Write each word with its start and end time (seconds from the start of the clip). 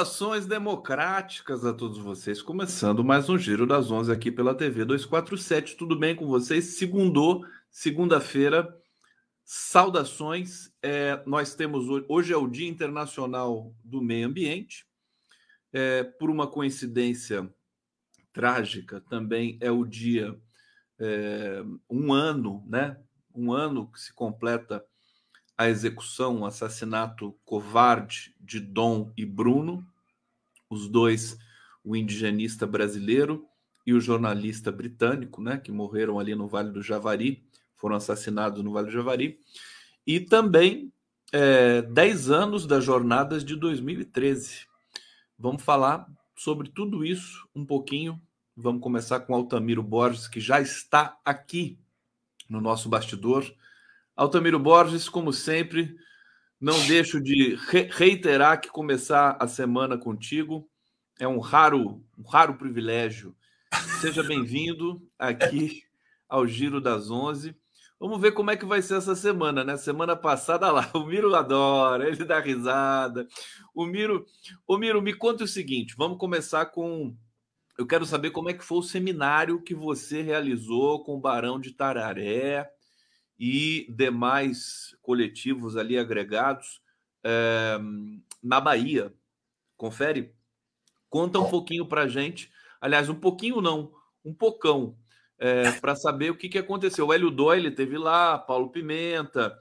Saudações 0.00 0.46
democráticas 0.46 1.62
a 1.62 1.74
todos 1.74 1.98
vocês, 1.98 2.40
começando 2.40 3.04
mais 3.04 3.28
um 3.28 3.36
Giro 3.36 3.66
das 3.66 3.90
11 3.90 4.10
aqui 4.10 4.32
pela 4.32 4.54
TV 4.54 4.82
247. 4.86 5.76
Tudo 5.76 5.94
bem 5.94 6.16
com 6.16 6.26
vocês? 6.26 6.78
Segundou, 6.78 7.44
segunda-feira. 7.70 8.74
Saudações. 9.44 10.72
É, 10.82 11.22
nós 11.26 11.54
temos 11.54 11.84
hoje, 12.08 12.32
é 12.32 12.36
o 12.36 12.48
Dia 12.48 12.66
Internacional 12.66 13.74
do 13.84 14.00
Meio 14.00 14.28
Ambiente. 14.28 14.86
É, 15.70 16.02
por 16.02 16.30
uma 16.30 16.46
coincidência 16.46 17.52
trágica, 18.32 19.02
também 19.02 19.58
é 19.60 19.70
o 19.70 19.84
dia, 19.84 20.34
é, 20.98 21.62
um 21.90 22.10
ano, 22.10 22.64
né? 22.66 22.96
Um 23.34 23.52
ano 23.52 23.86
que 23.92 24.00
se 24.00 24.14
completa 24.14 24.82
a 25.58 25.68
execução, 25.68 26.40
o 26.40 26.46
assassinato 26.46 27.38
covarde 27.44 28.34
de 28.40 28.58
Dom 28.58 29.12
e 29.14 29.26
Bruno, 29.26 29.86
os 30.70 30.88
dois, 30.88 31.36
o 31.84 31.96
indigenista 31.96 32.66
brasileiro 32.66 33.44
e 33.84 33.92
o 33.92 34.00
jornalista 34.00 34.70
britânico, 34.70 35.42
né, 35.42 35.58
que 35.58 35.72
morreram 35.72 36.18
ali 36.18 36.34
no 36.34 36.46
Vale 36.46 36.70
do 36.70 36.80
Javari, 36.80 37.44
foram 37.76 37.96
assassinados 37.96 38.62
no 38.62 38.72
Vale 38.72 38.86
do 38.86 38.92
Javari, 38.92 39.38
e 40.06 40.20
também 40.20 40.92
é, 41.32 41.82
10 41.82 42.30
anos 42.30 42.66
das 42.66 42.84
jornadas 42.84 43.44
de 43.44 43.56
2013. 43.56 44.66
Vamos 45.38 45.62
falar 45.62 46.06
sobre 46.36 46.68
tudo 46.68 47.04
isso 47.04 47.48
um 47.54 47.64
pouquinho. 47.64 48.20
Vamos 48.56 48.82
começar 48.82 49.20
com 49.20 49.34
Altamiro 49.34 49.82
Borges, 49.82 50.28
que 50.28 50.40
já 50.40 50.60
está 50.60 51.18
aqui 51.24 51.78
no 52.48 52.60
nosso 52.60 52.88
bastidor. 52.88 53.50
Altamiro 54.16 54.58
Borges, 54.58 55.08
como 55.08 55.32
sempre, 55.32 55.96
não 56.60 56.78
deixo 56.86 57.18
de 57.20 57.54
re 57.68 57.88
reiterar 57.90 58.60
que 58.60 58.68
começar 58.68 59.36
a 59.40 59.48
semana 59.48 59.96
contigo 59.96 60.68
é 61.18 61.26
um 61.26 61.38
raro, 61.38 62.04
um 62.18 62.22
raro 62.22 62.54
privilégio. 62.54 63.34
Seja 64.00 64.22
bem-vindo 64.22 65.00
aqui 65.18 65.82
ao 66.28 66.46
Giro 66.46 66.80
das 66.80 67.10
Onze. 67.10 67.56
Vamos 67.98 68.20
ver 68.20 68.32
como 68.32 68.50
é 68.50 68.56
que 68.56 68.66
vai 68.66 68.82
ser 68.82 68.96
essa 68.96 69.14
semana, 69.14 69.64
né? 69.64 69.76
Semana 69.78 70.14
passada 70.14 70.70
lá, 70.70 70.90
o 70.94 71.04
Miro 71.04 71.34
adora, 71.34 72.08
ele 72.08 72.24
dá 72.24 72.40
risada. 72.40 73.26
O 73.74 73.86
Miro, 73.86 74.26
o 74.66 74.76
Miro, 74.76 75.00
me 75.00 75.14
conta 75.14 75.44
o 75.44 75.48
seguinte, 75.48 75.94
vamos 75.96 76.18
começar 76.18 76.66
com 76.66 77.16
eu 77.78 77.86
quero 77.86 78.04
saber 78.04 78.30
como 78.30 78.50
é 78.50 78.52
que 78.52 78.64
foi 78.64 78.76
o 78.76 78.82
seminário 78.82 79.62
que 79.62 79.74
você 79.74 80.20
realizou 80.20 81.02
com 81.02 81.16
o 81.16 81.20
Barão 81.20 81.58
de 81.58 81.72
Tararé 81.72 82.70
e 83.40 83.86
demais 83.88 84.94
coletivos 85.00 85.74
ali 85.74 85.98
agregados 85.98 86.82
é, 87.24 87.78
na 88.42 88.60
Bahia. 88.60 89.14
Confere? 89.78 90.34
Conta 91.08 91.40
um 91.40 91.48
pouquinho 91.48 91.86
para 91.86 92.06
gente. 92.06 92.52
Aliás, 92.78 93.08
um 93.08 93.14
pouquinho 93.14 93.62
não, 93.62 93.94
um 94.22 94.34
pocão, 94.34 94.94
é, 95.38 95.72
para 95.72 95.96
saber 95.96 96.30
o 96.30 96.36
que, 96.36 96.50
que 96.50 96.58
aconteceu. 96.58 97.06
O 97.06 97.12
Hélio 97.14 97.30
Doyle 97.30 97.70
teve 97.70 97.96
lá, 97.96 98.36
Paulo 98.38 98.68
Pimenta, 98.68 99.58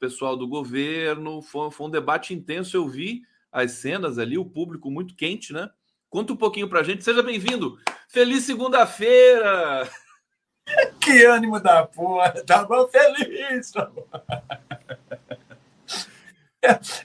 pessoal 0.00 0.36
do 0.36 0.48
governo. 0.48 1.40
Foi, 1.42 1.70
foi 1.70 1.86
um 1.86 1.90
debate 1.90 2.34
intenso. 2.34 2.76
Eu 2.76 2.88
vi 2.88 3.22
as 3.52 3.70
cenas 3.72 4.18
ali, 4.18 4.36
o 4.36 4.44
público 4.44 4.90
muito 4.90 5.14
quente, 5.14 5.52
né? 5.52 5.70
Conta 6.10 6.32
um 6.32 6.36
pouquinho 6.36 6.68
para 6.68 6.82
gente. 6.82 7.04
Seja 7.04 7.22
bem-vindo. 7.22 7.78
Feliz 8.08 8.42
segunda-feira! 8.42 9.88
Que 11.00 11.24
ânimo 11.24 11.60
da 11.60 11.86
porra! 11.86 12.32
Tava 12.44 12.88
feliz! 12.88 13.72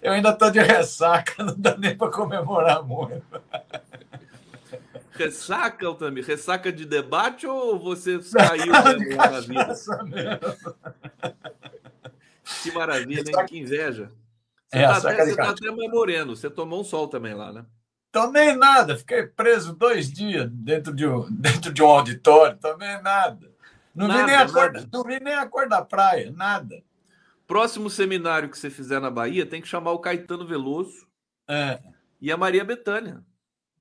Eu 0.01 0.13
ainda 0.13 0.33
tô 0.33 0.49
de 0.49 0.59
ressaca, 0.59 1.43
não 1.43 1.53
dá 1.55 1.77
nem 1.77 1.95
para 1.95 2.11
comemorar 2.11 2.81
muito. 2.83 3.21
Ressaca, 5.13 5.85
Altamir? 5.85 6.25
Ressaca 6.25 6.71
de 6.71 6.83
debate 6.83 7.45
ou 7.45 7.77
você 7.77 8.19
saiu 8.23 8.71
da 8.71 9.39
vida? 9.39 9.75
Que 12.63 12.71
maravilha, 12.71 13.19
hein? 13.19 13.45
Que 13.45 13.59
inveja. 13.59 14.11
Você 14.67 14.79
é, 14.79 14.87
tá, 14.87 14.97
até, 14.97 15.25
você 15.25 15.35
tá 15.35 15.49
até 15.51 15.69
mais 15.69 15.91
moreno. 15.91 16.35
Você 16.35 16.49
tomou 16.49 16.81
um 16.81 16.83
sol 16.83 17.07
também 17.07 17.35
lá, 17.35 17.53
né? 17.53 17.63
Tomei 18.11 18.53
nada, 18.53 18.97
fiquei 18.97 19.27
preso 19.27 19.73
dois 19.73 20.11
dias 20.11 20.49
dentro 20.51 20.93
de 20.93 21.05
um, 21.05 21.31
dentro 21.31 21.71
de 21.71 21.81
um 21.83 21.87
auditório, 21.87 22.57
tomei 22.57 22.99
nada. 23.01 23.50
Não, 23.93 24.07
nada, 24.07 24.21
vi 24.21 24.25
nem 24.27 24.35
a 24.35 24.49
cor, 24.49 24.87
não 24.91 25.03
vi 25.03 25.19
nem 25.19 25.33
a 25.33 25.45
cor 25.47 25.67
da 25.67 25.81
praia, 25.83 26.31
nada. 26.31 26.81
Próximo 27.45 27.89
seminário 27.89 28.49
que 28.49 28.57
você 28.57 28.69
fizer 28.69 28.99
na 28.99 29.11
Bahia 29.11 29.45
tem 29.45 29.61
que 29.61 29.67
chamar 29.67 29.91
o 29.91 29.99
Caetano 29.99 30.47
Veloso 30.47 31.05
é. 31.49 31.79
e 32.21 32.31
a 32.31 32.37
Maria 32.37 32.63
Bethânia. 32.63 33.21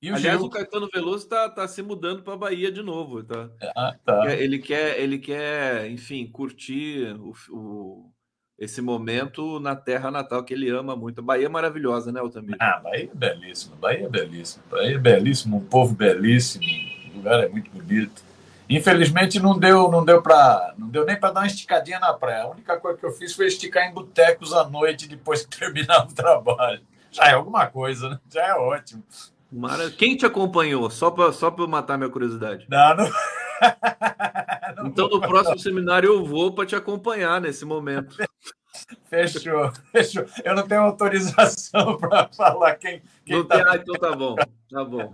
E 0.03 0.10
o 0.10 0.15
Aliás, 0.15 0.38
Gil? 0.38 0.47
o 0.47 0.50
Caetano 0.50 0.88
Veloso 0.93 1.25
está 1.25 1.48
tá 1.48 1.69
se 1.69 1.82
mudando 1.82 2.22
para 2.22 2.32
a 2.32 2.38
Bahia 2.38 2.72
de 2.72 2.82
novo. 2.82 3.22
Tá? 3.22 3.50
Ah, 3.76 3.94
tá. 4.04 4.34
Ele 4.34 4.59
quer, 4.59 4.98
ele 4.98 5.19
quer, 5.19 5.91
enfim, 5.91 6.27
curtir 6.27 7.15
o, 7.21 7.34
o, 7.50 8.12
esse 8.59 8.81
momento 8.81 9.60
na 9.60 9.77
terra 9.77 10.10
natal 10.10 10.42
que 10.42 10.54
ele 10.54 10.71
ama 10.71 10.97
muito. 10.97 11.21
A 11.21 11.22
Bahia 11.22 11.47
é 11.47 11.48
maravilhosa, 11.50 12.10
né, 12.10 12.19
Altamir? 12.19 12.56
Ah, 12.59 12.81
Bahia 12.82 13.10
é 13.12 13.15
belíssima, 13.15 13.77
Bahia 13.77 14.06
é 14.06 14.09
belíssima, 14.09 14.65
Bahia 14.71 14.94
é 14.97 14.98
belíssimo, 14.98 15.56
um 15.59 15.65
povo 15.65 15.94
belíssimo, 15.94 16.65
o 17.12 17.16
lugar 17.19 17.44
é 17.44 17.48
muito 17.48 17.71
bonito. 17.71 18.29
Infelizmente 18.70 19.41
não 19.41 19.58
deu, 19.58 19.91
não 19.91 20.04
deu 20.04 20.22
para, 20.22 20.75
não 20.78 20.88
deu 20.88 21.04
nem 21.04 21.19
para 21.19 21.32
dar 21.32 21.41
uma 21.41 21.47
esticadinha 21.48 21.98
na 21.98 22.14
praia. 22.14 22.44
A 22.44 22.50
única 22.50 22.78
coisa 22.78 22.97
que 22.97 23.04
eu 23.04 23.10
fiz 23.10 23.34
foi 23.34 23.48
esticar 23.48 23.88
em 23.88 23.92
botecos 23.92 24.53
à 24.53 24.62
noite 24.62 25.08
depois 25.08 25.44
que 25.44 25.50
terminava 25.58 26.08
o 26.08 26.14
trabalho. 26.14 26.80
Já 27.10 27.25
é 27.25 27.32
alguma 27.32 27.66
coisa, 27.66 28.10
né? 28.10 28.20
Já 28.32 28.47
é 28.47 28.54
ótimo. 28.54 29.03
Mara... 29.50 29.91
Quem 29.91 30.16
te 30.16 30.25
acompanhou? 30.25 30.88
Só 30.88 31.10
para 31.10 31.32
só 31.32 31.50
para 31.50 31.66
matar 31.66 31.98
minha 31.98 32.09
curiosidade. 32.09 32.64
Não, 32.70 32.94
não... 32.94 33.10
não 34.76 34.86
então 34.86 35.09
no 35.09 35.20
próximo 35.20 35.59
seminário 35.59 36.09
eu 36.09 36.25
vou 36.25 36.53
para 36.53 36.64
te 36.64 36.76
acompanhar 36.76 37.41
nesse 37.41 37.64
momento. 37.64 38.16
Fechou, 39.10 39.72
fechou. 39.92 40.25
Eu 40.44 40.54
não 40.54 40.66
tenho 40.66 40.82
autorização 40.82 41.98
para 41.98 42.28
falar 42.28 42.76
quem. 42.76 43.03
quem 43.25 43.38
não 43.38 43.44
tá... 43.44 43.56
tem, 43.56 43.64
ah, 43.66 43.76
então 43.76 43.94
tá 43.97 44.16
bom, 44.16 44.36
tá 44.70 44.84
bom. 44.84 45.12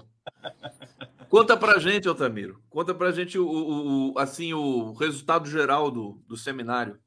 Conta 1.29 1.57
pra 1.57 1.79
gente, 1.79 2.07
Altamiro. 2.07 2.61
Conta 2.71 2.95
pra 2.95 3.11
gente 3.11 3.39
o, 3.39 3.47
o, 3.47 4.13
o, 4.13 4.19
assim, 4.19 4.53
o 4.53 4.93
resultado 4.93 5.49
geral 5.51 5.91
do, 5.91 6.23
do 6.27 6.37
seminário. 6.37 6.99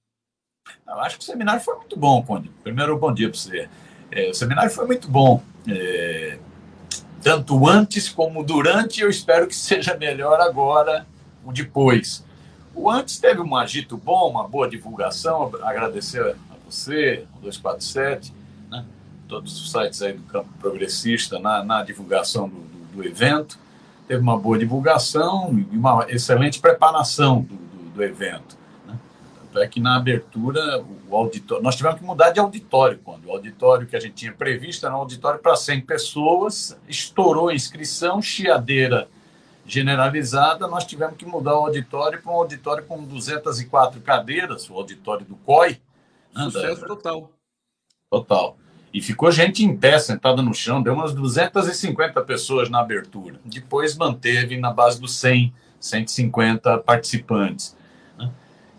Eu 0.86 1.00
acho 1.00 1.18
que 1.18 1.24
o 1.24 1.26
seminário 1.26 1.62
foi 1.62 1.76
muito 1.78 1.98
bom, 1.98 2.22
Conde. 2.24 2.52
Primeiro, 2.62 2.98
bom 2.98 3.14
dia 3.14 3.30
para 3.30 3.40
você. 3.40 3.70
É, 4.12 4.30
o 4.30 4.34
seminário 4.34 4.70
foi 4.72 4.86
muito 4.86 5.08
bom. 5.08 5.42
É, 5.68 6.38
tanto 7.22 7.68
antes 7.68 8.10
como 8.10 8.44
durante, 8.44 9.02
eu 9.02 9.10
espero 9.10 9.48
que 9.48 9.56
seja 9.56 9.96
melhor 9.96 10.40
agora, 10.42 11.08
o 11.46 11.52
depois. 11.52 12.24
O 12.76 12.90
antes 12.90 13.20
teve 13.20 13.42
um 13.42 13.56
agito 13.56 13.98
bom, 13.98 14.30
uma 14.30 14.48
boa 14.48 14.70
divulgação. 14.70 15.52
Agradecer 15.64 16.22
a 16.22 16.56
você, 16.66 17.26
o 17.38 17.42
247, 17.42 18.34
né? 18.70 18.86
todos 19.28 19.60
os 19.60 19.72
sites 19.72 20.02
aí 20.02 20.14
do 20.14 20.24
campo 20.24 20.50
progressista 20.60 21.40
na, 21.40 21.64
na 21.64 21.84
divulgação 21.84 22.50
do, 22.50 22.60
do, 22.60 22.98
do 22.98 23.04
evento 23.04 23.58
teve 24.10 24.24
uma 24.24 24.36
boa 24.36 24.58
divulgação 24.58 25.54
e 25.72 25.78
uma 25.78 26.04
excelente 26.10 26.60
preparação 26.60 27.42
do, 27.42 27.54
do, 27.56 27.90
do 27.92 28.04
evento. 28.04 28.58
Né? 28.88 28.98
Tanto 29.40 29.60
é 29.60 29.68
que 29.68 29.80
na 29.80 29.98
abertura, 29.98 30.84
o 31.08 31.16
auditório, 31.16 31.64
nós 31.64 31.76
tivemos 31.76 32.00
que 32.00 32.04
mudar 32.04 32.32
de 32.32 32.40
auditório, 32.40 33.00
quando 33.04 33.28
o 33.28 33.32
auditório 33.32 33.86
que 33.86 33.96
a 33.96 34.00
gente 34.00 34.16
tinha 34.16 34.34
previsto 34.34 34.84
era 34.84 34.96
um 34.96 35.02
auditório 35.02 35.40
para 35.40 35.56
100 35.56 35.82
pessoas, 35.82 36.76
estourou 36.88 37.50
a 37.50 37.54
inscrição, 37.54 38.20
chiadeira 38.20 39.08
generalizada, 39.64 40.68
nós 40.68 40.86
tivemos 40.86 41.16
que 41.16 41.26
mudar 41.28 41.54
o 41.54 41.66
auditório 41.68 42.20
para 42.20 42.32
um 42.32 42.36
auditório 42.36 42.84
com 42.86 43.04
204 43.04 44.02
cadeiras, 44.02 44.68
o 44.72 44.74
auditório 44.74 45.24
do 45.24 45.36
COI. 45.36 45.80
Né? 46.34 46.46
Sucesso 46.46 46.84
total. 46.88 47.30
Total. 48.10 48.58
E 48.94 49.02
ficou 49.02 49.32
gente 49.32 49.64
em 49.64 49.76
pé, 49.76 50.00
sentada 50.00 50.42
no 50.42 50.54
chão, 50.54 50.82
deu 50.82 50.94
umas 50.94 51.14
250 51.14 52.22
pessoas 52.22 52.70
na 52.70 52.80
abertura. 52.80 53.40
Depois 53.46 53.96
manteve 53.96 54.58
na 54.58 54.72
base 54.72 55.00
dos 55.00 55.16
100, 55.18 55.54
150 55.80 56.80
participantes. 56.80 57.78
Né? 58.18 58.30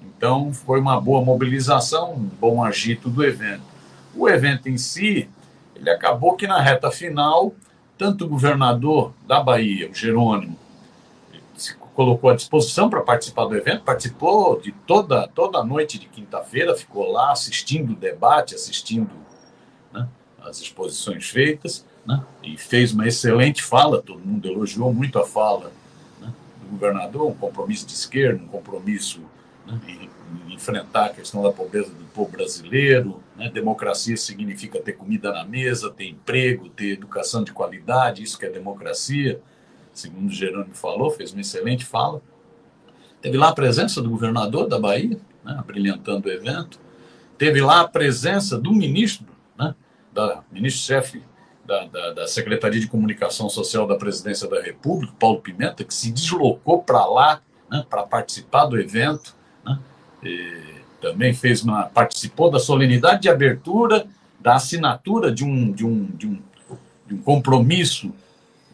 Então, 0.02 0.52
foi 0.52 0.80
uma 0.80 1.00
boa 1.00 1.24
mobilização, 1.24 2.14
um 2.14 2.28
bom 2.40 2.62
agito 2.62 3.08
do 3.08 3.24
evento. 3.24 3.62
O 4.14 4.28
evento 4.28 4.68
em 4.68 4.76
si, 4.76 5.28
ele 5.76 5.88
acabou 5.88 6.34
que 6.34 6.46
na 6.46 6.60
reta 6.60 6.90
final, 6.90 7.54
tanto 7.96 8.24
o 8.24 8.28
governador 8.28 9.12
da 9.26 9.40
Bahia, 9.40 9.88
o 9.88 9.94
Jerônimo, 9.94 10.58
se 11.56 11.76
colocou 11.94 12.30
à 12.30 12.34
disposição 12.34 12.90
para 12.90 13.02
participar 13.02 13.44
do 13.44 13.54
evento, 13.54 13.84
participou 13.84 14.60
de 14.60 14.72
toda, 14.72 15.28
toda 15.28 15.58
a 15.58 15.64
noite 15.64 16.00
de 16.00 16.06
quinta-feira, 16.06 16.74
ficou 16.74 17.12
lá 17.12 17.30
assistindo 17.30 17.92
o 17.92 17.96
debate, 17.96 18.56
assistindo 18.56 19.10
as 20.42 20.60
exposições 20.60 21.28
feitas, 21.28 21.84
né? 22.06 22.24
e 22.42 22.56
fez 22.56 22.92
uma 22.92 23.06
excelente 23.06 23.62
fala, 23.62 24.00
todo 24.00 24.20
mundo 24.20 24.48
elogiou 24.48 24.92
muito 24.92 25.18
a 25.18 25.26
fala 25.26 25.72
né? 26.20 26.32
do 26.62 26.68
governador, 26.70 27.28
um 27.28 27.34
compromisso 27.34 27.86
de 27.86 27.92
esquerda, 27.92 28.42
um 28.42 28.48
compromisso 28.48 29.20
né? 29.66 29.80
enfrentar 30.48 31.06
a 31.06 31.08
questão 31.10 31.42
da 31.42 31.50
pobreza 31.50 31.90
do 31.90 32.04
povo 32.12 32.30
brasileiro. 32.30 33.22
Né? 33.36 33.50
Democracia 33.50 34.16
significa 34.16 34.80
ter 34.80 34.92
comida 34.92 35.32
na 35.32 35.44
mesa, 35.44 35.90
ter 35.90 36.08
emprego, 36.08 36.68
ter 36.68 36.92
educação 36.92 37.42
de 37.42 37.52
qualidade, 37.52 38.22
isso 38.22 38.38
que 38.38 38.46
é 38.46 38.50
democracia, 38.50 39.40
segundo 39.92 40.28
o 40.28 40.32
Jerônimo 40.32 40.74
falou, 40.74 41.10
fez 41.10 41.32
uma 41.32 41.40
excelente 41.40 41.84
fala. 41.84 42.22
Teve 43.20 43.36
lá 43.36 43.48
a 43.48 43.54
presença 43.54 44.00
do 44.00 44.10
governador 44.10 44.66
da 44.66 44.78
Bahia, 44.78 45.18
né, 45.44 45.62
brilhantando 45.66 46.28
o 46.28 46.32
evento. 46.32 46.78
Teve 47.36 47.60
lá 47.60 47.80
a 47.80 47.88
presença 47.88 48.58
do 48.58 48.72
ministro, 48.72 49.26
da 50.12 50.42
ministro-chefe 50.50 51.22
da, 51.64 51.86
da, 51.86 52.12
da, 52.12 52.26
Secretaria 52.26 52.80
de 52.80 52.88
Comunicação 52.88 53.48
Social 53.48 53.86
da 53.86 53.94
Presidência 53.94 54.48
da 54.48 54.60
República, 54.60 55.14
Paulo 55.18 55.40
Pimenta, 55.40 55.84
que 55.84 55.94
se 55.94 56.10
deslocou 56.10 56.82
para 56.82 57.04
lá 57.06 57.40
né, 57.70 57.84
para 57.88 58.02
participar 58.02 58.66
do 58.66 58.78
evento. 58.78 59.36
Né, 59.64 59.78
também 61.00 61.32
fez 61.32 61.62
uma, 61.62 61.84
participou 61.84 62.50
da 62.50 62.58
solenidade 62.58 63.22
de 63.22 63.28
abertura, 63.28 64.06
da 64.40 64.54
assinatura 64.54 65.32
de 65.32 65.44
um, 65.44 65.72
de 65.72 65.86
um, 65.86 66.04
de 66.06 66.26
um, 66.26 66.38
de 67.06 67.14
um 67.14 67.18
compromisso 67.18 68.12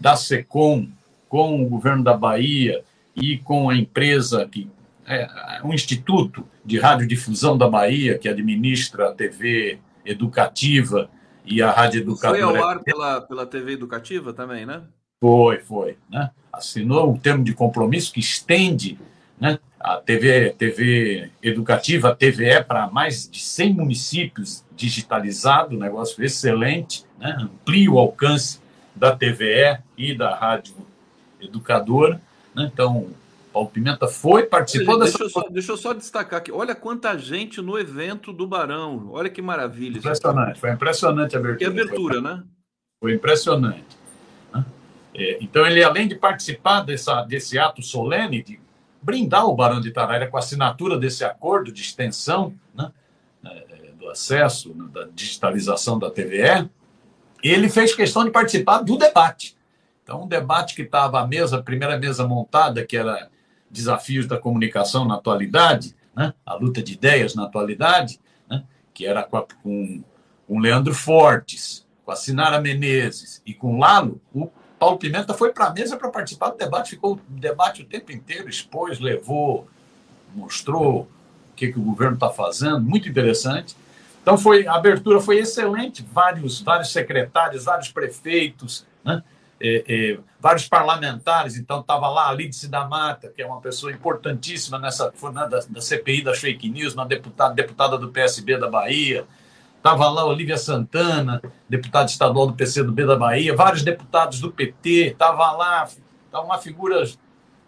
da 0.00 0.17
SECOM 0.17 0.88
com 1.29 1.62
o 1.62 1.69
governo 1.69 2.03
da 2.03 2.17
Bahia 2.17 2.83
e 3.15 3.38
com 3.38 3.69
a 3.69 3.77
empresa 3.77 4.47
que 4.47 4.69
é 5.06 5.61
um 5.62 5.73
instituto 5.73 6.47
de 6.65 6.79
radiodifusão 6.79 7.56
da 7.56 7.69
Bahia 7.69 8.19
que 8.19 8.29
administra 8.29 9.09
a 9.09 9.12
TV 9.12 9.79
educativa 10.05 11.09
e 11.47 11.63
a 11.63 11.71
rádio 11.71 12.01
educadora. 12.01 12.45
Foi 12.45 12.59
ao 12.59 12.65
ar 12.65 12.81
pela, 12.81 13.21
pela 13.21 13.47
TV 13.47 13.73
educativa 13.73 14.33
também, 14.33 14.67
né? 14.67 14.83
Foi, 15.21 15.59
foi. 15.61 15.97
Né? 16.11 16.31
Assinou 16.53 17.13
um 17.13 17.17
termo 17.17 17.45
de 17.45 17.55
compromisso 17.55 18.13
que 18.13 18.21
estende 18.21 18.99
né, 19.41 19.59
a 19.79 19.97
TV, 19.97 20.51
TV 20.59 21.31
educativa, 21.43 22.11
a 22.11 22.15
TVE, 22.15 22.65
para 22.67 22.89
mais 22.89 23.29
de 23.29 23.41
100 23.41 23.75
municípios 23.75 24.65
digitalizado, 24.75 25.79
negócio 25.79 26.23
excelente, 26.25 27.05
né? 27.19 27.37
amplia 27.41 27.91
o 27.91 27.99
alcance 27.99 28.61
da 28.95 29.15
TVE 29.15 29.79
e 29.97 30.15
da 30.15 30.35
rádio 30.35 30.75
educadora. 31.41 32.21
Né? 32.55 32.71
Então, 32.73 33.07
Paulo 33.56 33.70
Pimenta 33.70 34.06
foi, 34.06 34.43
participou 34.43 34.99
deixa, 34.99 35.12
dessa. 35.12 35.25
Eu 35.25 35.31
só, 35.31 35.49
deixa 35.49 35.73
eu 35.73 35.76
só 35.79 35.94
destacar 35.94 36.41
aqui. 36.41 36.53
Olha 36.53 36.75
quanta 36.75 37.17
gente 37.17 37.62
no 37.62 37.79
evento 37.79 38.31
do 38.31 38.47
Barão. 38.47 39.08
Olha 39.12 39.31
que 39.31 39.41
maravilha. 39.41 39.97
Impressionante, 39.97 40.61
foi 40.61 40.73
impressionante 40.73 41.35
a 41.35 41.38
abertura. 41.38 41.56
Que 41.56 41.64
abertura, 41.64 42.14
foi, 42.17 42.23
né? 42.23 42.44
Foi 43.00 43.14
impressionante. 43.14 43.97
Né? 44.53 44.62
É, 45.14 45.38
então, 45.41 45.67
ele, 45.67 45.82
além 45.82 46.06
de 46.06 46.17
participar 46.17 46.82
dessa, 46.82 47.23
desse 47.23 47.58
ato 47.58 47.81
solene 47.81 48.43
de 48.43 48.61
brindar 49.00 49.47
o 49.47 49.56
Barão 49.56 49.81
de 49.81 49.88
Itaraira 49.88 50.26
com 50.26 50.37
a 50.37 50.41
assinatura 50.41 50.99
desse 50.99 51.25
acordo 51.25 51.73
de 51.73 51.81
extensão 51.81 52.55
né, 52.75 52.93
é, 53.43 53.93
do 53.99 54.11
acesso, 54.11 54.75
né, 54.75 54.87
da 54.93 55.09
digitalização 55.14 55.99
da 55.99 56.11
TVE, 56.11 56.69
ele 57.43 57.70
fez 57.70 57.94
questão 57.94 58.23
de 58.23 58.31
participar 58.31 58.82
do 58.82 58.99
debate. 58.99 59.56
Então, 60.02 60.25
um 60.25 60.29
debate 60.29 60.75
que 60.75 60.82
estava 60.82 61.23
a 61.23 61.26
mesa, 61.26 61.56
a 61.56 61.62
primeira 61.62 61.99
mesa 61.99 62.29
montada, 62.29 62.85
que 62.85 62.99
era 62.99 63.31
desafios 63.71 64.27
da 64.27 64.39
comunicação 64.39 65.05
na 65.05 65.15
atualidade, 65.15 65.95
né? 66.15 66.33
a 66.45 66.55
luta 66.55 66.83
de 66.83 66.95
ideias 66.95 67.35
na 67.35 67.45
atualidade, 67.45 68.21
né? 68.49 68.65
que 68.95 69.07
era 69.07 69.23
com, 69.23 69.47
com, 69.63 70.05
com 70.47 70.59
Leandro 70.59 70.95
Fortes, 70.95 71.87
com 72.05 72.13
a 72.13 72.17
Sinara 72.17 72.61
Menezes 72.61 73.43
e 73.45 73.53
com 73.53 73.79
Lalo, 73.79 74.21
o 74.33 74.49
Paulo 74.79 74.99
Pimenta 74.99 75.35
foi 75.35 75.53
para 75.53 75.67
a 75.67 75.73
mesa 75.73 75.97
para 75.97 76.11
participar 76.11 76.51
do 76.51 76.59
debate, 76.59 76.91
ficou 76.91 77.15
o 77.15 77.21
debate 77.29 77.83
o 77.83 77.87
tempo 77.87 78.13
inteiro, 78.13 78.49
expôs, 78.49 79.01
levou, 79.01 79.67
mostrou 80.35 81.01
o 81.01 81.55
que, 81.57 81.73
que 81.73 81.79
o 81.79 81.83
governo 81.83 82.15
está 82.15 82.29
fazendo, 82.31 82.81
muito 82.81 83.09
interessante. 83.09 83.75
Então 84.23 84.37
foi 84.37 84.67
a 84.67 84.75
abertura 84.75 85.21
foi 85.21 85.39
excelente, 85.39 86.07
vários 86.12 86.61
vários 86.61 86.93
secretários, 86.93 87.65
vários 87.65 87.91
prefeitos, 87.91 88.87
né? 89.05 89.23
É, 89.61 89.85
é, 89.88 90.19
vários 90.38 90.69
parlamentares, 90.69 91.56
então 91.56 91.81
estava 91.81 92.08
lá 92.08 92.29
a 92.29 92.32
Lídice 92.32 92.69
da 92.69 92.87
Mata, 92.87 93.29
que 93.29 93.41
é 93.41 93.47
uma 93.47 93.61
pessoa 93.61 93.91
importantíssima 93.91 94.79
nessa 94.79 95.12
da, 95.32 95.47
da, 95.47 95.81
CPI 95.81 96.23
das 96.23 96.38
fake 96.38 96.69
news, 96.69 96.94
uma 96.94 97.06
deputada, 97.06 97.55
deputada 97.55 97.99
do 97.99 98.08
PSB 98.08 98.58
da 98.58 98.69
Bahia, 98.69 99.26
estava 99.76 100.08
lá 100.11 100.25
Olívia 100.26 100.58
Santana, 100.58 101.41
deputada 101.69 102.11
estadual 102.11 102.49
do 102.49 102.55
PCdoB 102.55 103.06
da 103.06 103.17
Bahia, 103.17 103.55
vários 103.55 103.82
deputados 103.82 104.41
do 104.41 104.53
PT, 104.53 105.12
estava 105.12 105.53
lá, 105.53 105.88
estavam 106.26 106.49
lá 106.49 106.59
figuras 106.59 107.19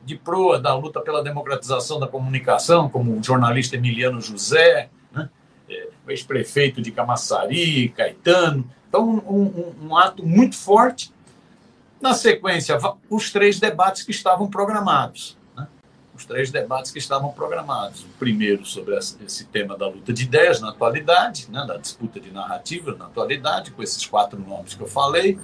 de 0.04 0.16
proa 0.16 0.58
da 0.58 0.74
luta 0.74 1.00
pela 1.00 1.22
democratização 1.22 1.98
da 1.98 2.06
comunicação, 2.06 2.88
como 2.88 3.18
o 3.18 3.22
jornalista 3.22 3.76
Emiliano 3.76 4.20
José, 4.20 4.90
né? 5.10 5.28
é, 5.68 5.88
o 6.06 6.10
ex-prefeito 6.10 6.80
de 6.82 6.92
Camaçari, 6.92 7.88
Caetano. 7.90 8.68
Então, 8.88 9.08
um, 9.08 9.38
um, 9.38 9.88
um 9.88 9.96
ato 9.96 10.24
muito 10.24 10.56
forte 10.56 11.12
na 12.00 12.14
sequência, 12.14 12.78
os 13.10 13.30
três 13.30 13.58
debates 13.58 14.02
que 14.02 14.10
estavam 14.10 14.48
programados. 14.48 15.36
Né? 15.56 15.66
Os 16.14 16.24
três 16.24 16.50
debates 16.50 16.92
que 16.92 16.98
estavam 16.98 17.32
programados. 17.32 18.02
O 18.02 18.08
primeiro 18.18 18.64
sobre 18.64 18.96
esse 18.96 19.44
tema 19.46 19.76
da 19.76 19.88
luta 19.88 20.12
de 20.12 20.24
ideias 20.24 20.60
na 20.60 20.70
atualidade, 20.70 21.48
né? 21.50 21.64
da 21.66 21.76
disputa 21.76 22.20
de 22.20 22.30
narrativa 22.30 22.94
na 22.96 23.06
atualidade, 23.06 23.72
com 23.72 23.82
esses 23.82 24.06
quatro 24.06 24.38
nomes 24.38 24.74
que 24.74 24.82
eu 24.82 24.86
falei. 24.86 25.38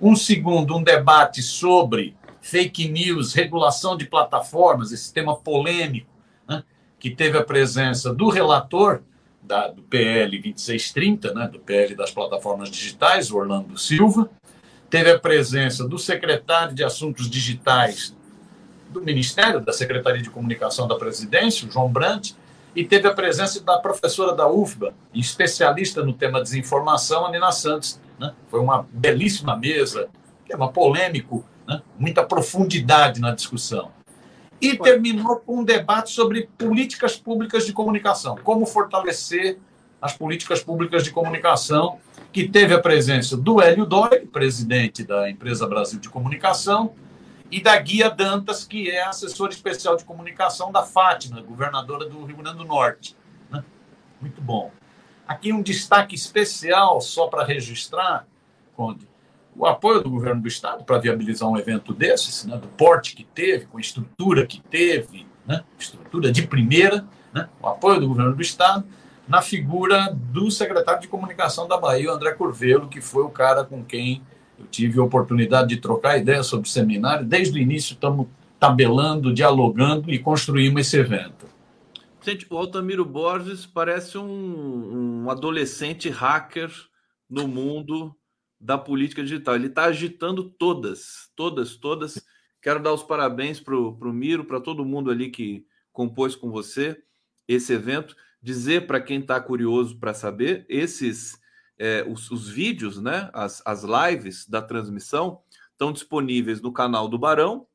Um 0.00 0.16
segundo, 0.16 0.76
um 0.76 0.82
debate 0.82 1.42
sobre 1.42 2.16
fake 2.40 2.88
news, 2.88 3.34
regulação 3.34 3.96
de 3.96 4.06
plataformas, 4.06 4.92
esse 4.92 5.12
tema 5.12 5.36
polêmico, 5.36 6.10
né? 6.48 6.64
que 6.98 7.10
teve 7.10 7.36
a 7.36 7.44
presença 7.44 8.12
do 8.14 8.30
relator 8.30 9.02
da, 9.42 9.68
do 9.68 9.82
PL 9.82 10.38
2630, 10.38 11.34
né? 11.34 11.48
do 11.48 11.60
PL 11.60 11.94
das 11.94 12.10
plataformas 12.10 12.70
digitais, 12.70 13.30
Orlando 13.30 13.78
Silva 13.78 14.30
teve 14.92 15.10
a 15.10 15.18
presença 15.18 15.88
do 15.88 15.98
secretário 15.98 16.74
de 16.74 16.84
Assuntos 16.84 17.30
Digitais 17.30 18.14
do 18.90 19.00
Ministério, 19.00 19.58
da 19.58 19.72
Secretaria 19.72 20.20
de 20.20 20.28
Comunicação 20.28 20.86
da 20.86 20.96
Presidência, 20.96 21.66
João 21.70 21.88
Brandt, 21.88 22.36
e 22.76 22.84
teve 22.84 23.08
a 23.08 23.14
presença 23.14 23.62
da 23.62 23.78
professora 23.78 24.34
da 24.34 24.46
UFBA, 24.46 24.92
especialista 25.14 26.04
no 26.04 26.12
tema 26.12 26.42
desinformação, 26.42 27.24
a 27.24 27.30
Nina 27.30 27.50
Santos. 27.52 27.98
Né? 28.20 28.34
Foi 28.50 28.60
uma 28.60 28.86
belíssima 28.92 29.56
mesa, 29.56 30.10
tema 30.46 30.70
polêmico, 30.70 31.42
né? 31.66 31.80
muita 31.98 32.22
profundidade 32.22 33.18
na 33.18 33.34
discussão. 33.34 33.90
E 34.60 34.76
terminou 34.76 35.36
com 35.36 35.60
um 35.60 35.64
debate 35.64 36.10
sobre 36.10 36.50
políticas 36.58 37.16
públicas 37.16 37.64
de 37.64 37.72
comunicação, 37.72 38.36
como 38.44 38.66
fortalecer 38.66 39.58
as 40.02 40.12
políticas 40.12 40.62
públicas 40.62 41.02
de 41.02 41.10
comunicação 41.10 41.98
que 42.32 42.48
teve 42.48 42.72
a 42.72 42.80
presença 42.80 43.36
do 43.36 43.60
Hélio 43.60 43.84
Dói, 43.84 44.20
presidente 44.20 45.04
da 45.04 45.28
Empresa 45.28 45.66
Brasil 45.66 46.00
de 46.00 46.08
Comunicação, 46.08 46.94
e 47.50 47.60
da 47.60 47.76
Guia 47.78 48.08
Dantas, 48.08 48.64
que 48.64 48.90
é 48.90 49.04
assessora 49.04 49.52
especial 49.52 49.94
de 49.94 50.04
comunicação 50.04 50.72
da 50.72 50.82
Fátima, 50.82 51.42
governadora 51.42 52.08
do 52.08 52.24
Rio 52.24 52.38
Grande 52.38 52.56
do 52.56 52.64
Norte. 52.64 53.14
Né? 53.50 53.62
Muito 54.18 54.40
bom. 54.40 54.70
Aqui 55.28 55.52
um 55.52 55.60
destaque 55.60 56.14
especial, 56.14 56.98
só 57.02 57.26
para 57.26 57.44
registrar, 57.44 58.26
Conde, 58.74 59.06
o 59.54 59.66
apoio 59.66 60.02
do 60.02 60.08
governo 60.08 60.40
do 60.40 60.48
Estado 60.48 60.82
para 60.82 60.96
viabilizar 60.98 61.46
um 61.46 61.58
evento 61.58 61.92
desses, 61.92 62.46
né, 62.46 62.56
do 62.56 62.68
porte 62.68 63.14
que 63.14 63.24
teve, 63.24 63.66
com 63.66 63.76
a 63.76 63.80
estrutura 63.82 64.46
que 64.46 64.58
teve, 64.62 65.26
né, 65.46 65.62
estrutura 65.78 66.32
de 66.32 66.46
primeira, 66.46 67.06
né, 67.34 67.50
o 67.60 67.68
apoio 67.68 68.00
do 68.00 68.08
governo 68.08 68.34
do 68.34 68.40
Estado, 68.40 68.86
na 69.32 69.40
figura 69.40 70.14
do 70.14 70.50
secretário 70.50 71.00
de 71.00 71.08
comunicação 71.08 71.66
da 71.66 71.78
Bahia, 71.78 72.12
André 72.12 72.32
Curvelo, 72.32 72.86
que 72.86 73.00
foi 73.00 73.22
o 73.22 73.30
cara 73.30 73.64
com 73.64 73.82
quem 73.82 74.22
eu 74.58 74.66
tive 74.66 75.00
a 75.00 75.02
oportunidade 75.02 75.70
de 75.70 75.78
trocar 75.78 76.18
ideias 76.18 76.46
sobre 76.46 76.68
o 76.68 76.70
seminário. 76.70 77.24
Desde 77.24 77.58
o 77.58 77.62
início 77.62 77.94
estamos 77.94 78.26
tabelando, 78.60 79.32
dialogando 79.32 80.12
e 80.12 80.18
construímos 80.18 80.82
esse 80.82 80.98
evento. 80.98 81.46
Gente, 82.20 82.46
o 82.50 82.58
Altamiro 82.58 83.06
Borges 83.06 83.64
parece 83.64 84.18
um, 84.18 85.22
um 85.24 85.30
adolescente 85.30 86.10
hacker 86.10 86.70
no 87.26 87.48
mundo 87.48 88.14
da 88.60 88.76
política 88.76 89.22
digital. 89.22 89.54
Ele 89.54 89.68
está 89.68 89.84
agitando 89.84 90.50
todas, 90.50 91.30
todas, 91.34 91.74
todas. 91.76 92.22
Quero 92.60 92.82
dar 92.82 92.92
os 92.92 93.02
parabéns 93.02 93.58
para 93.58 93.74
o 93.74 94.12
Miro, 94.12 94.44
para 94.44 94.60
todo 94.60 94.84
mundo 94.84 95.10
ali 95.10 95.30
que 95.30 95.64
compôs 95.90 96.36
com 96.36 96.50
você 96.50 97.02
esse 97.48 97.72
evento 97.72 98.14
dizer 98.42 98.86
para 98.86 99.00
quem 99.00 99.20
está 99.20 99.40
curioso 99.40 99.98
para 99.98 100.12
saber, 100.12 100.66
esses 100.68 101.40
é, 101.78 102.04
os, 102.08 102.30
os, 102.30 102.48
vídeos, 102.48 103.00
né, 103.00 103.30
as, 103.32 103.62
as 103.66 103.82
lives 103.82 104.48
da 104.48 104.60
transmissão 104.60 105.40
estão 105.70 105.92
disponíveis 105.92 106.60
no 106.60 106.72
canal 106.72 107.08
do 107.08 107.18
Barão, 107.18 107.66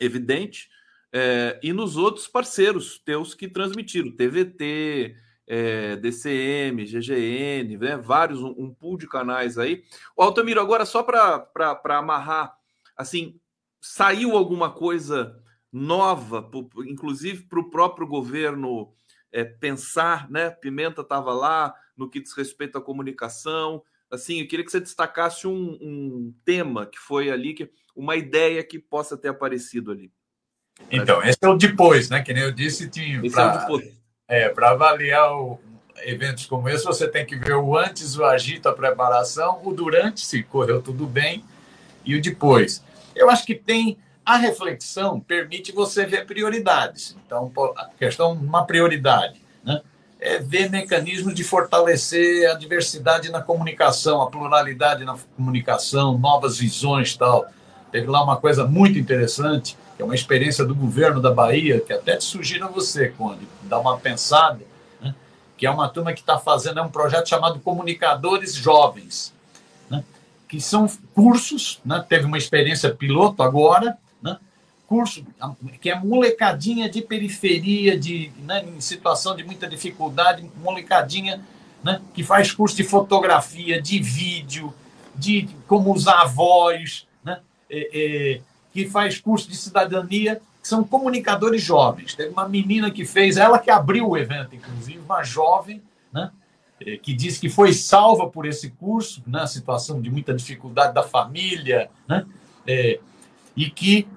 evidente, 0.00 0.68
é, 1.12 1.58
e 1.62 1.72
nos 1.72 1.96
outros 1.96 2.28
parceiros 2.28 2.98
teus 2.98 3.34
que 3.34 3.48
transmitiram, 3.48 4.14
TVT, 4.14 5.16
é, 5.46 5.96
DCM, 5.96 6.84
GGN, 6.84 7.76
né, 7.76 7.96
vários, 7.96 8.40
um, 8.40 8.54
um, 8.56 8.74
pool 8.74 8.96
de 8.96 9.08
canais 9.08 9.58
aí. 9.58 9.82
O 10.16 10.22
Altamiro, 10.22 10.60
agora 10.60 10.86
só 10.86 11.02
para 11.02 11.98
amarrar, 11.98 12.54
assim, 12.96 13.40
saiu 13.80 14.36
alguma 14.36 14.70
coisa 14.70 15.42
nova, 15.72 16.48
inclusive 16.86 17.44
para 17.44 17.60
o 17.60 17.70
próprio 17.70 18.06
governo 18.06 18.92
é, 19.32 19.44
pensar, 19.44 20.30
né? 20.30 20.50
Pimenta 20.50 21.02
estava 21.02 21.32
lá 21.32 21.74
no 21.96 22.08
que 22.08 22.20
diz 22.20 22.32
respeito 22.32 22.78
à 22.78 22.80
comunicação. 22.80 23.82
Assim, 24.10 24.40
eu 24.40 24.48
queria 24.48 24.64
que 24.64 24.70
você 24.70 24.80
destacasse 24.80 25.46
um, 25.46 25.78
um 25.80 26.34
tema 26.44 26.86
que 26.86 26.98
foi 26.98 27.30
ali, 27.30 27.54
que, 27.54 27.70
uma 27.94 28.16
ideia 28.16 28.62
que 28.64 28.78
possa 28.78 29.16
ter 29.16 29.28
aparecido 29.28 29.90
ali. 29.90 30.12
Então, 30.90 31.22
esse 31.22 31.38
é 31.42 31.48
o 31.48 31.56
depois, 31.56 32.08
né? 32.08 32.22
Que 32.22 32.32
nem 32.32 32.42
eu 32.42 32.52
disse, 32.52 32.88
tinha. 32.88 33.20
Para 33.30 33.70
é, 34.28 34.42
é 34.42 34.64
avaliar 34.64 35.32
o, 35.32 35.60
eventos 36.02 36.46
como 36.46 36.68
esse, 36.68 36.84
você 36.84 37.08
tem 37.08 37.26
que 37.26 37.36
ver 37.36 37.54
o 37.54 37.76
antes, 37.76 38.16
o 38.16 38.24
agito, 38.24 38.68
a 38.68 38.72
preparação, 38.72 39.60
o 39.64 39.72
durante, 39.72 40.24
se 40.24 40.42
correu 40.42 40.80
tudo 40.80 41.06
bem, 41.06 41.44
e 42.04 42.16
o 42.16 42.22
depois. 42.22 42.82
Eu 43.14 43.28
acho 43.28 43.44
que 43.44 43.54
tem 43.54 43.98
a 44.30 44.36
reflexão 44.36 45.18
permite 45.18 45.72
você 45.72 46.06
ver 46.06 46.24
prioridades. 46.24 47.16
Então, 47.26 47.50
a 47.76 47.86
questão 47.98 48.32
uma 48.32 48.64
prioridade, 48.64 49.42
né? 49.64 49.80
É 50.20 50.38
ver 50.38 50.70
mecanismos 50.70 51.34
de 51.34 51.42
fortalecer 51.42 52.48
a 52.48 52.54
diversidade 52.54 53.30
na 53.32 53.40
comunicação, 53.40 54.22
a 54.22 54.30
pluralidade 54.30 55.04
na 55.04 55.16
comunicação, 55.36 56.16
novas 56.16 56.58
visões, 56.58 57.16
tal. 57.16 57.46
Teve 57.90 58.06
lá 58.06 58.22
uma 58.22 58.36
coisa 58.36 58.64
muito 58.64 58.98
interessante, 58.98 59.76
que 59.96 60.02
é 60.02 60.04
uma 60.04 60.14
experiência 60.14 60.64
do 60.64 60.76
governo 60.76 61.20
da 61.20 61.32
Bahia, 61.32 61.80
que 61.80 61.92
até 61.92 62.16
te 62.16 62.24
sugiro 62.24 62.66
a 62.66 62.68
você, 62.68 63.08
Conde, 63.08 63.48
dar 63.62 63.80
uma 63.80 63.98
pensada, 63.98 64.60
né? 65.00 65.12
que 65.56 65.66
é 65.66 65.70
uma 65.70 65.88
turma 65.88 66.12
que 66.12 66.20
está 66.20 66.38
fazendo 66.38 66.78
é 66.78 66.82
um 66.82 66.90
projeto 66.90 67.28
chamado 67.28 67.58
Comunicadores 67.58 68.54
Jovens, 68.54 69.34
né? 69.88 70.04
que 70.46 70.60
são 70.60 70.86
cursos, 71.14 71.80
né? 71.84 72.04
teve 72.08 72.26
uma 72.26 72.38
experiência 72.38 72.94
piloto 72.94 73.42
agora? 73.42 73.98
Curso 74.90 75.24
que 75.80 75.88
é 75.88 75.96
molecadinha 75.96 76.90
de 76.90 77.00
periferia, 77.00 77.96
de, 77.96 78.32
né? 78.42 78.64
em 78.66 78.80
situação 78.80 79.36
de 79.36 79.44
muita 79.44 79.68
dificuldade, 79.68 80.44
molecadinha 80.60 81.40
né? 81.80 82.02
que 82.12 82.24
faz 82.24 82.50
curso 82.50 82.76
de 82.76 82.82
fotografia, 82.82 83.80
de 83.80 84.00
vídeo, 84.00 84.74
de 85.14 85.48
como 85.68 85.94
usar 85.94 86.22
a 86.22 86.24
voz, 86.24 87.06
é, 87.24 87.38
é, 87.70 88.40
que 88.72 88.88
faz 88.88 89.20
curso 89.20 89.48
de 89.48 89.56
cidadania, 89.56 90.42
que 90.60 90.66
são 90.66 90.82
comunicadores 90.82 91.62
jovens. 91.62 92.16
Teve 92.16 92.30
uma 92.30 92.48
menina 92.48 92.90
que 92.90 93.04
fez, 93.04 93.36
ela 93.36 93.60
que 93.60 93.70
abriu 93.70 94.08
o 94.08 94.16
evento, 94.18 94.56
inclusive, 94.56 94.98
uma 94.98 95.22
jovem, 95.22 95.80
né, 96.12 96.32
é, 96.84 96.96
que 96.96 97.14
disse 97.14 97.38
que 97.38 97.48
foi 97.48 97.72
salva 97.72 98.28
por 98.28 98.44
esse 98.44 98.70
curso, 98.70 99.22
na 99.24 99.42
né, 99.42 99.46
situação 99.46 100.02
de 100.02 100.10
muita 100.10 100.34
dificuldade 100.34 100.92
da 100.92 101.04
família, 101.04 101.88
né, 102.08 102.26
é, 102.66 102.98
e 103.56 103.70
que 103.70 104.08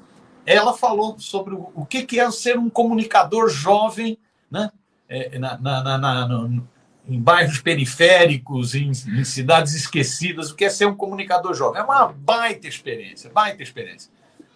ela 0.46 0.74
falou 0.74 1.18
sobre 1.20 1.56
o, 1.56 1.86
que 1.86 2.20
é 2.20 2.32
ser 2.32 2.58
um 2.58 2.70
comunicador 2.70 3.50
jovem 3.50 4.18
né, 4.52 4.70
é, 5.08 5.40
na, 5.40 5.58
na, 5.58 5.98
na, 5.98 6.28
no, 6.28 6.68
em 7.08 7.20
bairros 7.20 7.60
periféricos, 7.60 8.76
em, 8.76 8.90
em, 8.90 9.24
cidades 9.24 9.74
esquecidas, 9.74 10.52
o 10.52 10.56
que 10.56 10.66
é 10.66 10.70
ser 10.70 10.86
um 10.86 10.96
comunicador 10.96 11.54
jovem. 11.54 11.82
É 11.82 11.84
uma 11.84 12.08
baita 12.08 12.68
experiência, 12.68 13.30
baita 13.30 13.62
experiência. 13.64 14.12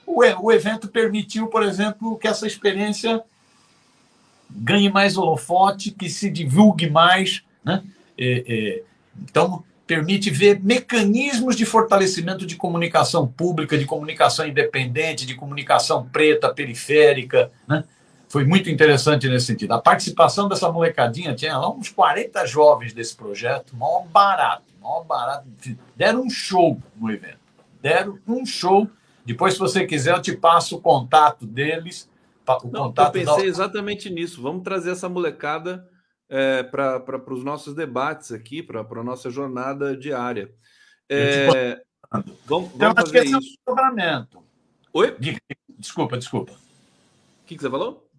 O, 0.05 0.21
o 0.21 0.51
evento 0.51 0.87
permitiu, 0.87 1.47
por 1.47 1.63
exemplo, 1.63 2.17
que 2.17 2.27
essa 2.27 2.47
experiência 2.47 3.21
ganhe 4.49 4.89
mais 4.89 5.17
holofote, 5.17 5.91
que 5.91 6.09
se 6.09 6.29
divulgue 6.29 6.89
mais. 6.89 7.43
Né? 7.63 7.83
É, 8.17 8.43
é, 8.47 8.83
então, 9.21 9.63
permite 9.87 10.29
ver 10.29 10.61
mecanismos 10.61 11.55
de 11.55 11.65
fortalecimento 11.65 12.45
de 12.45 12.57
comunicação 12.57 13.25
pública, 13.25 13.77
de 13.77 13.85
comunicação 13.85 14.45
independente, 14.45 15.25
de 15.25 15.33
comunicação 15.33 16.07
preta, 16.09 16.53
periférica, 16.53 17.49
né? 17.65 17.85
foi 18.27 18.43
muito 18.43 18.69
interessante 18.69 19.29
nesse 19.29 19.45
sentido. 19.45 19.71
A 19.71 19.81
participação 19.81 20.49
dessa 20.49 20.69
molecadinha, 20.69 21.33
tinha 21.33 21.57
lá 21.57 21.71
uns 21.71 21.89
40 21.89 22.45
jovens 22.45 22.93
desse 22.93 23.15
projeto, 23.15 23.75
maior 23.77 24.05
barato, 24.05 24.65
maior 24.81 25.05
barato. 25.05 25.47
Deram 25.95 26.23
um 26.23 26.29
show 26.29 26.77
no 26.97 27.09
evento. 27.09 27.39
Deram 27.81 28.19
um 28.27 28.45
show. 28.45 28.89
Depois, 29.25 29.53
se 29.53 29.59
você 29.59 29.85
quiser, 29.85 30.13
eu 30.13 30.21
te 30.21 30.35
passo 30.35 30.75
o 30.75 30.81
contato 30.81 31.45
deles. 31.45 32.09
O 32.45 32.67
Não, 32.67 32.83
contato 32.83 33.15
eu 33.15 33.25
pensei 33.25 33.43
da... 33.43 33.49
exatamente 33.49 34.09
nisso. 34.09 34.41
Vamos 34.41 34.63
trazer 34.63 34.91
essa 34.91 35.07
molecada 35.07 35.87
é, 36.29 36.63
para 36.63 37.33
os 37.33 37.43
nossos 37.43 37.73
debates 37.73 38.31
aqui, 38.31 38.61
para 38.61 38.81
a 38.81 39.03
nossa 39.03 39.29
jornada 39.29 39.95
diária. 39.95 40.53
É, 41.09 41.79
vamos, 42.45 42.71
vamos 42.75 43.01
fazer 43.01 43.25
isso. 43.25 43.35
É 43.35 43.37
um 43.37 43.39
desdobramento. 43.39 44.43
Oi? 44.93 45.15
Desculpa, 45.77 46.17
desculpa. 46.17 46.51
O 46.51 47.45
que, 47.45 47.55
que 47.55 47.61
você 47.61 47.69
falou? 47.69 48.09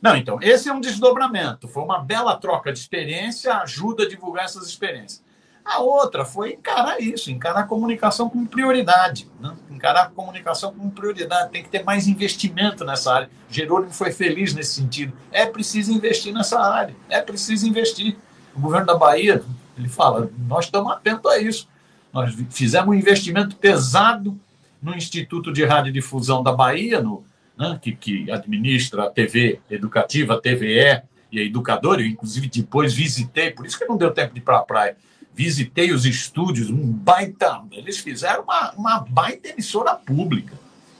Não, 0.00 0.16
então, 0.16 0.38
esse 0.40 0.68
é 0.68 0.72
um 0.72 0.80
desdobramento. 0.80 1.68
Foi 1.68 1.82
uma 1.82 1.98
bela 1.98 2.36
troca 2.36 2.72
de 2.72 2.78
experiência, 2.78 3.54
ajuda 3.56 4.04
a 4.04 4.08
divulgar 4.08 4.44
essas 4.44 4.66
experiências. 4.66 5.22
A 5.70 5.78
outra 5.78 6.24
foi 6.24 6.54
encarar 6.54 7.00
isso, 7.00 7.30
encarar 7.30 7.60
a 7.60 7.62
comunicação 7.62 8.28
como 8.28 8.44
prioridade. 8.44 9.28
Né? 9.38 9.54
Encarar 9.70 10.02
a 10.02 10.06
comunicação 10.06 10.74
como 10.74 10.90
prioridade. 10.90 11.52
Tem 11.52 11.62
que 11.62 11.68
ter 11.68 11.84
mais 11.84 12.08
investimento 12.08 12.84
nessa 12.84 13.14
área. 13.14 13.30
Jerônimo 13.48 13.92
foi 13.92 14.10
feliz 14.10 14.52
nesse 14.52 14.74
sentido. 14.74 15.12
É 15.30 15.46
preciso 15.46 15.92
investir 15.92 16.34
nessa 16.34 16.60
área. 16.60 16.96
É 17.08 17.22
preciso 17.22 17.68
investir. 17.68 18.16
O 18.52 18.58
governo 18.60 18.84
da 18.84 18.96
Bahia, 18.96 19.44
ele 19.78 19.88
fala, 19.88 20.28
nós 20.48 20.64
estamos 20.64 20.90
atentos 20.90 21.30
a 21.30 21.38
isso. 21.38 21.68
Nós 22.12 22.34
fizemos 22.50 22.88
um 22.88 22.94
investimento 22.94 23.54
pesado 23.54 24.36
no 24.82 24.92
Instituto 24.96 25.52
de 25.52 25.64
Radiodifusão 25.64 26.42
da 26.42 26.50
Bahia, 26.50 27.00
no, 27.00 27.22
né, 27.56 27.78
que, 27.80 27.92
que 27.92 28.28
administra 28.28 29.04
a 29.04 29.10
TV 29.10 29.60
educativa, 29.70 30.34
a 30.34 30.40
TVE 30.40 31.02
e 31.30 31.38
a 31.38 31.44
educadora, 31.44 32.00
eu 32.00 32.06
inclusive 32.06 32.48
depois 32.48 32.92
visitei, 32.92 33.52
por 33.52 33.64
isso 33.64 33.78
que 33.78 33.84
não 33.84 33.96
deu 33.96 34.10
tempo 34.10 34.34
de 34.34 34.40
ir 34.40 34.42
para 34.42 34.58
a 34.58 34.62
praia, 34.62 34.96
visitei 35.34 35.92
os 35.92 36.04
estúdios, 36.04 36.70
um 36.70 36.92
baita, 36.92 37.62
eles 37.72 37.98
fizeram 37.98 38.42
uma, 38.42 38.72
uma 38.72 39.00
baita 39.00 39.48
emissora 39.48 39.94
pública. 39.94 40.58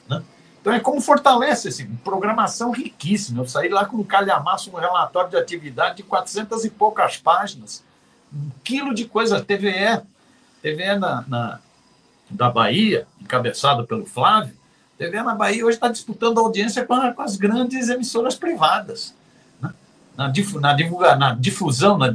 Né? 0.09 0.23
Então 0.61 0.73
é 0.73 0.81
como 0.81 1.01
fortalece 1.01 1.69
esse 1.69 1.85
programação 2.05 2.71
riquíssima. 2.71 3.43
Eu 3.43 3.49
saí 3.49 3.69
lá 3.69 3.85
com 3.85 3.99
um 3.99 4.05
calhamaço, 4.05 4.71
um 4.71 4.79
relatório 4.79 5.31
de 5.31 5.37
atividade 5.37 5.99
de 5.99 6.03
400 6.03 6.65
e 6.65 6.71
poucas 6.71 7.17
páginas, 7.17 7.85
um 8.33 8.51
quilo 8.63 8.95
de 8.95 9.05
coisa, 9.07 9.43
TVE, 9.43 10.03
TVE 10.63 10.99
na, 10.99 11.25
na 11.27 11.61
da 12.31 12.49
Bahia, 12.49 13.09
encabeçado 13.21 13.85
pelo 13.85 14.07
Flávio, 14.07 14.55
TV 15.01 15.23
na 15.23 15.35
Bahia 15.35 15.65
hoje 15.65 15.79
está 15.79 15.89
disputando 15.89 16.39
audiência 16.39 16.85
com, 16.85 16.93
a, 16.93 17.11
com, 17.13 17.23
as 17.23 17.35
grandes 17.35 17.89
emissoras 17.89 18.35
privadas. 18.35 19.15
Né? 19.59 19.73
Na, 20.15 20.29
difu, 20.29 20.61
na, 20.61 20.75
divulga, 20.75 21.17
na 21.17 21.33
difusão, 21.33 21.97
na, 21.97 22.13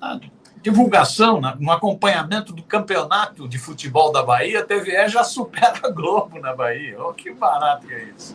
na 0.00 0.20
divulgação, 0.64 1.42
na, 1.42 1.54
no 1.54 1.70
acompanhamento 1.70 2.50
do 2.50 2.62
campeonato 2.62 3.46
de 3.46 3.58
futebol 3.58 4.10
da 4.10 4.22
Bahia, 4.22 4.60
a 4.60 4.64
TVE 4.64 5.08
já 5.08 5.22
supera 5.22 5.78
a 5.82 5.90
Globo 5.90 6.40
na 6.40 6.54
Bahia. 6.54 6.98
Oh, 7.02 7.12
que 7.12 7.30
barato 7.32 7.86
que 7.86 7.92
é 7.92 8.04
isso. 8.04 8.34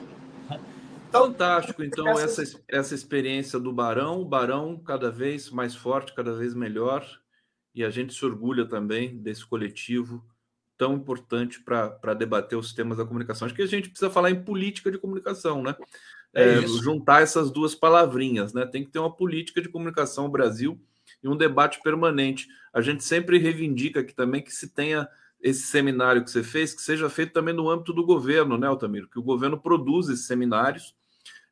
Então, 1.10 1.26
Fantástico, 1.26 1.84
então, 1.84 2.08
essa, 2.20 2.44
essa 2.68 2.94
experiência 2.94 3.60
do 3.60 3.74
Barão, 3.74 4.22
o 4.22 4.26
Barão 4.26 4.78
cada 4.78 5.10
vez 5.10 5.50
mais 5.50 5.74
forte, 5.74 6.14
cada 6.14 6.36
vez 6.36 6.54
melhor, 6.54 7.04
e 7.74 7.84
a 7.84 7.90
gente 7.90 8.14
se 8.14 8.24
orgulha 8.24 8.64
também 8.64 9.18
desse 9.18 9.44
coletivo 9.44 10.24
tão 10.78 10.94
importante 10.94 11.60
para 11.60 12.14
debater 12.14 12.60
os 12.60 12.74
temas 12.74 13.00
da 13.00 13.06
comunicação. 13.06 13.48
Acho 13.48 13.56
que 13.56 13.64
a 13.64 13.68
gente 13.68 13.90
precisa 13.90 14.12
falar 14.12 14.30
em 14.30 14.44
política 14.44 14.92
de 14.92 15.00
comunicação, 15.00 15.64
né? 15.64 15.76
É 16.32 16.60
é, 16.60 16.62
juntar 16.62 17.24
essas 17.24 17.50
duas 17.50 17.74
palavrinhas, 17.74 18.54
né? 18.54 18.68
Tem 18.68 18.86
que 18.86 18.92
ter 18.92 19.00
uma 19.00 19.12
política 19.12 19.60
de 19.64 19.68
comunicação 19.68 20.26
no 20.26 20.30
Brasil 20.30 20.80
e 21.24 21.28
um 21.28 21.36
debate 21.36 21.80
permanente. 21.82 22.48
A 22.74 22.82
gente 22.82 23.04
sempre 23.04 23.38
reivindica 23.38 24.00
aqui 24.00 24.14
também 24.14 24.42
que 24.42 24.52
se 24.52 24.70
tenha 24.70 25.08
esse 25.42 25.64
seminário 25.64 26.24
que 26.24 26.30
você 26.30 26.44
fez, 26.44 26.74
que 26.74 26.82
seja 26.82 27.10
feito 27.10 27.34
também 27.34 27.54
no 27.54 27.70
âmbito 27.70 27.94
do 27.94 28.06
governo, 28.06 28.58
né, 28.58 28.68
Altamiro? 28.68 29.10
Que 29.10 29.20
o 29.20 29.24
governo 29.24 29.58
produza 29.60 30.14
esses 30.14 30.26
seminários 30.26 30.94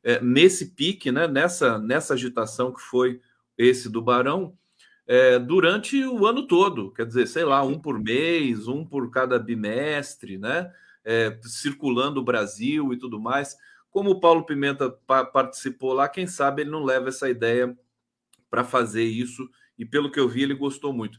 é, 0.02 0.20
nesse 0.20 0.74
pique, 0.74 1.10
né? 1.10 1.26
Nessa, 1.26 1.78
nessa 1.78 2.14
agitação 2.14 2.72
que 2.72 2.80
foi 2.80 3.20
esse 3.56 3.88
do 3.88 4.02
Barão, 4.02 4.56
é, 5.06 5.38
durante 5.38 6.04
o 6.04 6.26
ano 6.26 6.46
todo, 6.46 6.92
quer 6.92 7.06
dizer, 7.06 7.26
sei 7.26 7.44
lá, 7.44 7.62
um 7.62 7.78
por 7.78 7.98
mês, 7.98 8.68
um 8.68 8.84
por 8.84 9.10
cada 9.10 9.38
bimestre, 9.38 10.36
né? 10.36 10.70
É, 11.04 11.38
circulando 11.42 12.20
o 12.20 12.24
Brasil 12.24 12.92
e 12.92 12.98
tudo 12.98 13.18
mais. 13.18 13.56
Como 13.90 14.10
o 14.10 14.20
Paulo 14.20 14.44
Pimenta 14.44 14.90
pa 14.90 15.24
participou 15.24 15.94
lá, 15.94 16.06
quem 16.08 16.26
sabe 16.26 16.62
ele 16.62 16.70
não 16.70 16.84
leva 16.84 17.08
essa 17.08 17.30
ideia 17.30 17.74
para 18.50 18.64
fazer 18.64 19.04
isso, 19.04 19.48
e 19.78 19.84
pelo 19.84 20.10
que 20.10 20.18
eu 20.18 20.28
vi, 20.28 20.42
ele 20.42 20.54
gostou 20.54 20.92
muito. 20.92 21.18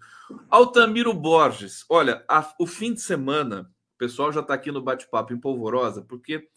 Altamiro 0.50 1.14
Borges, 1.14 1.86
olha, 1.90 2.24
a, 2.28 2.54
o 2.60 2.68
fim 2.68 2.94
de 2.94 3.02
semana, 3.02 3.72
o 3.96 3.98
pessoal 3.98 4.32
já 4.32 4.42
está 4.42 4.54
aqui 4.54 4.72
no 4.72 4.82
bate-papo 4.82 5.34
em 5.34 5.40
Polvorosa, 5.40 6.02
porque 6.02 6.48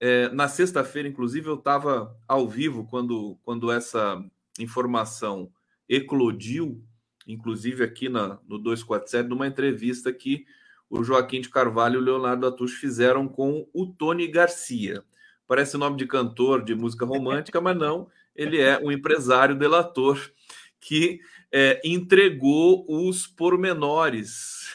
é, 0.00 0.28
na 0.30 0.48
sexta-feira, 0.48 1.08
inclusive, 1.08 1.48
eu 1.48 1.54
estava 1.54 2.14
ao 2.26 2.48
vivo 2.48 2.86
quando, 2.86 3.38
quando 3.42 3.70
essa 3.70 4.22
informação 4.58 5.50
eclodiu, 5.88 6.82
inclusive 7.26 7.84
aqui 7.84 8.08
na, 8.08 8.38
no 8.46 8.58
247, 8.58 9.28
numa 9.28 9.46
entrevista 9.46 10.12
que 10.12 10.44
o 10.90 11.02
Joaquim 11.02 11.40
de 11.40 11.48
Carvalho 11.48 11.94
e 11.94 11.98
o 11.98 12.04
Leonardo 12.04 12.46
Atush 12.46 12.74
fizeram 12.74 13.26
com 13.26 13.68
o 13.72 13.86
Tony 13.86 14.26
Garcia. 14.28 15.02
Parece 15.46 15.76
nome 15.76 15.96
de 15.96 16.06
cantor 16.06 16.64
de 16.64 16.74
música 16.74 17.04
romântica, 17.04 17.60
mas 17.60 17.76
não. 17.76 18.08
Ele 18.34 18.60
é 18.60 18.78
um 18.78 18.90
empresário 18.90 19.54
delator 19.54 20.20
que 20.80 21.20
é, 21.52 21.80
entregou 21.84 22.84
os 22.88 23.26
pormenores 23.26 24.74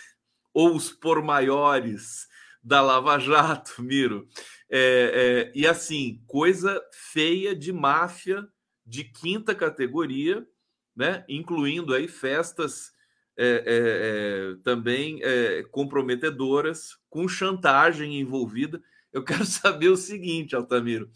ou 0.54 0.76
os 0.76 0.92
por 0.92 1.22
maiores 1.22 2.28
da 2.64 2.82
Lava 2.82 3.20
Jato, 3.20 3.82
Miro. 3.82 4.28
É, 4.70 5.50
é, 5.52 5.52
e 5.54 5.68
assim, 5.68 6.22
coisa 6.28 6.82
feia 6.92 7.56
de 7.56 7.74
máfia 7.74 8.48
de 8.86 9.04
quinta 9.04 9.54
categoria, 9.54 10.46
né? 10.96 11.26
incluindo 11.28 11.94
aí 11.94 12.08
festas 12.08 12.92
é, 13.38 13.48
é, 13.48 14.54
é 14.54 14.56
também 14.64 15.22
comprometedoras, 15.72 16.98
com 17.10 17.28
chantagem 17.28 18.20
envolvida. 18.20 18.82
Eu 19.12 19.24
quero 19.24 19.44
saber 19.46 19.90
o 19.90 19.98
seguinte, 19.98 20.56
Altamiro, 20.56 21.12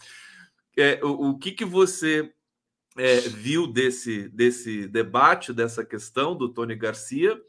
o, 1.04 1.30
o, 1.30 1.38
que, 1.38 1.52
que 1.52 1.66
você 1.66 2.34
viu 3.32 3.68
desse, 3.68 4.30
desse 4.30 4.88
debate, 4.88 5.54
dessa 5.54 5.84
questão 5.84 6.36
do 6.36 6.50
Tony 6.50 6.76
Garcia, 6.76 7.40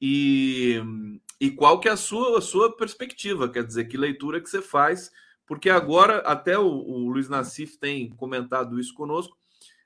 e, 0.00 0.82
e 1.40 1.50
qual 1.50 1.80
que 1.80 1.88
é 1.88 1.92
a 1.92 1.96
sua, 1.96 2.38
a 2.38 2.40
sua 2.40 2.76
perspectiva? 2.76 3.48
Quer 3.48 3.64
dizer, 3.64 3.86
que 3.86 3.96
leitura 3.96 4.40
que 4.40 4.48
você 4.48 4.60
faz? 4.60 5.10
Porque 5.46 5.70
agora, 5.70 6.18
até 6.18 6.58
o, 6.58 6.66
o 6.66 7.08
Luiz 7.08 7.28
Nassif 7.28 7.78
tem 7.78 8.10
comentado 8.10 8.78
isso 8.78 8.94
conosco, 8.94 9.36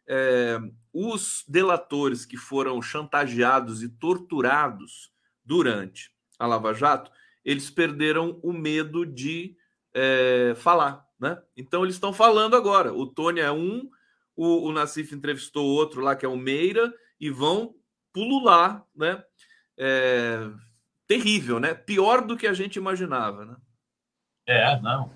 é, 0.07 0.59
os 0.93 1.45
delatores 1.47 2.25
que 2.25 2.37
foram 2.37 2.81
chantageados 2.81 3.83
e 3.83 3.89
torturados 3.89 5.13
durante 5.45 6.11
a 6.39 6.47
Lava 6.47 6.73
Jato, 6.73 7.11
eles 7.45 7.71
perderam 7.71 8.39
o 8.43 8.53
medo 8.53 9.05
de 9.05 9.57
é, 9.95 10.55
falar, 10.57 11.07
né? 11.19 11.41
Então 11.57 11.83
eles 11.83 11.97
estão 11.97 12.13
falando 12.13 12.57
agora. 12.57 12.93
O 12.93 13.07
Tony 13.07 13.41
é 13.41 13.51
um, 13.51 13.89
o, 14.37 14.69
o 14.69 14.73
Nassif 14.73 15.15
entrevistou 15.15 15.67
outro 15.67 16.01
lá 16.01 16.15
que 16.15 16.25
é 16.25 16.29
o 16.29 16.37
Meira 16.37 16.93
e 17.21 17.31
vão 17.31 17.75
pulular, 18.13 18.85
né? 18.95 19.23
É, 19.77 20.49
terrível, 21.07 21.59
né? 21.59 21.75
Pior 21.75 22.25
do 22.25 22.37
que 22.37 22.47
a 22.47 22.53
gente 22.53 22.77
imaginava, 22.77 23.45
né? 23.45 23.57
É, 24.47 24.81
não. 24.81 25.11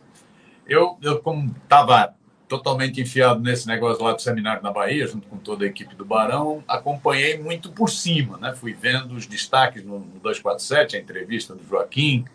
Eu, 0.67 0.99
eu 1.03 1.21
como 1.21 1.55
estava 1.63 2.15
totalmente 2.49 3.01
enfiado 3.01 3.41
nesse 3.41 3.67
negócio 3.67 4.05
lá 4.05 4.13
do 4.13 4.21
seminário 4.21 4.63
na 4.63 4.71
Bahia, 4.71 5.07
junto 5.07 5.27
com 5.27 5.39
toda 5.39 5.65
a 5.65 5.69
equipe 5.69 5.95
do 5.95 6.05
Barão, 6.05 6.63
acompanhei 6.69 7.39
muito 7.39 7.73
por 7.73 7.89
cima, 7.89 8.37
né? 8.37 8.55
Fui 8.55 8.75
vendo 8.75 9.15
os 9.15 9.27
destaques 9.27 9.83
no, 9.83 10.01
no 10.01 10.21
247, 10.21 10.97
a 10.97 11.01
entrevista 11.01 11.55
do 11.55 11.67
Joaquim, 11.67 12.27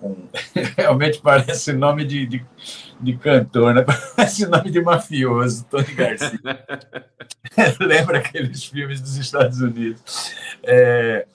com... 0.00 0.28
realmente 0.76 1.20
parece 1.20 1.72
nome 1.72 2.04
de, 2.04 2.24
de, 2.26 2.46
de, 3.00 3.16
cantor, 3.16 3.74
né? 3.74 3.84
Parece 4.16 4.46
nome 4.46 4.70
de 4.70 4.80
mafioso, 4.80 5.64
Tony 5.64 5.92
Garcia. 5.94 6.38
Lembra 7.80 8.18
aqueles 8.18 8.64
filmes 8.64 9.00
dos 9.00 9.16
Estados 9.16 9.60
Unidos. 9.60 10.32
É... 10.62 11.26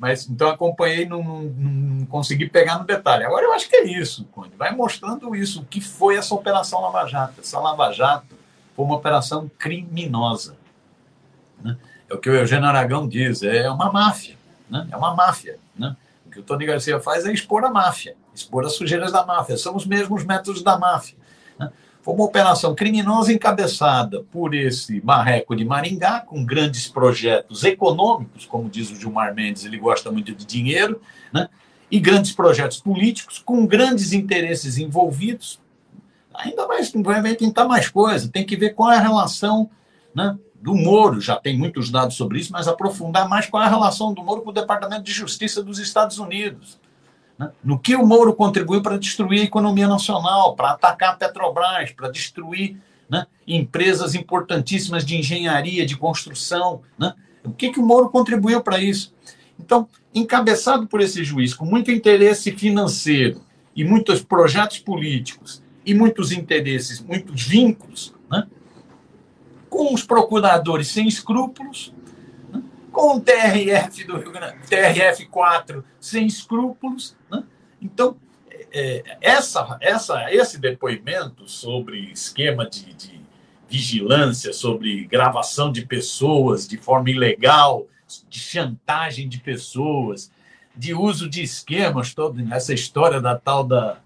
Mas 0.00 0.26
então 0.26 0.48
acompanhei, 0.48 1.06
não, 1.06 1.22
não, 1.22 1.42
não, 1.42 2.06
consegui 2.06 2.48
pegar 2.48 2.78
no 2.78 2.86
detalhe. 2.86 3.22
Agora 3.22 3.44
eu 3.44 3.52
acho 3.52 3.68
que 3.68 3.76
é 3.76 3.84
isso, 3.84 4.24
Conde. 4.32 4.56
Vai 4.56 4.74
mostrando 4.74 5.36
isso, 5.36 5.60
o 5.60 5.64
que 5.66 5.78
foi 5.78 6.16
essa 6.16 6.34
Operação 6.34 6.80
Lava 6.80 7.06
Jato. 7.06 7.42
Essa 7.42 7.60
Lava 7.60 7.92
Jato 7.92 8.34
foi 8.74 8.84
uma 8.86 8.96
operação 8.96 9.50
criminosa. 9.58 10.56
Né? 11.62 11.76
É 12.08 12.14
o 12.14 12.18
que 12.18 12.30
o 12.30 12.34
Eugênio 12.34 12.66
Aragão 12.66 13.06
diz, 13.06 13.42
é 13.42 13.70
uma 13.70 13.92
máfia. 13.92 14.36
Né? 14.70 14.88
É 14.90 14.96
uma 14.96 15.14
máfia. 15.14 15.58
Né? 15.76 15.94
O 16.24 16.30
que 16.30 16.40
o 16.40 16.42
Tony 16.42 16.64
Garcia 16.64 16.98
faz 16.98 17.26
é 17.26 17.32
expor 17.32 17.62
a 17.64 17.70
máfia, 17.70 18.16
expor 18.34 18.64
as 18.64 18.72
sujeiras 18.72 19.12
da 19.12 19.26
máfia. 19.26 19.58
São 19.58 19.76
os 19.76 19.84
mesmos 19.84 20.24
métodos 20.24 20.62
da 20.62 20.78
máfia. 20.78 21.18
Foi 22.02 22.14
uma 22.14 22.24
operação 22.24 22.74
criminosa 22.74 23.32
encabeçada 23.32 24.24
por 24.32 24.54
esse 24.54 25.00
marreco 25.04 25.54
de 25.54 25.64
Maringá, 25.64 26.20
com 26.20 26.44
grandes 26.44 26.88
projetos 26.88 27.62
econômicos, 27.62 28.46
como 28.46 28.70
diz 28.70 28.90
o 28.90 28.96
Gilmar 28.96 29.34
Mendes, 29.34 29.64
ele 29.66 29.78
gosta 29.78 30.10
muito 30.10 30.34
de 30.34 30.46
dinheiro, 30.46 31.00
né? 31.32 31.48
e 31.90 32.00
grandes 32.00 32.32
projetos 32.32 32.80
políticos, 32.80 33.38
com 33.44 33.66
grandes 33.66 34.12
interesses 34.12 34.78
envolvidos. 34.78 35.60
Ainda 36.32 36.66
mais 36.66 36.90
vai 36.92 37.34
tentar 37.34 37.66
mais 37.66 37.88
coisa, 37.88 38.30
tem 38.30 38.46
que 38.46 38.56
ver 38.56 38.74
qual 38.74 38.90
é 38.92 38.96
a 38.96 39.00
relação 39.00 39.68
né, 40.14 40.38
do 40.54 40.74
Moro, 40.74 41.20
já 41.20 41.36
tem 41.36 41.58
muitos 41.58 41.90
dados 41.90 42.16
sobre 42.16 42.38
isso, 42.38 42.52
mas 42.52 42.66
aprofundar 42.66 43.28
mais 43.28 43.46
qual 43.46 43.62
é 43.62 43.66
a 43.66 43.70
relação 43.70 44.14
do 44.14 44.22
Moro 44.22 44.40
com 44.40 44.50
o 44.50 44.54
Departamento 44.54 45.02
de 45.02 45.12
Justiça 45.12 45.62
dos 45.62 45.78
Estados 45.78 46.18
Unidos 46.18 46.78
né? 47.40 47.50
No 47.64 47.78
que 47.78 47.96
o 47.96 48.06
Moro 48.06 48.34
contribuiu 48.34 48.82
para 48.82 48.98
destruir 48.98 49.40
a 49.40 49.44
economia 49.44 49.88
nacional, 49.88 50.54
para 50.54 50.72
atacar 50.72 51.14
a 51.14 51.16
Petrobras, 51.16 51.90
para 51.90 52.10
destruir 52.10 52.76
né, 53.08 53.26
empresas 53.48 54.14
importantíssimas 54.14 55.06
de 55.06 55.16
engenharia, 55.16 55.86
de 55.86 55.96
construção. 55.96 56.82
Né? 56.98 57.14
O 57.42 57.50
que, 57.50 57.70
que 57.70 57.80
o 57.80 57.82
Moro 57.82 58.10
contribuiu 58.10 58.60
para 58.60 58.78
isso? 58.78 59.14
Então, 59.58 59.88
encabeçado 60.14 60.86
por 60.86 61.00
esse 61.00 61.24
juiz, 61.24 61.54
com 61.54 61.64
muito 61.64 61.90
interesse 61.90 62.52
financeiro 62.52 63.40
e 63.74 63.84
muitos 63.84 64.22
projetos 64.22 64.78
políticos 64.78 65.62
e 65.86 65.94
muitos 65.94 66.32
interesses, 66.32 67.00
muitos 67.00 67.42
vínculos, 67.42 68.12
né? 68.30 68.46
com 69.70 69.94
os 69.94 70.02
procuradores 70.02 70.88
sem 70.88 71.08
escrúpulos, 71.08 71.94
com 72.90 73.16
o 73.16 73.20
TRF 73.20 74.04
do 74.04 74.18
Rio 74.18 74.32
Grande, 74.32 74.58
TRF4 74.68 75.82
sem 76.00 76.26
escrúpulos. 76.26 77.16
Né? 77.30 77.42
Então, 77.80 78.16
é, 78.72 79.16
essa, 79.20 79.78
essa, 79.80 80.32
esse 80.32 80.58
depoimento 80.58 81.48
sobre 81.48 82.10
esquema 82.12 82.68
de, 82.68 82.92
de, 82.94 83.20
vigilância, 83.68 84.52
sobre 84.52 85.04
gravação 85.04 85.70
de 85.70 85.86
pessoas 85.86 86.66
de 86.66 86.76
forma 86.76 87.08
ilegal, 87.08 87.86
de 88.28 88.40
chantagem 88.40 89.28
de 89.28 89.38
pessoas, 89.38 90.32
de 90.74 90.92
uso 90.92 91.30
de 91.30 91.40
esquemas, 91.42 92.12
toda 92.12 92.42
essa 92.52 92.74
história 92.74 93.20
da 93.20 93.38
tal 93.38 93.62
da. 93.62 93.98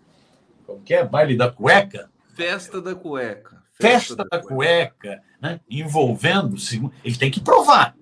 Como 0.66 0.82
que 0.82 0.92
é? 0.92 1.02
Baile 1.02 1.34
da 1.34 1.50
cueca? 1.50 2.10
Festa 2.34 2.80
da 2.80 2.94
cueca. 2.94 3.62
Festa, 3.72 3.98
Festa 3.98 4.16
da, 4.16 4.24
da, 4.24 4.42
cueca, 4.42 4.94
cueca 4.98 5.22
né? 5.40 5.60
envolvendo. 5.68 6.56
Ele 7.02 7.16
tem 7.16 7.30
que 7.30 7.40
provar. 7.40 7.96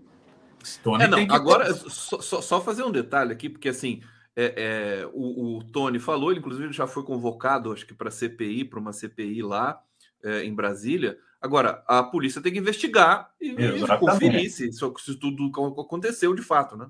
Tony 0.83 1.05
é, 1.05 1.09
não, 1.09 1.19
agora, 1.31 1.73
só, 1.75 2.41
só, 2.41 2.61
fazer 2.61 2.83
um 2.83 2.91
detalhe 2.91 3.33
aqui, 3.33 3.49
porque 3.49 3.69
assim, 3.69 4.03
é, 4.37 5.03
é, 5.05 5.07
o, 5.13 5.59
o, 5.59 5.65
Tony 5.65 5.99
falou, 5.99 6.31
ele 6.31 6.41
inclusive 6.41 6.73
já 6.73 6.87
foi 6.87 7.03
convocado, 7.03 7.73
acho 7.73 7.87
que 7.87 7.95
para 7.95 8.11
CPI, 8.11 8.65
para 8.65 8.81
uma 8.81 8.93
CPI 8.93 9.43
lá 9.43 9.81
é, 10.23 10.45
em 10.45 10.55
Brasília. 10.55 11.19
Agora, 11.41 11.83
a 11.87 12.03
polícia 12.03 12.41
tem 12.41 12.53
que 12.53 12.59
investigar 12.59 13.31
e, 13.41 13.51
e 13.51 13.99
conferir 13.99 14.51
se, 14.51 14.73
se 14.73 15.15
tudo 15.17 15.51
aconteceu 15.81 16.35
de 16.35 16.43
fato, 16.43 16.77
né? 16.77 16.87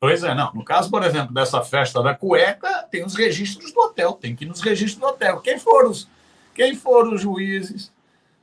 Pois 0.00 0.22
é, 0.22 0.34
não. 0.34 0.52
No 0.52 0.64
caso, 0.64 0.90
por 0.90 1.02
exemplo, 1.02 1.34
dessa 1.34 1.62
festa 1.62 2.02
da 2.02 2.14
cueca, 2.14 2.84
tem 2.90 3.04
os 3.04 3.14
registros 3.14 3.72
do 3.72 3.80
hotel, 3.80 4.12
tem 4.12 4.34
que 4.34 4.44
ir 4.44 4.48
nos 4.48 4.60
registros 4.60 5.00
do 5.00 5.06
hotel. 5.06 5.40
Quem 5.40 5.58
foram 5.58 5.90
os, 5.90 6.08
quem 6.54 6.76
foram 6.76 7.14
os 7.14 7.20
juízes 7.20 7.92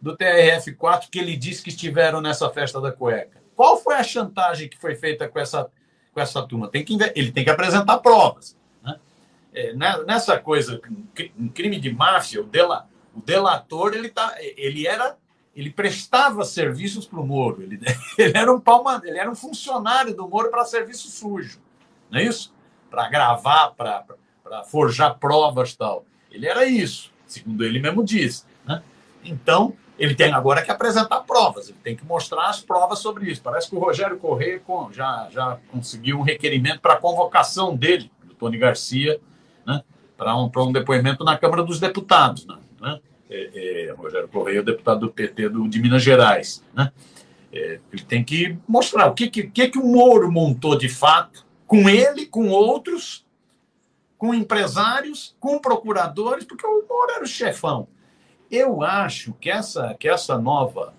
do 0.02 0.18
TRF4 0.18 1.10
que 1.10 1.20
ele 1.20 1.38
disse 1.38 1.64
que 1.64 1.70
estiveram 1.70 2.20
nessa 2.20 2.50
festa 2.50 2.82
da 2.82 2.92
cueca? 2.92 3.45
Qual 3.56 3.78
foi 3.78 3.96
a 3.96 4.04
chantagem 4.04 4.68
que 4.68 4.78
foi 4.78 4.96
feita 4.96 5.28
com 5.28 5.40
essa, 5.40 5.70
com 6.14 6.20
essa 6.20 6.42
turma? 6.44 6.68
Tem 6.68 6.84
que, 6.84 6.98
ele 7.16 7.32
tem 7.32 7.44
que 7.44 7.50
apresentar 7.50 8.00
provas. 8.00 8.58
Né? 8.84 9.00
É, 9.54 9.74
né, 9.74 10.04
nessa 10.06 10.38
coisa, 10.40 10.82
um 11.40 11.48
crime 11.48 11.80
de 11.80 11.94
máfia, 11.94 12.42
o, 12.42 12.44
dela, 12.44 12.88
o 13.16 13.22
delator 13.22 13.94
ele, 13.94 14.10
tá, 14.10 14.36
ele 14.40 14.88
era 14.88 15.18
ele 15.56 15.70
prestava 15.70 16.44
serviços 16.44 17.08
para 17.08 17.20
o 17.20 17.26
Moro. 17.26 17.64
Ele, 17.64 17.80
ele, 18.20 18.38
era 18.38 18.54
um 18.54 18.60
palma, 18.60 19.02
ele 19.06 19.18
era 19.18 19.32
um 19.32 19.36
funcionário 19.36 20.14
do 20.14 20.28
Moro 20.28 20.52
para 20.52 20.66
serviço 20.66 21.08
sujo, 21.08 21.60
não 22.12 22.20
é 22.20 22.24
isso? 22.24 22.54
Para 22.90 23.08
gravar, 23.08 23.72
para 23.72 24.04
forjar 24.70 25.18
provas 25.18 25.76
tal. 25.76 26.06
Ele 26.30 26.46
era 26.46 26.66
isso, 26.66 27.12
segundo 27.26 27.64
ele 27.64 27.80
mesmo 27.80 28.04
diz. 28.04 28.46
Né? 28.66 28.84
Então, 29.24 29.74
ele 29.98 30.14
tem 30.14 30.34
agora 30.34 30.62
que 30.62 30.72
apresentar 30.72 31.22
provas, 31.22 31.70
ele 31.70 31.78
tem 31.84 31.96
que 31.96 32.06
mostrar 32.06 32.50
as 32.50 32.62
provas 32.62 33.00
sobre 33.00 33.32
isso. 33.32 33.42
Parece 33.42 33.70
que 33.70 33.76
o 33.76 33.80
Rogério 33.80 34.18
Corrêa 34.18 34.62
já, 34.92 35.28
já 35.32 35.58
conseguiu 35.72 36.20
um 36.20 36.22
requerimento 36.22 36.82
para 36.82 36.94
a 36.94 36.98
convocação 36.98 37.76
dele, 37.76 38.12
do 38.24 38.34
Tony 38.34 38.58
Garcia, 38.58 39.20
né, 39.66 39.82
para 40.18 40.36
um, 40.36 40.52
um 40.54 40.72
depoimento 40.72 41.24
na 41.24 41.38
Câmara 41.38 41.64
dos 41.64 41.80
Deputados. 41.80 42.46
Né, 42.46 42.58
né? 42.82 43.00
É, 43.30 43.88
é, 43.88 43.92
Rogério 43.94 44.28
Correia, 44.28 44.62
deputado 44.62 45.02
do 45.02 45.12
PT 45.12 45.50
do, 45.50 45.68
de 45.68 45.82
Minas 45.82 46.04
Gerais. 46.04 46.64
Né? 46.74 46.92
É, 47.54 47.80
ele 47.92 48.04
tem 48.04 48.24
que 48.24 48.58
mostrar 48.68 49.08
o 49.08 49.14
que, 49.14 49.30
que, 49.30 49.48
que 49.48 49.80
o 49.80 49.86
Moro 49.86 50.30
montou 50.32 50.78
de 50.78 50.90
fato, 50.90 51.46
com 51.66 51.90
ele, 51.90 52.26
com 52.26 52.50
outros, 52.50 53.26
com 54.18 54.34
empresários, 54.34 55.36
com 55.40 55.58
procuradores, 55.58 56.44
porque 56.46 56.66
o 56.68 56.86
Moro 56.88 57.12
era 57.12 57.24
o 57.24 57.28
chefão. 57.28 57.88
Eu 58.50 58.84
acho 58.84 59.34
que 59.34 59.50
essa, 59.50 59.96
que 60.00 60.08
essa 60.08 60.38
nova. 60.38 60.94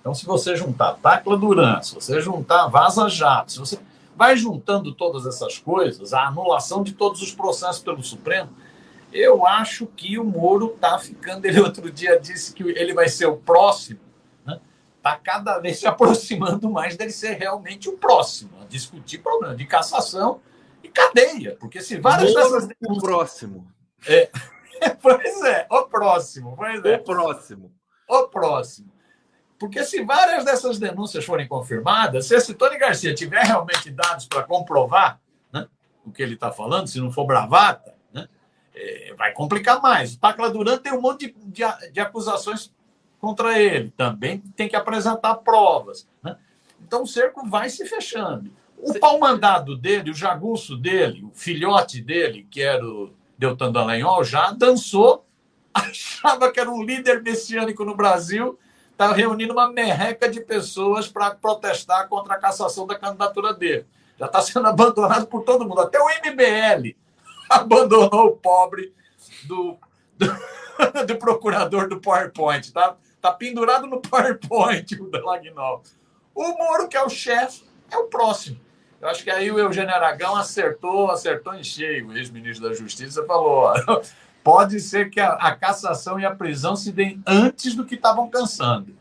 Então, 0.00 0.14
se 0.14 0.24
você 0.24 0.56
juntar 0.56 0.94
Tacla 0.94 1.36
Duran, 1.36 1.80
se 1.82 1.94
você 1.94 2.20
juntar 2.20 2.68
Vaza 2.68 3.08
Jato, 3.08 3.52
se 3.52 3.58
você 3.58 3.78
vai 4.16 4.36
juntando 4.36 4.94
todas 4.94 5.24
essas 5.24 5.58
coisas, 5.58 6.12
a 6.12 6.26
anulação 6.26 6.82
de 6.82 6.92
todos 6.92 7.22
os 7.22 7.34
processos 7.34 7.82
pelo 7.82 8.02
Supremo, 8.02 8.50
Eu 9.12 9.44
acho 9.44 9.86
que 9.86 10.18
o 10.18 10.24
Moro 10.24 10.72
está 10.74 10.98
ficando. 10.98 11.44
Ele 11.44 11.58
outro 11.58 11.90
dia 11.90 12.20
disse 12.20 12.52
que 12.52 12.62
ele 12.62 12.94
vai 12.94 13.08
ser 13.08 13.26
o 13.26 13.36
próximo. 13.36 13.98
Está 14.40 14.52
né? 14.52 14.60
Tá 15.02 15.16
cada 15.16 15.58
vez 15.58 15.78
se 15.78 15.86
aproximando 15.86 16.70
mais 16.70 16.96
dele 16.96 17.10
ser 17.10 17.32
realmente 17.32 17.88
o 17.88 17.96
próximo 17.96 18.50
a 18.62 18.66
discutir 18.66 19.18
problema 19.18 19.56
de 19.56 19.66
cassação 19.66 20.40
e 20.82 20.88
cadeia. 20.88 21.56
Porque 21.58 21.80
se 21.80 21.98
várias 21.98 22.32
Moro 22.32 22.50
dessas. 22.50 22.68
O 22.86 23.00
próximo. 23.00 23.66
É. 24.06 24.30
pois 25.00 25.42
é, 25.42 25.66
o 25.70 25.82
próximo. 25.84 26.54
Pois 26.56 26.84
é. 26.84 26.96
O 26.96 27.04
próximo. 27.04 27.72
O 28.08 28.28
próximo. 28.28 28.92
Porque 29.58 29.84
se 29.84 30.02
várias 30.02 30.42
dessas 30.44 30.78
denúncias 30.78 31.24
forem 31.24 31.46
confirmadas, 31.46 32.26
se 32.26 32.34
esse 32.34 32.54
Tony 32.54 32.78
Garcia 32.78 33.14
tiver 33.14 33.44
realmente 33.44 33.90
dados 33.90 34.26
para 34.26 34.42
comprovar 34.42 35.20
né, 35.52 35.68
o 36.04 36.10
que 36.10 36.22
ele 36.22 36.32
está 36.32 36.50
falando, 36.50 36.86
se 36.86 36.98
não 36.98 37.12
for 37.12 37.26
bravata, 37.26 37.94
né, 38.10 38.26
é, 38.74 39.14
vai 39.18 39.32
complicar 39.32 39.82
mais. 39.82 40.14
O 40.14 40.18
Tacla 40.18 40.50
Duran 40.50 40.78
tem 40.78 40.94
um 40.94 41.00
monte 41.02 41.26
de, 41.26 41.34
de, 41.44 41.92
de, 41.92 42.00
acusações 42.00 42.72
contra 43.20 43.60
ele, 43.60 43.90
também 43.90 44.38
tem 44.56 44.66
que 44.66 44.76
apresentar 44.76 45.34
provas. 45.36 46.08
Né? 46.22 46.38
Então 46.80 47.02
o 47.02 47.06
cerco 47.06 47.46
vai 47.46 47.68
se 47.68 47.86
fechando. 47.86 48.50
O 48.78 48.98
pau 48.98 49.20
mandado 49.20 49.76
dele, 49.76 50.10
o 50.10 50.14
jagunço 50.14 50.74
dele, 50.74 51.22
o 51.22 51.30
filhote 51.34 52.00
dele, 52.00 52.48
que 52.50 52.62
era 52.62 52.82
o 52.82 53.12
Deltan 53.40 53.72
Dallagnol, 53.72 54.22
já 54.22 54.52
dançou, 54.52 55.26
achava 55.74 56.52
que 56.52 56.60
era 56.60 56.70
um 56.70 56.82
líder 56.82 57.22
messiânico 57.22 57.84
no 57.84 57.96
Brasil 57.96 58.58
está 59.00 59.14
reunindo 59.14 59.54
uma 59.54 59.72
merreca 59.72 60.28
de 60.28 60.42
pessoas 60.42 61.08
para 61.08 61.34
protestar 61.34 62.06
contra 62.06 62.34
a 62.34 62.38
cassação 62.38 62.86
da 62.86 62.98
candidatura 62.98 63.54
dele. 63.54 63.86
Já 64.18 64.26
está 64.26 64.42
sendo 64.42 64.66
abandonado 64.68 65.26
por 65.26 65.42
todo 65.42 65.66
mundo. 65.66 65.80
Até 65.80 65.98
o 65.98 66.06
MBL 66.06 66.94
abandonou 67.48 68.26
o 68.26 68.36
pobre 68.36 68.94
do, 69.44 69.78
do, 70.18 71.06
do 71.06 71.16
procurador 71.16 71.88
do 71.88 71.98
PowerPoint. 71.98 72.66
Está 72.66 72.94
tá 73.22 73.32
pendurado 73.32 73.86
no 73.86 74.02
PowerPoint 74.02 75.00
o 75.00 75.10
Delagnol. 75.10 75.82
O 76.34 76.48
Moro, 76.58 76.86
que 76.86 76.96
é 76.96 77.02
o 77.02 77.08
chefe, 77.08 77.64
é 77.90 77.96
o 77.96 78.04
próximo. 78.04 78.60
Eu 79.00 79.08
acho 79.08 79.24
que 79.24 79.30
aí 79.30 79.50
o 79.50 79.58
Eugênio 79.58 79.94
Aragão 79.94 80.36
acertou, 80.36 81.10
acertou 81.10 81.54
em 81.54 81.64
cheio. 81.64 82.08
O 82.08 82.16
ex-ministro 82.16 82.68
da 82.68 82.74
Justiça 82.74 83.24
falou: 83.24 83.72
pode 84.44 84.78
ser 84.78 85.08
que 85.08 85.18
a, 85.18 85.32
a, 85.32 85.56
cassação 85.56 86.20
e 86.20 86.24
a 86.24 86.34
prisão 86.34 86.76
se 86.76 86.92
deem 86.92 87.22
antes 87.26 87.74
do 87.74 87.86
que 87.86 87.94
estavam 87.94 88.28
pensando. 88.28 88.94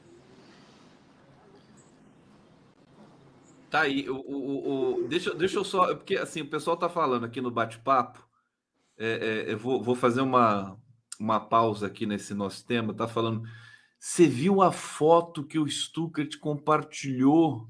Tá 3.69 3.81
aí, 3.81 4.09
o, 4.09 4.15
o, 4.15 5.03
o, 5.03 5.07
deixa, 5.07 5.35
deixa 5.35 5.57
eu 5.57 5.63
só, 5.63 5.93
porque 5.93 6.15
assim, 6.17 6.41
o 6.41 6.49
pessoal 6.49 6.75
tá 6.75 6.89
falando 6.89 7.25
aqui 7.25 7.39
no 7.39 7.51
bate-papo, 7.51 8.25
é, 8.97 9.45
é, 9.47 9.53
eu 9.53 9.59
vou, 9.59 9.83
vou 9.83 9.93
fazer 9.93 10.21
uma, 10.21 10.75
uma 11.19 11.39
pausa 11.39 11.85
aqui 11.85 12.07
nesse 12.07 12.33
nosso 12.33 12.65
tema, 12.65 12.95
tá 12.95 13.07
falando, 13.07 13.43
você 13.99 14.25
viu 14.25 14.63
a 14.63 14.71
foto 14.71 15.45
que 15.45 15.59
o 15.59 15.67
Stuckert 15.67 16.39
compartilhou 16.39 17.69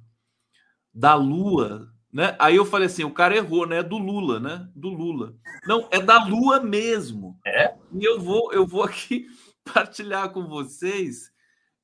da 0.93 1.15
Lua 1.15 1.91
né? 2.11 2.35
Aí 2.39 2.55
eu 2.55 2.65
falei 2.65 2.87
assim, 2.87 3.03
o 3.03 3.13
cara 3.13 3.35
errou, 3.35 3.67
né? 3.67 3.77
É 3.77 3.83
do 3.83 3.97
Lula, 3.97 4.39
né? 4.39 4.67
Do 4.75 4.89
Lula. 4.89 5.35
Não, 5.65 5.87
é 5.91 5.99
da 5.99 6.23
Lua 6.23 6.59
mesmo. 6.59 7.39
É? 7.45 7.75
E 7.93 8.03
eu 8.03 8.19
vou, 8.19 8.51
eu 8.51 8.65
vou 8.65 8.83
aqui 8.83 9.27
partilhar 9.73 10.31
com 10.31 10.47
vocês 10.47 11.31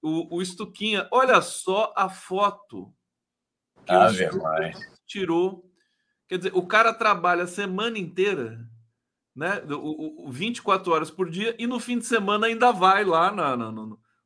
o, 0.02 0.38
o 0.38 0.42
Estuquinha. 0.42 1.08
Olha 1.12 1.42
só 1.42 1.94
a 1.96 2.10
foto 2.10 2.94
que 3.86 3.94
ah, 3.94 4.10
o 4.10 5.06
tirou. 5.06 5.72
Quer 6.28 6.38
dizer, 6.38 6.56
o 6.56 6.66
cara 6.66 6.92
trabalha 6.92 7.44
a 7.44 7.48
semana 7.48 8.00
inteira, 8.00 8.68
né? 9.36 9.62
O, 9.70 10.28
o, 10.28 10.32
24 10.32 10.92
horas 10.92 11.12
por 11.12 11.30
dia, 11.30 11.56
e 11.60 11.68
no 11.68 11.80
fim 11.80 12.00
de 12.00 12.06
semana 12.06 12.48
ainda 12.48 12.72
vai 12.72 13.06
lá 13.06 13.32
na, 13.32 13.56
na, 13.56 13.72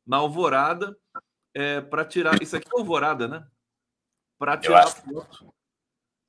na 0.06 0.16
Alvorada 0.16 0.96
é, 1.54 1.82
para 1.82 2.06
tirar. 2.06 2.40
Isso 2.42 2.56
aqui 2.56 2.68
é 2.74 2.78
Alvorada, 2.78 3.28
né? 3.28 3.46
Para 4.38 4.56
tirar 4.56 4.86
foto. 4.86 5.52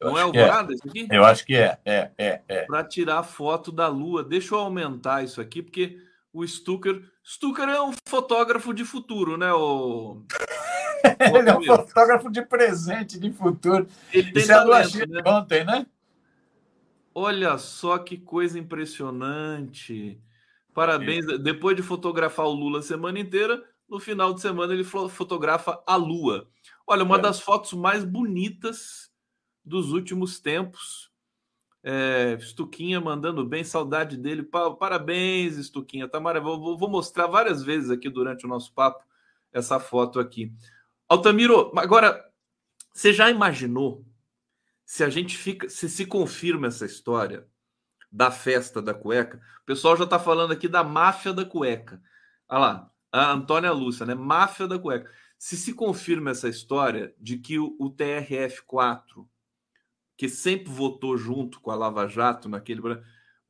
Não 0.02 0.18
é 0.18 0.22
Alvorada 0.24 0.74
é. 0.74 0.76
isso 0.76 0.88
aqui? 0.88 1.08
Eu 1.12 1.24
acho 1.24 1.46
que 1.46 1.56
é, 1.56 1.78
é, 1.86 2.12
é. 2.18 2.42
é. 2.48 2.66
Para 2.66 2.84
tirar 2.84 3.24
foto 3.24 3.72
da 3.72 3.88
Lua. 3.88 4.24
Deixa 4.24 4.56
eu 4.56 4.60
aumentar 4.60 5.24
isso 5.24 5.40
aqui, 5.40 5.62
porque 5.62 6.00
o 6.34 6.46
Stucker. 6.46 7.04
Stucker 7.24 7.70
é 7.70 7.82
um 7.82 7.94
fotógrafo 8.08 8.74
de 8.74 8.84
futuro, 8.84 9.38
né? 9.38 9.54
O... 9.54 10.24
Ele 11.36 11.50
é 11.50 11.58
um 11.58 11.64
fotógrafo 11.64 12.32
de 12.32 12.42
presente, 12.42 13.20
de 13.20 13.32
futuro. 13.32 13.88
Ele 14.12 14.32
tem 14.32 14.42
isso 14.42 14.52
talento, 14.52 14.98
é 14.98 15.06
né? 15.06 15.22
ontem, 15.26 15.64
né? 15.64 15.86
Olha 17.14 17.58
só 17.58 17.98
que 18.00 18.18
coisa 18.18 18.58
impressionante. 18.58 20.20
Parabéns. 20.74 21.26
Depois 21.44 21.76
de 21.76 21.84
fotografar 21.84 22.48
o 22.48 22.54
Lula 22.54 22.80
a 22.80 22.84
semana 22.84 23.20
inteira, 23.20 23.62
no 23.88 24.00
final 24.00 24.34
de 24.34 24.42
semana 24.42 24.74
ele 24.74 24.84
fotografa 24.84 25.84
a 25.86 25.96
Lua. 25.96 26.48
Olha, 26.88 27.04
uma 27.04 27.18
é. 27.18 27.22
das 27.22 27.40
fotos 27.40 27.74
mais 27.74 28.04
bonitas 28.04 29.11
dos 29.64 29.92
últimos 29.92 30.40
tempos. 30.40 31.12
É, 31.84 32.38
Stuquinha 32.40 33.02
mandando 33.02 33.46
bem, 33.46 33.64
saudade 33.64 34.18
dele. 34.18 34.44
Parabéns, 34.44 35.56
Stuquinha. 35.56 36.08
Tá 36.08 36.20
maravilhoso. 36.20 36.78
Vou 36.78 36.90
mostrar 36.90 37.28
várias 37.28 37.64
vezes 37.64 37.90
aqui 37.90 38.10
durante 38.10 38.46
o 38.46 38.50
nosso 38.50 38.74
papo 38.74 39.04
essa 39.52 39.80
foto 39.80 40.20
aqui. 40.20 40.54
Altamiro, 41.08 41.72
agora 41.78 42.24
você 42.94 43.14
já 43.14 43.30
imaginou 43.30 44.06
se 44.86 45.04
a 45.04 45.10
gente 45.10 45.38
fica, 45.38 45.70
se 45.70 45.90
se 45.90 46.06
confirma 46.06 46.68
essa 46.68 46.86
história 46.86 47.48
da 48.12 48.30
festa 48.30 48.82
da 48.82 48.94
cueca? 48.94 49.42
O 49.62 49.66
pessoal 49.66 49.96
já 49.98 50.04
está 50.04 50.20
falando 50.20 50.52
aqui 50.52 50.68
da 50.68 50.84
máfia 50.84 51.34
da 51.34 51.46
cueca. 51.46 52.02
Olha 52.48 52.60
lá, 52.60 52.92
a 53.12 53.32
Antônia 53.32 53.72
Lúcia, 53.72 54.06
né? 54.06 54.14
Máfia 54.16 54.68
da 54.68 54.78
cueca. 54.80 55.10
Se 55.38 55.58
se 55.58 55.74
confirma 55.74 56.32
essa 56.32 56.48
história 56.48 57.16
de 57.20 57.38
que 57.38 57.58
o, 57.58 57.76
o 57.80 57.90
TRF4 57.90 59.28
que 60.22 60.30
sempre 60.30 60.72
votou 60.72 61.18
junto 61.18 61.60
com 61.60 61.72
a 61.72 61.76
Lava 61.76 62.08
Jato 62.08 62.48
naquele 62.48 62.80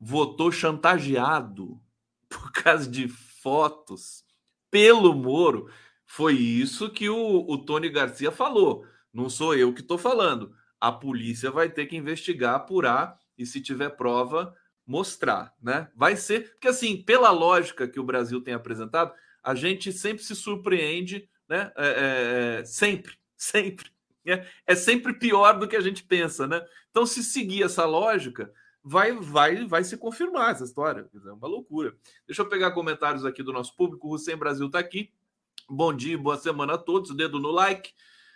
votou 0.00 0.50
chantageado 0.50 1.78
por 2.30 2.50
causa 2.50 2.88
de 2.88 3.08
fotos 3.08 4.24
pelo 4.70 5.12
Moro. 5.12 5.70
Foi 6.06 6.32
isso 6.32 6.88
que 6.88 7.10
o, 7.10 7.44
o 7.46 7.58
Tony 7.58 7.90
Garcia 7.90 8.32
falou. 8.32 8.86
Não 9.12 9.28
sou 9.28 9.54
eu 9.54 9.74
que 9.74 9.82
estou 9.82 9.98
falando. 9.98 10.56
A 10.80 10.90
polícia 10.90 11.50
vai 11.50 11.68
ter 11.68 11.84
que 11.84 11.94
investigar, 11.94 12.54
apurar 12.54 13.18
e, 13.36 13.44
se 13.44 13.60
tiver 13.60 13.90
prova, 13.90 14.56
mostrar, 14.86 15.54
né? 15.60 15.90
Vai 15.94 16.16
ser 16.16 16.52
porque 16.52 16.68
assim, 16.68 17.02
pela 17.02 17.30
lógica 17.30 17.86
que 17.86 18.00
o 18.00 18.04
Brasil 18.04 18.40
tem 18.40 18.54
apresentado, 18.54 19.12
a 19.44 19.54
gente 19.54 19.92
sempre 19.92 20.24
se 20.24 20.34
surpreende, 20.34 21.28
né? 21.46 21.70
É, 21.76 21.86
é, 21.86 22.60
é 22.60 22.64
sempre, 22.64 23.12
sempre 23.36 23.92
é, 24.26 24.46
é 24.66 24.74
sempre 24.74 25.14
pior 25.14 25.58
do 25.58 25.66
que 25.66 25.76
a 25.76 25.80
gente 25.80 26.02
pensa, 26.04 26.46
né? 26.46 26.64
Então, 26.90 27.04
se 27.04 27.22
seguir 27.24 27.62
essa 27.62 27.84
lógica, 27.84 28.52
vai, 28.82 29.12
vai, 29.12 29.66
vai 29.66 29.84
se 29.84 29.96
confirmar 29.96 30.52
essa 30.52 30.64
história. 30.64 31.08
É 31.26 31.32
uma 31.32 31.48
loucura. 31.48 31.94
Deixa 32.26 32.42
eu 32.42 32.48
pegar 32.48 32.72
comentários 32.72 33.24
aqui 33.24 33.42
do 33.42 33.52
nosso 33.52 33.74
público. 33.76 34.08
O 34.08 34.14
Hussein 34.14 34.36
Brasil 34.36 34.66
está 34.66 34.78
aqui. 34.78 35.10
Bom 35.68 35.92
dia, 35.92 36.18
boa 36.18 36.36
semana 36.36 36.74
a 36.74 36.78
todos. 36.78 37.14
Dedo 37.14 37.38
no 37.38 37.50
like. 37.50 37.92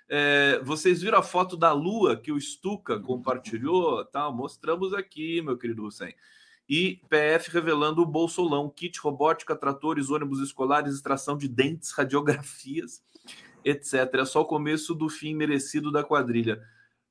É, 0.08 0.60
vocês 0.64 1.02
viram 1.02 1.18
a 1.18 1.22
foto 1.22 1.56
da 1.56 1.72
lua 1.72 2.16
que 2.16 2.32
o 2.32 2.40
Stuka 2.40 2.98
compartilhou? 3.00 4.04
Tá, 4.04 4.30
mostramos 4.30 4.94
aqui, 4.94 5.42
meu 5.42 5.58
querido 5.58 5.84
Hussein. 5.84 6.14
E 6.68 7.00
PF 7.08 7.50
revelando 7.50 8.02
o 8.02 8.06
bolsolão, 8.06 8.68
kit 8.68 8.98
robótica, 8.98 9.54
tratores, 9.54 10.10
ônibus 10.10 10.40
escolares, 10.40 10.94
extração 10.94 11.36
de 11.36 11.48
dentes, 11.48 11.92
radiografias 11.94 13.04
etc. 13.66 14.14
É 14.14 14.24
só 14.24 14.42
o 14.42 14.46
começo 14.46 14.94
do 14.94 15.08
fim 15.08 15.34
merecido 15.34 15.90
da 15.90 16.04
quadrilha. 16.04 16.62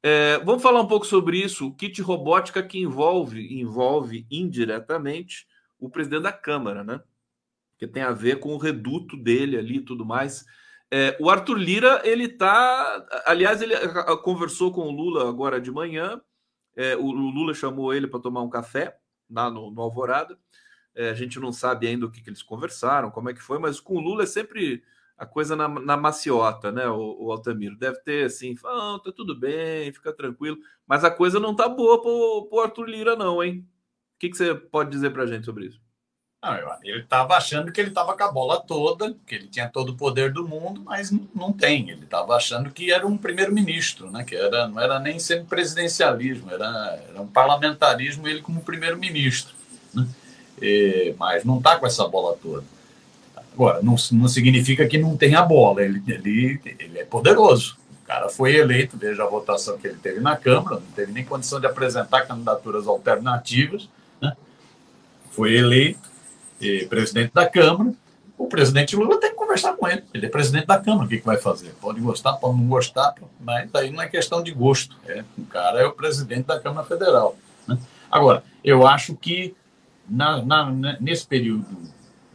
É, 0.02 0.39
vamos 0.39 0.63
falar 0.63 0.82
um 0.82 0.88
pouco 0.88 1.06
sobre 1.06 1.38
isso. 1.38 1.68
O 1.68 1.76
kit 1.76 2.02
robótica 2.02 2.63
que 2.63 2.80
envolve, 2.80 3.60
envolve 3.60 4.26
indiretamente 4.32 5.48
o 5.80 5.89
presidente 5.89 6.24
da 6.24 6.32
Câmara, 6.32 6.84
né? 6.84 7.02
Que 7.78 7.86
tem 7.86 8.04
a 8.04 8.12
ver 8.12 8.39
com 8.39 8.54
o 8.54 8.58
reduto 8.58 9.18
dele 9.18 9.58
ali 9.58 9.78
e 9.78 9.82
tudo 9.82 10.06
mais. 10.06 10.46
É, 10.89 11.18
o 11.20 11.30
Arthur 11.30 11.58
Lira, 11.58 12.02
ele 12.06 12.30
tá. 12.30 13.06
Aliás, 13.26 13.62
ele 13.62 13.76
conversou 14.24 14.72
com 14.72 14.82
o 14.82 14.91
Lula 14.91 15.28
agora 15.28 15.60
de 15.60 15.72
manhã. 15.72 16.22
É, 16.76 16.96
o 16.96 17.12
Lula 17.12 17.54
chamou 17.54 17.94
ele 17.94 18.08
para 18.08 18.20
tomar 18.20 18.41
um 18.44 18.50
café 18.50 18.98
lá 19.30 19.50
no, 19.50 19.72
no 19.72 19.82
Alvorada. 19.82 20.38
É, 20.94 21.10
a 21.10 21.13
gente 21.13 21.39
não 21.39 21.52
sabe 21.52 21.88
ainda 21.88 22.06
o 22.06 22.12
que, 22.12 22.22
que, 22.22 22.30
eles 22.30 22.41
conversaram, 22.41 23.12
como 23.12 23.30
é 23.30 23.34
que 23.34 23.41
foi, 23.41 23.60
mas 23.60 23.82
com 23.82 23.96
o 23.96 24.00
Lula 24.00 24.24
é 24.24 24.26
sempre 24.26 24.82
a 25.17 25.25
coisa 25.25 25.56
na, 25.56 25.67
na 25.67 25.97
maciota, 25.97 26.71
né, 26.71 26.88
o, 26.88 27.25
o, 27.25 27.32
Altamiro? 27.32 27.78
Deve 27.78 27.99
ter 27.99 28.25
assim, 28.25 28.56
ah, 28.65 28.99
tá 29.04 29.12
tudo 29.12 29.38
bem, 29.38 29.91
fica 29.91 30.12
tranquilo, 30.12 30.58
mas 30.86 31.04
a 31.04 31.12
coisa 31.12 31.39
não 31.39 31.56
tá 31.56 31.67
boa 31.69 32.01
pro, 32.01 32.47
pro 32.49 32.60
Arthur 32.60 32.86
Lira, 32.86 33.15
não, 33.15 33.43
hein? 33.43 33.65
O 34.15 34.19
que, 34.19 34.30
que 34.30 34.38
você 34.38 34.56
pode 34.56 34.91
dizer 34.91 35.12
pra 35.12 35.25
gente 35.25 35.45
sobre 35.45 35.67
isso? 35.67 35.80
Não, 36.45 36.56
ele 36.84 37.01
estava 37.01 37.36
achando 37.36 37.71
que 37.71 37.82
ele 37.82 37.89
estava 37.89 38.15
com 38.15 38.23
a 38.23 38.32
bola 38.32 38.62
toda, 38.62 39.15
que 39.25 39.34
ele 39.34 39.47
tinha 39.47 39.67
todo 39.67 39.89
o 39.89 39.97
poder 39.97 40.32
do 40.32 40.47
mundo, 40.47 40.82
mas 40.86 41.12
não 41.34 41.51
tem. 41.51 41.89
Ele 41.89 42.04
estava 42.04 42.36
achando 42.36 42.69
que 42.69 42.91
era 42.91 43.08
um 43.08 43.17
primeiro-ministro, 43.17 44.12
né? 44.12 44.23
que 44.23 44.36
era, 44.36 44.67
não 44.67 44.80
era 44.80 44.99
nem 44.99 45.17
sempre 45.17 45.47
presidencialismo, 45.47 46.51
era, 46.51 47.01
era 47.10 47.19
um 47.19 47.28
parlamentarismo 47.28 48.28
ele 48.28 48.41
como 48.41 48.62
primeiro-ministro. 48.62 49.56
Né? 49.91 50.08
mas 51.17 51.43
não 51.43 51.58
está 51.58 51.78
com 51.78 51.88
essa 51.88 52.08
bola 52.08 52.38
toda. 52.38 52.63
Agora, 53.56 53.82
não, 53.82 53.96
não 54.12 54.28
significa 54.28 54.86
que 54.86 54.98
não 54.98 55.15
tenha 55.15 55.41
bola, 55.41 55.82
ele, 55.82 56.04
ele, 56.06 56.60
ele 56.78 57.00
é 57.00 57.06
poderoso. 57.06 57.78
O 58.04 58.06
cara 58.06 58.28
foi 58.28 58.54
eleito, 58.58 58.98
veja 58.98 59.24
a 59.24 59.28
votação 59.28 59.78
que 59.78 59.88
ele 59.88 59.98
teve 59.98 60.20
na 60.20 60.36
Câmara, 60.36 60.76
não 60.76 60.91
teve 60.94 61.13
nem 61.13 61.24
condição 61.24 61.60
de 61.60 61.65
apresentar 61.65 62.28
candidaturas 62.28 62.86
alternativas, 62.86 63.89
né? 64.22 64.36
foi 65.32 65.56
eleito 65.56 66.13
presidente 66.89 67.32
da 67.34 67.48
Câmara. 67.48 67.94
O 68.38 68.48
presidente 68.48 68.94
Lula 68.94 69.20
tem 69.22 69.30
que 69.30 69.38
conversar 69.38 69.74
com 69.78 69.88
ele. 69.88 70.04
Ele 70.13 70.26
é 70.26 70.30
presidente 70.30 70.65
da 70.65 70.78
Câmara, 70.78 71.06
o 71.06 71.10
que, 71.10 71.20
que 71.20 71.26
vai 71.26 71.38
fazer? 71.38 71.74
Pode 71.80 72.02
gostar, 72.02 72.34
pode 72.34 72.58
não 72.58 72.68
gostar, 72.68 73.15
mas 73.39 73.72
daí 73.72 73.89
não 73.89 74.02
é 74.02 74.10
questão 74.10 74.44
de 74.44 74.52
gosto. 74.52 74.98
É, 75.08 75.24
o 75.38 75.46
cara 75.46 75.80
é 75.80 75.86
o 75.86 75.94
presidente 75.94 76.46
da 76.46 76.60
Câmara 76.60 76.86
Federal. 76.86 77.38
Né? 77.65 77.78
Agora, 78.12 78.44
eu 78.63 78.86
acho 78.86 79.15
que 79.15 79.56
na, 80.10 80.44
na, 80.44 80.98
nesse 81.00 81.26
período 81.26 81.65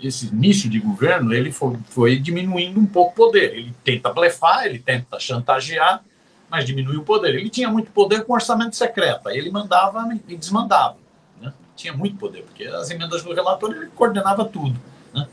esse 0.02 0.34
nicho 0.34 0.68
de 0.68 0.78
governo, 0.78 1.32
ele 1.32 1.52
foi, 1.52 1.76
foi 1.88 2.18
diminuindo 2.18 2.80
um 2.80 2.86
pouco 2.86 3.12
o 3.12 3.26
poder. 3.26 3.54
Ele 3.54 3.74
tenta 3.84 4.12
blefar, 4.12 4.66
ele 4.66 4.78
tenta 4.78 5.18
chantagear, 5.20 6.02
mas 6.48 6.64
diminui 6.64 6.96
o 6.96 7.02
poder. 7.02 7.34
Ele 7.34 7.48
tinha 7.48 7.68
muito 7.68 7.90
poder 7.90 8.24
com 8.24 8.32
orçamento 8.32 8.76
secreto, 8.76 9.28
aí 9.28 9.38
ele 9.38 9.50
mandava 9.50 10.06
e 10.28 10.36
desmandava. 10.36 10.96
Né? 11.40 11.52
Tinha 11.76 11.92
muito 11.92 12.16
poder, 12.16 12.42
porque 12.42 12.64
as 12.64 12.90
emendas 12.90 13.22
do 13.22 13.32
relator 13.32 13.74
ele 13.74 13.86
coordenava 13.88 14.44
tudo. 14.44 14.78
Né? 15.14 15.26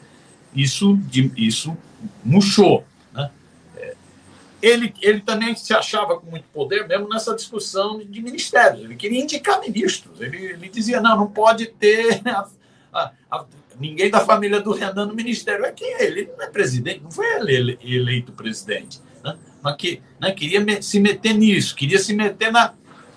Isso, 0.54 1.00
isso 1.36 1.76
murchou. 2.24 2.86
Né? 3.14 3.32
É, 3.76 3.96
ele, 4.62 4.94
ele 5.02 5.22
também 5.22 5.56
se 5.56 5.74
achava 5.74 6.20
com 6.20 6.30
muito 6.30 6.46
poder, 6.54 6.88
mesmo 6.88 7.10
nessa 7.10 7.36
discussão 7.36 8.00
de 8.00 8.22
ministérios. 8.22 8.84
Ele 8.84 8.96
queria 8.96 9.22
indicar 9.22 9.60
ministros. 9.60 10.22
Ele, 10.22 10.38
ele 10.38 10.70
dizia: 10.70 11.02
não, 11.02 11.18
não 11.18 11.28
pode 11.28 11.68
ter. 11.68 12.22
A, 12.26 13.12
a, 13.30 13.40
a, 13.40 13.46
ninguém 13.80 14.10
da 14.10 14.22
família 14.22 14.60
do 14.62 14.72
Renan 14.72 15.06
no 15.06 15.14
ministério. 15.14 15.66
É 15.66 15.72
quem 15.72 15.94
é 15.94 16.06
ele? 16.06 16.22
Ele 16.22 16.32
não 16.38 16.44
é 16.44 16.50
presidente, 16.50 17.02
não 17.02 17.12
foi 17.12 17.26
ele 17.36 17.78
eleito 17.82 18.32
presidente. 18.32 19.02
Né? 19.24 19.38
Mas 19.62 19.76
que 19.76 20.02
né, 20.20 20.32
queria 20.32 20.82
se 20.82 21.00
meter 21.00 21.34
nisso, 21.34 21.76
queria 21.76 22.00
se 22.00 22.14
meter 22.14 22.52
na. 22.52 22.74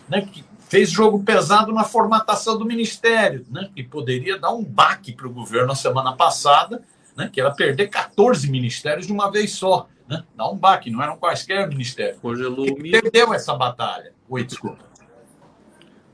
Né, 0.09 0.29
fez 0.69 0.89
jogo 0.89 1.23
pesado 1.25 1.73
na 1.73 1.83
formatação 1.83 2.57
do 2.57 2.65
ministério, 2.65 3.45
né, 3.51 3.69
que 3.75 3.83
poderia 3.83 4.39
dar 4.39 4.53
um 4.53 4.65
baque 4.65 5.13
para 5.13 5.27
o 5.27 5.33
governo 5.33 5.67
na 5.67 5.75
semana 5.75 6.13
passada, 6.13 6.81
né, 7.17 7.29
que 7.33 7.41
era 7.41 7.51
perder 7.51 7.89
14 7.89 8.49
ministérios 8.49 9.07
de 9.07 9.13
uma 9.13 9.31
vez 9.31 9.53
só. 9.53 9.89
Né? 10.09 10.23
Dar 10.37 10.49
um 10.49 10.57
baque, 10.57 10.89
não 10.89 11.03
eram 11.03 11.17
quaisquer 11.17 11.69
ministérios. 11.69 12.21
Congelou 12.21 12.67
Perdeu 12.77 13.35
essa 13.35 13.55
batalha. 13.55 14.13
Oi, 14.29 14.45
desculpa. 14.45 14.85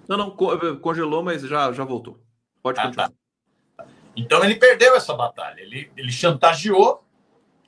Não, 0.09 0.16
não, 0.16 0.30
congelou, 0.30 1.22
mas 1.22 1.42
já, 1.42 1.72
já 1.72 1.85
voltou. 1.85 2.18
Pode 2.62 2.80
continuar. 2.80 3.06
Ah, 3.06 3.09
tá. 3.11 3.26
Então 4.16 4.42
ele 4.42 4.55
perdeu 4.57 4.96
essa 4.96 5.14
batalha. 5.14 5.61
Ele, 5.61 5.90
ele 5.96 6.11
chantageou, 6.11 7.05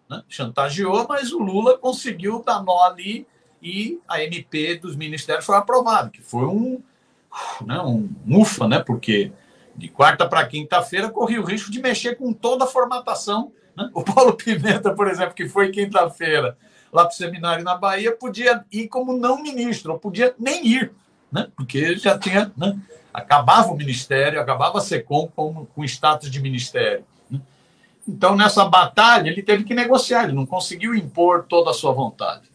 né? 0.08 0.22
chantageou, 0.28 1.06
mas 1.08 1.32
o 1.32 1.38
Lula 1.38 1.76
conseguiu 1.76 2.42
dar 2.42 2.62
nó 2.62 2.82
ali 2.84 3.26
e 3.62 4.00
a 4.08 4.22
MP 4.22 4.76
dos 4.76 4.96
ministérios 4.96 5.44
foi 5.44 5.56
aprovada, 5.56 6.11
que 6.11 6.22
foi 6.22 6.46
um, 6.46 6.82
né, 7.64 7.80
um 7.80 8.08
ufa, 8.40 8.66
né? 8.66 8.78
Porque 8.78 9.32
de 9.76 9.88
quarta 9.88 10.28
para 10.28 10.46
quinta-feira 10.46 11.11
corria 11.11 11.40
o 11.40 11.44
risco 11.44 11.70
de 11.70 11.80
mexer 11.80 12.16
com 12.16 12.32
toda 12.32 12.64
a 12.64 12.68
formatação. 12.68 13.52
Né? 13.76 13.88
O 13.94 14.02
Paulo 14.02 14.34
Pimenta, 14.34 14.92
por 14.92 15.08
exemplo, 15.08 15.34
que 15.34 15.48
foi 15.48 15.70
quinta-feira 15.70 16.56
lá 16.92 17.04
para 17.04 17.12
o 17.12 17.16
seminário 17.16 17.64
na 17.64 17.76
Bahia, 17.76 18.16
podia 18.16 18.64
ir 18.72 18.88
como 18.88 19.16
não 19.16 19.42
ministro, 19.42 19.92
ou 19.92 19.98
podia 19.98 20.34
nem 20.38 20.66
ir, 20.66 20.92
né? 21.30 21.48
porque 21.54 21.96
já 21.96 22.18
tinha 22.18 22.50
né, 22.56 22.76
acabava 23.18 23.72
o 23.72 23.76
ministério, 23.76 24.40
acabava 24.40 24.78
a 24.78 24.81
SECOM 24.81 25.28
com, 25.35 25.66
com 25.66 25.85
status 25.85 26.31
de 26.31 26.40
ministério. 26.40 27.04
Né? 27.31 27.40
Então, 28.07 28.37
nessa 28.37 28.64
batalha, 28.64 29.31
ele 29.31 29.42
teve 29.42 29.64
que 29.64 29.74
negociar, 29.74 30.24
ele 30.24 30.33
não 30.33 30.46
conseguiu 30.46 30.94
impor 30.94 31.44
toda 31.48 31.70
a 31.70 31.74
sua 31.74 31.92
vontade. 31.92 32.48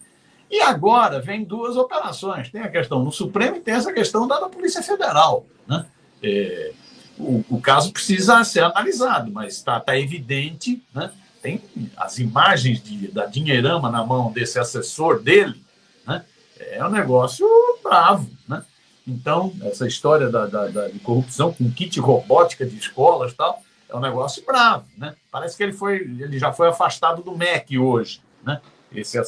E 0.54 0.62
agora 0.62 1.20
vem 1.20 1.44
duas 1.44 1.76
operações: 1.76 2.52
tem 2.52 2.62
a 2.62 2.70
questão 2.70 3.04
no 3.04 3.12
Supremo 3.12 3.58
e 3.58 3.60
tem 3.60 3.74
essa 3.74 3.92
questão 3.92 4.28
da, 4.28 4.40
da 4.40 4.48
Polícia 4.48 4.84
Federal. 4.84 5.46
Né? 5.68 5.86
É, 6.22 6.72
o, 7.18 7.44
o, 7.50 7.60
caso 7.60 7.92
precisa 7.92 8.44
ser 8.44 8.64
analisado, 8.64 9.32
mas 9.32 9.56
está 9.56 9.80
tá 9.80 9.98
evidente, 9.98 10.84
né? 10.94 11.12
tem 11.42 11.60
as 11.98 12.20
imagens 12.20 12.82
de, 12.84 13.08
da 13.08 13.26
dinheirama 13.26 13.90
na 13.90 14.06
mão 14.06 14.32
desse 14.32 14.60
assessor 14.60 15.22
dele, 15.22 15.60
né? 16.06 16.24
é 16.60 16.86
um 16.86 16.90
negócio 16.90 17.48
bravo. 17.84 18.30
Né? 18.48 18.64
Então, 19.08 19.54
essa 19.64 19.86
história 19.86 20.30
da, 20.30 20.46
da, 20.46 20.68
da 20.68 20.88
de 20.88 21.00
corrupção 21.00 21.52
com 21.52 21.70
kit 21.72 22.00
robótica 22.00 22.66
de 22.66 22.78
escolas 22.78 23.34
tal, 23.34 23.62
é 23.90 23.96
um 23.96 24.00
negócio 24.00 24.44
bravo, 24.46 24.86
né? 24.98 25.16
Parece 25.30 25.56
que 25.56 25.64
ele 25.64 25.74
foi, 25.74 25.98
ele 25.98 26.40
já 26.40 26.52
foi 26.54 26.70
afastado 26.70 27.22
do 27.22 27.38
MEC 27.38 27.78
hoje, 27.78 28.22
né? 28.44 28.62
Esse 28.94 29.22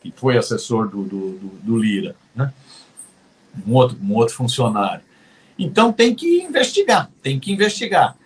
que 0.00 0.12
foi 0.14 0.36
assessor 0.36 0.88
do, 0.88 1.02
do, 1.02 1.38
do, 1.38 1.48
do 1.62 1.78
Lira, 1.78 2.14
né? 2.34 2.52
Um 3.66 3.74
outro, 3.74 3.98
um 4.00 4.14
outro 4.14 4.34
funcionário. 4.34 5.02
Então 5.58 5.92
tem 5.92 6.14
que 6.14 6.42
investigar, 6.42 7.10
tem 7.22 7.40
que 7.40 7.52
investigar. 7.52 8.16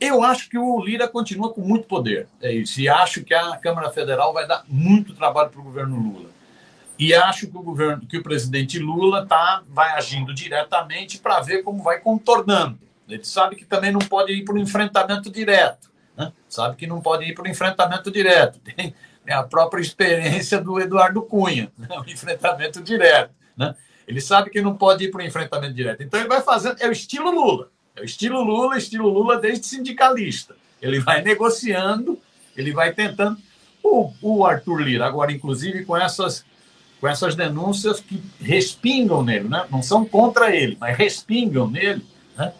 Eu 0.00 0.22
acho 0.22 0.48
que 0.48 0.58
o 0.58 0.82
Lira 0.82 1.06
continua 1.06 1.52
com 1.52 1.60
muito 1.60 1.86
poder. 1.86 2.26
É 2.40 2.52
isso. 2.52 2.80
E 2.80 2.88
acho 2.88 3.22
que 3.22 3.34
a 3.34 3.56
Câmara 3.58 3.90
Federal 3.90 4.32
vai 4.32 4.46
dar 4.46 4.64
muito 4.66 5.14
trabalho 5.14 5.50
para 5.50 5.60
o 5.60 5.64
governo 5.64 5.96
Lula. 5.96 6.30
E 7.00 7.14
acho 7.14 7.46
que 7.46 7.56
o 7.56 7.62
governo, 7.62 8.06
que 8.06 8.18
o 8.18 8.22
presidente 8.22 8.78
Lula 8.78 9.24
tá, 9.24 9.62
vai 9.66 9.92
agindo 9.92 10.34
diretamente 10.34 11.18
para 11.18 11.40
ver 11.40 11.62
como 11.62 11.82
vai 11.82 11.98
contornando. 11.98 12.78
Ele 13.08 13.24
sabe 13.24 13.56
que 13.56 13.64
também 13.64 13.90
não 13.90 14.00
pode 14.00 14.34
ir 14.34 14.44
para 14.44 14.54
o 14.54 14.58
enfrentamento 14.58 15.30
direto. 15.30 15.90
Né? 16.14 16.30
Sabe 16.46 16.76
que 16.76 16.86
não 16.86 17.00
pode 17.00 17.24
ir 17.24 17.34
para 17.34 17.44
o 17.44 17.48
enfrentamento 17.48 18.10
direto. 18.10 18.60
Tem, 18.76 18.94
a 19.30 19.42
própria 19.42 19.80
experiência 19.80 20.60
do 20.60 20.78
Eduardo 20.78 21.22
Cunha, 21.22 21.72
né? 21.78 21.88
o 22.06 22.10
enfrentamento 22.10 22.82
direto. 22.82 23.32
Né? 23.56 23.74
Ele 24.06 24.20
sabe 24.20 24.50
que 24.50 24.60
não 24.60 24.76
pode 24.76 25.04
ir 25.04 25.10
para 25.10 25.22
o 25.22 25.24
enfrentamento 25.24 25.72
direto. 25.72 26.02
Então 26.02 26.20
ele 26.20 26.28
vai 26.28 26.42
fazendo. 26.42 26.76
É 26.80 26.86
o 26.86 26.92
estilo 26.92 27.30
Lula. 27.30 27.70
É 27.96 28.02
o 28.02 28.04
estilo 28.04 28.42
Lula, 28.42 28.76
estilo 28.76 29.08
Lula 29.08 29.38
desde 29.38 29.66
sindicalista. 29.66 30.54
Ele 30.82 31.00
vai 31.00 31.22
negociando, 31.22 32.20
ele 32.54 32.72
vai 32.74 32.92
tentando. 32.92 33.38
O, 33.82 34.12
o 34.20 34.44
Arthur 34.44 34.82
Lira, 34.82 35.06
agora, 35.06 35.32
inclusive, 35.32 35.86
com 35.86 35.96
essas 35.96 36.44
com 37.00 37.08
essas 37.08 37.34
denúncias 37.34 37.98
que 37.98 38.22
respingam 38.38 39.22
nele, 39.22 39.48
né? 39.48 39.66
não 39.70 39.82
são 39.82 40.04
contra 40.04 40.54
ele, 40.54 40.76
mas 40.78 40.96
respingam 40.96 41.68
nele, 41.68 42.04
né? 42.36 42.52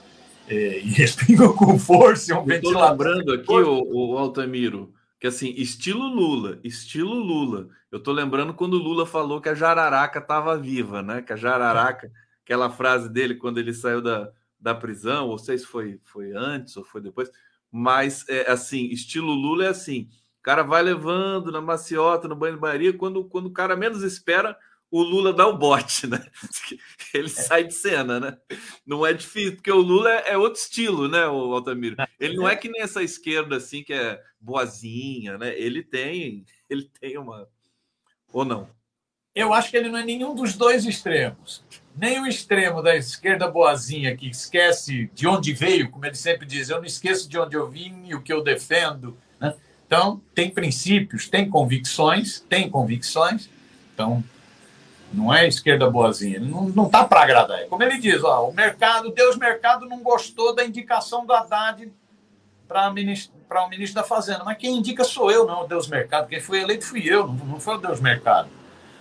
É, 0.48 0.78
e 0.78 0.88
respingam 0.96 1.52
com 1.52 1.78
força. 1.78 2.40
Um 2.40 2.50
Estou 2.50 2.72
lembrando 2.72 3.34
aqui, 3.34 3.52
o, 3.52 4.14
o 4.14 4.18
Altamiro, 4.18 4.92
que 5.20 5.26
assim, 5.26 5.52
estilo 5.56 6.08
Lula, 6.08 6.58
estilo 6.64 7.14
Lula. 7.14 7.68
Eu 7.92 7.98
estou 7.98 8.14
lembrando 8.14 8.54
quando 8.54 8.74
o 8.74 8.82
Lula 8.82 9.04
falou 9.04 9.40
que 9.40 9.48
a 9.48 9.54
jararaca 9.54 10.18
estava 10.18 10.56
viva, 10.56 11.02
né? 11.02 11.20
Que 11.20 11.34
a 11.34 11.36
jararaca, 11.36 12.10
aquela 12.42 12.70
frase 12.70 13.10
dele 13.10 13.34
quando 13.34 13.58
ele 13.58 13.74
saiu 13.74 14.00
da, 14.00 14.30
da 14.58 14.74
prisão, 14.74 15.28
ou 15.28 15.38
sei 15.38 15.58
se 15.58 15.66
foi, 15.66 16.00
foi 16.04 16.32
antes 16.32 16.76
ou 16.78 16.84
foi 16.84 17.02
depois, 17.02 17.30
mas 17.70 18.24
é 18.26 18.50
assim, 18.50 18.86
estilo 18.86 19.32
Lula 19.32 19.66
é 19.66 19.68
assim 19.68 20.08
o 20.40 20.42
cara 20.42 20.62
vai 20.62 20.82
levando 20.82 21.52
na 21.52 21.60
maciota, 21.60 22.26
no 22.26 22.34
banho 22.34 22.54
de 22.54 22.60
Maria, 22.60 22.92
quando, 22.94 23.24
quando 23.24 23.46
o 23.46 23.52
cara 23.52 23.76
menos 23.76 24.02
espera, 24.02 24.56
o 24.90 25.02
Lula 25.02 25.34
dá 25.34 25.46
o 25.46 25.56
bote, 25.56 26.06
né? 26.06 26.24
Ele 27.14 27.26
é. 27.26 27.28
sai 27.28 27.64
de 27.64 27.74
cena, 27.74 28.18
né? 28.18 28.38
Não 28.84 29.06
é 29.06 29.12
difícil, 29.12 29.56
porque 29.56 29.70
o 29.70 29.80
Lula 29.80 30.10
é, 30.10 30.30
é 30.30 30.38
outro 30.38 30.60
estilo, 30.60 31.08
né, 31.08 31.26
o 31.26 31.52
Altamiro? 31.52 31.96
Ele 32.18 32.36
não 32.36 32.48
é 32.48 32.56
que 32.56 32.70
nem 32.70 32.80
essa 32.80 33.02
esquerda 33.02 33.56
assim 33.56 33.84
que 33.84 33.92
é 33.92 34.20
boazinha, 34.40 35.36
né? 35.36 35.56
Ele 35.58 35.82
tem, 35.82 36.44
ele 36.68 36.90
tem 36.98 37.18
uma 37.18 37.46
ou 38.32 38.44
não? 38.44 38.68
Eu 39.34 39.52
acho 39.52 39.70
que 39.70 39.76
ele 39.76 39.90
não 39.90 39.98
é 39.98 40.04
nenhum 40.04 40.34
dos 40.34 40.56
dois 40.56 40.84
extremos. 40.84 41.62
Nem 41.96 42.20
o 42.20 42.26
extremo 42.26 42.82
da 42.82 42.96
esquerda 42.96 43.46
boazinha 43.46 44.16
que 44.16 44.28
esquece 44.28 45.10
de 45.14 45.26
onde 45.26 45.52
veio, 45.52 45.90
como 45.90 46.04
ele 46.06 46.14
sempre 46.14 46.46
diz, 46.46 46.68
eu 46.68 46.78
não 46.78 46.84
esqueço 46.84 47.28
de 47.28 47.38
onde 47.38 47.56
eu 47.56 47.68
vim 47.68 48.06
e 48.06 48.14
o 48.14 48.22
que 48.22 48.32
eu 48.32 48.42
defendo, 48.42 49.16
né? 49.38 49.54
Então, 49.90 50.20
tem 50.32 50.48
princípios, 50.48 51.28
tem 51.28 51.50
convicções, 51.50 52.38
tem 52.48 52.70
convicções. 52.70 53.50
Então, 53.92 54.22
não 55.12 55.34
é 55.34 55.48
esquerda 55.48 55.90
boazinha, 55.90 56.38
não 56.38 56.86
está 56.86 57.04
para 57.04 57.22
agradar. 57.22 57.58
É 57.58 57.64
como 57.64 57.82
ele 57.82 57.98
diz, 57.98 58.22
ó, 58.22 58.48
o 58.48 58.54
mercado, 58.54 59.10
Deus 59.10 59.36
mercado 59.36 59.86
não 59.86 60.00
gostou 60.00 60.54
da 60.54 60.64
indicação 60.64 61.26
do 61.26 61.32
Haddad 61.32 61.92
para 62.68 62.88
o 62.88 62.94
ministro 62.94 63.94
da 63.96 64.04
Fazenda. 64.04 64.44
Mas 64.44 64.58
quem 64.58 64.76
indica 64.76 65.02
sou 65.02 65.28
eu, 65.28 65.44
não 65.44 65.66
Deus 65.66 65.88
mercado. 65.88 66.28
Quem 66.28 66.40
foi 66.40 66.60
eleito 66.60 66.84
fui 66.84 67.02
eu, 67.04 67.26
não, 67.26 67.34
não 67.34 67.58
foi 67.58 67.74
o 67.74 67.78
Deus 67.78 67.98
mercado. 67.98 68.48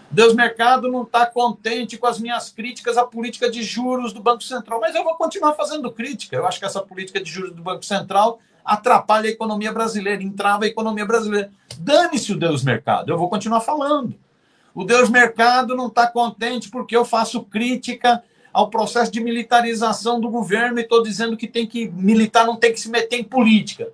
Deus 0.10 0.34
Mercado 0.34 0.91
não 0.91 1.04
está 1.04 1.23
contente 1.28 1.95
com 1.95 2.08
as 2.08 2.19
minhas 2.19 2.49
críticas 2.49 2.97
à 2.97 3.06
política 3.06 3.47
de 3.47 3.62
juros 3.62 4.12
do 4.12 4.23
Banco 4.23 4.41
Central, 4.41 4.80
mas 4.80 4.95
eu 4.95 5.04
vou 5.04 5.13
continuar 5.13 5.54
fazendo 5.54 5.91
crítica. 5.91 6.36
Eu 6.36 6.47
acho 6.47 6.58
que 6.58 6.65
essa 6.65 6.82
política 6.82 7.21
de 7.21 7.30
juros 7.30 7.52
do 7.52 7.62
Banco 7.62 7.86
Central 7.86 8.39
atrapalha 8.73 9.27
a 9.27 9.32
economia 9.32 9.71
brasileira, 9.71 10.21
entrava 10.21 10.65
a 10.65 10.67
economia 10.67 11.05
brasileira. 11.05 11.51
Dane-se 11.77 12.34
o 12.34 12.38
Deus 12.38 12.63
Mercado, 12.63 13.12
eu 13.12 13.17
vou 13.17 13.29
continuar 13.29 13.62
falando. 13.62 14.15
O 14.73 14.84
Deus 14.84 15.10
Mercado 15.10 15.75
não 15.75 15.88
está 15.88 16.08
contente 16.08 16.69
porque 16.69 16.95
eu 16.95 17.03
faço 17.03 17.43
crítica 17.43 18.23
ao 18.53 18.69
processo 18.69 19.12
de 19.12 19.19
militarização 19.19 20.19
do 20.19 20.29
governo 20.29 20.79
e 20.79 20.84
estou 20.84 21.03
dizendo 21.03 21.36
que 21.36 21.47
tem 21.47 21.67
que 21.67 21.89
militar 21.89 22.45
não 22.45 22.55
tem 22.55 22.71
que 22.71 22.79
se 22.79 22.89
meter 22.89 23.19
em 23.19 23.23
política. 23.23 23.89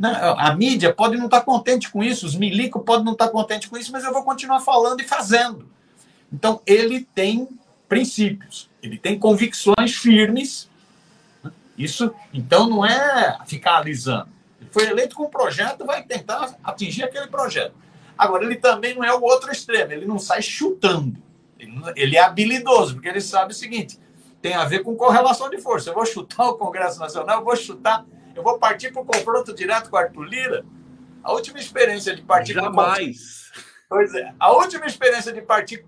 A 0.00 0.54
mídia 0.54 0.92
pode 0.92 1.16
não 1.16 1.24
estar 1.24 1.40
contente 1.40 1.90
com 1.90 2.04
isso, 2.04 2.24
os 2.24 2.36
milicos 2.36 2.82
podem 2.84 3.04
não 3.04 3.12
estar 3.12 3.28
contentes 3.28 3.68
com 3.68 3.76
isso, 3.76 3.90
mas 3.90 4.04
eu 4.04 4.12
vou 4.12 4.22
continuar 4.22 4.60
falando 4.60 5.00
e 5.00 5.04
fazendo. 5.04 5.68
Então, 6.32 6.60
ele 6.64 7.06
tem 7.14 7.48
princípios, 7.88 8.70
ele 8.82 8.96
tem 8.96 9.18
convicções 9.18 9.96
firmes. 9.96 10.68
Isso, 11.78 12.12
então, 12.34 12.68
não 12.68 12.84
é 12.84 13.38
ficar 13.46 13.76
alisando. 13.76 14.28
Ele 14.60 14.70
foi 14.70 14.88
eleito 14.88 15.14
com 15.14 15.24
um 15.24 15.30
projeto, 15.30 15.86
vai 15.86 16.02
tentar 16.02 16.56
atingir 16.64 17.04
aquele 17.04 17.28
projeto. 17.28 17.74
Agora, 18.16 18.44
ele 18.44 18.56
também 18.56 18.96
não 18.96 19.04
é 19.04 19.14
o 19.14 19.22
outro 19.22 19.52
extremo, 19.52 19.92
ele 19.92 20.04
não 20.04 20.18
sai 20.18 20.42
chutando. 20.42 21.16
Ele 21.94 22.16
é 22.16 22.20
habilidoso, 22.20 22.94
porque 22.94 23.08
ele 23.08 23.20
sabe 23.20 23.52
o 23.52 23.56
seguinte: 23.56 23.98
tem 24.42 24.54
a 24.54 24.64
ver 24.64 24.82
com 24.82 24.96
correlação 24.96 25.48
de 25.48 25.60
força. 25.60 25.90
Eu 25.90 25.94
vou 25.94 26.04
chutar 26.04 26.48
o 26.48 26.54
Congresso 26.54 26.98
Nacional, 26.98 27.38
eu 27.38 27.44
vou 27.44 27.56
chutar, 27.56 28.04
eu 28.34 28.42
vou 28.42 28.58
partir 28.58 28.92
para 28.92 29.02
o 29.02 29.04
confronto 29.04 29.54
direto 29.54 29.88
com 29.88 29.96
o 29.96 29.98
Arthur 29.98 30.24
Lira. 30.24 30.66
A 31.22 31.32
última 31.32 31.58
experiência 31.58 32.14
de 32.14 32.22
partir 32.22 32.54
Jamais. 32.54 33.50
Pois 33.88 34.14
é. 34.14 34.32
A 34.38 34.52
última 34.52 34.86
experiência 34.86 35.32
de 35.32 35.42
partir 35.42 35.84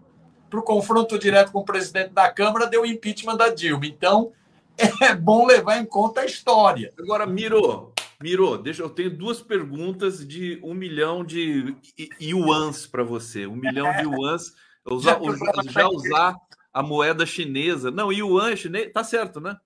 para 0.48 0.58
o 0.58 0.62
confronto 0.62 1.18
direto 1.18 1.52
com 1.52 1.60
o 1.60 1.64
presidente 1.64 2.10
da 2.10 2.30
Câmara 2.30 2.66
deu 2.66 2.82
o 2.82 2.86
impeachment 2.86 3.36
da 3.36 3.48
Dilma. 3.48 3.86
Então, 3.86 4.32
é 5.02 5.14
bom 5.14 5.46
levar 5.46 5.78
em 5.78 5.86
conta 5.86 6.22
a 6.22 6.26
história. 6.26 6.92
Agora, 6.98 7.26
Miro, 7.26 7.92
Miro, 8.20 8.58
deixa 8.58 8.82
eu 8.82 8.90
tenho 8.90 9.16
duas 9.16 9.40
perguntas 9.40 10.26
de 10.26 10.60
um 10.62 10.74
milhão 10.74 11.24
de 11.24 11.74
yuans 12.20 12.86
para 12.86 13.02
você. 13.02 13.46
Um 13.46 13.56
milhão 13.56 13.90
de 13.92 14.02
yuans 14.04 14.54
Usar, 14.84 15.20
já, 15.20 15.70
já 15.70 15.88
usar 15.88 16.36
a 16.72 16.82
moeda 16.82 17.26
chinesa. 17.26 17.90
Não, 17.90 18.12
yuan 18.12 18.50
é 18.50 18.56
chinês. 18.56 18.92
Tá 18.92 19.04
certo, 19.04 19.40
né? 19.40 19.56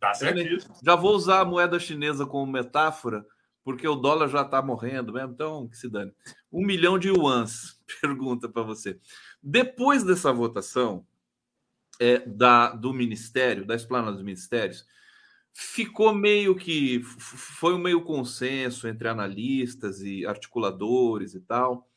Tá 0.00 0.12
certo. 0.12 0.66
Já 0.82 0.94
vou 0.94 1.14
usar 1.14 1.40
a 1.40 1.44
moeda 1.44 1.78
chinesa 1.78 2.26
como 2.26 2.50
metáfora, 2.50 3.24
porque 3.64 3.86
o 3.86 3.94
dólar 3.94 4.28
já 4.28 4.42
está 4.42 4.60
morrendo 4.60 5.12
mesmo. 5.12 5.32
Então, 5.32 5.68
que 5.68 5.76
se 5.76 5.88
dane. 5.88 6.12
Um 6.52 6.64
milhão 6.64 6.98
de 6.98 7.08
yuans. 7.08 7.80
Pergunta 8.00 8.48
para 8.48 8.62
você. 8.62 8.98
Depois 9.42 10.02
dessa 10.02 10.32
votação 10.32 11.06
é, 12.00 12.18
da, 12.20 12.70
do 12.70 12.92
Ministério, 12.92 13.66
da 13.66 13.74
esplanada 13.74 14.12
dos 14.12 14.22
Ministérios, 14.24 14.84
ficou 15.52 16.14
meio 16.14 16.54
que. 16.54 17.00
Foi 17.02 17.74
um 17.74 17.78
meio 17.78 18.02
consenso 18.02 18.86
entre 18.88 19.08
analistas 19.08 20.00
e 20.00 20.26
articuladores 20.26 21.34
e 21.34 21.40
tal 21.40 21.88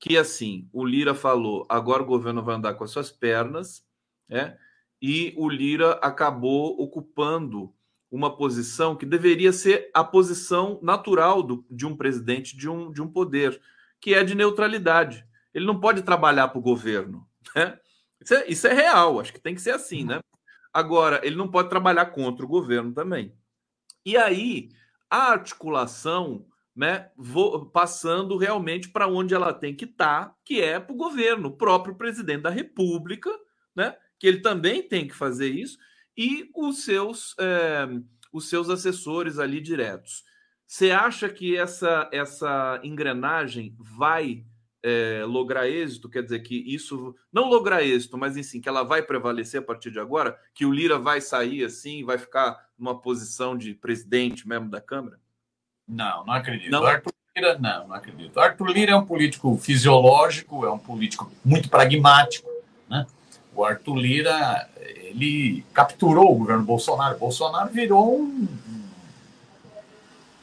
que 0.00 0.16
assim, 0.16 0.66
o 0.72 0.82
Lira 0.82 1.14
falou, 1.14 1.66
agora 1.68 2.02
o 2.02 2.06
governo 2.06 2.42
vai 2.42 2.56
andar 2.56 2.72
com 2.72 2.82
as 2.82 2.90
suas 2.90 3.12
pernas, 3.12 3.84
né? 4.26 4.56
E 5.00 5.34
o 5.36 5.48
Lira 5.48 5.92
acabou 6.02 6.80
ocupando 6.80 7.72
uma 8.10 8.34
posição 8.34 8.96
que 8.96 9.06
deveria 9.06 9.52
ser 9.52 9.90
a 9.94 10.02
posição 10.02 10.80
natural 10.82 11.42
do, 11.42 11.64
de 11.70 11.86
um 11.86 11.96
presidente 11.96 12.56
de 12.56 12.68
um, 12.68 12.90
de 12.90 13.00
um 13.00 13.08
poder, 13.08 13.60
que 14.00 14.14
é 14.14 14.24
de 14.24 14.34
neutralidade. 14.34 15.24
Ele 15.54 15.66
não 15.66 15.78
pode 15.78 16.02
trabalhar 16.02 16.48
para 16.48 16.58
o 16.58 16.62
governo. 16.62 17.26
Né? 17.54 17.78
Isso, 18.22 18.34
é, 18.34 18.46
isso 18.48 18.66
é 18.66 18.72
real, 18.72 19.20
acho 19.20 19.32
que 19.32 19.40
tem 19.40 19.54
que 19.54 19.62
ser 19.62 19.72
assim, 19.72 20.04
né? 20.04 20.20
Agora, 20.72 21.20
ele 21.24 21.36
não 21.36 21.50
pode 21.50 21.68
trabalhar 21.68 22.06
contra 22.06 22.44
o 22.44 22.48
governo 22.48 22.92
também. 22.92 23.34
E 24.04 24.16
aí, 24.16 24.68
a 25.08 25.32
articulação 25.32 26.46
né, 26.74 27.10
passando 27.72 28.36
realmente 28.36 28.88
para 28.88 29.08
onde 29.08 29.34
ela 29.34 29.52
tem 29.52 29.74
que 29.74 29.84
estar, 29.84 30.26
tá, 30.26 30.34
que 30.44 30.60
é 30.62 30.78
para 30.78 30.92
o 30.92 30.96
governo, 30.96 31.48
o 31.48 31.56
próprio 31.56 31.94
presidente 31.94 32.42
da 32.42 32.50
República, 32.50 33.30
né, 33.74 33.96
que 34.18 34.26
ele 34.26 34.40
também 34.40 34.82
tem 34.82 35.06
que 35.06 35.14
fazer 35.14 35.50
isso, 35.50 35.78
e 36.16 36.50
os 36.54 36.84
seus, 36.84 37.34
é, 37.38 37.86
os 38.32 38.48
seus 38.48 38.68
assessores 38.70 39.38
ali 39.38 39.60
diretos. 39.60 40.24
Você 40.66 40.90
acha 40.90 41.28
que 41.28 41.56
essa, 41.56 42.08
essa 42.12 42.80
engrenagem 42.84 43.74
vai 43.78 44.44
é, 44.82 45.22
lograr 45.26 45.68
êxito? 45.68 46.08
Quer 46.08 46.22
dizer 46.22 46.40
que 46.40 46.54
isso 46.54 47.14
não 47.32 47.48
lograr 47.48 47.82
êxito, 47.82 48.16
mas 48.16 48.36
enfim, 48.36 48.60
que 48.60 48.68
ela 48.68 48.82
vai 48.82 49.02
prevalecer 49.02 49.60
a 49.60 49.64
partir 49.64 49.90
de 49.90 50.00
agora? 50.00 50.38
Que 50.54 50.64
o 50.64 50.72
Lira 50.72 50.98
vai 50.98 51.20
sair 51.20 51.64
assim, 51.64 52.04
vai 52.04 52.18
ficar 52.18 52.58
numa 52.78 52.98
posição 52.98 53.56
de 53.56 53.74
presidente 53.74 54.48
mesmo 54.48 54.68
da 54.68 54.80
Câmara? 54.80 55.18
Não, 55.86 56.24
não 56.24 56.32
acredito. 56.32 56.70
Não. 56.70 56.84
Arthur 56.84 57.12
Lira, 57.36 57.58
não, 57.58 57.88
não 57.88 57.94
acredito. 57.94 58.36
O 58.36 58.40
Arthur 58.40 58.70
Lira 58.70 58.92
é 58.92 58.96
um 58.96 59.04
político 59.04 59.56
fisiológico, 59.56 60.64
é 60.64 60.70
um 60.70 60.78
político 60.78 61.30
muito 61.44 61.68
pragmático. 61.68 62.48
Né? 62.88 63.06
O 63.54 63.64
Arthur 63.64 63.96
Lira, 63.96 64.68
ele 64.78 65.64
capturou 65.74 66.32
o 66.32 66.38
governo 66.38 66.64
Bolsonaro. 66.64 67.16
O 67.16 67.18
Bolsonaro 67.18 67.70
virou 67.70 68.20
um 68.20 68.48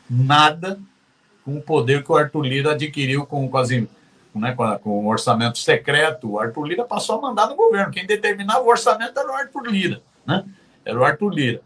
nada 0.09 0.79
com 1.43 1.57
o 1.57 1.61
poder 1.61 2.03
que 2.03 2.11
o 2.11 2.15
Arthur 2.15 2.41
Lira 2.45 2.71
adquiriu 2.71 3.25
com, 3.25 3.47
com, 3.49 3.57
as, 3.57 3.69
né, 4.39 4.53
com, 4.53 4.63
a, 4.63 4.79
com 4.79 5.05
o 5.05 5.07
orçamento 5.07 5.57
secreto. 5.57 6.31
O 6.31 6.39
Arthur 6.39 6.65
Lira 6.65 6.85
passou 6.85 7.17
a 7.17 7.21
mandar 7.21 7.47
no 7.47 7.55
governo. 7.55 7.91
Quem 7.91 8.05
determinava 8.05 8.61
o 8.61 8.67
orçamento 8.67 9.19
era 9.19 9.29
o 9.29 9.35
Arthur 9.35 9.67
Lira. 9.67 10.01
Né? 10.25 10.43
Era 10.85 10.99
o 10.99 11.03
Arthur 11.03 11.29
Lira. 11.29 11.61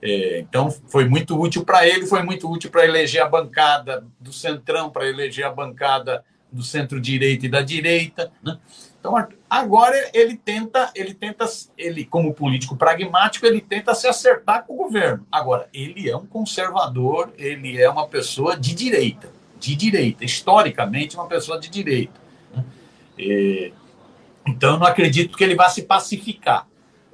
É, 0.00 0.38
então, 0.38 0.70
foi 0.70 1.08
muito 1.08 1.38
útil 1.38 1.64
para 1.64 1.86
ele, 1.86 2.06
foi 2.06 2.22
muito 2.22 2.50
útil 2.50 2.70
para 2.70 2.84
eleger 2.84 3.22
a 3.22 3.28
bancada 3.28 4.06
do 4.20 4.32
Centrão, 4.32 4.90
para 4.90 5.08
eleger 5.08 5.44
a 5.44 5.50
bancada 5.50 6.24
do 6.50 6.62
centro-direita 6.62 7.46
e 7.46 7.48
da 7.48 7.60
direita. 7.60 8.32
Né? 8.42 8.58
Então, 8.98 9.14
agora 9.48 9.96
ele 10.14 10.36
tenta, 10.36 10.90
ele 10.94 11.14
tenta, 11.14 11.46
ele 11.76 12.04
como 12.04 12.34
político 12.34 12.76
pragmático, 12.76 13.46
ele 13.46 13.60
tenta 13.60 13.94
se 13.94 14.06
acertar 14.06 14.64
com 14.64 14.74
o 14.74 14.76
governo. 14.76 15.26
Agora, 15.30 15.68
ele 15.72 16.08
é 16.08 16.16
um 16.16 16.26
conservador, 16.26 17.32
ele 17.36 17.80
é 17.80 17.88
uma 17.88 18.08
pessoa 18.08 18.56
de 18.56 18.74
direita, 18.74 19.30
de 19.58 19.74
direita, 19.74 20.24
historicamente 20.24 21.16
uma 21.16 21.26
pessoa 21.26 21.58
de 21.58 21.68
direita. 21.68 22.20
Né? 22.54 22.64
É, 23.18 23.72
então, 24.46 24.78
não 24.78 24.86
acredito 24.86 25.36
que 25.36 25.44
ele 25.44 25.54
vá 25.54 25.68
se 25.68 25.82
pacificar. 25.82 26.66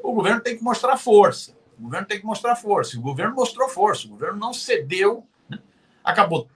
O 0.02 0.12
governo 0.12 0.40
tem 0.40 0.56
que 0.56 0.62
mostrar 0.62 0.96
força. 0.96 1.52
O 1.78 1.82
governo 1.82 2.06
tem 2.06 2.20
que 2.20 2.26
mostrar 2.26 2.54
força. 2.54 2.96
O 2.96 3.00
governo 3.00 3.34
mostrou 3.34 3.68
força. 3.68 4.06
O 4.06 4.10
governo 4.10 4.38
não 4.38 4.52
cedeu. 4.52 5.26
Né? 5.48 5.58
Acabou, 6.04 6.46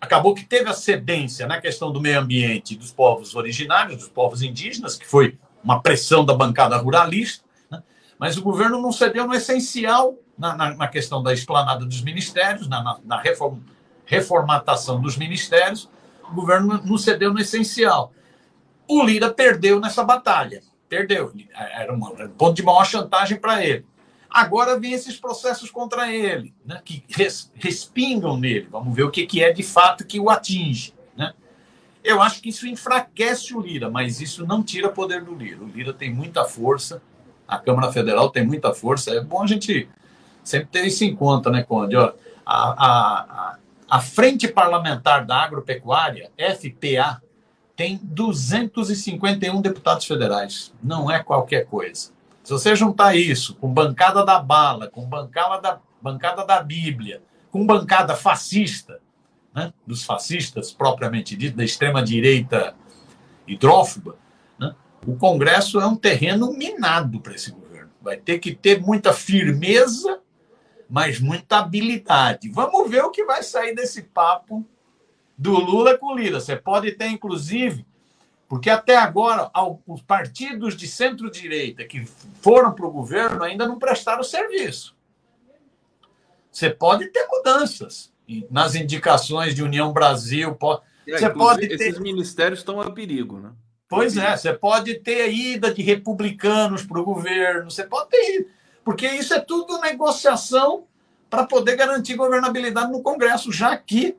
acabou 0.00 0.34
que 0.34 0.44
teve 0.44 0.68
a 0.68 0.72
cedência 0.72 1.46
na 1.46 1.60
questão 1.60 1.92
do 1.92 2.00
meio 2.00 2.18
ambiente 2.18 2.74
dos 2.74 2.90
povos 2.90 3.36
originários, 3.36 3.98
dos 3.98 4.08
povos 4.08 4.42
indígenas, 4.42 4.96
que 4.96 5.06
foi 5.06 5.38
uma 5.62 5.80
pressão 5.80 6.24
da 6.24 6.34
bancada 6.34 6.76
ruralista. 6.76 7.44
Né? 7.70 7.82
Mas 8.18 8.36
o 8.36 8.42
governo 8.42 8.80
não 8.80 8.90
cedeu 8.90 9.26
no 9.26 9.34
essencial 9.34 10.16
na, 10.36 10.56
na, 10.56 10.74
na 10.74 10.88
questão 10.88 11.22
da 11.22 11.32
esplanada 11.32 11.84
dos 11.84 12.00
ministérios, 12.00 12.66
na, 12.66 12.82
na, 12.82 12.98
na 13.04 13.20
reform, 13.20 13.60
reformatação 14.10 15.00
dos 15.00 15.16
ministérios. 15.16 15.88
O 16.28 16.34
governo 16.34 16.80
não 16.84 16.98
cedeu 16.98 17.32
no 17.32 17.38
essencial. 17.38 18.12
O 18.88 19.04
Lira 19.04 19.32
perdeu 19.32 19.78
nessa 19.78 20.02
batalha. 20.02 20.62
Perdeu. 20.88 21.32
Era 21.54 21.94
um 21.94 22.00
ponto 22.30 22.54
de 22.54 22.62
maior 22.64 22.84
chantagem 22.84 23.38
para 23.38 23.64
ele. 23.64 23.86
Agora 24.28 24.78
vem 24.78 24.92
esses 24.92 25.16
processos 25.16 25.70
contra 25.70 26.12
ele, 26.12 26.54
né, 26.64 26.80
que 26.84 27.04
res, 27.08 27.50
respingam 27.54 28.36
nele. 28.36 28.68
Vamos 28.70 28.94
ver 28.94 29.04
o 29.04 29.10
que, 29.10 29.26
que 29.26 29.42
é 29.42 29.52
de 29.52 29.62
fato 29.62 30.04
que 30.04 30.20
o 30.20 30.30
atinge. 30.30 30.94
Né? 31.16 31.32
Eu 32.02 32.22
acho 32.22 32.40
que 32.40 32.48
isso 32.48 32.66
enfraquece 32.66 33.54
o 33.54 33.60
Lira, 33.60 33.90
mas 33.90 34.20
isso 34.20 34.46
não 34.46 34.62
tira 34.62 34.88
poder 34.88 35.24
do 35.24 35.34
Lira. 35.34 35.62
O 35.62 35.68
Lira 35.68 35.92
tem 35.92 36.12
muita 36.12 36.44
força, 36.44 37.02
a 37.46 37.58
Câmara 37.58 37.92
Federal 37.92 38.30
tem 38.30 38.46
muita 38.46 38.72
força. 38.72 39.12
É 39.12 39.20
bom 39.20 39.42
a 39.42 39.46
gente 39.48 39.88
sempre 40.44 40.68
ter 40.68 40.84
isso 40.86 41.02
em 41.04 41.14
conta, 41.14 41.50
né, 41.50 41.64
Conde? 41.64 41.96
Ó, 41.96 42.12
a, 42.46 42.86
a, 42.86 43.20
a 43.20 43.58
Frente 43.98 44.46
Parlamentar 44.46 45.24
da 45.24 45.38
Agropecuária, 45.38 46.30
FPA, 46.36 47.22
tem 47.74 47.98
251 48.02 49.60
deputados 49.62 50.04
federais. 50.04 50.70
Não 50.82 51.10
é 51.10 51.22
qualquer 51.22 51.64
coisa. 51.64 52.12
Se 52.44 52.52
você 52.52 52.76
juntar 52.76 53.16
isso 53.16 53.54
com 53.54 53.72
bancada 53.72 54.22
da 54.22 54.38
bala, 54.38 54.88
com 54.88 55.04
bancada 55.06 55.60
da, 55.60 55.80
bancada 56.00 56.44
da 56.44 56.62
Bíblia, 56.62 57.22
com 57.50 57.66
bancada 57.66 58.14
fascista, 58.14 59.00
né, 59.54 59.72
dos 59.86 60.04
fascistas 60.04 60.72
propriamente 60.72 61.36
dito, 61.36 61.56
da 61.56 61.64
extrema-direita 61.64 62.74
hidrófoba, 63.46 64.16
né, 64.58 64.74
o 65.06 65.16
Congresso 65.16 65.80
é 65.80 65.86
um 65.86 65.96
terreno 65.96 66.52
minado 66.52 67.20
para 67.20 67.34
esse 67.34 67.50
governo. 67.50 67.90
Vai 68.02 68.16
ter 68.16 68.38
que 68.38 68.54
ter 68.54 68.80
muita 68.80 69.12
firmeza, 69.12 70.20
mas 70.90 71.20
muita 71.20 71.58
habilidade. 71.58 72.50
Vamos 72.50 72.90
ver 72.90 73.04
o 73.04 73.10
que 73.10 73.24
vai 73.24 73.42
sair 73.42 73.74
desse 73.74 74.02
papo 74.02 74.66
do 75.38 75.52
Lula 75.52 75.96
com 75.96 76.14
Lira. 76.14 76.40
Você 76.40 76.56
pode 76.56 76.92
ter, 76.92 77.06
inclusive, 77.06 77.86
porque 78.48 78.68
até 78.68 78.96
agora, 78.96 79.50
os 79.86 80.02
partidos 80.02 80.76
de 80.76 80.88
centro-direita 80.88 81.84
que 81.84 82.04
foram 82.42 82.72
para 82.72 82.86
o 82.86 82.90
governo 82.90 83.44
ainda 83.44 83.68
não 83.68 83.78
prestaram 83.78 84.24
serviço. 84.24 84.96
Você 86.50 86.68
pode 86.68 87.06
ter 87.06 87.26
mudanças 87.28 88.12
nas 88.50 88.74
indicações 88.74 89.54
de 89.54 89.62
União 89.62 89.92
Brasil. 89.92 90.54
Pode, 90.56 90.82
é, 91.06 91.16
você 91.16 91.30
pode 91.30 91.68
ter... 91.68 91.74
Esses 91.74 92.00
ministérios 92.00 92.58
estão 92.58 92.80
a 92.80 92.90
perigo, 92.90 93.38
né? 93.38 93.52
Pois 93.88 94.16
é, 94.16 94.36
você 94.36 94.52
pode 94.52 94.94
ter 94.96 95.22
a 95.22 95.26
ida 95.26 95.72
de 95.72 95.82
republicanos 95.82 96.84
para 96.84 97.00
o 97.00 97.04
governo, 97.04 97.70
você 97.70 97.82
pode 97.82 98.10
ter, 98.10 98.48
porque 98.90 99.06
isso 99.06 99.32
é 99.32 99.38
tudo 99.38 99.80
negociação 99.80 100.88
para 101.30 101.46
poder 101.46 101.76
garantir 101.76 102.16
governabilidade 102.16 102.90
no 102.90 103.04
Congresso, 103.04 103.52
já 103.52 103.76
que 103.76 104.16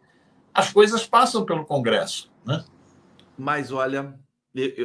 as 0.53 0.71
coisas 0.71 1.05
passam 1.05 1.43
pelo 1.43 1.65
Congresso. 1.65 2.31
Né? 2.45 2.63
Mas 3.37 3.69
olha, 3.69 4.17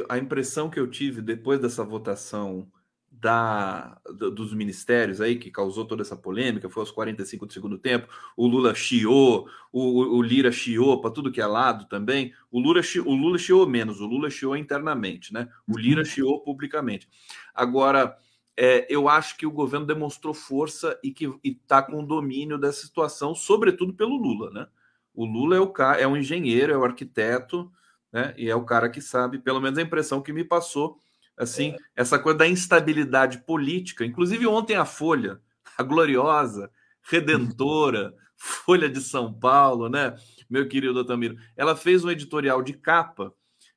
a 0.09 0.17
impressão 0.17 0.69
que 0.69 0.77
eu 0.77 0.91
tive 0.91 1.21
depois 1.21 1.61
dessa 1.61 1.85
votação 1.85 2.67
da, 3.09 3.97
dos 4.13 4.53
ministérios 4.53 5.21
aí, 5.21 5.37
que 5.37 5.49
causou 5.49 5.85
toda 5.85 6.01
essa 6.01 6.17
polêmica, 6.17 6.69
foi 6.69 6.81
aos 6.81 6.91
45 6.91 7.45
do 7.45 7.53
segundo 7.53 7.77
tempo, 7.77 8.09
o 8.35 8.45
Lula 8.45 8.75
chiou, 8.75 9.47
o, 9.71 10.17
o 10.17 10.21
Lira 10.21 10.51
chiou 10.51 10.99
para 10.99 11.11
tudo 11.11 11.31
que 11.31 11.39
é 11.39 11.45
lado 11.45 11.85
também, 11.85 12.33
o 12.51 12.59
Lula, 12.59 12.81
o 13.05 13.15
Lula 13.15 13.37
chiou 13.37 13.65
menos, 13.65 14.01
o 14.01 14.05
Lula 14.05 14.29
chiou 14.29 14.57
internamente, 14.57 15.33
né? 15.33 15.47
O 15.65 15.77
Lira 15.77 16.01
uhum. 16.01 16.05
chiou 16.05 16.41
publicamente. 16.41 17.07
Agora, 17.55 18.17
é, 18.57 18.87
eu 18.89 19.07
acho 19.07 19.37
que 19.37 19.45
o 19.45 19.51
governo 19.51 19.85
demonstrou 19.85 20.33
força 20.33 20.99
e 21.03 21.11
que 21.11 21.31
está 21.43 21.81
com 21.83 22.03
domínio 22.03 22.57
dessa 22.57 22.81
situação, 22.81 23.35
sobretudo 23.35 23.93
pelo 23.93 24.17
Lula, 24.17 24.49
né? 24.49 24.67
O 25.13 25.25
Lula 25.25 25.55
é 25.55 25.59
o 25.59 25.67
cara, 25.67 26.01
é 26.01 26.07
um 26.07 26.17
engenheiro, 26.17 26.73
é 26.73 26.77
o 26.77 26.83
arquiteto, 26.83 27.71
né? 28.11 28.33
E 28.35 28.49
é 28.49 28.55
o 28.55 28.65
cara 28.65 28.89
que 28.89 28.99
sabe, 28.99 29.37
pelo 29.37 29.61
menos 29.61 29.77
a 29.77 29.81
impressão 29.83 30.21
que 30.21 30.33
me 30.33 30.43
passou, 30.43 30.99
assim, 31.37 31.71
é. 31.71 31.77
essa 31.95 32.17
coisa 32.17 32.39
da 32.39 32.47
instabilidade 32.47 33.39
política. 33.45 34.03
Inclusive, 34.03 34.47
ontem 34.47 34.75
a 34.75 34.85
Folha, 34.85 35.39
a 35.77 35.83
gloriosa, 35.83 36.71
redentora, 37.03 38.15
Folha 38.35 38.89
de 38.89 39.01
São 39.01 39.31
Paulo, 39.31 39.87
né, 39.87 40.15
meu 40.49 40.67
querido 40.67 40.99
Otamiro, 40.99 41.37
ela 41.55 41.75
fez 41.75 42.03
um 42.03 42.09
editorial 42.09 42.61
de 42.63 42.73
capa 42.73 43.33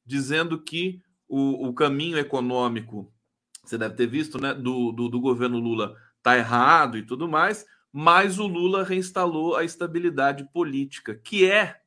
dizendo 0.06 0.58
que 0.58 1.02
o, 1.28 1.68
o 1.68 1.74
caminho 1.74 2.18
econômico, 2.18 3.12
você 3.70 3.78
deve 3.78 3.94
ter 3.94 4.06
visto, 4.06 4.40
né, 4.40 4.52
do, 4.52 4.92
do, 4.92 5.08
do 5.08 5.20
governo 5.20 5.58
Lula 5.58 5.96
está 6.18 6.36
errado 6.36 6.98
e 6.98 7.02
tudo 7.02 7.28
mais, 7.28 7.64
mas 7.92 8.38
o 8.38 8.46
Lula 8.46 8.84
reinstalou 8.84 9.56
a 9.56 9.64
estabilidade 9.64 10.44
política, 10.52 11.14
que 11.14 11.50
é 11.50 11.80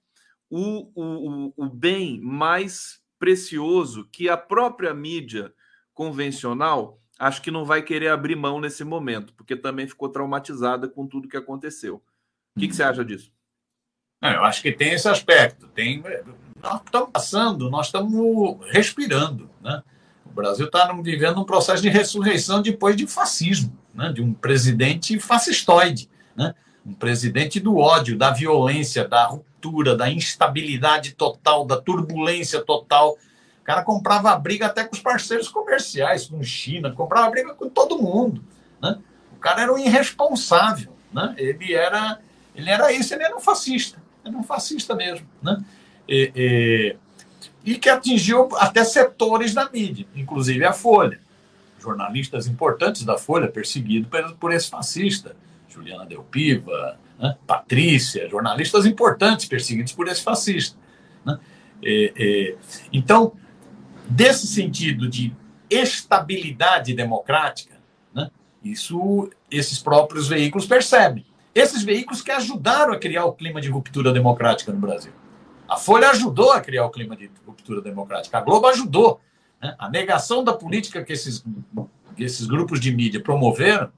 o, 0.49 0.91
o, 0.95 1.53
o 1.57 1.69
bem 1.69 2.19
mais 2.21 3.01
precioso 3.19 4.07
que 4.11 4.29
a 4.29 4.37
própria 4.37 4.93
mídia 4.93 5.53
convencional, 5.93 6.99
acho 7.19 7.41
que 7.41 7.51
não 7.51 7.65
vai 7.65 7.81
querer 7.81 8.09
abrir 8.09 8.35
mão 8.35 8.59
nesse 8.59 8.83
momento, 8.83 9.33
porque 9.33 9.55
também 9.55 9.87
ficou 9.87 10.09
traumatizada 10.09 10.87
com 10.87 11.07
tudo 11.07 11.27
que 11.27 11.37
aconteceu. 11.37 12.01
O 12.55 12.59
que, 12.59 12.67
que 12.67 12.75
você 12.75 12.83
acha 12.83 13.03
disso? 13.03 13.31
eu 14.21 14.45
acho 14.45 14.61
que 14.61 14.71
tem 14.71 14.93
esse 14.93 15.07
aspecto. 15.07 15.67
Tem, 15.67 16.01
nós 16.61 16.81
estamos 16.85 17.09
passando, 17.11 17.69
nós 17.69 17.87
estamos 17.87 18.57
respirando. 18.71 19.49
Né? 19.61 19.83
O 20.33 20.35
Brasil 20.35 20.65
está 20.65 20.91
vivendo 21.01 21.39
um 21.39 21.45
processo 21.45 21.81
de 21.81 21.89
ressurreição 21.89 22.61
depois 22.61 22.97
de 22.97 23.07
fascismo, 23.07 23.77
né? 23.93 24.11
de 24.11 24.21
um 24.21 24.33
presidente 24.33 25.17
fascistoide, 25.19 26.09
né? 26.35 26.53
um 26.85 26.93
presidente 26.93 27.59
do 27.59 27.77
ódio, 27.77 28.17
da 28.17 28.31
violência, 28.31 29.07
da 29.07 29.27
ruptura, 29.27 29.95
da 29.95 30.09
instabilidade 30.09 31.13
total, 31.13 31.65
da 31.65 31.79
turbulência 31.79 32.61
total 32.61 33.15
o 33.63 33.65
cara 33.65 33.81
comprava 33.81 34.35
briga 34.35 34.65
até 34.65 34.83
com 34.83 34.93
os 34.93 35.01
parceiros 35.01 35.47
comerciais, 35.47 36.25
com 36.25 36.43
China, 36.43 36.91
comprava 36.91 37.29
briga 37.29 37.53
com 37.53 37.69
todo 37.69 37.97
mundo. 37.97 38.43
Né? 38.81 38.99
O 39.37 39.39
cara 39.39 39.61
era 39.61 39.73
um 39.73 39.77
irresponsável. 39.77 40.93
Né? 41.13 41.33
Ele, 41.37 41.73
era, 41.73 42.19
ele 42.53 42.69
era 42.69 42.91
isso, 42.91 43.13
ele 43.13 43.23
era 43.23 43.33
um 43.33 43.39
fascista. 43.39 44.03
Era 44.21 44.35
um 44.35 44.43
fascista 44.43 44.93
mesmo. 44.95 45.25
Né? 45.41 45.63
E, 46.09 46.31
e, 46.35 46.95
e 47.63 47.75
que 47.75 47.89
atingiu 47.89 48.49
até 48.57 48.83
setores 48.83 49.53
da 49.53 49.69
mídia, 49.69 50.05
inclusive 50.15 50.65
a 50.65 50.73
Folha. 50.73 51.19
Jornalistas 51.79 52.47
importantes 52.47 53.03
da 53.03 53.17
Folha 53.17 53.47
perseguidos 53.47 54.09
por, 54.39 54.51
esse 54.53 54.69
fascista. 54.69 55.35
Juliana 55.69 56.05
Delpiva, 56.05 56.97
né? 57.19 57.35
Patrícia, 57.47 58.29
jornalistas 58.29 58.85
importantes 58.85 59.45
perseguidos 59.45 59.93
por 59.93 60.07
esse 60.07 60.21
fascista. 60.21 60.77
Né? 61.25 61.39
E, 61.81 62.13
e, 62.17 62.57
então, 62.91 63.33
desse 64.07 64.45
sentido 64.45 65.09
de 65.09 65.33
estabilidade 65.69 66.93
democrática, 66.93 67.75
né, 68.13 68.29
isso 68.63 69.29
esses 69.49 69.79
próprios 69.79 70.27
veículos 70.27 70.67
percebem. 70.67 71.25
Esses 71.55 71.83
veículos 71.83 72.21
que 72.21 72.31
ajudaram 72.31 72.93
a 72.93 72.99
criar 72.99 73.25
o 73.25 73.33
clima 73.33 73.61
de 73.61 73.69
ruptura 73.69 74.11
democrática 74.11 74.71
no 74.71 74.79
Brasil. 74.79 75.11
A 75.73 75.77
Folha 75.77 76.09
ajudou 76.09 76.51
a 76.51 76.61
criar 76.61 76.85
o 76.85 76.89
clima 76.89 77.15
de 77.15 77.31
ruptura 77.45 77.81
democrática. 77.81 78.37
A 78.37 78.41
Globo 78.41 78.67
ajudou. 78.67 79.19
Né? 79.61 79.75
A 79.77 79.89
negação 79.89 80.43
da 80.43 80.53
política 80.53 81.03
que 81.03 81.13
esses, 81.13 81.43
que 82.15 82.23
esses 82.23 82.45
grupos 82.45 82.79
de 82.79 82.91
mídia 82.91 83.21
promoveram 83.21 83.91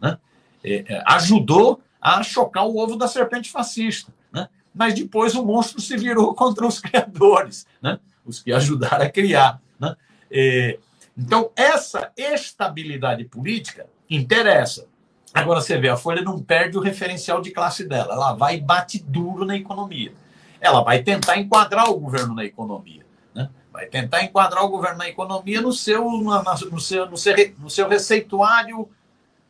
né, 0.00 0.18
é, 0.62 0.84
é, 0.88 1.02
ajudou 1.06 1.80
a 2.00 2.22
chocar 2.22 2.66
o 2.66 2.78
ovo 2.78 2.96
da 2.96 3.08
serpente 3.08 3.50
fascista. 3.50 4.12
Né? 4.32 4.48
Mas 4.74 4.94
depois 4.94 5.34
o 5.34 5.44
monstro 5.44 5.80
se 5.80 5.96
virou 5.96 6.32
contra 6.36 6.66
os 6.66 6.80
criadores. 6.80 7.66
Né? 7.82 7.98
os 8.26 8.42
que 8.42 8.52
ajudaram 8.52 9.06
a 9.06 9.08
criar. 9.08 9.60
Né? 9.78 9.96
É, 10.30 10.78
então, 11.16 11.50
essa 11.56 12.12
estabilidade 12.16 13.24
política 13.24 13.86
interessa. 14.10 14.86
Agora, 15.32 15.60
você 15.60 15.78
vê, 15.78 15.88
a 15.88 15.96
Folha 15.96 16.22
não 16.22 16.40
perde 16.40 16.76
o 16.76 16.80
referencial 16.80 17.40
de 17.40 17.50
classe 17.50 17.84
dela. 17.84 18.14
Ela 18.14 18.32
vai 18.34 18.56
e 18.56 18.60
bate 18.60 19.02
duro 19.02 19.44
na 19.44 19.56
economia. 19.56 20.12
Ela 20.60 20.82
vai 20.82 21.02
tentar 21.02 21.38
enquadrar 21.38 21.90
o 21.90 21.98
governo 21.98 22.34
na 22.34 22.44
economia. 22.44 23.04
Né? 23.34 23.48
Vai 23.72 23.86
tentar 23.86 24.22
enquadrar 24.22 24.64
o 24.64 24.68
governo 24.68 24.98
na 24.98 25.08
economia 25.08 25.60
no 25.60 25.72
seu, 25.72 26.10
no 26.10 26.80
seu, 26.80 27.10
no 27.10 27.16
seu, 27.16 27.34
no 27.58 27.70
seu 27.70 27.88
receituário 27.88 28.88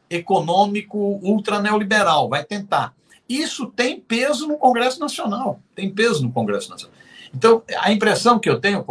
econômico 0.08 0.98
ultra 1.22 1.60
neoliberal. 1.60 2.28
Vai 2.28 2.44
tentar. 2.44 2.94
Isso 3.28 3.66
tem 3.66 4.00
peso 4.00 4.46
no 4.46 4.56
Congresso 4.56 5.00
Nacional. 5.00 5.60
Tem 5.74 5.90
peso 5.90 6.22
no 6.22 6.32
Congresso 6.32 6.70
Nacional. 6.70 6.96
Então, 7.34 7.62
a 7.78 7.92
impressão 7.92 8.38
que 8.38 8.48
eu 8.48 8.60
tenho 8.60 8.84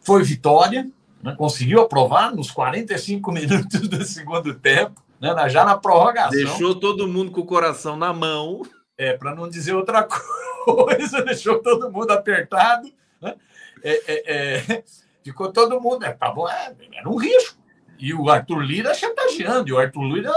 foi 0.00 0.22
vitória, 0.22 0.88
né? 1.22 1.34
conseguiu 1.36 1.80
aprovar 1.80 2.34
nos 2.34 2.50
45 2.50 3.30
minutos 3.32 3.88
do 3.88 4.04
segundo 4.04 4.54
tempo, 4.54 5.02
né? 5.20 5.48
já 5.48 5.64
na 5.64 5.76
prorrogação. 5.76 6.30
Deixou 6.30 6.74
todo 6.74 7.06
mundo 7.06 7.30
com 7.30 7.40
o 7.40 7.46
coração 7.46 7.96
na 7.96 8.12
mão. 8.12 8.62
É, 8.96 9.16
para 9.16 9.34
não 9.34 9.48
dizer 9.48 9.74
outra 9.74 10.06
coisa, 10.64 11.22
deixou 11.22 11.60
todo 11.60 11.90
mundo 11.90 12.10
apertado. 12.10 12.92
Né? 13.20 13.34
É, 13.82 14.12
é, 14.12 14.34
é, 14.34 14.84
ficou 15.22 15.52
todo 15.52 15.80
mundo. 15.80 16.04
É, 16.04 16.12
tá 16.12 16.30
bom, 16.30 16.48
é, 16.48 16.74
era 16.94 17.08
um 17.08 17.16
risco. 17.16 17.58
E 17.98 18.12
o 18.12 18.28
Arthur 18.28 18.60
Lira 18.60 18.94
chantageando, 18.94 19.68
e 19.68 19.72
o 19.72 19.78
Arthur 19.78 20.02
Lira 20.02 20.32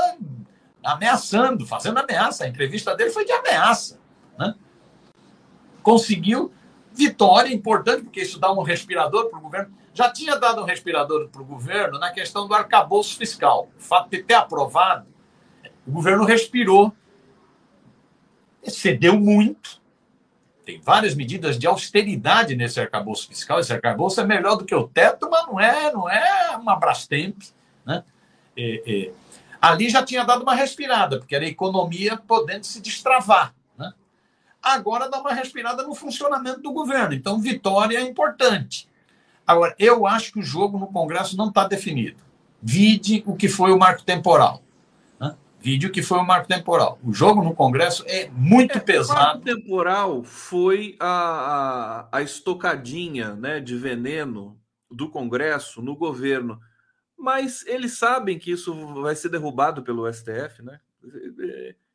ameaçando, 0.83 1.65
fazendo 1.65 1.99
ameaça. 1.99 2.45
A 2.45 2.47
entrevista 2.47 2.95
dele 2.95 3.09
foi 3.09 3.25
de 3.25 3.31
ameaça. 3.31 3.99
Né? 4.37 4.55
Conseguiu 5.81 6.53
Vitória 6.97 7.53
importante, 7.53 8.05
porque 8.05 8.21
isso 8.21 8.39
dá 8.39 8.51
um 8.51 8.63
respirador 8.63 9.29
para 9.29 9.37
o 9.37 9.41
governo. 9.41 9.71
Já 9.93 10.11
tinha 10.11 10.35
dado 10.35 10.61
um 10.61 10.63
respirador 10.63 11.29
para 11.29 11.43
o 11.43 11.45
governo 11.45 11.99
na 11.99 12.09
questão 12.09 12.47
do 12.47 12.55
arcabouço 12.55 13.15
fiscal. 13.15 13.69
O 13.77 13.79
fato 13.79 14.09
de 14.09 14.23
ter 14.23 14.33
aprovado, 14.33 15.05
o 15.85 15.91
governo 15.91 16.25
respirou, 16.25 16.91
excedeu 18.63 19.19
muito. 19.19 19.81
Tem 20.65 20.81
várias 20.81 21.15
medidas 21.15 21.57
de 21.57 21.65
austeridade 21.65 22.55
nesse 22.55 22.79
arcabouço 22.79 23.27
fiscal. 23.27 23.59
Esse 23.59 23.71
arcabouço 23.71 24.19
é 24.19 24.25
melhor 24.25 24.55
do 24.55 24.65
que 24.65 24.75
o 24.75 24.87
teto, 24.87 25.29
mas 25.29 25.47
não 25.47 25.59
é, 25.59 25.91
não 25.91 26.09
é 26.09 26.57
uma 26.57 26.75
Brastemp. 26.75 27.37
Né? 27.85 28.03
É, 28.55 28.83
é. 28.85 29.11
Ali 29.61 29.89
já 29.89 30.03
tinha 30.03 30.23
dado 30.23 30.43
uma 30.43 30.53
respirada, 30.53 31.19
porque 31.19 31.35
era 31.35 31.45
a 31.45 31.47
economia 31.49 32.17
podendo 32.17 32.65
se 32.65 32.81
destravar 32.81 33.53
agora 34.73 35.09
dá 35.09 35.19
uma 35.19 35.33
respirada 35.33 35.83
no 35.83 35.95
funcionamento 35.95 36.61
do 36.61 36.71
governo. 36.71 37.13
Então, 37.13 37.39
vitória 37.39 37.97
é 37.97 38.01
importante. 38.01 38.87
Agora, 39.45 39.73
eu 39.79 40.05
acho 40.05 40.33
que 40.33 40.39
o 40.39 40.43
jogo 40.43 40.77
no 40.77 40.87
Congresso 40.87 41.37
não 41.37 41.47
está 41.49 41.67
definido. 41.67 42.17
Vide 42.61 43.23
o 43.25 43.35
que 43.35 43.47
foi 43.47 43.71
o 43.71 43.77
marco 43.77 44.03
temporal. 44.03 44.61
Né? 45.67 45.73
Vide 45.73 45.87
o 45.87 45.91
que 45.91 46.01
foi 46.01 46.17
o 46.17 46.25
marco 46.25 46.47
temporal. 46.47 46.97
O 47.03 47.13
jogo 47.13 47.43
no 47.43 47.53
Congresso 47.53 48.03
é 48.07 48.29
muito 48.29 48.77
é, 48.77 48.79
pesado. 48.79 49.19
O 49.19 49.23
marco 49.23 49.43
temporal 49.43 50.23
foi 50.23 50.95
a, 50.99 52.07
a, 52.11 52.17
a 52.17 52.21
estocadinha 52.21 53.35
né, 53.35 53.59
de 53.59 53.75
veneno 53.75 54.57
do 54.89 55.09
Congresso 55.09 55.81
no 55.81 55.95
governo. 55.95 56.59
Mas 57.17 57.65
eles 57.67 57.97
sabem 57.97 58.39
que 58.39 58.51
isso 58.51 58.73
vai 59.01 59.15
ser 59.15 59.29
derrubado 59.29 59.81
pelo 59.81 60.11
STF, 60.11 60.63
né? 60.63 60.79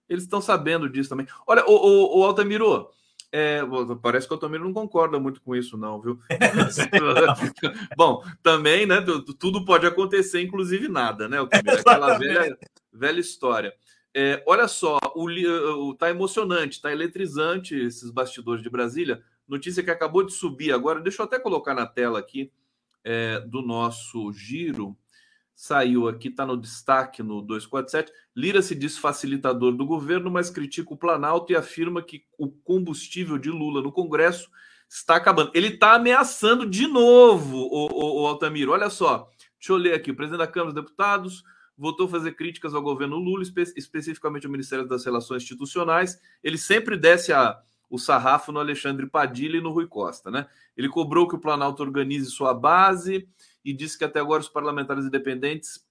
Eles 0.09 0.25
estão 0.25 0.41
sabendo 0.41 0.91
disso 0.91 1.09
também. 1.09 1.27
Olha, 1.47 1.64
o, 1.66 1.73
o, 1.73 2.20
o 2.20 2.25
Altamiro, 2.25 2.89
é, 3.31 3.61
parece 4.03 4.27
que 4.27 4.35
o 4.35 4.37
Altamiro 4.37 4.64
não 4.64 4.73
concorda 4.73 5.20
muito 5.20 5.41
com 5.41 5.55
isso, 5.55 5.77
não, 5.79 6.01
viu? 6.01 6.18
Bom, 7.97 8.23
também, 8.43 8.85
né? 8.85 9.01
Tudo 9.39 9.64
pode 9.64 9.87
acontecer, 9.87 10.43
inclusive 10.43 10.89
nada, 10.89 11.29
né, 11.29 11.39
Altamiro? 11.39 11.79
Aquela 11.79 12.18
velha, 12.18 12.59
velha 12.93 13.20
história. 13.20 13.74
É, 14.14 14.43
olha 14.47 14.68
só, 14.68 14.99
o, 15.14 15.26
o, 15.26 15.95
tá 15.95 16.11
emocionante, 16.11 16.80
tá 16.80 16.93
eletrizante 16.93 17.74
esses 17.74 18.11
bastidores 18.11 18.62
de 18.62 18.70
Brasília. 18.70 19.22
Notícia 19.49 19.82
que 19.82 19.90
acabou 19.90 20.22
de 20.22 20.32
subir 20.32 20.72
agora. 20.72 21.01
Deixa 21.01 21.22
eu 21.22 21.26
até 21.26 21.38
colocar 21.38 21.74
na 21.74 21.86
tela 21.86 22.18
aqui 22.18 22.53
é, 23.05 23.40
do 23.40 23.62
nosso 23.62 24.32
giro 24.32 24.97
saiu 25.62 26.09
aqui, 26.09 26.26
está 26.26 26.45
no 26.45 26.57
destaque 26.57 27.22
no 27.22 27.40
247. 27.40 28.12
Lira 28.34 28.61
se 28.62 28.74
diz 28.74 28.99
facilitador 28.99 29.72
do 29.72 29.86
governo, 29.86 30.30
mas 30.30 30.51
critica 30.51 30.93
o 30.93 30.97
Planalto 30.97 31.53
e 31.53 31.57
afirma 31.57 32.03
que 32.03 32.24
o 32.36 32.51
combustível 32.51 33.38
de 33.38 33.49
Lula 33.49 33.80
no 33.80 33.93
Congresso 33.93 34.51
está 34.88 35.14
acabando. 35.14 35.53
Ele 35.55 35.68
está 35.68 35.95
ameaçando 35.95 36.68
de 36.68 36.88
novo, 36.88 37.59
o, 37.59 37.86
o, 37.93 38.22
o 38.22 38.26
Altamiro. 38.26 38.72
Olha 38.72 38.90
só, 38.90 39.30
deixa 39.59 39.72
eu 39.72 39.76
ler 39.76 39.95
aqui. 39.95 40.11
O 40.11 40.16
presidente 40.16 40.40
da 40.40 40.49
Câmara 40.49 40.72
dos 40.72 40.82
Deputados 40.82 41.45
votou 41.77 42.07
fazer 42.09 42.33
críticas 42.33 42.75
ao 42.75 42.83
governo 42.83 43.16
Lula, 43.16 43.43
espe 43.43 43.62
especificamente 43.77 44.47
ao 44.47 44.53
Ministério 44.53 44.87
das 44.87 45.05
Relações 45.05 45.43
Institucionais. 45.43 46.20
Ele 46.43 46.59
sempre 46.59 46.97
desce 46.97 47.33
a, 47.33 47.59
o 47.89 47.99
sarrafo 47.99 48.53
no 48.53 48.61
Alexandre 48.61 49.07
Padilha 49.07 49.59
e 49.59 49.61
no 49.61 49.70
Rui 49.70 49.87
Costa, 49.87 50.31
né? 50.31 50.47
Ele 50.77 50.89
cobrou 50.89 51.29
que 51.29 51.35
o 51.35 51.41
Planalto 51.41 51.83
organize 51.83 52.27
sua 52.31 52.55
base 52.55 53.29
e 53.64 53.73
disse 53.73 53.99
que 53.99 54.05
até 54.05 54.20
agora 54.20 54.41
os 54.41 54.49
parlamentares 54.49 55.05
independentes 55.05 55.85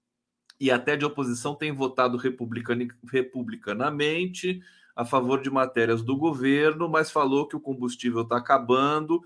e 0.59 0.69
até 0.69 0.95
de 0.95 1.05
oposição 1.05 1.55
têm 1.55 1.71
votado 1.71 2.17
republican, 2.17 2.88
republicanamente 3.11 4.61
a 4.95 5.03
favor 5.05 5.41
de 5.41 5.49
matérias 5.49 6.03
do 6.03 6.15
governo, 6.15 6.88
mas 6.88 7.09
falou 7.09 7.47
que 7.47 7.55
o 7.55 7.59
combustível 7.59 8.21
está 8.21 8.38
acabando. 8.38 9.21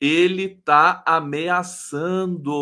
Ele 0.00 0.44
está 0.44 1.02
ameaçando. 1.06 2.54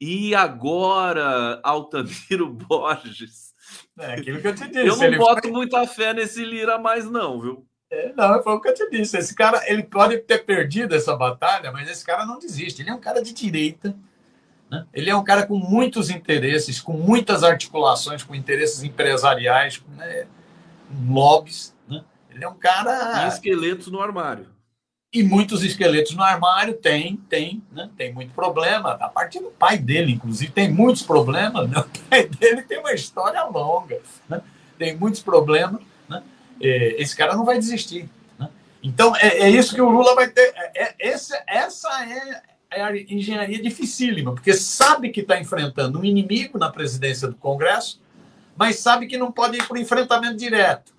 E 0.00 0.34
agora, 0.34 1.60
Altamiro 1.62 2.48
Borges? 2.52 3.54
É 3.98 4.14
aquilo 4.14 4.40
que 4.40 4.48
eu 4.48 4.54
te 4.54 4.66
disse. 4.68 4.86
Eu 4.86 5.10
não 5.10 5.18
boto 5.18 5.42
foi... 5.42 5.50
muita 5.50 5.86
fé 5.86 6.14
nesse 6.14 6.44
Lira 6.44 6.78
mais, 6.78 7.10
não, 7.10 7.40
viu? 7.40 7.66
É, 7.90 8.12
não, 8.14 8.42
foi 8.42 8.52
o 8.52 8.60
que 8.60 8.68
eu 8.68 8.74
te 8.74 8.90
disse. 8.90 9.16
Esse 9.16 9.34
cara, 9.34 9.62
ele 9.66 9.82
pode 9.82 10.18
ter 10.18 10.44
perdido 10.44 10.94
essa 10.94 11.16
batalha, 11.16 11.72
mas 11.72 11.88
esse 11.90 12.04
cara 12.04 12.24
não 12.24 12.38
desiste. 12.38 12.82
Ele 12.82 12.90
é 12.90 12.94
um 12.94 13.00
cara 13.00 13.22
de 13.22 13.32
direita 13.32 13.96
né? 14.70 14.86
Ele 14.92 15.10
é 15.10 15.16
um 15.16 15.24
cara 15.24 15.46
com 15.46 15.56
muitos 15.56 16.10
interesses, 16.10 16.80
com 16.80 16.92
muitas 16.92 17.42
articulações, 17.42 18.22
com 18.22 18.34
interesses 18.34 18.82
empresariais, 18.82 19.82
né? 19.96 20.26
lobbies. 21.08 21.74
Né? 21.88 22.04
Ele 22.30 22.44
é 22.44 22.48
um 22.48 22.54
cara. 22.54 23.24
E 23.24 23.28
esqueletos 23.28 23.88
no 23.88 24.00
armário. 24.00 24.46
E 25.18 25.22
muitos 25.24 25.64
esqueletos 25.64 26.14
no 26.14 26.22
armário 26.22 26.74
tem, 26.74 27.16
tem, 27.28 27.60
né? 27.72 27.90
tem 27.96 28.14
muito 28.14 28.32
problema. 28.32 28.92
A 29.00 29.08
partir 29.08 29.40
do 29.40 29.50
pai 29.50 29.76
dele, 29.76 30.12
inclusive, 30.12 30.52
tem 30.52 30.70
muitos 30.70 31.02
problemas. 31.02 31.68
Né? 31.68 31.76
O 31.82 32.08
pai 32.08 32.24
dele 32.28 32.62
tem 32.62 32.78
uma 32.78 32.92
história 32.92 33.42
longa, 33.42 34.00
né? 34.28 34.40
tem 34.78 34.96
muitos 34.96 35.20
problemas. 35.20 35.82
Né? 36.08 36.22
É, 36.62 37.02
esse 37.02 37.16
cara 37.16 37.34
não 37.34 37.44
vai 37.44 37.58
desistir. 37.58 38.08
Né? 38.38 38.48
Então, 38.80 39.12
é, 39.16 39.40
é, 39.40 39.50
isso 39.50 39.74
que 39.74 39.80
o 39.80 39.90
Lula 39.90 40.14
vai 40.14 40.28
ter. 40.28 40.54
É, 40.54 40.84
é 40.84 40.94
esse, 41.00 41.36
essa 41.48 41.88
é 42.04 42.42
é 42.70 42.82
a 42.82 42.94
engenharia 42.94 43.60
dificílima, 43.60 44.34
porque 44.34 44.52
sabe 44.52 45.08
que 45.08 45.22
está 45.22 45.40
enfrentando 45.40 45.98
um 45.98 46.04
inimigo 46.04 46.58
na 46.58 46.70
presidência 46.70 47.26
do 47.26 47.34
Congresso, 47.34 47.98
mas 48.54 48.78
sabe 48.78 49.06
que 49.08 49.16
não 49.16 49.32
pode 49.32 49.56
ir 49.56 49.66
para 49.66 49.74
o 49.74 49.80
enfrentamento 49.80 50.36
direto. 50.36 50.92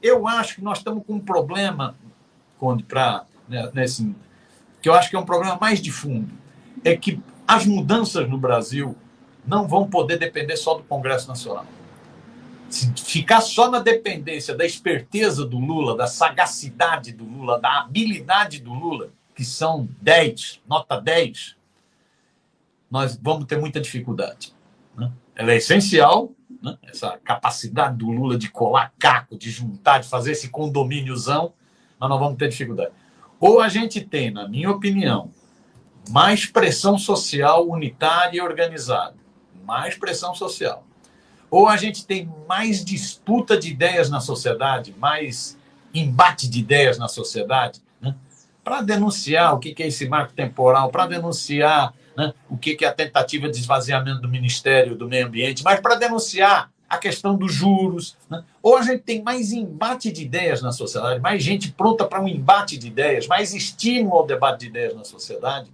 Eu 0.00 0.26
acho 0.26 0.54
que 0.54 0.62
nós 0.62 0.78
estamos 0.78 1.04
com 1.04 1.14
um 1.14 1.20
problema, 1.20 1.96
Conde, 2.58 2.82
para 2.82 3.24
né, 3.48 3.70
nesse 3.74 4.14
que 4.80 4.88
eu 4.88 4.94
acho 4.94 5.10
que 5.10 5.16
é 5.16 5.18
um 5.18 5.24
problema 5.24 5.58
mais 5.60 5.80
de 5.80 5.90
fundo, 5.90 6.32
é 6.84 6.96
que 6.96 7.20
as 7.46 7.66
mudanças 7.66 8.28
no 8.28 8.38
Brasil 8.38 8.96
não 9.46 9.66
vão 9.66 9.88
poder 9.88 10.18
depender 10.18 10.56
só 10.56 10.74
do 10.74 10.84
Congresso 10.84 11.26
Nacional. 11.26 11.66
Se 12.68 12.92
ficar 12.96 13.40
só 13.40 13.70
na 13.70 13.80
dependência 13.80 14.54
da 14.54 14.64
esperteza 14.64 15.44
do 15.44 15.58
Lula, 15.58 15.96
da 15.96 16.06
sagacidade 16.06 17.12
do 17.12 17.24
Lula, 17.24 17.58
da 17.58 17.80
habilidade 17.80 18.60
do 18.60 18.74
Lula, 18.74 19.10
que 19.34 19.44
são 19.44 19.88
10, 20.02 20.60
nota 20.68 21.00
10, 21.00 21.56
nós 22.90 23.18
vamos 23.20 23.46
ter 23.46 23.58
muita 23.58 23.80
dificuldade. 23.80 24.52
Né? 24.96 25.10
Ela 25.34 25.52
é 25.52 25.56
essencial, 25.56 26.32
né? 26.62 26.76
essa 26.82 27.18
capacidade 27.24 27.96
do 27.96 28.10
Lula 28.10 28.36
de 28.36 28.50
colar 28.50 28.92
caco, 28.98 29.38
de 29.38 29.50
juntar, 29.50 30.00
de 30.00 30.08
fazer 30.08 30.32
esse 30.32 30.50
condomíniozão, 30.50 31.54
mas 31.98 32.10
nós 32.10 32.20
vamos 32.20 32.36
ter 32.36 32.48
dificuldade. 32.48 32.92
Ou 33.40 33.60
a 33.60 33.68
gente 33.68 34.00
tem, 34.00 34.30
na 34.30 34.48
minha 34.48 34.70
opinião, 34.70 35.30
mais 36.10 36.46
pressão 36.46 36.98
social 36.98 37.68
unitária 37.68 38.38
e 38.38 38.40
organizada, 38.40 39.14
mais 39.64 39.94
pressão 39.96 40.34
social. 40.34 40.84
Ou 41.50 41.68
a 41.68 41.76
gente 41.76 42.06
tem 42.06 42.30
mais 42.48 42.84
disputa 42.84 43.56
de 43.56 43.70
ideias 43.70 44.10
na 44.10 44.20
sociedade, 44.20 44.94
mais 44.98 45.56
embate 45.94 46.48
de 46.48 46.58
ideias 46.58 46.98
na 46.98 47.08
sociedade, 47.08 47.80
para 48.62 48.82
denunciar 48.82 49.54
o 49.54 49.58
que 49.58 49.82
é 49.82 49.86
esse 49.86 50.06
marco 50.06 50.34
temporal, 50.34 50.90
para 50.90 51.06
denunciar 51.06 51.94
né, 52.14 52.34
o 52.50 52.58
que 52.58 52.76
é 52.84 52.88
a 52.88 52.92
tentativa 52.92 53.48
de 53.48 53.58
esvaziamento 53.58 54.20
do 54.20 54.28
Ministério 54.28 54.94
do 54.94 55.08
Meio 55.08 55.26
Ambiente, 55.26 55.64
mas 55.64 55.80
para 55.80 55.94
denunciar 55.94 56.70
a 56.88 56.98
questão 56.98 57.36
dos 57.36 57.52
juros. 57.52 58.16
Né? 58.30 58.42
Ou 58.62 58.76
a 58.76 58.82
gente 58.82 59.02
tem 59.02 59.22
mais 59.22 59.52
embate 59.52 60.10
de 60.10 60.22
ideias 60.22 60.62
na 60.62 60.72
sociedade, 60.72 61.20
mais 61.20 61.42
gente 61.42 61.72
pronta 61.72 62.04
para 62.04 62.22
um 62.22 62.28
embate 62.28 62.78
de 62.78 62.86
ideias, 62.86 63.26
mais 63.26 63.54
estímulo 63.54 64.16
ao 64.16 64.26
debate 64.26 64.60
de 64.60 64.66
ideias 64.66 64.94
na 64.94 65.04
sociedade, 65.04 65.70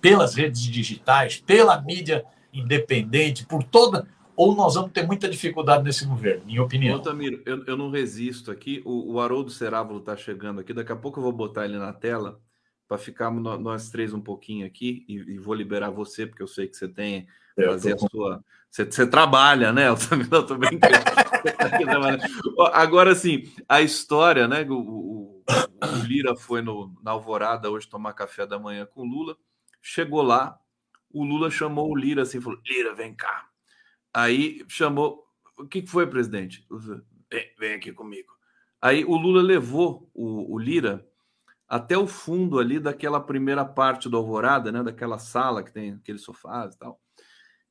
pelas 0.00 0.34
redes 0.34 0.62
digitais, 0.62 1.36
pela 1.36 1.80
mídia 1.80 2.24
independente, 2.52 3.46
por 3.46 3.62
toda 3.62 4.06
ou 4.36 4.54
nós 4.54 4.74
vamos 4.74 4.90
ter 4.90 5.06
muita 5.06 5.28
dificuldade 5.28 5.84
nesse 5.84 6.04
governo, 6.04 6.44
minha 6.44 6.62
opinião. 6.62 6.96
Otamiro, 6.96 7.40
eu, 7.46 7.64
eu 7.66 7.76
não 7.76 7.90
resisto 7.90 8.50
aqui. 8.50 8.82
O, 8.84 9.12
o 9.12 9.20
Haroldo 9.20 9.50
Cerávulo 9.50 10.00
está 10.00 10.16
chegando 10.16 10.60
aqui. 10.60 10.72
Daqui 10.72 10.90
a 10.90 10.96
pouco 10.96 11.20
eu 11.20 11.22
vou 11.22 11.32
botar 11.32 11.64
ele 11.64 11.78
na 11.78 11.92
tela 11.92 12.40
para 12.88 12.98
ficarmos 12.98 13.42
nós 13.60 13.90
três 13.90 14.12
um 14.12 14.20
pouquinho 14.20 14.66
aqui 14.66 15.04
e, 15.08 15.14
e, 15.14 15.38
vou 15.38 15.54
liberar 15.54 15.90
você, 15.90 16.26
porque 16.26 16.42
eu 16.42 16.48
sei 16.48 16.66
que 16.66 16.76
você 16.76 16.88
tem 16.88 17.26
é, 17.56 17.64
fazer 17.64 17.94
a 17.94 17.98
sua. 17.98 18.44
Você, 18.74 19.06
trabalha, 19.06 19.72
né? 19.72 19.86
Eu 19.86 19.96
também 19.96 20.26
não 20.28 20.40
estou 20.40 20.58
brincando. 20.58 20.96
Agora, 22.72 23.14
sim, 23.14 23.44
a 23.68 23.80
história, 23.80 24.48
né? 24.48 24.62
O, 24.68 24.74
o, 24.74 25.44
o 25.46 26.04
Lira 26.04 26.34
foi 26.34 26.60
no, 26.60 26.92
na 27.00 27.12
Alvorada 27.12 27.70
hoje 27.70 27.88
tomar 27.88 28.14
café 28.14 28.44
da 28.44 28.58
manhã 28.58 28.84
com 28.84 29.02
o 29.02 29.04
Lula. 29.04 29.36
Chegou 29.80 30.22
lá, 30.22 30.58
o 31.08 31.22
Lula 31.22 31.52
chamou 31.52 31.88
o 31.88 31.96
Lira 31.96 32.22
assim, 32.22 32.40
falou: 32.40 32.58
Lira, 32.66 32.92
vem 32.94 33.14
cá 33.14 33.48
Aí 34.12 34.64
chamou. 34.66 35.24
O 35.56 35.68
que 35.68 35.86
foi, 35.86 36.08
presidente? 36.08 36.66
Vem, 37.30 37.54
vem 37.56 37.74
aqui 37.74 37.92
comigo. 37.92 38.32
Aí 38.82 39.04
o 39.04 39.16
Lula 39.16 39.40
levou 39.40 40.10
o, 40.12 40.52
o, 40.52 40.58
Lira 40.58 41.08
até 41.68 41.96
o 41.96 42.08
fundo 42.08 42.58
ali 42.58 42.80
daquela 42.80 43.20
primeira 43.20 43.64
parte 43.64 44.08
do 44.08 44.16
Alvorada, 44.16 44.72
né? 44.72 44.82
Daquela 44.82 45.20
sala 45.20 45.62
que 45.62 45.72
tem 45.72 45.92
aqueles 45.92 46.22
sofás 46.22 46.74
e 46.74 46.78
tal. 46.78 47.00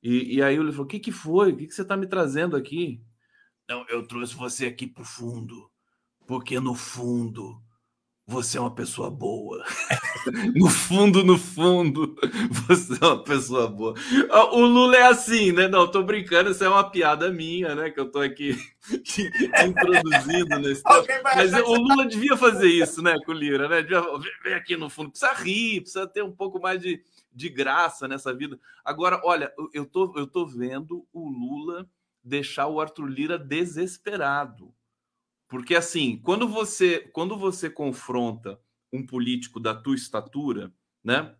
E, 0.04 0.36
e 0.36 0.44
aí 0.44 0.60
o 0.60 0.62
Lula 0.62 0.74
falou: 0.74 0.86
O 0.86 0.90
que, 0.90 1.00
que 1.00 1.12
foi? 1.12 1.54
O 1.54 1.58
que, 1.58 1.68
que 1.68 1.74
você 1.74 1.82
está 1.82 1.96
me 1.96 2.06
trazendo 2.06 2.58
aqui? 2.58 3.02
Não, 3.70 3.86
eu 3.88 4.06
trouxe 4.06 4.36
você 4.36 4.66
aqui 4.66 4.86
para 4.86 5.02
o 5.02 5.06
fundo, 5.06 5.72
porque 6.28 6.60
no 6.60 6.76
fundo 6.76 7.64
você 8.26 8.58
é 8.58 8.62
uma 8.62 8.74
pessoa 8.74 9.10
boa. 9.10 9.64
no 10.56 10.70
fundo, 10.70 11.24
no 11.24 11.38
fundo, 11.38 12.16
você 12.68 12.94
é 13.02 13.06
uma 13.06 13.24
pessoa 13.24 13.68
boa. 13.68 13.94
O 14.52 14.62
Lula 14.62 14.96
é 14.96 15.04
assim, 15.04 15.52
né? 15.52 15.68
Não, 15.68 15.90
tô 15.90 16.04
brincando, 16.04 16.52
isso 16.52 16.64
é 16.64 16.70
uma 16.70 16.90
piada 16.90 17.32
minha, 17.32 17.76
né? 17.76 17.90
Que 17.90 18.00
eu 18.00 18.10
tô 18.10 18.20
aqui 18.20 18.58
introduzindo 19.66 20.60
nesse 20.60 20.84
Mas 21.36 21.54
o 21.54 21.76
Lula 21.76 22.06
devia 22.06 22.36
fazer 22.38 22.68
isso, 22.68 23.02
né, 23.02 23.16
com 23.26 23.32
o 23.32 23.36
Lira, 23.36 23.68
né? 23.68 23.82
Devia, 23.82 24.02
vem 24.44 24.54
aqui 24.54 24.78
no 24.78 24.90
fundo, 24.90 25.12
precisa 25.12 25.34
rir, 25.34 25.82
precisa 25.82 26.08
ter 26.08 26.24
um 26.24 26.32
pouco 26.32 26.62
mais 26.62 26.82
de, 26.82 27.02
de 27.34 27.50
graça 27.50 28.08
nessa 28.08 28.34
vida. 28.34 28.60
Agora, 28.84 29.22
olha, 29.24 29.54
eu 29.74 29.86
tô, 29.86 30.14
eu 30.18 30.28
tô 30.28 30.46
vendo 30.46 31.06
o 31.12 31.28
Lula 31.28 31.90
deixar 32.24 32.68
o 32.68 32.80
Arthur 32.80 33.08
Lira 33.08 33.38
desesperado. 33.38 34.74
Porque 35.48 35.76
assim, 35.76 36.20
quando 36.24 36.48
você 36.48 37.00
quando 37.12 37.38
você 37.38 37.70
confronta 37.70 38.60
um 38.92 39.06
político 39.06 39.60
da 39.60 39.76
tua 39.76 39.96
estatura, 39.96 40.72
né? 41.04 41.36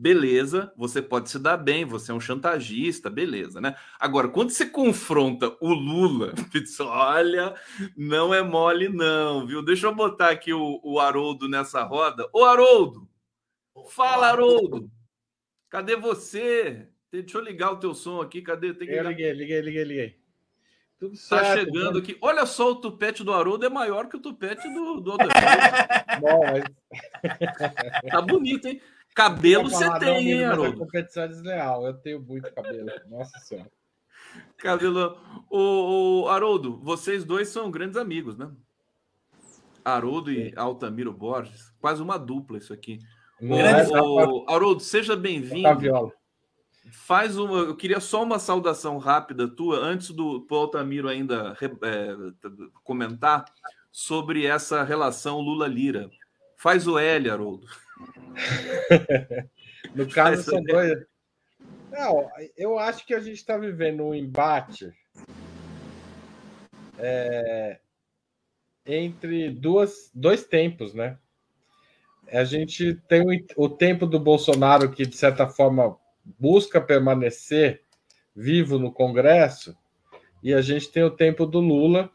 Beleza, 0.00 0.72
você 0.76 1.02
pode 1.02 1.28
se 1.28 1.40
dar 1.40 1.56
bem, 1.56 1.84
você 1.84 2.12
é 2.12 2.14
um 2.14 2.20
chantagista, 2.20 3.10
beleza, 3.10 3.60
né? 3.60 3.74
Agora, 3.98 4.28
quando 4.28 4.50
você 4.50 4.64
confronta 4.64 5.56
o 5.60 5.74
Lula, 5.74 6.34
olha, 6.80 7.52
não 7.96 8.32
é 8.32 8.40
mole 8.40 8.88
não, 8.88 9.44
viu? 9.44 9.60
Deixa 9.60 9.88
eu 9.88 9.94
botar 9.94 10.30
aqui 10.30 10.52
o, 10.52 10.80
o 10.84 11.00
Haroldo 11.00 11.48
nessa 11.48 11.82
roda. 11.82 12.28
Ô, 12.32 12.44
Haroldo! 12.44 13.08
Fala, 13.90 14.28
Haroldo! 14.28 14.88
Cadê 15.70 15.96
você? 15.96 16.88
Deixa 17.10 17.38
eu 17.38 17.42
ligar 17.42 17.72
o 17.72 17.80
teu 17.80 17.94
som 17.94 18.20
aqui, 18.20 18.42
cadê? 18.42 18.74
Tem 18.74 18.86
que 18.86 18.94
eu 18.94 19.08
liguei, 19.08 19.32
liguei, 19.32 19.60
liguei, 19.60 19.84
liguei. 19.84 20.18
Tudo 20.98 21.12
tá 21.12 21.18
certo, 21.18 21.42
tá 21.42 21.56
chegando 21.56 21.94
né? 21.94 21.98
aqui. 22.00 22.18
Olha 22.20 22.44
só, 22.44 22.72
o 22.72 22.76
tupete 22.76 23.22
do 23.22 23.32
Haroldo 23.32 23.64
é 23.64 23.68
maior 23.68 24.08
que 24.08 24.16
o 24.16 24.20
tupete 24.20 24.68
do, 24.68 25.00
do 25.00 25.16
Bom, 26.20 26.40
mas... 26.44 26.64
Tá 28.10 28.20
bonito, 28.20 28.66
hein? 28.66 28.80
Cabelo 29.14 29.70
você 29.70 29.98
tem, 29.98 30.32
hein, 30.32 30.44
Haroldo? 30.44 30.78
competição 30.78 31.24
é 31.24 31.28
desleal. 31.28 31.86
Eu 31.86 31.94
tenho 31.94 32.20
muito 32.20 32.52
cabelo. 32.52 32.90
Nossa 33.08 33.38
Senhora. 33.38 33.70
Cabelo. 34.56 35.18
O, 35.50 36.22
o 36.22 36.28
Haroldo, 36.28 36.78
vocês 36.78 37.24
dois 37.24 37.48
são 37.48 37.70
grandes 37.70 37.96
amigos, 37.96 38.36
né? 38.36 38.50
Haroldo 39.84 40.30
e 40.30 40.52
Altamiro 40.56 41.12
Borges. 41.12 41.72
Quase 41.80 42.02
uma 42.02 42.18
dupla 42.18 42.58
isso 42.58 42.72
aqui. 42.72 42.98
O, 43.40 44.44
Haroldo, 44.48 44.80
seja 44.80 45.14
bem-vindo. 45.14 46.12
Faz 46.90 47.38
uma. 47.38 47.58
Eu 47.58 47.76
queria 47.76 48.00
só 48.00 48.22
uma 48.22 48.38
saudação 48.38 48.98
rápida 48.98 49.46
tua, 49.46 49.78
antes 49.78 50.10
do 50.10 50.44
Altamiro 50.50 51.08
ainda 51.08 51.56
é, 51.82 52.16
comentar 52.82 53.44
sobre 53.92 54.46
essa 54.46 54.82
relação 54.82 55.40
Lula-Lira. 55.40 56.10
Faz 56.56 56.86
o 56.88 56.98
L, 56.98 57.30
Haroldo. 57.30 57.66
no 59.94 60.08
caso, 60.08 60.42
são 60.42 60.62
dois. 60.62 61.06
Não, 61.90 62.28
eu 62.56 62.78
acho 62.78 63.06
que 63.06 63.14
a 63.14 63.20
gente 63.20 63.36
está 63.36 63.56
vivendo 63.56 64.02
um 64.02 64.14
embate 64.14 64.92
é, 66.98 67.78
entre 68.84 69.50
duas, 69.50 70.10
dois 70.14 70.44
tempos, 70.44 70.92
né? 70.92 71.18
A 72.32 72.44
gente 72.44 72.94
tem 73.08 73.46
o, 73.56 73.68
tempo 73.68 74.06
do 74.06 74.20
Bolsonaro 74.20 74.90
que, 74.90 75.06
de 75.06 75.16
certa 75.16 75.48
forma, 75.48 75.96
busca 76.38 76.80
permanecer 76.80 77.82
vivo 78.34 78.78
no 78.78 78.92
Congresso, 78.92 79.76
e 80.42 80.54
a 80.54 80.62
gente 80.62 80.90
tem 80.90 81.02
o 81.02 81.10
tempo 81.10 81.44
do 81.44 81.58
Lula, 81.58 82.10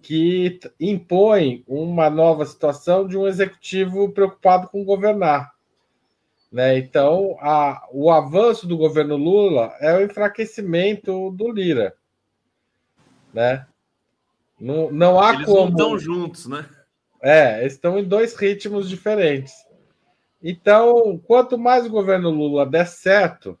que 0.00 0.58
impõe 0.80 1.62
uma 1.66 2.10
nova 2.10 2.44
situação 2.44 3.06
de 3.06 3.16
um 3.16 3.26
executivo 3.28 4.10
preocupado 4.10 4.68
com 4.68 4.84
governar. 4.84 5.52
Né? 6.50 6.76
Então, 6.76 7.36
a, 7.40 7.86
o 7.92 8.10
avanço 8.10 8.66
do 8.66 8.76
governo 8.76 9.16
Lula 9.16 9.74
é 9.80 9.96
o 9.96 10.02
enfraquecimento 10.02 11.30
do 11.30 11.50
Lira. 11.50 11.94
Né? 13.32 13.64
Não, 14.60 14.90
não 14.90 15.20
há 15.20 15.34
Eles 15.34 15.46
como. 15.46 15.60
Eles 15.60 15.74
não 15.74 15.96
estão 15.96 15.98
juntos, 15.98 16.46
né? 16.46 16.68
É, 17.22 17.64
estão 17.64 17.98
em 17.98 18.04
dois 18.04 18.34
ritmos 18.34 18.88
diferentes. 18.88 19.54
Então, 20.42 21.18
quanto 21.18 21.56
mais 21.56 21.86
o 21.86 21.90
governo 21.90 22.30
Lula 22.30 22.66
der 22.66 22.86
certo, 22.86 23.56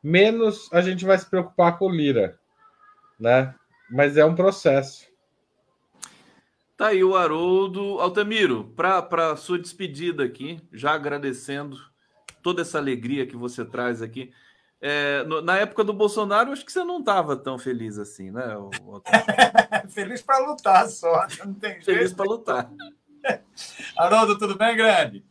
menos 0.00 0.72
a 0.72 0.80
gente 0.80 1.04
vai 1.04 1.18
se 1.18 1.28
preocupar 1.28 1.78
com 1.78 1.86
o 1.86 1.90
Lira, 1.90 2.38
né? 3.18 3.52
Mas 3.90 4.16
é 4.16 4.24
um 4.24 4.36
processo. 4.36 5.06
Tá 6.76 6.88
aí 6.88 7.02
o 7.02 7.16
Haroldo. 7.16 7.98
Altamiro, 7.98 8.72
para 8.76 9.32
a 9.32 9.36
sua 9.36 9.58
despedida 9.58 10.22
aqui, 10.22 10.60
já 10.72 10.92
agradecendo 10.92 11.76
toda 12.42 12.62
essa 12.62 12.78
alegria 12.78 13.26
que 13.26 13.36
você 13.36 13.64
traz 13.64 14.00
aqui. 14.00 14.32
É, 14.80 15.24
no, 15.24 15.40
na 15.40 15.58
época 15.58 15.82
do 15.82 15.92
Bolsonaro, 15.92 16.52
acho 16.52 16.64
que 16.64 16.72
você 16.72 16.84
não 16.84 17.00
estava 17.00 17.36
tão 17.36 17.58
feliz 17.58 17.98
assim, 17.98 18.30
né? 18.30 18.44
feliz 19.88 20.20
para 20.22 20.38
lutar 20.46 20.86
só, 20.88 21.26
não 21.44 21.54
tem 21.54 21.80
Feliz 21.82 22.12
para 22.12 22.24
lutar. 22.26 22.70
Haroldo, 23.96 24.38
tudo 24.38 24.56
bem, 24.56 24.76
grande? 24.76 25.24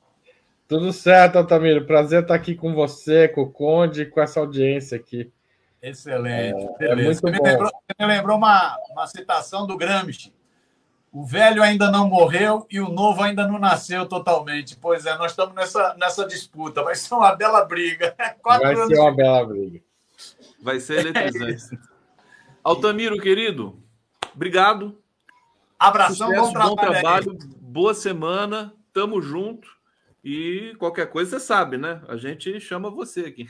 Tudo 0.67 0.91
certo, 0.91 1.37
Altamiro. 1.37 1.85
Prazer 1.85 2.23
estar 2.23 2.33
aqui 2.33 2.55
com 2.55 2.73
você, 2.73 3.27
com 3.27 3.43
o 3.43 3.51
Conde 3.51 4.01
e 4.01 4.05
com 4.05 4.19
essa 4.19 4.39
audiência 4.39 4.97
aqui. 4.97 5.31
Excelente. 5.79 6.67
É, 6.79 6.87
é 6.87 6.95
muito 6.95 7.21
você 7.21 7.31
bom. 7.31 7.43
Me 7.43 7.51
lembrou, 7.51 7.71
me 7.99 8.05
lembrou 8.07 8.37
uma, 8.37 8.75
uma 8.89 9.05
citação 9.05 9.67
do 9.67 9.77
Gramsci. 9.77 10.33
O 11.15 11.25
velho 11.25 11.63
ainda 11.63 11.89
não 11.89 12.09
morreu 12.09 12.67
e 12.69 12.77
o 12.81 12.89
novo 12.89 13.23
ainda 13.23 13.47
não 13.47 13.57
nasceu 13.57 14.05
totalmente. 14.05 14.75
Pois 14.75 15.05
é, 15.05 15.17
nós 15.17 15.31
estamos 15.31 15.55
nessa, 15.55 15.95
nessa 15.97 16.27
disputa. 16.27 16.83
Vai 16.83 16.93
ser 16.93 17.13
uma 17.13 17.33
bela 17.33 17.63
briga. 17.63 18.13
Quatro 18.43 18.75
Vai 18.75 18.87
ser 18.87 18.99
uma 18.99 19.15
bela 19.15 19.45
briga. 19.45 19.81
Vai 20.61 20.77
ser 20.81 21.05
eletrizante. 21.05 21.73
É 21.73 21.77
Altamiro, 22.61 23.17
querido, 23.17 23.81
obrigado. 24.35 25.01
Abração, 25.79 26.27
Sucesso, 26.27 26.51
bom 26.51 26.75
trabalho. 26.75 26.75
Bom 26.75 26.75
trabalho 26.75 27.37
boa 27.61 27.93
semana. 27.93 28.73
Tamo 28.91 29.21
junto. 29.21 29.69
E 30.21 30.75
qualquer 30.79 31.09
coisa 31.09 31.39
você 31.39 31.45
sabe, 31.45 31.77
né? 31.77 32.01
A 32.09 32.17
gente 32.17 32.59
chama 32.59 32.89
você 32.89 33.21
aqui. 33.21 33.47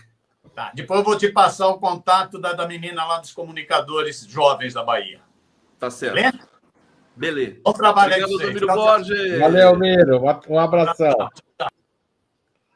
Tá, 0.53 0.71
depois 0.75 0.99
eu 0.99 1.03
vou 1.03 1.17
te 1.17 1.31
passar 1.31 1.69
o 1.69 1.79
contato 1.79 2.37
da, 2.37 2.53
da 2.53 2.67
menina 2.67 3.03
lá 3.05 3.17
dos 3.17 3.33
comunicadores 3.33 4.23
jovens 4.23 4.75
da 4.75 4.83
Bahia. 4.83 5.19
Tá 5.79 5.89
certo. 5.89 6.13
Beleza? 6.13 6.54
Beleza. 7.15 7.57
Bom 7.63 7.73
trabalho 7.73 8.25
Obrigado, 8.25 8.53
Miro 8.53 8.67
Borges. 8.67 9.39
Valeu, 9.39 9.75
Miro. 9.77 10.21
Um 10.49 10.59
abração. 10.59 11.29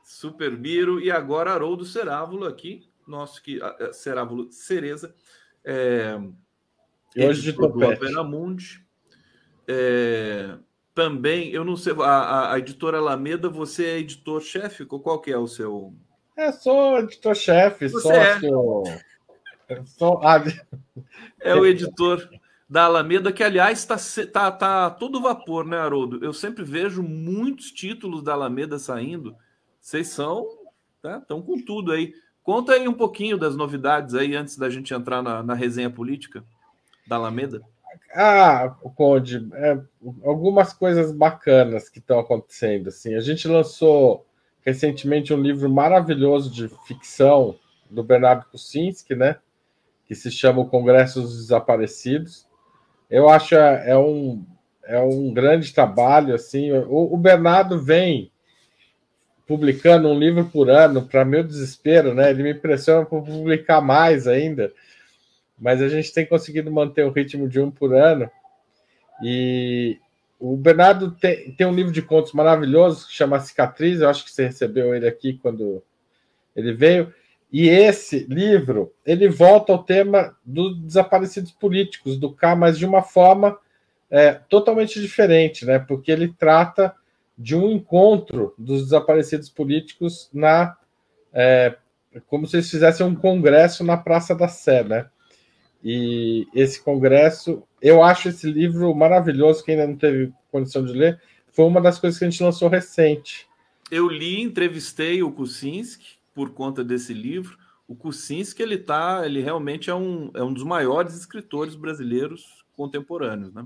Super 0.03 0.51
Miro. 0.51 0.99
E 0.99 1.11
agora 1.11 1.51
Haroldo 1.51 1.85
Cerávulo 1.85 2.45
aqui. 2.45 2.89
Nosso 3.07 3.41
que 3.41 3.59
é, 3.61 3.91
Cerávulo 3.91 4.51
Cereza. 4.51 5.13
É, 5.63 6.17
hoje 7.17 7.41
de 7.41 7.53
Topete. 7.53 8.05
É, 9.67 10.57
também, 10.95 11.51
eu 11.51 11.63
não 11.63 11.77
sei, 11.77 11.93
a, 12.01 12.53
a, 12.53 12.59
editora 12.59 12.97
Alameda, 12.97 13.47
você 13.47 13.85
é 13.85 13.99
editor-chefe? 13.99 14.83
Qual 14.85 15.21
que 15.21 15.31
é 15.31 15.37
o 15.37 15.47
seu? 15.47 15.93
É, 16.35 16.51
sou 16.51 16.97
editor-chefe, 16.99 17.89
sócio. 17.89 18.83
É. 19.67 19.85
Sou... 19.85 20.19
Ah, 20.23 20.43
é 21.39 21.53
o 21.53 21.65
editor 21.65 22.27
da 22.69 22.83
Alameda, 22.83 23.31
que, 23.31 23.43
aliás, 23.43 23.79
está 23.79 23.97
tá, 24.31 24.51
tá 24.51 24.89
todo 24.91 25.21
vapor, 25.21 25.65
né, 25.65 25.77
Haroldo? 25.77 26.23
Eu 26.23 26.31
sempre 26.31 26.63
vejo 26.63 27.01
muitos 27.01 27.71
títulos 27.71 28.21
da 28.21 28.33
Alameda 28.33 28.77
saindo. 28.77 29.35
Vocês 29.81 30.09
são, 30.09 30.47
tá? 31.01 31.17
Estão 31.17 31.41
com 31.41 31.59
tudo 31.59 31.91
aí. 31.91 32.13
Conta 32.43 32.73
aí 32.73 32.87
um 32.87 32.93
pouquinho 32.93 33.37
das 33.37 33.55
novidades 33.55 34.13
aí 34.13 34.35
antes 34.35 34.55
da 34.55 34.69
gente 34.69 34.93
entrar 34.93 35.23
na, 35.23 35.41
na 35.41 35.53
resenha 35.55 35.89
política 35.89 36.43
da 37.07 37.15
Alameda. 37.15 37.61
Ah, 38.13 38.75
Conde, 38.95 39.47
é, 39.53 39.79
algumas 40.23 40.73
coisas 40.73 41.11
bacanas 41.11 41.89
que 41.89 41.99
estão 41.99 42.19
acontecendo. 42.19 42.89
Assim, 42.89 43.15
a 43.15 43.19
gente 43.19 43.47
lançou 43.47 44.25
recentemente 44.61 45.33
um 45.33 45.41
livro 45.41 45.69
maravilhoso 45.69 46.51
de 46.51 46.69
ficção 46.87 47.57
do 47.89 48.03
Bernardo 48.03 48.45
Kucinski, 48.51 49.15
né? 49.15 49.37
Que 50.05 50.13
se 50.13 50.29
chama 50.29 50.61
O 50.61 50.69
Congresso 50.69 51.21
dos 51.21 51.37
Desaparecidos. 51.37 52.48
Eu 53.09 53.29
acho 53.29 53.55
é, 53.55 53.91
é 53.91 53.97
um, 53.97 54.45
é 54.85 54.99
um 54.99 55.33
grande 55.33 55.73
trabalho. 55.73 56.35
Assim, 56.35 56.71
o, 56.71 57.13
o 57.13 57.17
Bernardo 57.17 57.81
vem 57.81 58.31
publicando 59.47 60.07
um 60.07 60.19
livro 60.19 60.45
por 60.45 60.69
ano, 60.69 61.07
para 61.07 61.25
meu 61.25 61.43
desespero, 61.43 62.13
né? 62.13 62.29
Ele 62.29 62.43
me 62.43 62.53
pressiona 62.53 63.05
para 63.05 63.19
publicar 63.19 63.81
mais 63.81 64.27
ainda 64.27 64.71
mas 65.59 65.81
a 65.81 65.89
gente 65.89 66.13
tem 66.13 66.25
conseguido 66.25 66.71
manter 66.71 67.05
o 67.05 67.11
ritmo 67.11 67.47
de 67.47 67.59
um 67.59 67.69
por 67.69 67.93
ano. 67.93 68.29
E 69.21 69.99
o 70.39 70.55
Bernardo 70.55 71.11
tem, 71.11 71.51
tem 71.51 71.67
um 71.67 71.73
livro 71.73 71.91
de 71.91 72.01
contos 72.01 72.31
maravilhoso 72.31 73.07
que 73.07 73.13
chama 73.13 73.39
Cicatriz, 73.39 73.99
eu 73.99 74.09
acho 74.09 74.23
que 74.23 74.31
você 74.31 74.45
recebeu 74.45 74.95
ele 74.95 75.07
aqui 75.07 75.33
quando 75.33 75.83
ele 76.55 76.73
veio. 76.73 77.13
E 77.51 77.67
esse 77.67 78.25
livro, 78.29 78.93
ele 79.03 79.27
volta 79.27 79.71
ao 79.71 79.83
tema 79.83 80.37
dos 80.45 80.79
desaparecidos 80.79 81.51
políticos, 81.51 82.17
do 82.17 82.31
K, 82.31 82.55
mas 82.55 82.77
de 82.77 82.85
uma 82.85 83.01
forma 83.01 83.57
é, 84.09 84.33
totalmente 84.33 85.01
diferente, 85.01 85.65
né? 85.65 85.79
Porque 85.79 86.11
ele 86.11 86.33
trata 86.37 86.93
de 87.37 87.55
um 87.55 87.71
encontro 87.71 88.53
dos 88.57 88.83
desaparecidos 88.83 89.49
políticos 89.49 90.29
na 90.33 90.77
é, 91.33 91.75
como 92.27 92.47
se 92.47 92.57
eles 92.57 92.69
fizessem 92.69 93.05
um 93.05 93.15
congresso 93.15 93.83
na 93.83 93.97
Praça 93.97 94.35
da 94.35 94.47
Sé, 94.47 94.83
né? 94.83 95.07
E 95.83 96.47
esse 96.53 96.81
congresso, 96.83 97.63
eu 97.81 98.03
acho 98.03 98.29
esse 98.29 98.51
livro 98.51 98.93
maravilhoso. 98.93 99.63
Quem 99.63 99.75
ainda 99.75 99.87
não 99.87 99.95
teve 99.95 100.33
condição 100.51 100.83
de 100.83 100.91
ler, 100.91 101.19
foi 101.51 101.65
uma 101.65 101.81
das 101.81 101.97
coisas 101.97 102.19
que 102.19 102.25
a 102.25 102.29
gente 102.29 102.43
lançou 102.43 102.67
recente. 102.67 103.47
Eu 103.89 104.07
li, 104.07 104.41
entrevistei 104.41 105.23
o 105.23 105.31
Kucinski 105.31 106.18
por 106.39 106.51
conta 106.51 106.85
desse 106.85 107.13
livro. 107.13 107.57
O 107.85 107.93
Kucinski, 107.93 108.63
ele 108.63 108.77
tá, 108.77 109.23
ele 109.25 109.41
realmente 109.41 109.89
é 109.89 109.93
um, 109.93 110.31
é 110.33 110.41
um 110.41 110.53
dos 110.53 110.63
maiores 110.63 111.13
escritores 111.13 111.75
brasileiros 111.75 112.63
contemporâneos, 112.77 113.53
né? 113.53 113.65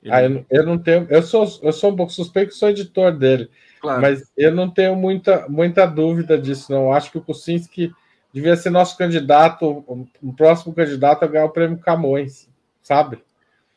Ele... 0.00 0.12
Ah, 0.14 0.22
eu, 0.22 0.46
eu, 0.48 0.64
não 0.64 0.78
tenho, 0.78 1.04
eu 1.10 1.20
sou, 1.20 1.48
eu 1.64 1.72
sou 1.72 1.90
um 1.90 1.96
pouco 1.96 2.12
suspeito 2.12 2.52
que 2.52 2.56
sou 2.56 2.68
editor 2.68 3.10
dele, 3.10 3.50
claro. 3.80 4.02
mas 4.02 4.30
eu 4.36 4.54
não 4.54 4.70
tenho 4.70 4.94
muita, 4.94 5.48
muita 5.48 5.84
dúvida 5.84 6.38
disso, 6.38 6.70
não. 6.70 6.92
Acho 6.92 7.10
que 7.10 7.18
o 7.18 7.22
Kucinski 7.22 7.92
devia 8.32 8.54
ser 8.54 8.70
nosso 8.70 8.96
candidato, 8.96 9.84
o 10.22 10.32
próximo 10.32 10.72
candidato 10.72 11.24
a 11.24 11.26
ganhar 11.26 11.46
o 11.46 11.50
prêmio 11.50 11.78
Camões, 11.78 12.48
sabe? 12.84 13.18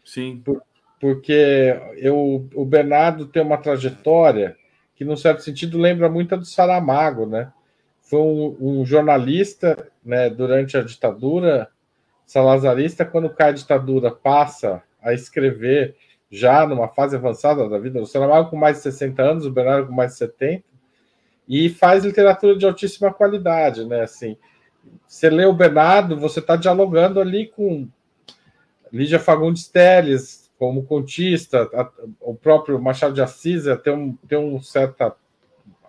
Sim. 0.05 0.39
Por, 0.45 0.61
porque 0.99 1.75
eu, 1.97 2.47
o 2.53 2.63
Bernardo 2.63 3.25
tem 3.25 3.41
uma 3.41 3.57
trajetória 3.57 4.55
que, 4.95 5.03
num 5.03 5.17
certo 5.17 5.41
sentido, 5.41 5.79
lembra 5.79 6.07
muito 6.07 6.35
a 6.35 6.37
do 6.37 6.45
Saramago, 6.45 7.25
né? 7.25 7.51
Foi 8.09 8.19
um, 8.19 8.57
um 8.59 8.85
jornalista 8.85 9.87
né, 10.03 10.31
durante 10.31 10.75
a 10.75 10.81
ditadura 10.81 11.69
salazarista, 12.25 13.05
quando 13.05 13.29
cai 13.29 13.49
a 13.49 13.53
ditadura, 13.53 14.09
passa 14.09 14.81
a 14.99 15.13
escrever 15.13 15.95
já 16.31 16.65
numa 16.65 16.87
fase 16.87 17.15
avançada 17.15 17.69
da 17.69 17.77
vida. 17.77 18.01
O 18.01 18.07
Saramago 18.07 18.49
com 18.49 18.55
mais 18.55 18.77
de 18.77 18.83
60 18.83 19.21
anos, 19.21 19.45
o 19.45 19.51
Bernardo 19.51 19.87
com 19.87 19.93
mais 19.93 20.13
de 20.13 20.17
70, 20.17 20.63
e 21.47 21.69
faz 21.69 22.03
literatura 22.03 22.57
de 22.57 22.65
altíssima 22.65 23.13
qualidade, 23.13 23.85
né? 23.85 24.01
Assim, 24.01 24.35
você 25.07 25.29
lê 25.29 25.45
o 25.45 25.53
Bernardo, 25.53 26.19
você 26.19 26.39
está 26.39 26.55
dialogando 26.55 27.19
ali 27.19 27.45
com 27.47 27.87
Lídia 28.91 29.19
Fagundes 29.19 29.67
Teles, 29.67 30.51
como 30.57 30.83
contista, 30.83 31.69
a, 31.73 31.89
o 32.21 32.33
próprio 32.33 32.81
Machado 32.81 33.13
de 33.13 33.21
Assis 33.21 33.65
tem 33.83 33.93
um, 33.93 34.15
tem 34.27 34.37
um 34.37 34.59
certa 34.59 35.15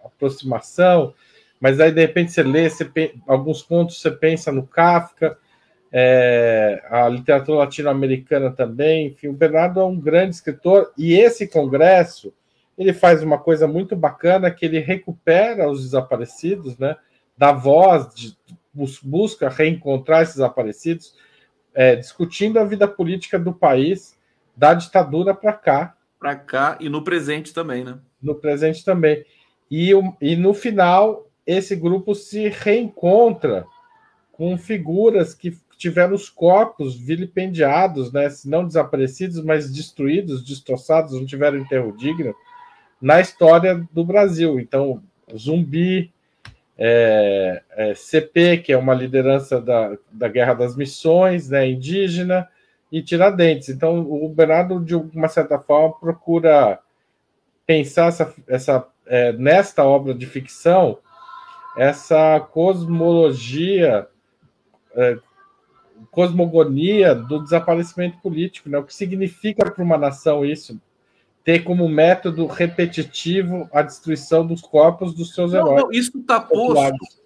aproximação, 0.05 1.15
mas 1.61 1.79
aí 1.79 1.93
de 1.93 2.01
repente 2.01 2.33
você 2.33 2.43
lê 2.43 2.69
você, 2.69 3.15
alguns 3.27 3.63
contos, 3.63 4.01
você 4.01 4.11
pensa 4.11 4.51
no 4.51 4.67
Kafka, 4.67 5.37
é, 5.93 6.83
a 6.89 7.09
literatura 7.09 7.59
latino-americana 7.59 8.51
também. 8.51 9.09
Enfim, 9.09 9.29
o 9.29 9.33
Bernardo 9.33 9.81
é 9.81 9.85
um 9.85 9.99
grande 9.99 10.37
escritor 10.37 10.93
e 10.97 11.15
esse 11.15 11.47
congresso 11.47 12.33
ele 12.79 12.95
faz 12.95 13.23
uma 13.23 13.39
coisa 13.39 13.69
muito 13.69 13.95
bacana 13.95 14.51
que 14.51 14.65
ele 14.65 14.79
recupera 14.79 15.71
os 15.71 15.83
desaparecidos, 15.83 16.79
né? 16.79 16.97
Dá 17.37 17.53
voz, 17.53 18.15
de, 18.15 18.37
busca 19.03 19.51
reencontrar 19.51 20.23
esses 20.23 20.37
desaparecidos, 20.37 21.15
é, 21.75 21.97
discutindo 21.97 22.59
a 22.59 22.65
vida 22.65 22.89
política 22.89 23.39
do 23.39 23.53
país 23.53 24.19
da 24.57 24.73
ditadura 24.73 25.35
para 25.35 25.53
cá. 25.53 25.97
Para 26.19 26.37
cá 26.37 26.79
e 26.81 26.89
no 26.89 27.03
presente 27.03 27.53
também, 27.53 27.85
né? 27.85 27.99
No 28.23 28.35
presente 28.35 28.85
também. 28.85 29.25
E, 29.71 29.93
e 30.21 30.37
no 30.37 30.55
final, 30.55 31.30
esse 31.53 31.75
grupo 31.75 32.15
se 32.15 32.49
reencontra 32.49 33.67
com 34.33 34.57
figuras 34.57 35.35
que 35.35 35.57
tiveram 35.77 36.15
os 36.15 36.29
corpos 36.29 36.95
vilipendiados, 36.95 38.13
né? 38.13 38.29
Não 38.45 38.67
desaparecidos, 38.67 39.43
mas 39.43 39.73
destruídos, 39.73 40.45
destroçados, 40.45 41.15
não 41.15 41.25
tiveram 41.25 41.59
enterro 41.59 41.97
digno 41.97 42.35
na 43.01 43.21
história 43.21 43.87
do 43.91 44.05
Brasil. 44.05 44.61
Então, 44.61 45.03
Zumbi, 45.37 46.13
é, 46.77 47.63
é, 47.71 47.95
CP, 47.95 48.59
que 48.59 48.73
é 48.73 48.77
uma 48.77 48.95
liderança 48.95 49.61
da, 49.61 49.97
da 50.13 50.29
Guerra 50.29 50.55
das 50.55 50.77
Missões, 50.77 51.49
né, 51.49 51.69
indígena, 51.69 52.49
e 52.93 53.03
Tiradentes. 53.03 53.69
Então, 53.69 54.01
o 54.01 54.29
Bernardo, 54.29 54.81
de 54.85 54.95
uma 54.95 55.29
certa 55.29 55.59
forma, 55.59 55.95
procura 55.99 56.81
pensar 57.65 58.07
essa, 58.07 58.35
essa 58.49 58.87
é, 59.07 59.33
nesta 59.33 59.85
obra 59.85 60.13
de 60.13 60.27
ficção 60.27 60.99
essa 61.77 62.41
cosmologia, 62.41 64.09
é, 64.95 65.19
cosmogonia 66.11 67.15
do 67.15 67.43
desaparecimento 67.43 68.19
político, 68.19 68.69
né? 68.69 68.79
O 68.79 68.85
que 68.85 68.95
significa 68.95 69.71
para 69.71 69.85
uma 69.85 69.97
nação 69.99 70.45
isso? 70.45 70.81
Ter 71.45 71.65
como 71.65 71.89
método 71.89 72.47
repetitivo 72.47 73.69
a 73.73 73.83
destruição 73.83 74.47
dos 74.47 74.61
corpos 74.61 75.15
dos 75.15 75.35
seus 75.35 75.53
não, 75.53 75.61
heróis. 75.61 75.83
Não, 75.83 75.93
isso 75.93 76.19
está 76.19 76.41
posto. 76.41 77.21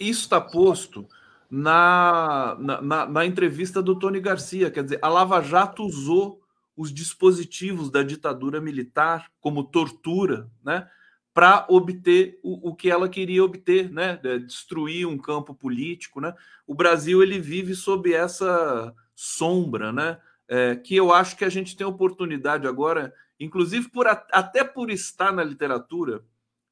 Isso 0.00 0.22
está 0.22 0.40
posto 0.40 1.06
na, 1.50 2.56
na, 2.58 3.06
na, 3.06 3.26
entrevista 3.26 3.80
do 3.80 3.96
Tony 3.96 4.20
Garcia. 4.20 4.70
Quer 4.70 4.82
dizer, 4.82 4.98
a 5.00 5.08
Lava 5.08 5.40
Jato 5.40 5.84
usou 5.84 6.40
os 6.76 6.92
dispositivos 6.92 7.90
da 7.90 8.02
ditadura 8.02 8.60
militar 8.60 9.30
como 9.40 9.64
tortura, 9.64 10.48
né? 10.64 10.88
Para 11.36 11.66
obter 11.68 12.40
o, 12.42 12.70
o, 12.70 12.74
que 12.74 12.90
ela 12.90 13.10
queria 13.10 13.44
obter, 13.44 13.92
né? 13.92 14.18
Destruir 14.46 15.06
um 15.06 15.18
campo 15.18 15.54
político, 15.54 16.18
né? 16.18 16.34
O 16.66 16.74
Brasil 16.74 17.22
ele 17.22 17.38
vive 17.38 17.74
sob 17.74 18.10
essa 18.10 18.94
sombra, 19.14 19.92
né? 19.92 20.18
É, 20.48 20.76
que 20.76 20.96
eu 20.96 21.12
acho 21.12 21.36
que 21.36 21.44
a 21.44 21.50
gente 21.50 21.76
tem 21.76 21.86
oportunidade 21.86 22.66
agora, 22.66 23.12
inclusive 23.38 23.90
por 23.90 24.06
até 24.06 24.64
por 24.64 24.90
estar 24.90 25.30
na 25.30 25.44
literatura 25.44 26.24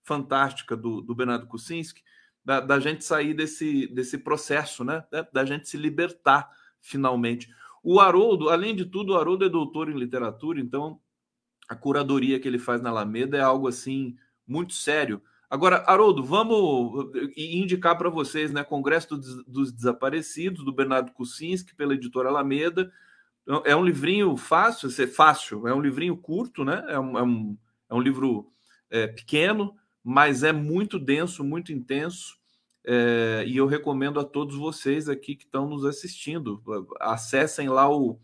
fantástica 0.03 0.75
do, 0.75 1.03
do 1.03 1.15
Bernardo 1.15 1.47
Kucinski, 1.47 2.03
da, 2.43 2.59
da, 2.59 2.81
gente 2.81 3.05
sair 3.05 3.35
desse, 3.35 3.87
desse 3.89 4.17
processo, 4.17 4.83
né? 4.83 5.05
Da, 5.11 5.29
da, 5.31 5.45
gente 5.45 5.69
se 5.69 5.77
libertar 5.77 6.49
finalmente. 6.81 7.51
O 7.83 8.01
Haroldo, 8.01 8.49
além 8.49 8.75
de 8.75 8.87
tudo, 8.87 9.13
o 9.13 9.19
Haroldo 9.19 9.45
é 9.45 9.49
doutor 9.51 9.91
em 9.91 9.99
literatura, 9.99 10.59
então 10.59 10.99
a 11.69 11.77
curadoria 11.77 12.41
que 12.41 12.49
ele 12.49 12.59
faz 12.59 12.81
na 12.81 12.89
Alameda 12.89 13.37
é 13.37 13.43
algo 13.43 13.69
assim 13.69 14.17
muito 14.47 14.75
sério. 14.75 15.23
Agora, 15.49 15.85
Haroldo, 15.87 16.25
vamos 16.25 17.11
indicar 17.37 17.97
para 17.97 18.11
vocês, 18.11 18.51
né? 18.51 18.65
Congresso 18.65 19.17
dos 19.47 19.71
Desaparecidos, 19.71 20.65
do 20.65 20.73
Bernardo 20.73 21.13
Kucinski, 21.13 21.75
pela 21.75 21.95
editora 21.95 22.29
Alameda. 22.29 22.91
É 23.65 23.77
um 23.77 23.85
livrinho 23.85 24.37
fácil, 24.37 24.89
é 24.89 25.07
fácil, 25.07 25.69
é 25.69 25.75
um 25.75 25.81
livrinho 25.81 26.17
curto, 26.17 26.65
né? 26.65 26.85
É 26.89 26.99
um, 26.99 27.19
é 27.19 27.23
um, 27.23 27.59
é 27.91 27.95
um 27.95 28.01
livro 28.01 28.51
é, 28.91 29.07
pequeno, 29.07 29.75
mas 30.03 30.43
é 30.43 30.53
muito 30.53 30.99
denso, 30.99 31.45
muito 31.45 31.73
intenso. 31.73 32.37
É, 32.87 33.45
e 33.47 33.57
eu 33.57 33.67
recomendo 33.67 34.19
a 34.19 34.25
todos 34.25 34.57
vocês 34.57 35.09
aqui 35.09 35.37
que 35.37 35.45
estão 35.45 35.69
nos 35.69 35.85
assistindo. 35.85 36.63
Acessem 37.01 37.69
lá 37.69 37.89
o, 37.89 38.19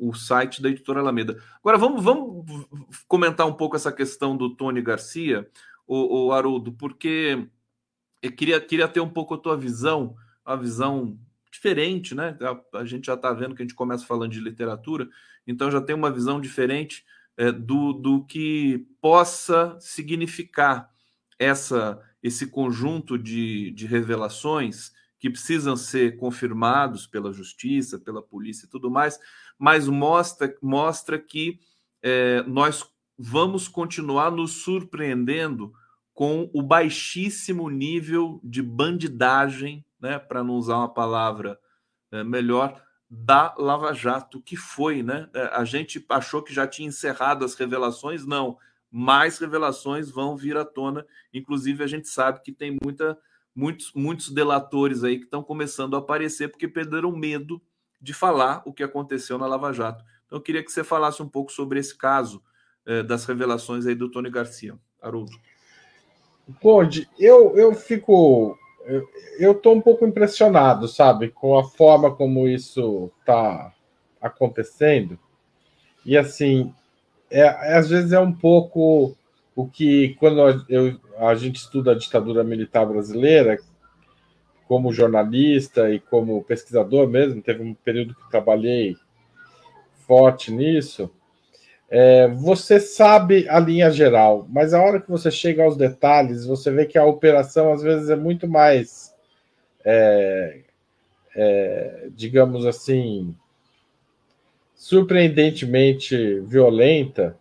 o 0.00 0.14
site 0.14 0.62
da 0.62 0.70
editora 0.70 1.00
Alameda. 1.00 1.40
Agora 1.58 1.76
vamos, 1.76 2.02
vamos 2.02 2.66
comentar 3.06 3.46
um 3.46 3.52
pouco 3.52 3.76
essa 3.76 3.92
questão 3.92 4.36
do 4.36 4.56
Tony 4.56 4.80
Garcia, 4.80 5.48
o, 5.86 6.26
o 6.26 6.32
Haroldo, 6.32 6.72
porque 6.72 7.46
eu 8.22 8.32
queria, 8.32 8.60
queria 8.60 8.88
ter 8.88 9.00
um 9.00 9.08
pouco 9.08 9.34
a 9.34 9.38
tua 9.38 9.56
visão, 9.56 10.16
a 10.44 10.56
visão 10.56 11.18
diferente, 11.52 12.14
né? 12.14 12.38
A, 12.40 12.78
a 12.78 12.84
gente 12.84 13.06
já 13.06 13.14
está 13.14 13.32
vendo 13.32 13.54
que 13.54 13.62
a 13.62 13.64
gente 13.64 13.74
começa 13.74 14.06
falando 14.06 14.32
de 14.32 14.40
literatura, 14.40 15.08
então 15.46 15.70
já 15.70 15.80
tem 15.80 15.94
uma 15.94 16.10
visão 16.10 16.40
diferente 16.40 17.04
é, 17.36 17.52
do, 17.52 17.92
do 17.92 18.24
que 18.24 18.86
possa 19.00 19.76
significar 19.80 20.90
essa 21.38 22.00
esse 22.22 22.46
conjunto 22.46 23.18
de, 23.18 23.70
de 23.70 23.86
revelações 23.86 24.92
que 25.18 25.30
precisam 25.30 25.76
ser 25.76 26.16
confirmados 26.16 27.06
pela 27.06 27.32
justiça, 27.32 27.98
pela 27.98 28.22
polícia 28.22 28.66
e 28.66 28.68
tudo 28.68 28.90
mais, 28.90 29.18
mas 29.60 29.86
mostra, 29.86 30.56
mostra 30.62 31.18
que 31.18 31.60
é, 32.02 32.42
nós 32.44 32.84
vamos 33.18 33.68
continuar 33.68 34.30
nos 34.30 34.62
surpreendendo 34.62 35.72
com 36.14 36.50
o 36.54 36.62
baixíssimo 36.62 37.68
nível 37.68 38.40
de 38.42 38.62
bandidagem, 38.62 39.84
né, 40.00 40.18
para 40.18 40.42
não 40.42 40.54
usar 40.54 40.78
uma 40.78 40.92
palavra 40.92 41.60
é, 42.10 42.24
melhor, 42.24 42.82
da 43.08 43.54
Lava 43.58 43.92
Jato, 43.92 44.40
que 44.40 44.56
foi, 44.56 45.02
né? 45.02 45.28
É, 45.34 45.42
a 45.52 45.64
gente 45.64 46.04
achou 46.08 46.42
que 46.42 46.54
já 46.54 46.66
tinha 46.66 46.88
encerrado 46.88 47.44
as 47.44 47.54
revelações, 47.54 48.24
não 48.24 48.56
mais 48.90 49.38
revelações 49.38 50.10
vão 50.10 50.36
vir 50.36 50.56
à 50.56 50.64
tona. 50.64 51.06
Inclusive, 51.32 51.84
a 51.84 51.86
gente 51.86 52.08
sabe 52.08 52.42
que 52.42 52.52
tem 52.52 52.76
muita, 52.82 53.16
muitos, 53.54 53.92
muitos 53.94 54.30
delatores 54.30 55.04
aí 55.04 55.18
que 55.18 55.24
estão 55.24 55.42
começando 55.42 55.94
a 55.94 56.00
aparecer 56.00 56.48
porque 56.48 56.66
perderam 56.66 57.12
medo 57.12 57.62
de 58.00 58.14
falar 58.14 58.62
o 58.64 58.72
que 58.72 58.82
aconteceu 58.82 59.36
na 59.38 59.46
Lava 59.46 59.72
Jato. 59.72 60.04
Então, 60.26 60.38
eu 60.38 60.42
queria 60.42 60.62
que 60.62 60.72
você 60.72 60.82
falasse 60.82 61.22
um 61.22 61.28
pouco 61.28 61.52
sobre 61.52 61.78
esse 61.78 61.96
caso 61.96 62.42
eh, 62.86 63.02
das 63.02 63.24
revelações 63.24 63.86
aí 63.86 63.94
do 63.94 64.10
Tony 64.10 64.30
Garcia. 64.30 64.78
Haroldo. 65.02 65.32
Pode, 66.60 67.08
eu, 67.18 67.56
eu 67.56 67.74
fico. 67.74 68.56
Eu 69.38 69.52
estou 69.52 69.74
um 69.74 69.80
pouco 69.80 70.06
impressionado, 70.06 70.88
sabe, 70.88 71.28
com 71.28 71.58
a 71.58 71.64
forma 71.64 72.14
como 72.14 72.48
isso 72.48 73.10
está 73.20 73.72
acontecendo. 74.20 75.18
E 76.04 76.16
assim, 76.16 76.74
é, 77.30 77.40
é, 77.40 77.76
às 77.76 77.88
vezes 77.88 78.12
é 78.12 78.18
um 78.18 78.32
pouco 78.32 79.14
o 79.54 79.68
que, 79.68 80.16
quando 80.18 80.40
eu, 80.68 80.98
a 81.18 81.34
gente 81.34 81.56
estuda 81.56 81.92
a 81.92 81.98
ditadura 81.98 82.42
militar 82.42 82.86
brasileira, 82.86 83.58
como 84.70 84.92
jornalista 84.92 85.90
e 85.90 85.98
como 85.98 86.44
pesquisador 86.44 87.08
mesmo, 87.08 87.42
teve 87.42 87.60
um 87.60 87.74
período 87.74 88.14
que 88.14 88.30
trabalhei 88.30 88.96
forte 90.06 90.52
nisso. 90.52 91.10
É, 91.90 92.28
você 92.28 92.78
sabe 92.78 93.48
a 93.48 93.58
linha 93.58 93.90
geral, 93.90 94.46
mas 94.48 94.72
a 94.72 94.80
hora 94.80 95.00
que 95.00 95.10
você 95.10 95.28
chega 95.28 95.64
aos 95.64 95.76
detalhes, 95.76 96.46
você 96.46 96.70
vê 96.70 96.86
que 96.86 96.96
a 96.96 97.04
operação 97.04 97.72
às 97.72 97.82
vezes 97.82 98.10
é 98.10 98.14
muito 98.14 98.46
mais, 98.46 99.12
é, 99.84 100.60
é, 101.34 102.08
digamos 102.14 102.64
assim, 102.64 103.34
surpreendentemente 104.76 106.38
violenta 106.42 107.36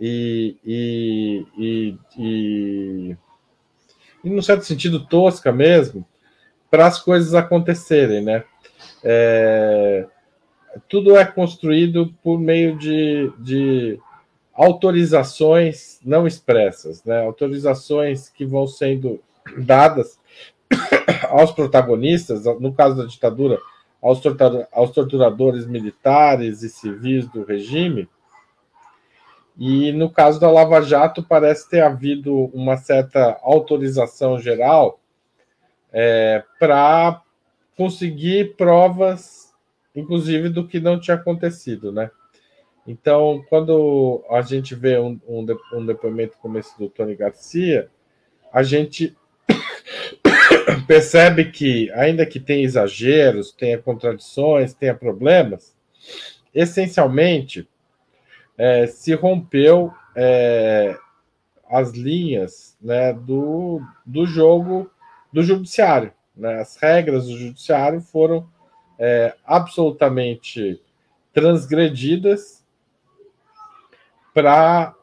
e, 0.00 0.56
e, 0.64 1.46
e, 1.58 1.98
e, 2.16 3.16
e 4.24 4.30
num 4.30 4.40
certo 4.40 4.64
sentido, 4.64 5.06
tosca 5.06 5.52
mesmo, 5.52 6.06
para 6.72 6.86
as 6.86 6.98
coisas 6.98 7.34
acontecerem, 7.34 8.22
né? 8.22 8.44
É, 9.04 10.06
tudo 10.88 11.14
é 11.14 11.22
construído 11.22 12.14
por 12.22 12.40
meio 12.40 12.78
de, 12.78 13.30
de 13.38 14.00
autorizações 14.54 16.00
não 16.02 16.26
expressas, 16.26 17.04
né? 17.04 17.26
Autorizações 17.26 18.30
que 18.30 18.46
vão 18.46 18.66
sendo 18.66 19.20
dadas 19.58 20.18
aos 21.28 21.52
protagonistas, 21.52 22.44
no 22.58 22.72
caso 22.72 22.96
da 22.96 23.04
ditadura, 23.04 23.58
aos, 24.00 24.22
aos 24.72 24.90
torturadores 24.92 25.66
militares 25.66 26.62
e 26.62 26.70
civis 26.70 27.28
do 27.28 27.44
regime. 27.44 28.08
E 29.58 29.92
no 29.92 30.08
caso 30.08 30.40
da 30.40 30.50
Lava 30.50 30.80
Jato, 30.80 31.22
parece 31.22 31.68
ter 31.68 31.82
havido 31.82 32.46
uma 32.54 32.78
certa 32.78 33.38
autorização 33.42 34.38
geral 34.38 35.01
é, 35.92 36.42
para 36.58 37.22
conseguir 37.76 38.56
provas, 38.56 39.52
inclusive, 39.94 40.48
do 40.48 40.66
que 40.66 40.80
não 40.80 40.98
tinha 40.98 41.16
acontecido, 41.16 41.92
né? 41.92 42.10
Então, 42.86 43.44
quando 43.48 44.24
a 44.28 44.42
gente 44.42 44.74
vê 44.74 44.98
um, 44.98 45.20
um, 45.28 45.46
um 45.74 45.86
depoimento 45.86 46.36
como 46.38 46.58
esse 46.58 46.76
do 46.78 46.88
Tony 46.88 47.14
Garcia, 47.14 47.88
a 48.52 48.62
gente 48.62 49.16
percebe 50.86 51.46
que, 51.46 51.90
ainda 51.92 52.26
que 52.26 52.40
tenha 52.40 52.64
exageros, 52.64 53.52
tenha 53.52 53.78
contradições, 53.78 54.74
tenha 54.74 54.94
problemas, 54.94 55.76
essencialmente 56.52 57.68
é, 58.58 58.86
se 58.86 59.14
rompeu 59.14 59.92
é, 60.14 60.96
as 61.70 61.92
linhas 61.92 62.76
né, 62.82 63.12
do, 63.12 63.80
do 64.04 64.26
jogo 64.26 64.90
do 65.32 65.42
judiciário. 65.42 66.12
Né? 66.36 66.60
As 66.60 66.76
regras 66.76 67.26
do 67.26 67.36
judiciário 67.36 68.00
foram 68.00 68.48
é, 68.98 69.34
absolutamente 69.44 70.80
transgredidas 71.32 72.64
para 74.34 74.94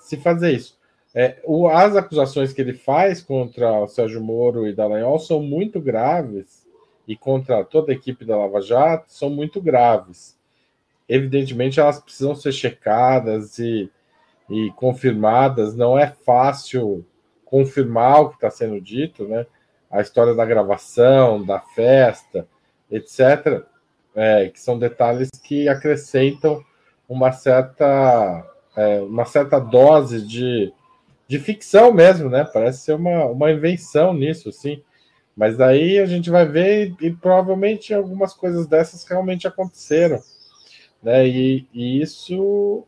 se 0.00 0.16
fazer 0.16 0.52
isso. 0.52 0.78
É, 1.14 1.40
o, 1.44 1.68
as 1.68 1.94
acusações 1.94 2.52
que 2.52 2.60
ele 2.60 2.72
faz 2.72 3.20
contra 3.20 3.80
o 3.80 3.88
Sérgio 3.88 4.22
Moro 4.22 4.66
e 4.66 4.72
Dallagnol 4.72 5.18
são 5.18 5.42
muito 5.42 5.80
graves, 5.80 6.66
e 7.06 7.16
contra 7.16 7.64
toda 7.64 7.92
a 7.92 7.94
equipe 7.94 8.24
da 8.24 8.36
Lava 8.36 8.60
Jato 8.60 9.12
são 9.12 9.28
muito 9.28 9.60
graves. 9.60 10.38
Evidentemente, 11.08 11.80
elas 11.80 12.00
precisam 12.00 12.34
ser 12.34 12.52
checadas 12.52 13.58
e, 13.58 13.90
e 14.48 14.70
confirmadas. 14.76 15.74
Não 15.74 15.98
é 15.98 16.06
fácil 16.06 17.04
confirmar 17.52 18.22
o 18.22 18.28
que 18.30 18.36
está 18.36 18.50
sendo 18.50 18.80
dito, 18.80 19.28
né? 19.28 19.46
A 19.90 20.00
história 20.00 20.34
da 20.34 20.46
gravação, 20.46 21.44
da 21.44 21.60
festa, 21.60 22.48
etc., 22.90 23.62
é, 24.14 24.48
que 24.48 24.58
são 24.58 24.78
detalhes 24.78 25.28
que 25.42 25.68
acrescentam 25.68 26.64
uma 27.06 27.30
certa, 27.30 28.42
é, 28.74 29.00
uma 29.02 29.26
certa 29.26 29.58
dose 29.58 30.26
de 30.26 30.72
de 31.32 31.38
ficção 31.38 31.94
mesmo, 31.94 32.28
né? 32.28 32.44
Parece 32.44 32.82
ser 32.82 32.92
uma, 32.92 33.24
uma 33.24 33.50
invenção 33.50 34.12
nisso, 34.12 34.52
sim. 34.52 34.82
Mas 35.34 35.58
aí 35.62 35.98
a 35.98 36.04
gente 36.04 36.28
vai 36.28 36.44
ver 36.44 36.94
e, 37.00 37.06
e 37.06 37.10
provavelmente 37.10 37.94
algumas 37.94 38.34
coisas 38.34 38.66
dessas 38.66 39.02
realmente 39.04 39.46
aconteceram, 39.46 40.20
né? 41.02 41.26
E, 41.26 41.66
e 41.72 42.02
isso 42.02 42.84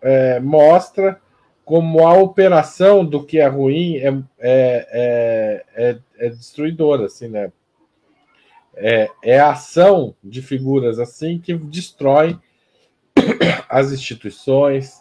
é, 0.00 0.40
mostra 0.40 1.20
como 1.64 2.06
a 2.06 2.14
operação 2.14 3.04
do 3.04 3.24
que 3.24 3.38
é 3.38 3.46
ruim 3.46 3.96
é, 3.96 4.08
é, 4.08 4.24
é, 4.38 5.64
é, 5.74 5.98
é 6.18 6.28
destruidora, 6.28 7.06
assim, 7.06 7.28
né? 7.28 7.52
É, 8.74 9.10
é 9.22 9.38
a 9.38 9.50
ação 9.50 10.16
de 10.24 10.40
figuras 10.40 10.98
assim 10.98 11.38
que 11.38 11.54
destrói 11.54 12.38
as 13.68 13.92
instituições, 13.92 15.00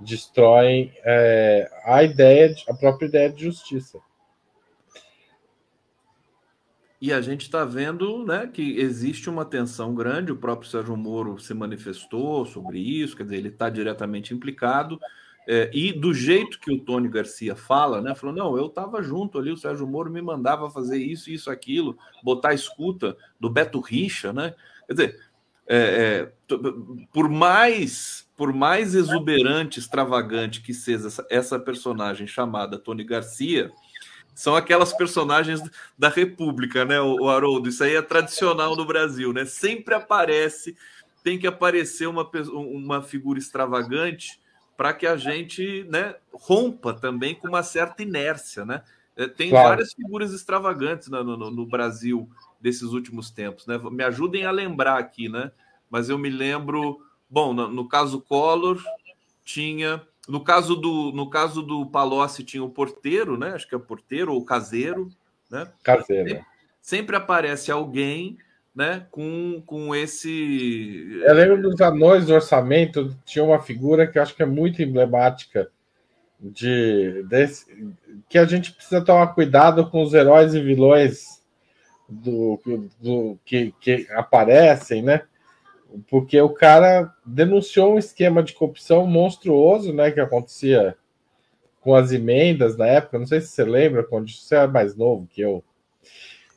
destroem 0.00 0.92
é, 1.04 1.70
a 1.84 2.02
ideia, 2.02 2.54
a 2.68 2.74
própria 2.74 3.06
ideia 3.06 3.30
de 3.30 3.44
justiça. 3.44 3.98
E 7.00 7.12
a 7.14 7.20
gente 7.22 7.42
está 7.42 7.64
vendo 7.64 8.26
né, 8.26 8.46
que 8.46 8.78
existe 8.78 9.30
uma 9.30 9.44
tensão 9.44 9.94
grande, 9.94 10.32
o 10.32 10.36
próprio 10.36 10.68
Sérgio 10.68 10.96
Moro 10.96 11.38
se 11.38 11.54
manifestou 11.54 12.44
sobre 12.44 12.78
isso, 12.78 13.16
quer 13.16 13.22
dizer, 13.22 13.36
ele 13.36 13.48
está 13.48 13.70
diretamente 13.70 14.34
implicado. 14.34 15.00
É, 15.52 15.68
e 15.74 15.92
do 15.92 16.14
jeito 16.14 16.60
que 16.60 16.72
o 16.72 16.78
Tony 16.78 17.08
Garcia 17.08 17.56
fala, 17.56 18.00
né? 18.00 18.14
Falou: 18.14 18.32
não, 18.32 18.56
eu 18.56 18.66
estava 18.66 19.02
junto 19.02 19.36
ali, 19.36 19.50
o 19.50 19.56
Sérgio 19.56 19.84
Moro 19.84 20.08
me 20.08 20.22
mandava 20.22 20.70
fazer 20.70 20.98
isso, 20.98 21.28
isso, 21.28 21.50
aquilo, 21.50 21.98
botar 22.22 22.50
a 22.50 22.54
escuta 22.54 23.16
do 23.40 23.50
Beto 23.50 23.80
Richa, 23.80 24.32
né? 24.32 24.54
Quer 24.86 24.92
dizer, 24.92 25.20
é, 25.66 25.76
é, 25.76 26.56
por 27.12 27.28
mais 27.28 28.30
por 28.36 28.52
mais 28.52 28.94
exuberante, 28.94 29.80
extravagante 29.80 30.62
que 30.62 30.72
seja 30.72 31.08
essa, 31.08 31.26
essa 31.28 31.58
personagem 31.58 32.28
chamada 32.28 32.78
Tony 32.78 33.02
Garcia, 33.02 33.72
são 34.32 34.54
aquelas 34.54 34.92
personagens 34.92 35.60
da 35.98 36.08
República, 36.08 36.84
né, 36.84 37.00
o, 37.00 37.22
o 37.22 37.28
Haroldo? 37.28 37.68
Isso 37.68 37.82
aí 37.82 37.96
é 37.96 38.02
tradicional 38.02 38.76
no 38.76 38.84
Brasil, 38.84 39.32
né? 39.32 39.44
Sempre 39.44 39.94
aparece, 39.94 40.76
tem 41.24 41.40
que 41.40 41.46
aparecer 41.48 42.06
uma, 42.06 42.30
uma 42.54 43.02
figura 43.02 43.40
extravagante 43.40 44.39
para 44.80 44.94
que 44.94 45.06
a 45.06 45.14
gente 45.14 45.84
né, 45.90 46.14
rompa 46.32 46.94
também 46.94 47.34
com 47.34 47.46
uma 47.46 47.62
certa 47.62 48.02
inércia, 48.02 48.64
né? 48.64 48.82
É, 49.14 49.28
tem 49.28 49.50
claro. 49.50 49.68
várias 49.68 49.92
figuras 49.92 50.32
extravagantes 50.32 51.08
no, 51.08 51.22
no, 51.22 51.50
no, 51.50 51.66
Brasil 51.66 52.26
desses 52.58 52.92
últimos 52.92 53.30
tempos, 53.30 53.66
né? 53.66 53.78
Me 53.90 54.02
ajudem 54.04 54.46
a 54.46 54.50
lembrar 54.50 54.98
aqui, 54.98 55.28
né? 55.28 55.52
Mas 55.90 56.08
eu 56.08 56.16
me 56.16 56.30
lembro 56.30 56.98
Bom, 57.28 57.52
no, 57.52 57.68
no 57.68 57.86
caso 57.86 58.22
Collor, 58.22 58.82
tinha. 59.44 60.00
No 60.26 60.42
caso 60.42 60.74
do, 60.74 61.12
no 61.12 61.28
caso 61.28 61.60
do 61.60 61.84
Palocci, 61.84 62.42
tinha 62.42 62.64
o 62.64 62.70
porteiro, 62.70 63.36
né? 63.36 63.50
Acho 63.50 63.68
que 63.68 63.74
é 63.74 63.78
o 63.78 63.82
porteiro 63.82 64.32
ou 64.32 64.42
caseiro, 64.42 65.12
né? 65.50 65.70
Caseiro. 65.82 66.26
Sempre, 66.26 66.46
sempre 66.80 67.16
aparece 67.16 67.70
alguém 67.70 68.38
né, 68.74 69.06
com, 69.10 69.62
com 69.66 69.94
esse. 69.94 71.20
Eu 71.24 71.34
lembro 71.34 71.62
dos 71.62 71.80
anões 71.80 72.26
do 72.26 72.34
orçamento, 72.34 73.16
tinha 73.24 73.44
uma 73.44 73.60
figura 73.60 74.06
que 74.06 74.18
eu 74.18 74.22
acho 74.22 74.34
que 74.34 74.42
é 74.42 74.46
muito 74.46 74.82
emblemática 74.82 75.70
de 76.38 77.22
desse, 77.28 77.66
que 78.28 78.38
a 78.38 78.44
gente 78.44 78.72
precisa 78.72 79.04
tomar 79.04 79.28
cuidado 79.28 79.90
com 79.90 80.02
os 80.02 80.14
heróis 80.14 80.54
e 80.54 80.60
vilões 80.60 81.42
do, 82.08 82.60
do 83.00 83.38
que, 83.44 83.74
que 83.80 84.06
aparecem, 84.10 85.02
né? 85.02 85.22
porque 86.08 86.40
o 86.40 86.50
cara 86.50 87.12
denunciou 87.24 87.94
um 87.94 87.98
esquema 87.98 88.42
de 88.42 88.52
corrupção 88.52 89.06
monstruoso, 89.06 89.92
né, 89.92 90.10
que 90.10 90.20
acontecia 90.20 90.96
com 91.80 91.94
as 91.94 92.12
emendas 92.12 92.76
na 92.76 92.86
época. 92.86 93.18
Não 93.18 93.26
sei 93.26 93.40
se 93.40 93.48
você 93.48 93.64
lembra, 93.64 94.04
quando 94.04 94.30
você 94.30 94.56
é 94.56 94.66
mais 94.66 94.94
novo 94.96 95.26
que 95.26 95.40
eu. 95.40 95.64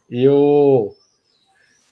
E 0.10 0.28
o 0.28 0.94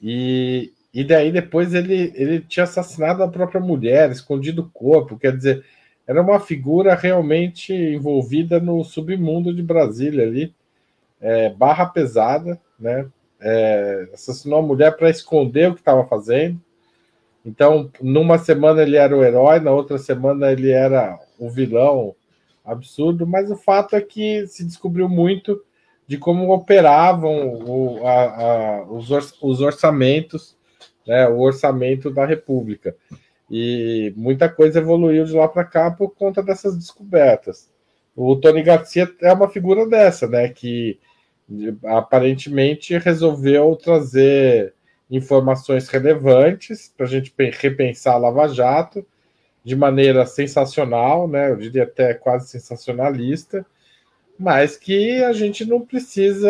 e, 0.01 0.71
e 0.93 1.03
daí 1.03 1.31
depois 1.31 1.73
ele, 1.73 2.11
ele 2.15 2.41
tinha 2.41 2.63
assassinado 2.63 3.23
a 3.23 3.27
própria 3.27 3.61
mulher, 3.61 4.11
escondido 4.11 4.63
o 4.63 4.69
corpo. 4.69 5.17
Quer 5.17 5.35
dizer, 5.35 5.65
era 6.07 6.21
uma 6.21 6.39
figura 6.39 6.95
realmente 6.95 7.73
envolvida 7.73 8.59
no 8.59 8.83
submundo 8.83 9.53
de 9.53 9.61
Brasília 9.61 10.25
ali, 10.25 10.53
é, 11.19 11.49
barra 11.49 11.85
pesada, 11.85 12.59
né? 12.79 13.07
É, 13.43 14.09
assassinou 14.13 14.59
a 14.59 14.61
mulher 14.61 14.95
para 14.95 15.09
esconder 15.09 15.69
o 15.69 15.73
que 15.73 15.81
estava 15.81 16.05
fazendo 16.05 16.61
então, 17.45 17.91
numa 18.01 18.37
semana 18.37 18.83
ele 18.83 18.97
era 18.97 19.15
o 19.15 19.23
herói, 19.23 19.59
na 19.59 19.71
outra 19.71 19.97
semana 19.97 20.51
ele 20.51 20.71
era 20.71 21.19
o 21.39 21.49
vilão 21.49 22.15
absurdo, 22.63 23.25
mas 23.25 23.49
o 23.49 23.55
fato 23.55 23.95
é 23.95 24.01
que 24.01 24.45
se 24.45 24.63
descobriu 24.63 25.09
muito 25.09 25.63
de 26.11 26.17
como 26.17 26.53
operavam 26.53 27.63
o, 27.63 28.05
a, 28.05 28.23
a, 28.23 28.83
os, 28.83 29.61
orçamentos, 29.61 30.57
né, 31.07 31.25
o 31.29 31.39
orçamento 31.39 32.11
da 32.11 32.25
República. 32.25 32.93
E 33.49 34.13
muita 34.17 34.49
coisa 34.49 34.79
evoluiu 34.79 35.23
de 35.23 35.31
lá 35.31 35.47
para 35.47 35.63
cá 35.63 35.89
por 35.89 36.09
conta 36.09 36.43
dessas 36.43 36.75
descobertas. 36.77 37.71
O 38.13 38.35
Tony 38.35 38.61
Garcia 38.61 39.09
é 39.21 39.31
uma 39.31 39.47
figura 39.47 39.87
dessa, 39.87 40.27
né, 40.27 40.49
que 40.49 40.99
aparentemente 41.85 42.97
resolveu 42.97 43.73
trazer 43.77 44.73
informações 45.09 45.87
relevantes 45.87 46.93
para 46.97 47.05
a 47.05 47.09
gente 47.09 47.33
repensar 47.57 48.15
a 48.15 48.17
Lava 48.17 48.49
Jato 48.49 49.07
de 49.63 49.77
maneira 49.77 50.25
sensacional, 50.25 51.25
né? 51.25 51.51
Eu 51.51 51.55
diria 51.55 51.83
até 51.83 52.13
quase 52.13 52.49
sensacionalista, 52.49 53.65
mas 54.41 54.75
que 54.75 55.23
a 55.23 55.31
gente 55.33 55.63
não 55.63 55.81
precisa, 55.81 56.49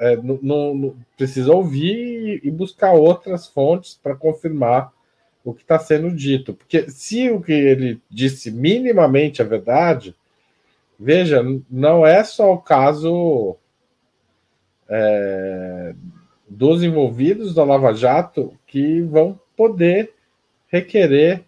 é, 0.00 0.16
não, 0.16 0.74
não, 0.74 0.96
precisa 1.16 1.50
ouvir 1.50 2.42
e 2.44 2.50
buscar 2.50 2.92
outras 2.92 3.46
fontes 3.46 3.98
para 4.02 4.14
confirmar 4.14 4.92
o 5.42 5.54
que 5.54 5.62
está 5.62 5.78
sendo 5.78 6.14
dito, 6.14 6.52
porque 6.52 6.90
se 6.90 7.30
o 7.30 7.40
que 7.40 7.52
ele 7.52 8.02
disse 8.10 8.50
minimamente 8.50 9.40
é 9.40 9.44
verdade, 9.46 10.14
veja, 11.00 11.42
não 11.70 12.06
é 12.06 12.22
só 12.22 12.52
o 12.52 12.60
caso 12.60 13.56
é, 14.86 15.94
dos 16.46 16.82
envolvidos 16.82 17.54
da 17.54 17.64
Lava 17.64 17.94
Jato 17.94 18.52
que 18.66 19.00
vão 19.00 19.40
poder 19.56 20.12
requerer 20.68 21.44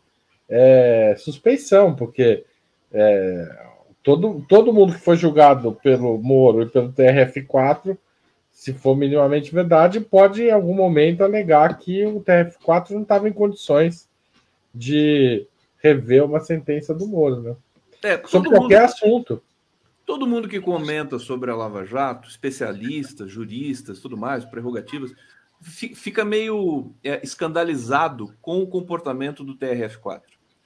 é, 0.49 1.15
suspeição, 1.19 1.95
porque 1.95 2.47
é, 2.91 3.68
todo, 4.03 4.45
todo 4.49 4.73
mundo 4.73 4.95
que 4.95 5.01
foi 5.01 5.17
julgado 5.17 5.73
pelo 5.83 6.19
Moro 6.19 6.63
e 6.63 6.67
pelo 6.67 6.93
TRF4, 6.93 7.97
se 8.51 8.73
for 8.73 8.97
minimamente 8.97 9.55
verdade, 9.55 10.01
pode 10.01 10.43
em 10.43 10.51
algum 10.51 10.75
momento 10.75 11.23
alegar 11.23 11.79
que 11.79 12.05
o 12.05 12.21
TRF4 12.21 12.91
não 12.91 13.03
estava 13.03 13.29
em 13.29 13.33
condições 13.33 14.09
de 14.75 15.47
rever 15.83 16.25
uma 16.25 16.41
sentença 16.41 16.93
do 16.93 17.07
Moro, 17.07 17.41
né? 17.41 17.57
É, 18.03 18.21
Sobre 18.27 18.51
qualquer 18.51 18.81
mundo... 18.81 18.91
assunto. 18.91 19.43
Todo 20.05 20.27
mundo 20.27 20.49
que 20.49 20.61
comenta 20.61 21.19
sobre 21.19 21.51
a 21.51 21.55
Lava 21.55 21.85
Jato, 21.85 22.29
especialistas, 22.29 23.31
juristas, 23.31 24.01
tudo 24.01 24.17
mais, 24.17 24.45
prerrogativas, 24.45 25.13
fica 25.61 26.25
meio 26.25 26.93
é, 27.05 27.21
escandalizado 27.23 28.35
com 28.41 28.63
o 28.63 28.67
comportamento 28.67 29.45
do 29.45 29.57
TRF4. 29.57 30.23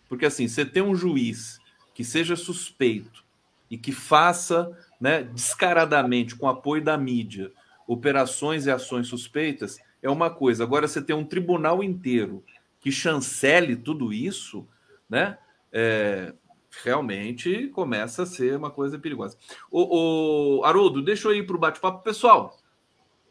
Porque 0.08 0.26
assim, 0.26 0.46
você 0.46 0.64
tem 0.64 0.82
um 0.82 0.94
juiz 0.94 1.58
que 1.94 2.04
seja 2.04 2.36
suspeito 2.36 3.24
e 3.70 3.78
que 3.78 3.92
faça 3.92 4.76
né, 5.00 5.22
descaradamente, 5.22 6.36
com 6.36 6.48
apoio 6.48 6.82
da 6.82 6.96
mídia, 6.96 7.50
operações 7.86 8.66
e 8.66 8.70
ações 8.70 9.08
suspeitas, 9.08 9.78
é 10.02 10.10
uma 10.10 10.30
coisa. 10.30 10.62
Agora, 10.62 10.86
você 10.86 11.00
tem 11.00 11.14
um 11.14 11.24
tribunal 11.24 11.82
inteiro 11.82 12.44
que 12.80 12.90
chancele 12.90 13.76
tudo 13.76 14.12
isso, 14.12 14.66
né? 15.08 15.38
É, 15.72 16.34
realmente 16.82 17.68
começa 17.68 18.24
a 18.24 18.26
ser 18.26 18.56
uma 18.56 18.70
coisa 18.70 18.98
perigosa. 18.98 19.36
O, 19.70 20.58
o 20.58 20.64
Haroldo, 20.64 21.02
deixa 21.02 21.28
eu 21.28 21.34
ir 21.34 21.46
para 21.46 21.56
o 21.56 21.58
bate-papo. 21.58 22.02
Pessoal, 22.02 22.58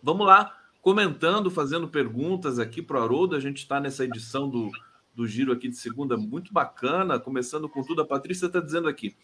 vamos 0.01 0.25
lá, 0.25 0.57
comentando, 0.81 1.51
fazendo 1.51 1.87
perguntas 1.87 2.59
aqui 2.59 2.81
para 2.81 2.99
o 2.99 3.03
Haroldo. 3.03 3.35
A 3.35 3.39
gente 3.39 3.57
está 3.57 3.79
nessa 3.79 4.05
edição 4.05 4.49
do, 4.49 4.71
do 5.13 5.27
Giro 5.27 5.51
aqui 5.51 5.67
de 5.67 5.75
segunda, 5.75 6.15
muito 6.17 6.53
bacana, 6.53 7.19
começando 7.19 7.67
com 7.67 7.83
tudo. 7.83 8.01
A 8.01 8.05
Patrícia 8.05 8.45
está 8.45 8.59
dizendo 8.59 8.87
aqui: 8.87 9.15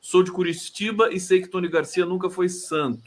sou 0.00 0.22
de 0.22 0.32
Curitiba 0.32 1.12
e 1.12 1.20
sei 1.20 1.42
que 1.42 1.48
Tony 1.48 1.68
Garcia 1.68 2.06
nunca 2.06 2.30
foi 2.30 2.48
santo. 2.48 3.02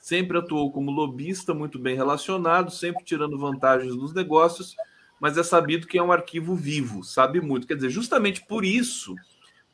Sempre 0.00 0.38
atuou 0.38 0.70
como 0.72 0.90
lobista, 0.90 1.52
muito 1.52 1.78
bem 1.78 1.96
relacionado, 1.96 2.70
sempre 2.70 3.04
tirando 3.04 3.38
vantagens 3.38 3.94
nos 3.94 4.14
negócios, 4.14 4.74
mas 5.20 5.36
é 5.36 5.42
sabido 5.42 5.86
que 5.86 5.98
é 5.98 6.02
um 6.02 6.12
arquivo 6.12 6.54
vivo, 6.54 7.02
sabe 7.02 7.40
muito. 7.40 7.66
Quer 7.66 7.74
dizer, 7.74 7.90
justamente 7.90 8.44
por 8.46 8.64
isso 8.64 9.14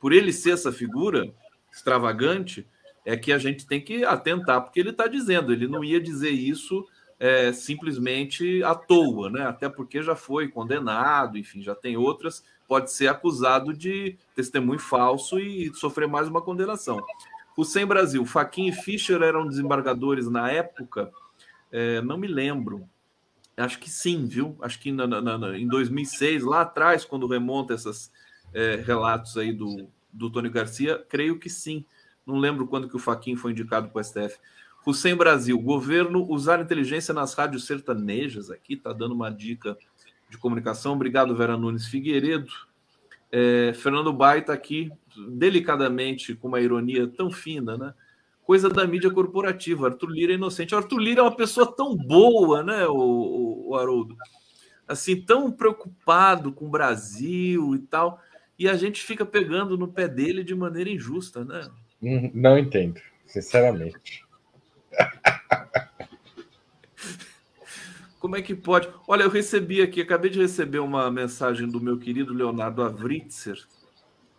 por 0.05 0.12
ele 0.12 0.35
ser 0.35 0.51
essa 0.51 0.71
figura 0.71 1.33
extravagante, 1.73 2.69
é 3.07 3.17
que 3.17 3.33
a 3.33 3.39
gente 3.39 3.67
tem 3.67 3.81
que 3.81 4.05
atentar, 4.05 4.62
porque 4.62 4.79
ele 4.79 4.91
está 4.91 5.07
dizendo, 5.07 5.51
ele 5.51 5.67
não 5.67 5.83
ia 5.83 5.99
dizer 5.99 6.31
isso 6.31 6.87
é, 7.19 7.53
simplesmente 7.53 8.62
à 8.62 8.75
toa, 8.75 9.31
né? 9.31 9.47
Até 9.47 9.69
porque 9.69 10.03
já 10.03 10.17
foi 10.17 10.49
condenado, 10.49 11.39
enfim, 11.39 11.62
já 11.62 11.75
tem 11.75 11.97
outras, 11.97 12.45
pode 12.67 12.93
ser 12.93 13.09
acusado 13.09 13.73
de 13.73 14.17
testemunho 14.35 14.79
falso 14.79 15.39
e 15.39 15.73
sofrer 15.75 16.09
mais 16.09 16.29
uma 16.29 16.43
condenação. 16.43 17.01
O 17.57 17.65
Sem 17.65 17.87
Brasil, 17.87 18.25
Faquin 18.27 18.67
e 18.67 18.73
Fischer 18.73 19.23
eram 19.23 19.47
desembargadores 19.47 20.29
na 20.29 20.51
época, 20.51 21.12
é, 21.71 22.01
não 22.03 22.17
me 22.17 22.27
lembro. 22.27 22.89
Acho 23.57 23.79
que 23.79 23.89
sim, 23.89 24.27
viu? 24.27 24.57
Acho 24.61 24.81
que 24.81 24.91
na, 24.91 25.07
na, 25.07 25.39
na, 25.39 25.59
em 25.59 25.67
2006, 25.69 26.43
lá 26.43 26.62
atrás, 26.62 27.05
quando 27.05 27.27
remonta 27.27 27.75
esses 27.75 28.11
é, 28.53 28.77
relatos 28.77 29.37
aí 29.37 29.53
do, 29.53 29.89
do 30.12 30.29
Tony 30.31 30.49
Garcia? 30.49 31.05
Creio 31.09 31.39
que 31.39 31.49
sim. 31.49 31.85
Não 32.27 32.39
lembro 32.39 32.67
quando 32.67 32.89
que 32.89 32.97
o 32.97 32.99
Faquin 32.99 33.37
foi 33.37 33.53
indicado 33.53 33.89
para 33.89 34.01
o 34.01 34.05
STF. 34.05 34.39
Hussein 34.87 35.14
Brasil, 35.14 35.59
governo 35.59 36.24
usar 36.30 36.61
inteligência 36.61 37.14
nas 37.14 37.35
rádios 37.35 37.66
sertanejas. 37.66 38.51
Aqui 38.51 38.74
está 38.74 38.93
dando 38.93 39.14
uma 39.14 39.30
dica 39.30 39.76
de 40.28 40.39
comunicação. 40.39 40.95
Obrigado, 40.95 41.35
Vera 41.35 41.57
Nunes 41.57 41.87
Figueiredo. 41.87 42.53
É, 43.32 43.72
Fernando 43.74 44.12
Baita 44.12 44.53
aqui, 44.53 44.91
delicadamente, 45.30 46.35
com 46.35 46.49
uma 46.49 46.61
ironia 46.61 47.07
tão 47.07 47.30
fina, 47.30 47.76
né? 47.76 47.95
Coisa 48.45 48.68
da 48.68 48.87
mídia 48.87 49.11
corporativa. 49.11 49.87
Arthur 49.89 50.11
Lira 50.11 50.32
é 50.32 50.37
inocente. 50.37 50.74
Arthur 50.74 50.99
Lira 50.99 51.20
é 51.20 51.22
uma 51.22 51.35
pessoa 51.35 51.66
tão 51.74 51.97
boa, 51.97 52.62
né, 52.62 52.87
o, 52.87 52.95
o, 52.95 53.70
o 53.70 53.76
Haroldo? 53.76 54.16
Assim, 54.87 55.18
tão 55.20 55.51
preocupado 55.51 56.53
com 56.53 56.66
o 56.66 56.70
Brasil 56.70 57.74
e 57.74 57.78
tal 57.78 58.20
e 58.59 58.68
a 58.68 58.76
gente 58.76 59.03
fica 59.03 59.24
pegando 59.24 59.76
no 59.76 59.89
pé 59.89 60.09
dele 60.09 60.45
de 60.45 60.55
maneira 60.55 60.91
injusta, 60.91 61.45
né? 61.45 61.68
Hum, 62.03 62.30
não 62.35 62.59
entendo, 62.59 63.01
sinceramente. 63.26 64.24
Como 68.18 68.36
é 68.36 68.42
que 68.42 68.55
pode? 68.55 68.88
Olha, 69.07 69.24
eu 69.24 69.30
recebi 69.30 69.82
aqui, 69.82 70.01
acabei 70.01 70.30
de 70.30 70.40
receber 70.40 70.78
uma 70.78 71.11
mensagem 71.11 71.68
do 71.68 71.78
meu 71.80 71.99
querido 71.99 72.32
Leonardo 72.32 72.82
Avritzer, 72.82 73.62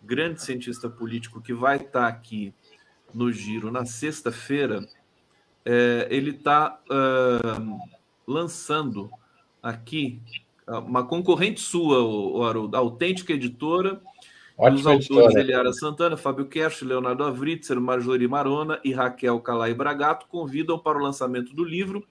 grande 0.02 0.42
cientista 0.42 0.90
político 0.90 1.40
que 1.40 1.54
vai 1.54 1.76
estar 1.76 2.08
aqui 2.08 2.52
no 3.14 3.32
Giro 3.32 3.70
na 3.70 3.84
sexta-feira. 3.84 4.84
É, 5.64 6.08
ele 6.10 6.30
está 6.30 6.80
uh, 6.90 7.78
lançando 8.26 9.08
aqui 9.62 10.20
uma 10.66 11.06
concorrente 11.06 11.60
sua, 11.60 12.02
o, 12.02 12.42
Haroldo, 12.42 12.76
Autêntica 12.76 13.32
Editora, 13.32 14.02
Ótima 14.56 14.96
os 14.96 15.10
autores. 15.10 15.36
Eliara 15.36 15.72
Santana, 15.72 16.16
Fábio 16.16 16.46
Kersh, 16.46 16.82
Leonardo 16.82 17.24
Avritzer, 17.24 17.80
Marjorie 17.80 18.28
Marona 18.28 18.80
e 18.82 18.92
Raquel 18.92 19.38
Calai 19.40 19.74
Bragato 19.74 20.26
convidam 20.28 20.78
para 20.78 20.98
o 20.98 21.02
lançamento 21.02 21.54
do 21.54 21.64
livro 21.64 22.06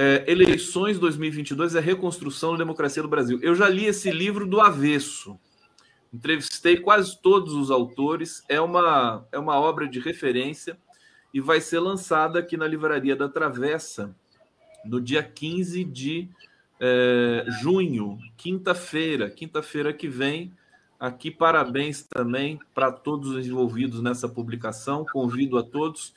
é, 0.00 0.22
Eleições 0.28 0.96
2022 0.96 1.74
é 1.74 1.78
a 1.78 1.82
reconstrução 1.82 2.52
da 2.52 2.58
democracia 2.58 3.02
do 3.02 3.08
Brasil. 3.08 3.40
Eu 3.42 3.56
já 3.56 3.68
li 3.68 3.84
esse 3.84 4.12
livro 4.12 4.46
do 4.46 4.60
avesso. 4.60 5.36
Entrevistei 6.14 6.76
quase 6.76 7.20
todos 7.20 7.52
os 7.52 7.68
autores. 7.68 8.44
É 8.48 8.60
uma, 8.60 9.26
é 9.32 9.38
uma 9.40 9.58
obra 9.58 9.88
de 9.88 9.98
referência 9.98 10.78
e 11.34 11.40
vai 11.40 11.60
ser 11.60 11.80
lançada 11.80 12.38
aqui 12.38 12.56
na 12.56 12.68
Livraria 12.68 13.16
da 13.16 13.28
Travessa 13.28 14.14
no 14.84 15.00
dia 15.00 15.20
15 15.20 15.82
de 15.82 16.28
é, 16.78 17.44
junho, 17.60 18.18
quinta-feira, 18.36 19.28
quinta-feira 19.28 19.92
que 19.92 20.06
vem. 20.06 20.52
Aqui, 20.98 21.30
parabéns 21.30 22.02
também 22.02 22.58
para 22.74 22.90
todos 22.90 23.30
os 23.30 23.46
envolvidos 23.46 24.02
nessa 24.02 24.28
publicação. 24.28 25.06
Convido 25.12 25.56
a 25.56 25.62
todos. 25.62 26.12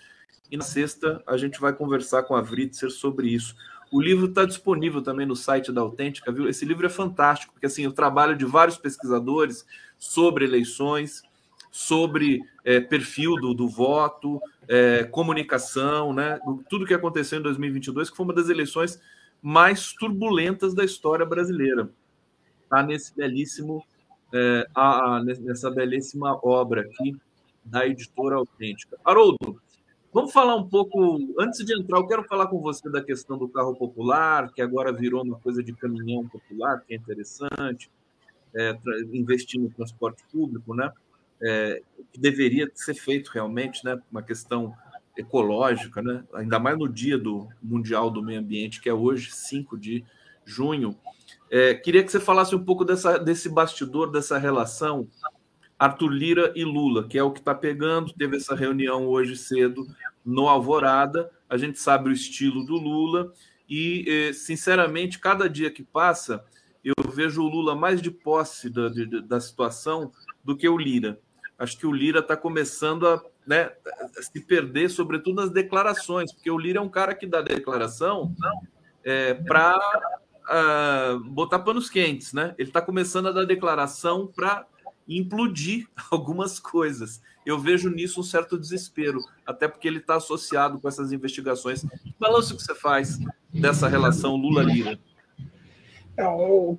E 0.50 0.58
na 0.58 0.64
sexta 0.64 1.22
a 1.28 1.38
gente 1.38 1.60
vai 1.60 1.72
conversar 1.72 2.24
com 2.24 2.36
a 2.36 2.42
Vritzer 2.42 2.90
sobre 2.90 3.30
isso. 3.30 3.56
O 3.92 4.02
livro 4.02 4.26
está 4.26 4.44
disponível 4.44 5.02
também 5.02 5.26
no 5.26 5.36
site 5.36 5.72
da 5.72 5.82
Autêntica, 5.82 6.32
viu? 6.32 6.50
Esse 6.50 6.66
livro 6.66 6.86
é 6.86 6.90
fantástico, 6.90 7.54
porque 7.54 7.66
assim, 7.66 7.86
o 7.86 7.92
trabalho 7.92 8.36
de 8.36 8.46
vários 8.46 8.78
pesquisadores 8.78 9.66
sobre 10.00 10.46
eleições, 10.46 11.22
sobre 11.70 12.42
é, 12.64 12.80
perfil 12.80 13.36
do, 13.36 13.54
do 13.54 13.68
voto, 13.68 14.42
é, 14.68 15.04
comunicação, 15.04 16.12
né? 16.12 16.40
Tudo 16.70 16.86
que 16.86 16.94
aconteceu 16.94 17.40
em 17.40 17.44
2022, 17.44 18.10
que 18.10 18.18
foi 18.18 18.26
uma 18.26 18.34
das 18.34 18.50
eleições 18.50 19.00
mais 19.42 19.94
turbulentas 19.94 20.74
da 20.74 20.84
história 20.84 21.26
brasileira. 21.26 21.92
Está 22.64 22.82
nesse 22.82 23.16
belíssimo, 23.16 23.84
é, 24.34 24.68
a, 24.74 25.18
a, 25.18 25.24
nessa 25.24 25.70
belíssima 25.70 26.40
obra 26.44 26.82
aqui 26.82 27.16
da 27.64 27.86
editora 27.86 28.36
autêntica. 28.36 28.98
Haroldo, 29.04 29.62
vamos 30.14 30.32
falar 30.32 30.56
um 30.56 30.68
pouco, 30.68 31.20
antes 31.40 31.64
de 31.66 31.78
entrar, 31.78 32.00
eu 32.00 32.08
quero 32.08 32.24
falar 32.24 32.48
com 32.48 32.60
você 32.60 32.90
da 32.90 33.04
questão 33.04 33.38
do 33.38 33.48
carro 33.48 33.76
popular, 33.76 34.52
que 34.52 34.62
agora 34.62 34.92
virou 34.92 35.24
uma 35.24 35.38
coisa 35.40 35.64
de 35.64 35.74
caminhão 35.74 36.28
popular, 36.28 36.82
que 36.86 36.94
é 36.94 36.98
interessante, 36.98 37.90
é, 38.56 38.78
investir 39.14 39.60
no 39.60 39.70
transporte 39.70 40.24
público, 40.32 40.74
né? 40.74 40.92
É, 41.44 41.82
que 42.14 42.20
deveria 42.20 42.70
ser 42.76 42.94
feito 42.94 43.30
realmente, 43.30 43.84
né? 43.84 44.00
Uma 44.12 44.22
questão 44.22 44.76
ecológica, 45.18 46.02
né? 46.02 46.24
ainda 46.34 46.60
mais 46.60 46.78
no 46.78 46.88
dia 46.88 47.18
do 47.18 47.48
Mundial 47.62 48.10
do 48.10 48.24
Meio 48.24 48.40
Ambiente, 48.40 48.82
que 48.82 48.90
é 48.90 48.94
hoje, 48.94 49.32
5 49.32 49.78
de 49.78 50.04
junho. 50.46 50.96
É, 51.54 51.74
queria 51.74 52.02
que 52.02 52.10
você 52.10 52.20
falasse 52.20 52.56
um 52.56 52.64
pouco 52.64 52.86
dessa, 52.86 53.18
desse 53.18 53.50
bastidor, 53.50 54.10
dessa 54.10 54.38
relação 54.38 55.06
Arthur 55.78 56.08
Lira 56.08 56.54
e 56.56 56.64
Lula, 56.64 57.06
que 57.08 57.18
é 57.18 57.24
o 57.24 57.32
que 57.32 57.40
está 57.40 57.54
pegando. 57.54 58.14
Teve 58.14 58.38
essa 58.38 58.56
reunião 58.56 59.06
hoje 59.06 59.36
cedo 59.36 59.86
no 60.24 60.48
Alvorada. 60.48 61.30
A 61.50 61.58
gente 61.58 61.78
sabe 61.78 62.10
o 62.10 62.14
estilo 62.14 62.66
do 62.66 62.76
Lula 62.76 63.34
e, 63.68 64.06
é, 64.08 64.32
sinceramente, 64.32 65.20
cada 65.20 65.50
dia 65.50 65.70
que 65.70 65.84
passa, 65.84 66.46
eu 66.84 66.94
vejo 67.12 67.44
o 67.44 67.50
Lula 67.50 67.76
mais 67.76 68.02
de 68.02 68.10
posse 68.10 68.70
da, 68.70 68.88
de, 68.88 69.22
da 69.22 69.42
situação 69.42 70.12
do 70.44 70.56
que 70.56 70.70
o 70.70 70.78
Lira. 70.78 71.20
Acho 71.60 71.78
que 71.78 71.86
o 71.86 71.92
Lira 71.92 72.20
está 72.20 72.38
começando 72.38 73.08
a 73.08 73.22
né, 73.46 73.72
se 74.22 74.40
perder, 74.40 74.90
sobretudo 74.90 75.42
nas 75.42 75.52
declarações, 75.52 76.32
porque 76.32 76.50
o 76.50 76.58
Lira 76.58 76.80
é 76.80 76.82
um 76.82 76.90
cara 76.90 77.14
que 77.14 77.28
dá 77.28 77.42
declaração 77.42 78.34
é, 79.04 79.34
para 79.34 79.78
uh, 80.50 81.20
botar 81.20 81.60
panos 81.60 81.90
quentes, 81.90 82.34
né? 82.34 82.56
Ele 82.58 82.70
está 82.70 82.82
começando 82.82 83.28
a 83.28 83.32
dar 83.32 83.46
declaração 83.46 84.28
para 84.28 84.66
implodir 85.08 85.88
algumas 86.12 86.60
coisas. 86.60 87.22
Eu 87.46 87.60
vejo 87.60 87.90
nisso 87.90 88.20
um 88.20 88.24
certo 88.24 88.58
desespero, 88.58 89.20
até 89.46 89.68
porque 89.68 89.88
ele 89.88 89.98
está 89.98 90.16
associado 90.16 90.80
com 90.80 90.88
essas 90.88 91.12
investigações. 91.12 91.82
Que 91.82 92.14
balanço 92.20 92.56
que 92.56 92.62
você 92.62 92.76
faz 92.76 93.20
dessa 93.52 93.88
relação 93.88 94.36
Lula-Lira? 94.36 95.00
É, 96.18 96.24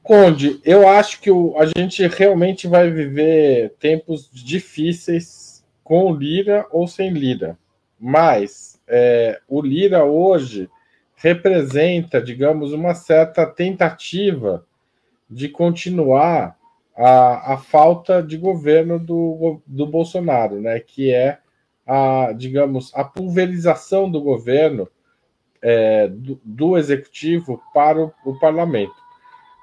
Conde, 0.02 0.60
eu 0.64 0.86
acho 0.86 1.20
que 1.20 1.30
o, 1.30 1.56
a 1.58 1.66
gente 1.66 2.06
realmente 2.06 2.68
vai 2.68 2.90
viver 2.90 3.74
tempos 3.80 4.30
difíceis 4.32 5.64
com 5.82 6.14
Lira 6.14 6.66
ou 6.70 6.86
sem 6.86 7.12
Lira. 7.12 7.58
Mas 7.98 8.80
é, 8.86 9.40
o 9.48 9.60
Lira 9.60 10.04
hoje 10.04 10.68
representa, 11.22 12.20
digamos, 12.20 12.72
uma 12.72 12.94
certa 12.94 13.46
tentativa 13.46 14.66
de 15.30 15.48
continuar 15.48 16.58
a, 16.96 17.54
a 17.54 17.56
falta 17.56 18.22
de 18.22 18.36
governo 18.36 18.98
do, 18.98 19.62
do 19.66 19.86
Bolsonaro, 19.86 20.60
né? 20.60 20.80
Que 20.80 21.12
é 21.14 21.38
a, 21.86 22.32
digamos, 22.36 22.92
a 22.94 23.04
pulverização 23.04 24.10
do 24.10 24.20
governo 24.20 24.88
é, 25.62 26.08
do, 26.08 26.40
do, 26.44 26.76
executivo 26.76 27.62
para 27.72 28.02
o, 28.02 28.12
o 28.24 28.38
parlamento. 28.38 28.94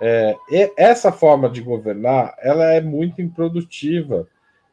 É, 0.01 0.35
essa 0.77 1.11
forma 1.11 1.49
de 1.49 1.61
governar 1.61 2.33
ela 2.41 2.71
é 2.71 2.79
muito 2.79 3.21
improdutiva 3.21 4.25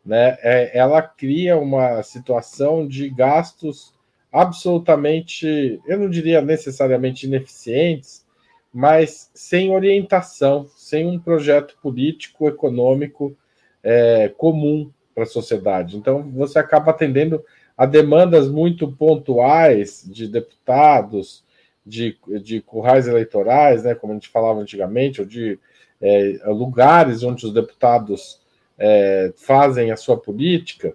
né, 0.07 0.39
é, 0.41 0.79
ela 0.79 1.03
cria 1.03 1.59
uma 1.59 2.01
situação 2.05 2.87
de 2.87 3.11
gastos 3.11 3.93
absolutamente, 4.33 5.81
eu 5.87 5.99
não 5.99 6.11
diria 6.11 6.41
necessariamente 6.41 7.27
ineficientes, 7.27 8.25
mas 8.73 9.31
sem 9.35 9.75
orientação, 9.75 10.69
sem 10.77 11.07
um 11.07 11.19
projeto 11.19 11.77
político, 11.81 12.49
econômico 12.49 13.37
é, 13.83 14.29
comum 14.37 14.91
para 15.15 15.25
a 15.25 15.27
sociedade. 15.27 15.97
Então, 15.97 16.31
você 16.31 16.59
acaba 16.59 16.91
atendendo 16.91 17.43
a 17.77 17.87
demandas 17.87 18.51
muito 18.51 18.91
pontuais 18.93 20.05
de 20.07 20.29
deputados, 20.29 21.45
de, 21.85 22.19
de 22.43 22.61
currais 22.61 23.07
eleitorais, 23.07 23.85
né, 23.85 23.95
como 23.95 24.13
a 24.13 24.17
gente 24.17 24.29
falava 24.29 24.61
antigamente, 24.61 25.21
ou 25.21 25.27
de 25.27 25.59
é, 26.01 26.39
lugares 26.47 27.23
onde 27.23 27.47
os 27.47 27.53
deputados 27.55 28.41
é, 28.79 29.33
fazem 29.37 29.91
a 29.91 29.97
sua 29.97 30.19
política, 30.19 30.95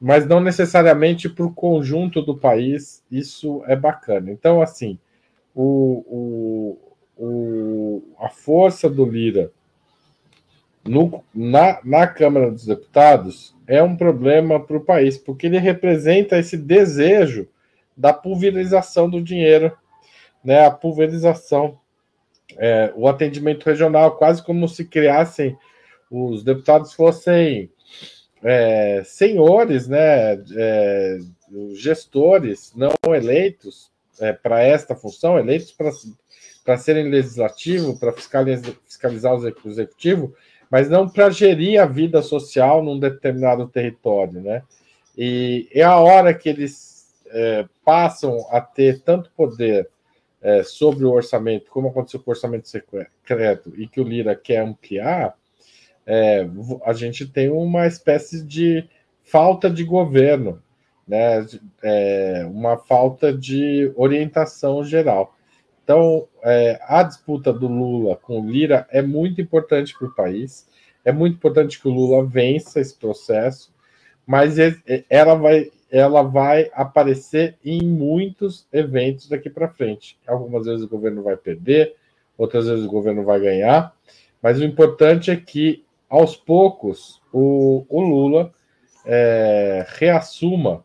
mas 0.00 0.26
não 0.26 0.40
necessariamente 0.40 1.28
para 1.28 1.44
o 1.44 1.52
conjunto 1.52 2.22
do 2.22 2.36
país, 2.36 3.04
isso 3.10 3.62
é 3.66 3.74
bacana. 3.74 4.30
Então, 4.30 4.62
assim, 4.62 4.98
o, 5.54 6.78
o, 7.16 7.24
o 7.24 8.02
a 8.18 8.28
força 8.28 8.88
do 8.88 9.04
Lira 9.04 9.50
no, 10.84 11.22
na, 11.34 11.80
na 11.84 12.06
Câmara 12.06 12.50
dos 12.50 12.64
Deputados 12.64 13.54
é 13.66 13.82
um 13.82 13.96
problema 13.96 14.58
para 14.58 14.76
o 14.76 14.84
país, 14.84 15.18
porque 15.18 15.46
ele 15.46 15.58
representa 15.58 16.38
esse 16.38 16.56
desejo 16.56 17.48
da 17.96 18.12
pulverização 18.12 19.10
do 19.10 19.20
dinheiro, 19.20 19.76
né, 20.42 20.64
a 20.64 20.70
pulverização, 20.70 21.78
é, 22.56 22.92
o 22.96 23.08
atendimento 23.08 23.66
regional, 23.66 24.16
quase 24.16 24.42
como 24.42 24.68
se 24.68 24.84
criassem 24.84 25.58
os 26.10 26.42
deputados 26.42 26.94
fossem 26.94 27.70
é, 28.42 29.02
senhores, 29.04 29.88
né, 29.88 30.34
é, 30.56 31.18
gestores 31.74 32.72
não 32.74 32.92
eleitos 33.14 33.90
é, 34.20 34.32
para 34.32 34.62
esta 34.62 34.94
função, 34.94 35.38
eleitos 35.38 35.74
para 36.64 36.78
serem 36.78 37.08
legislativo, 37.08 37.98
para 37.98 38.12
fiscalizar, 38.12 39.34
o 39.34 39.68
executivo, 39.68 40.34
mas 40.70 40.88
não 40.88 41.08
para 41.08 41.30
gerir 41.30 41.80
a 41.80 41.86
vida 41.86 42.20
social 42.22 42.82
num 42.82 42.98
determinado 42.98 43.66
território, 43.68 44.40
né? 44.40 44.62
E 45.16 45.68
é 45.72 45.82
a 45.82 45.96
hora 45.96 46.34
que 46.34 46.48
eles 46.48 47.14
é, 47.30 47.66
passam 47.84 48.46
a 48.50 48.60
ter 48.60 49.00
tanto 49.00 49.30
poder 49.36 49.88
é, 50.40 50.62
sobre 50.62 51.04
o 51.04 51.10
orçamento, 51.10 51.70
como 51.70 51.88
aconteceu 51.88 52.20
com 52.20 52.30
o 52.30 52.34
orçamento 52.34 52.68
secreto, 52.68 53.72
e 53.76 53.88
que 53.88 54.00
o 54.00 54.04
Lira 54.04 54.36
quer 54.36 54.58
ampliar, 54.58 55.34
é, 56.10 56.48
a 56.86 56.94
gente 56.94 57.26
tem 57.26 57.50
uma 57.50 57.86
espécie 57.86 58.42
de 58.42 58.88
falta 59.22 59.68
de 59.68 59.84
governo, 59.84 60.62
né? 61.06 61.44
É, 61.82 62.48
uma 62.50 62.78
falta 62.78 63.30
de 63.30 63.92
orientação 63.94 64.82
geral. 64.82 65.36
Então, 65.84 66.26
é, 66.42 66.80
a 66.82 67.02
disputa 67.02 67.52
do 67.52 67.68
Lula 67.68 68.16
com 68.16 68.40
o 68.40 68.50
Lira 68.50 68.88
é 68.90 69.02
muito 69.02 69.42
importante 69.42 69.94
para 69.98 70.08
o 70.08 70.14
país. 70.14 70.66
É 71.04 71.12
muito 71.12 71.34
importante 71.34 71.78
que 71.78 71.88
o 71.88 71.92
Lula 71.92 72.24
vença 72.26 72.80
esse 72.80 72.94
processo, 72.94 73.70
mas 74.26 74.56
ela 75.10 75.34
vai, 75.34 75.70
ela 75.90 76.22
vai 76.22 76.70
aparecer 76.72 77.56
em 77.62 77.82
muitos 77.82 78.66
eventos 78.72 79.28
daqui 79.28 79.50
para 79.50 79.68
frente. 79.68 80.18
Algumas 80.26 80.64
vezes 80.64 80.84
o 80.84 80.88
governo 80.88 81.22
vai 81.22 81.36
perder, 81.36 81.94
outras 82.36 82.66
vezes 82.66 82.86
o 82.86 82.90
governo 82.90 83.24
vai 83.24 83.40
ganhar, 83.40 83.94
mas 84.42 84.58
o 84.58 84.64
importante 84.64 85.30
é 85.30 85.36
que 85.36 85.84
aos 86.08 86.36
poucos, 86.36 87.20
o, 87.32 87.84
o 87.88 88.00
Lula 88.00 88.52
é, 89.04 89.86
reassuma 89.88 90.84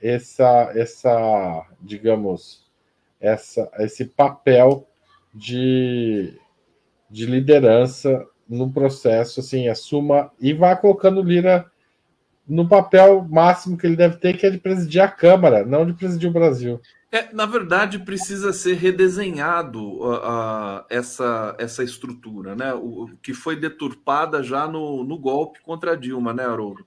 essa, 0.00 0.72
essa, 0.74 1.66
digamos, 1.80 2.66
essa, 3.20 3.70
esse 3.78 4.06
papel 4.06 4.86
de, 5.34 6.38
de 7.10 7.26
liderança 7.26 8.26
no 8.48 8.70
processo, 8.72 9.40
assim, 9.40 9.68
assuma 9.68 10.32
e 10.40 10.52
vá 10.52 10.74
colocando 10.74 11.22
Lira 11.22 11.70
no 12.48 12.68
papel 12.68 13.24
máximo 13.30 13.76
que 13.76 13.86
ele 13.86 13.94
deve 13.94 14.16
ter, 14.16 14.36
que 14.36 14.44
é 14.44 14.50
de 14.50 14.58
presidir 14.58 15.00
a 15.00 15.08
Câmara, 15.08 15.64
não 15.64 15.86
de 15.86 15.92
presidir 15.92 16.28
o 16.28 16.32
Brasil. 16.32 16.80
É, 17.12 17.32
na 17.32 17.44
verdade, 17.44 17.98
precisa 17.98 18.52
ser 18.52 18.74
redesenhado 18.74 19.80
uh, 19.80 20.14
uh, 20.14 20.84
essa, 20.88 21.56
essa 21.58 21.82
estrutura, 21.82 22.54
né? 22.54 22.72
O, 22.72 23.10
que 23.20 23.34
foi 23.34 23.56
deturpada 23.56 24.44
já 24.44 24.68
no, 24.68 25.02
no 25.02 25.18
golpe 25.18 25.60
contra 25.60 25.96
Dilma, 25.96 26.32
né, 26.32 26.44
Haroldo? 26.44 26.86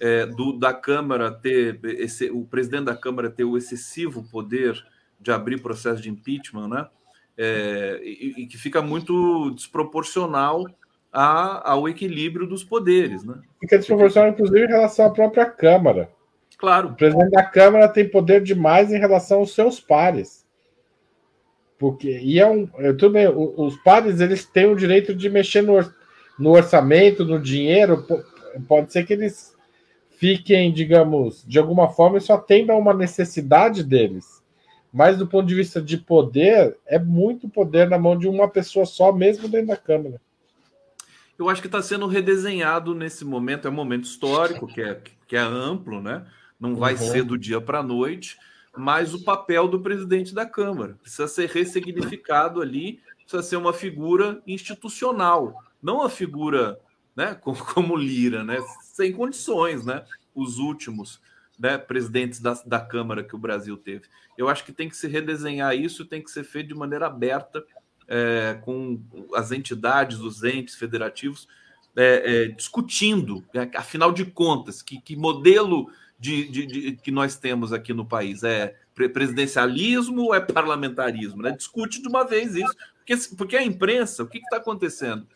É, 0.00 0.26
do, 0.26 0.52
da 0.52 0.72
Câmara 0.72 1.32
ter 1.32 1.80
esse, 1.82 2.30
o 2.30 2.44
presidente 2.44 2.84
da 2.84 2.96
Câmara 2.96 3.30
ter 3.30 3.44
o 3.44 3.56
excessivo 3.56 4.22
poder 4.30 4.76
de 5.18 5.32
abrir 5.32 5.60
processo 5.60 6.00
de 6.00 6.10
impeachment, 6.10 6.68
né? 6.68 6.86
É, 7.36 8.00
e, 8.04 8.42
e, 8.42 8.46
que 8.46 8.56
fica 8.56 8.80
muito 8.80 9.50
desproporcional 9.50 10.64
a, 11.12 11.72
ao 11.72 11.88
equilíbrio 11.88 12.46
dos 12.46 12.62
poderes, 12.62 13.24
né? 13.24 13.40
Fica 13.58 13.78
desproporcional, 13.78 14.30
inclusive, 14.30 14.64
em 14.64 14.68
relação 14.68 15.06
à 15.06 15.10
própria 15.10 15.46
Câmara. 15.46 16.08
Claro. 16.58 16.88
O 16.88 16.94
presidente 16.94 17.30
da 17.30 17.44
Câmara 17.44 17.88
tem 17.88 18.08
poder 18.08 18.42
demais 18.42 18.92
em 18.92 18.98
relação 18.98 19.40
aos 19.40 19.54
seus 19.54 19.78
pares. 19.78 20.46
Porque, 21.78 22.18
e 22.18 22.38
é 22.38 22.46
um. 22.46 22.68
É, 22.78 22.92
tudo 22.92 23.10
bem, 23.10 23.28
os 23.28 23.76
pares 23.76 24.20
eles 24.20 24.46
têm 24.46 24.66
o 24.66 24.76
direito 24.76 25.14
de 25.14 25.28
mexer 25.28 25.62
no, 25.62 25.78
no 26.38 26.50
orçamento, 26.52 27.24
no 27.24 27.38
dinheiro. 27.38 28.06
Pode 28.66 28.92
ser 28.92 29.04
que 29.04 29.12
eles 29.12 29.54
fiquem, 30.16 30.72
digamos, 30.72 31.44
de 31.46 31.58
alguma 31.58 31.90
forma, 31.90 32.16
isso 32.16 32.32
atenda 32.32 32.72
a 32.72 32.76
uma 32.76 32.94
necessidade 32.94 33.84
deles. 33.84 34.42
Mas 34.90 35.18
do 35.18 35.26
ponto 35.26 35.46
de 35.46 35.54
vista 35.54 35.80
de 35.80 35.98
poder, 35.98 36.78
é 36.86 36.98
muito 36.98 37.50
poder 37.50 37.90
na 37.90 37.98
mão 37.98 38.16
de 38.16 38.26
uma 38.26 38.48
pessoa 38.48 38.86
só, 38.86 39.12
mesmo 39.12 39.46
dentro 39.46 39.68
da 39.68 39.76
Câmara. 39.76 40.18
Eu 41.38 41.50
acho 41.50 41.60
que 41.60 41.68
está 41.68 41.82
sendo 41.82 42.06
redesenhado 42.06 42.94
nesse 42.94 43.22
momento, 43.22 43.68
é 43.68 43.70
um 43.70 43.74
momento 43.74 44.04
histórico, 44.04 44.66
que 44.66 44.80
é, 44.80 44.98
que 45.26 45.36
é 45.36 45.40
amplo, 45.40 46.00
né? 46.00 46.24
Não 46.58 46.74
vai 46.76 46.94
uhum. 46.94 46.98
ser 46.98 47.22
do 47.24 47.38
dia 47.38 47.60
para 47.60 47.80
a 47.80 47.82
noite, 47.82 48.36
mas 48.76 49.14
o 49.14 49.24
papel 49.24 49.66
do 49.68 49.80
presidente 49.80 50.34
da 50.34 50.44
Câmara 50.44 50.98
precisa 51.00 51.26
ser 51.26 51.48
ressignificado 51.48 52.60
ali, 52.60 53.00
precisa 53.22 53.42
ser 53.42 53.56
uma 53.56 53.72
figura 53.72 54.42
institucional, 54.46 55.62
não 55.82 56.02
a 56.02 56.10
figura 56.10 56.78
né, 57.14 57.34
como, 57.40 57.56
como 57.64 57.96
Lira, 57.96 58.44
né, 58.44 58.58
sem 58.82 59.12
condições, 59.12 59.84
né, 59.84 60.04
os 60.34 60.58
últimos 60.58 61.20
né, 61.58 61.78
presidentes 61.78 62.40
da, 62.40 62.52
da 62.66 62.80
Câmara 62.80 63.24
que 63.24 63.34
o 63.34 63.38
Brasil 63.38 63.76
teve. 63.76 64.04
Eu 64.36 64.48
acho 64.48 64.64
que 64.64 64.72
tem 64.72 64.88
que 64.88 64.96
se 64.96 65.08
redesenhar 65.08 65.74
isso, 65.74 66.04
tem 66.04 66.22
que 66.22 66.30
ser 66.30 66.44
feito 66.44 66.68
de 66.68 66.74
maneira 66.74 67.06
aberta, 67.06 67.64
é, 68.08 68.60
com 68.62 69.02
as 69.34 69.50
entidades, 69.50 70.20
os 70.20 70.44
entes 70.44 70.76
federativos, 70.76 71.48
é, 71.96 72.44
é, 72.44 72.48
discutindo, 72.48 73.44
né, 73.54 73.70
afinal 73.74 74.12
de 74.12 74.26
contas, 74.26 74.82
que, 74.82 75.00
que 75.00 75.16
modelo 75.16 75.90
de, 76.18 76.48
de, 76.48 76.66
de, 76.66 76.92
que 76.96 77.10
nós 77.10 77.36
temos 77.36 77.72
aqui 77.72 77.92
no 77.92 78.04
país? 78.04 78.42
É 78.42 78.74
presidencialismo 78.94 80.22
ou 80.22 80.34
é 80.34 80.40
parlamentarismo? 80.40 81.42
Né? 81.42 81.52
Discute 81.52 82.00
de 82.00 82.08
uma 82.08 82.24
vez 82.24 82.54
isso. 82.54 82.74
Porque, 82.98 83.16
porque 83.36 83.56
a 83.56 83.62
imprensa, 83.62 84.22
o 84.22 84.26
que 84.26 84.38
está 84.38 84.56
acontecendo? 84.56 85.26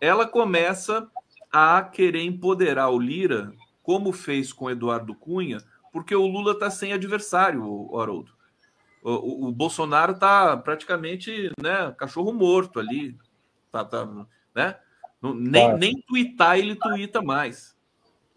Ela 0.00 0.26
começa 0.26 1.08
a 1.50 1.82
querer 1.82 2.22
empoderar 2.22 2.90
o 2.90 2.98
Lira, 2.98 3.52
como 3.82 4.12
fez 4.12 4.52
com 4.52 4.70
Eduardo 4.70 5.14
Cunha, 5.14 5.58
porque 5.92 6.14
o 6.14 6.26
Lula 6.26 6.52
está 6.52 6.70
sem 6.70 6.92
adversário, 6.92 7.64
o 7.64 7.98
Haroldo. 7.98 8.32
O, 9.02 9.12
o, 9.12 9.48
o 9.48 9.52
Bolsonaro 9.52 10.12
está 10.12 10.56
praticamente 10.56 11.50
né, 11.60 11.94
cachorro 11.96 12.32
morto 12.32 12.78
ali. 12.78 13.16
Tá, 13.72 13.84
tá, 13.84 14.06
né? 14.54 14.76
Nem, 15.22 15.76
nem 15.76 16.02
twittar 16.02 16.58
ele 16.58 16.76
tuita 16.76 17.20
mais. 17.22 17.76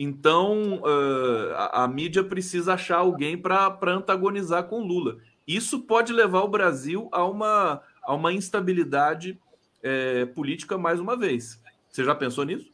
Então, 0.03 0.82
uh, 0.82 1.53
a, 1.53 1.84
a, 1.84 1.88
mídia 1.88 2.23
precisa 2.23 2.73
achar 2.73 2.98
alguém 2.98 3.38
para 3.38 3.78
antagonizar 3.84 4.64
com 4.64 4.80
Lula. 4.80 5.18
Isso 5.48 5.82
pode 5.82 6.11
levar 6.11 6.41
o 6.41 6.48
Brasil 6.48 7.07
a 7.11 7.23
uma, 7.23 7.84
a 8.02 8.15
uma 8.15 8.34
instabilidade 8.34 9.40
é, 9.84 10.26
política 10.26 10.76
mais 10.76 10.99
uma 10.99 11.15
vez. 11.15 11.61
Você 11.88 12.03
já 12.03 12.15
pensou 12.15 12.45
nisso? 12.45 12.72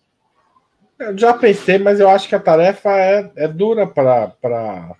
Eu 0.97 1.17
já 1.17 1.33
pensei, 1.33 1.77
mas 1.77 1.99
eu 1.99 2.07
acho 2.07 2.29
que 2.29 2.35
a 2.35 2.39
tarefa 2.39 2.91
é, 2.91 3.29
é 3.35 3.47
dura 3.49 3.85
para 3.85 4.95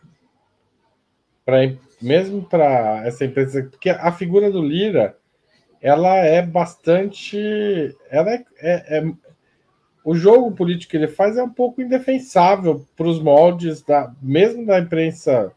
mesmo 2.02 2.44
para 2.44 3.08
essa 3.08 3.24
empresa, 3.24 3.64
porque 3.72 3.90
a 3.90 4.12
figura 4.12 4.52
do 4.52 4.62
Lira 4.62 5.16
ela 5.82 6.14
é 6.18 6.42
bastante. 6.42 7.96
Ela 8.10 8.32
é, 8.34 8.46
é, 8.60 8.98
é 8.98 9.14
o 10.08 10.16
jogo 10.16 10.54
político 10.54 10.92
que 10.92 10.96
ele 10.96 11.10
faz 11.10 11.36
é 11.36 11.44
um 11.44 11.50
pouco 11.50 11.82
indefensável 11.82 12.88
para 12.96 13.10
os 13.10 13.22
moldes 13.22 13.82
da 13.82 14.10
mesmo 14.22 14.66
da 14.66 14.80
imprensa 14.80 15.52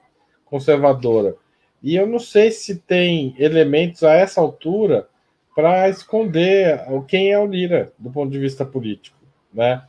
conservadora. 0.45 1.37
E 1.81 1.95
eu 1.95 2.05
não 2.05 2.19
sei 2.19 2.51
se 2.51 2.81
tem 2.81 3.33
elementos 3.39 4.03
a 4.03 4.13
essa 4.13 4.41
altura 4.41 5.07
para 5.55 5.89
esconder 5.89 6.81
quem 7.07 7.31
é 7.31 7.39
o 7.39 7.47
Lira 7.47 7.93
do 7.97 8.11
ponto 8.11 8.33
de 8.33 8.41
vista 8.41 8.65
político, 8.65 9.17
né? 9.55 9.85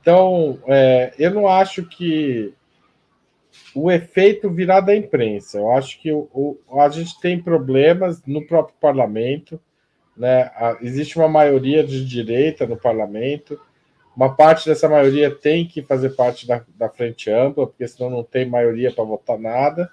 Então, 0.00 0.58
é, 0.66 1.12
eu 1.18 1.30
não 1.30 1.46
acho 1.46 1.84
que 1.84 2.54
o 3.74 3.92
efeito 3.92 4.48
virá 4.48 4.80
da 4.80 4.96
imprensa. 4.96 5.58
Eu 5.58 5.70
acho 5.70 6.00
que 6.00 6.10
o, 6.10 6.30
o, 6.32 6.80
a 6.80 6.88
gente 6.88 7.20
tem 7.20 7.42
problemas 7.42 8.24
no 8.26 8.46
próprio 8.46 8.74
parlamento. 8.80 9.60
Né? 10.16 10.50
existe 10.80 11.18
uma 11.18 11.28
maioria 11.28 11.84
de 11.84 12.06
direita 12.06 12.66
no 12.66 12.76
parlamento. 12.78 13.60
Uma 14.14 14.34
parte 14.34 14.68
dessa 14.68 14.88
maioria 14.88 15.30
tem 15.30 15.66
que 15.66 15.82
fazer 15.82 16.10
parte 16.10 16.46
da, 16.46 16.62
da 16.76 16.88
frente 16.88 17.30
ampla, 17.30 17.66
porque 17.66 17.88
senão 17.88 18.10
não 18.10 18.22
tem 18.22 18.44
maioria 18.44 18.92
para 18.92 19.04
votar 19.04 19.38
nada. 19.38 19.90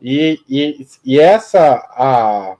E, 0.00 0.38
e, 0.48 0.86
e 1.04 1.18
essa 1.18 1.76
a, 1.92 2.56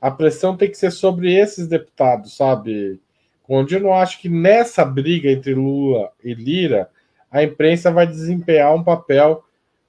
a 0.00 0.10
pressão 0.10 0.56
tem 0.56 0.70
que 0.70 0.78
ser 0.78 0.90
sobre 0.90 1.34
esses 1.34 1.68
deputados, 1.68 2.36
sabe? 2.36 3.00
Onde 3.46 3.74
eu 3.74 3.80
não 3.80 3.92
acho 3.92 4.20
que 4.20 4.28
nessa 4.28 4.84
briga 4.84 5.30
entre 5.30 5.54
Lula 5.54 6.10
e 6.24 6.32
Lira 6.32 6.88
a 7.30 7.42
imprensa 7.42 7.92
vai 7.92 8.06
desempenhar 8.06 8.74
um 8.74 8.82
papel 8.82 9.44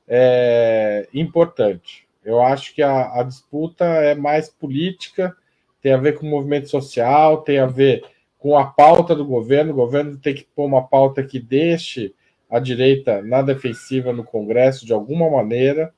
é, 0.07 1.07
importante. 1.13 2.07
Eu 2.23 2.41
acho 2.41 2.75
que 2.75 2.83
a, 2.83 3.19
a, 3.19 3.23
disputa 3.23 3.83
é 3.85 4.13
mais 4.13 4.47
política, 4.47 5.35
tem 5.81 5.93
a 5.93 5.97
ver 5.97 6.19
com 6.19 6.27
movimento 6.27 6.69
social, 6.69 7.41
tem 7.41 7.57
a 7.57 7.65
ver 7.65 8.03
com 8.41 8.57
a 8.57 8.65
pauta 8.65 9.15
do 9.15 9.23
governo. 9.23 9.71
O 9.71 9.75
governo 9.75 10.17
tem 10.17 10.33
que 10.33 10.47
pôr 10.55 10.65
uma 10.65 10.81
pauta 10.81 11.23
que 11.23 11.39
deixe 11.39 12.13
a 12.49 12.59
direita 12.59 13.21
na 13.21 13.41
defensiva 13.41 14.11
no 14.11 14.23
Congresso 14.23 14.85
de 14.85 14.91
alguma 14.91 15.29
maneira, 15.29 15.93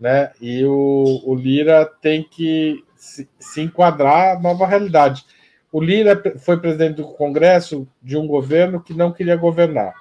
né? 0.00 0.32
E 0.40 0.64
o, 0.64 1.22
o 1.24 1.34
Lira 1.34 1.84
tem 1.84 2.24
que 2.24 2.82
se, 2.96 3.28
se 3.38 3.60
enquadrar 3.60 4.36
à 4.36 4.40
nova 4.40 4.66
realidade. 4.66 5.24
O 5.70 5.80
Lira 5.80 6.20
foi 6.38 6.58
presidente 6.58 6.96
do 6.96 7.12
Congresso 7.12 7.86
de 8.02 8.16
um 8.16 8.26
governo 8.26 8.82
que 8.82 8.94
não 8.94 9.12
queria 9.12 9.36
governar. 9.36 9.92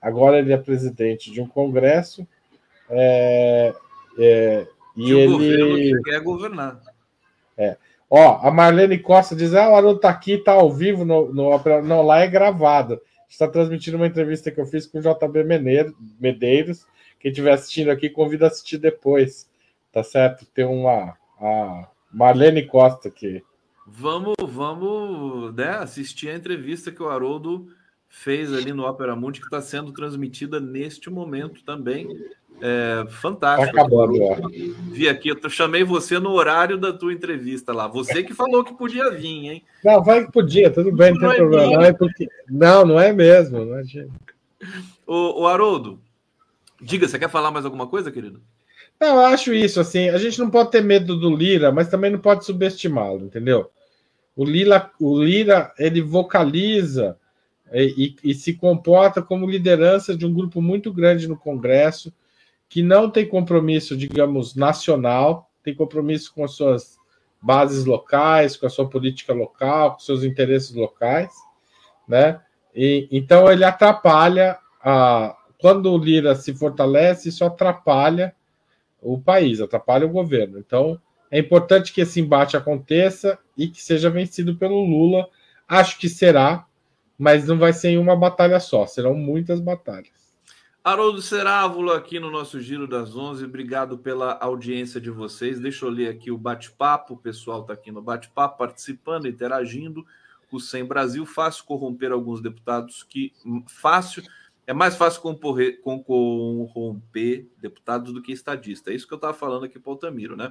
Agora 0.00 0.38
ele 0.38 0.52
é 0.52 0.58
presidente 0.58 1.32
de 1.32 1.40
um 1.40 1.48
Congresso 1.48 2.26
é, 2.88 3.74
é, 4.18 4.66
e 4.96 5.10
ele 5.10 5.94
que 5.94 6.02
quer 6.02 6.20
governar. 6.20 6.80
É. 7.56 7.76
Ó, 8.10 8.40
a 8.44 8.50
Marlene 8.50 8.98
Costa 8.98 9.36
diz: 9.36 9.54
Ah, 9.54 9.70
o 9.70 9.76
Haroldo 9.76 9.96
está 9.96 10.10
aqui, 10.10 10.32
está 10.32 10.52
ao 10.52 10.72
vivo 10.72 11.04
no, 11.04 11.32
no 11.32 11.50
Não, 11.82 12.02
lá 12.02 12.18
é 12.18 12.26
gravado. 12.26 13.00
Está 13.28 13.46
transmitindo 13.46 13.96
uma 13.96 14.08
entrevista 14.08 14.50
que 14.50 14.60
eu 14.60 14.66
fiz 14.66 14.84
com 14.84 14.98
o 14.98 15.00
JB 15.00 15.44
Medeiros. 16.18 16.84
Quem 17.20 17.30
estiver 17.30 17.52
assistindo 17.52 17.90
aqui, 17.90 18.10
convida 18.10 18.46
a 18.46 18.48
assistir 18.48 18.78
depois. 18.78 19.48
Tá 19.92 20.02
certo? 20.02 20.44
Tem 20.46 20.64
uma. 20.64 21.16
A 21.40 21.88
Marlene 22.12 22.66
Costa 22.66 23.08
aqui. 23.08 23.42
Vamos, 23.86 24.34
vamos 24.40 25.54
né, 25.54 25.70
assistir 25.70 26.28
a 26.28 26.36
entrevista 26.36 26.92
que 26.92 27.02
o 27.02 27.08
Haroldo 27.08 27.68
fez 28.08 28.52
ali 28.52 28.72
no 28.72 28.84
Opera 28.84 29.16
Mundi, 29.16 29.40
que 29.40 29.46
está 29.46 29.62
sendo 29.62 29.92
transmitida 29.92 30.60
neste 30.60 31.08
momento 31.08 31.64
também. 31.64 32.08
É, 32.62 33.06
fantástico. 33.08 33.72
Tá 33.72 33.82
acabando, 33.82 34.50
Vi 34.90 35.08
aqui, 35.08 35.30
eu 35.30 35.50
chamei 35.50 35.82
você 35.82 36.18
no 36.18 36.30
horário 36.30 36.76
da 36.76 36.92
tua 36.92 37.12
entrevista 37.12 37.72
lá. 37.72 37.88
Você 37.88 38.22
que 38.22 38.34
falou 38.34 38.62
que 38.62 38.74
podia 38.74 39.10
vir, 39.10 39.48
hein? 39.48 39.62
Não, 39.84 40.02
vai 40.02 40.26
que 40.26 40.32
podia, 40.32 40.70
tudo 40.70 40.92
bem, 40.92 41.12
não, 41.14 41.20
não 41.20 41.28
tem 41.28 41.36
é 41.36 41.40
problema. 41.40 41.72
Não, 41.72 41.82
é 41.82 41.92
porque... 41.92 42.28
não, 42.48 42.84
não 42.84 43.00
é 43.00 43.12
mesmo. 43.12 43.64
Não 43.64 43.78
é... 43.78 43.84
o, 45.06 45.42
o 45.42 45.46
Haroldo, 45.46 45.98
diga, 46.80 47.08
você 47.08 47.18
quer 47.18 47.30
falar 47.30 47.50
mais 47.50 47.64
alguma 47.64 47.86
coisa, 47.86 48.10
querido? 48.10 48.40
Não, 49.00 49.16
eu 49.16 49.26
acho 49.26 49.54
isso, 49.54 49.80
assim, 49.80 50.10
a 50.10 50.18
gente 50.18 50.38
não 50.38 50.50
pode 50.50 50.70
ter 50.70 50.82
medo 50.82 51.16
do 51.16 51.34
Lira, 51.34 51.72
mas 51.72 51.88
também 51.88 52.10
não 52.10 52.18
pode 52.18 52.44
subestimá-lo, 52.44 53.24
entendeu? 53.24 53.70
O 54.36 54.44
Lira, 54.44 54.90
o 55.00 55.22
Lira 55.22 55.72
ele 55.78 56.02
vocaliza 56.02 57.16
e, 57.72 58.16
e, 58.22 58.30
e 58.30 58.34
se 58.34 58.54
comporta 58.54 59.22
como 59.22 59.48
liderança 59.48 60.14
de 60.14 60.26
um 60.26 60.32
grupo 60.32 60.60
muito 60.60 60.92
grande 60.92 61.26
no 61.26 61.36
Congresso, 61.36 62.12
que 62.70 62.82
não 62.82 63.10
tem 63.10 63.26
compromisso, 63.26 63.96
digamos, 63.96 64.54
nacional, 64.54 65.50
tem 65.60 65.74
compromisso 65.74 66.32
com 66.32 66.44
as 66.44 66.52
suas 66.52 66.96
bases 67.42 67.84
locais, 67.84 68.56
com 68.56 68.64
a 68.64 68.70
sua 68.70 68.88
política 68.88 69.34
local, 69.34 69.94
com 69.94 69.98
seus 69.98 70.22
interesses 70.22 70.72
locais, 70.72 71.34
né? 72.06 72.40
E, 72.72 73.08
então 73.10 73.50
ele 73.50 73.64
atrapalha 73.64 74.56
a 74.80 75.36
quando 75.58 75.92
o 75.92 75.98
Lira 75.98 76.34
se 76.36 76.54
fortalece, 76.54 77.28
isso 77.28 77.44
atrapalha 77.44 78.34
o 79.02 79.20
país, 79.20 79.60
atrapalha 79.60 80.06
o 80.06 80.10
governo. 80.10 80.58
Então 80.58 80.98
é 81.28 81.40
importante 81.40 81.92
que 81.92 82.00
esse 82.00 82.20
embate 82.20 82.56
aconteça 82.56 83.36
e 83.58 83.66
que 83.66 83.82
seja 83.82 84.08
vencido 84.08 84.56
pelo 84.56 84.82
Lula. 84.84 85.28
Acho 85.68 85.98
que 85.98 86.08
será, 86.08 86.66
mas 87.18 87.48
não 87.48 87.58
vai 87.58 87.72
ser 87.72 87.90
em 87.90 87.98
uma 87.98 88.14
batalha 88.14 88.60
só, 88.60 88.86
serão 88.86 89.12
muitas 89.14 89.60
batalhas. 89.60 90.29
Haroldo 90.82 91.20
Cerávulo 91.20 91.92
aqui 91.92 92.18
no 92.18 92.30
nosso 92.30 92.58
Giro 92.58 92.86
das 92.86 93.14
Onze. 93.14 93.44
Obrigado 93.44 93.98
pela 93.98 94.38
audiência 94.40 94.98
de 94.98 95.10
vocês. 95.10 95.60
Deixa 95.60 95.84
eu 95.84 95.90
ler 95.90 96.08
aqui 96.08 96.30
o 96.30 96.38
bate-papo. 96.38 97.12
O 97.12 97.18
pessoal 97.18 97.60
está 97.60 97.74
aqui 97.74 97.92
no 97.92 98.00
bate-papo, 98.00 98.56
participando, 98.56 99.28
interagindo. 99.28 100.06
O 100.50 100.58
Sem 100.58 100.82
Brasil, 100.82 101.26
fácil 101.26 101.66
corromper 101.66 102.10
alguns 102.12 102.40
deputados 102.40 103.02
que. 103.02 103.34
Hum, 103.44 103.62
fácil. 103.68 104.22
É 104.66 104.72
mais 104.72 104.96
fácil 104.96 105.20
corromper, 105.82 107.46
deputados 107.60 108.14
do 108.14 108.22
que 108.22 108.32
estadista. 108.32 108.90
É 108.90 108.94
isso 108.94 109.06
que 109.06 109.12
eu 109.12 109.16
estava 109.16 109.34
falando 109.34 109.66
aqui 109.66 109.78
para 109.78 109.90
o 109.90 109.92
Altamiro, 109.92 110.34
né? 110.34 110.50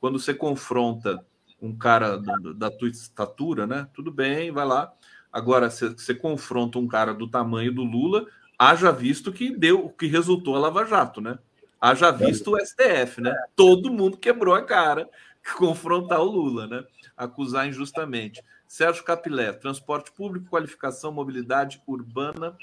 Quando 0.00 0.18
você 0.18 0.32
confronta 0.32 1.22
um 1.60 1.76
cara 1.76 2.16
do, 2.16 2.54
da 2.54 2.70
tua 2.70 2.88
estatura, 2.88 3.66
né? 3.66 3.86
Tudo 3.92 4.10
bem, 4.10 4.50
vai 4.50 4.64
lá. 4.64 4.90
Agora, 5.30 5.68
você 5.68 6.14
confronta 6.14 6.78
um 6.78 6.88
cara 6.88 7.12
do 7.12 7.28
tamanho 7.28 7.74
do 7.74 7.84
Lula, 7.84 8.26
haja 8.58 8.90
visto 8.90 9.32
que 9.32 9.54
deu, 9.54 9.90
que 9.90 10.06
resultou 10.06 10.56
a 10.56 10.58
Lava 10.58 10.84
Jato, 10.84 11.20
né? 11.20 11.38
Haja 11.80 12.10
visto 12.10 12.52
o 12.52 12.58
STF, 12.58 13.20
né? 13.20 13.34
Todo 13.54 13.92
mundo 13.92 14.16
quebrou 14.16 14.54
a 14.54 14.62
cara 14.62 15.08
confrontar 15.56 16.20
o 16.20 16.24
Lula, 16.24 16.66
né? 16.66 16.84
Acusar 17.16 17.68
injustamente. 17.68 18.42
Sérgio 18.66 19.04
Capilé, 19.04 19.52
transporte 19.52 20.10
público, 20.10 20.48
qualificação, 20.48 21.12
mobilidade 21.12 21.80
urbana. 21.86 22.56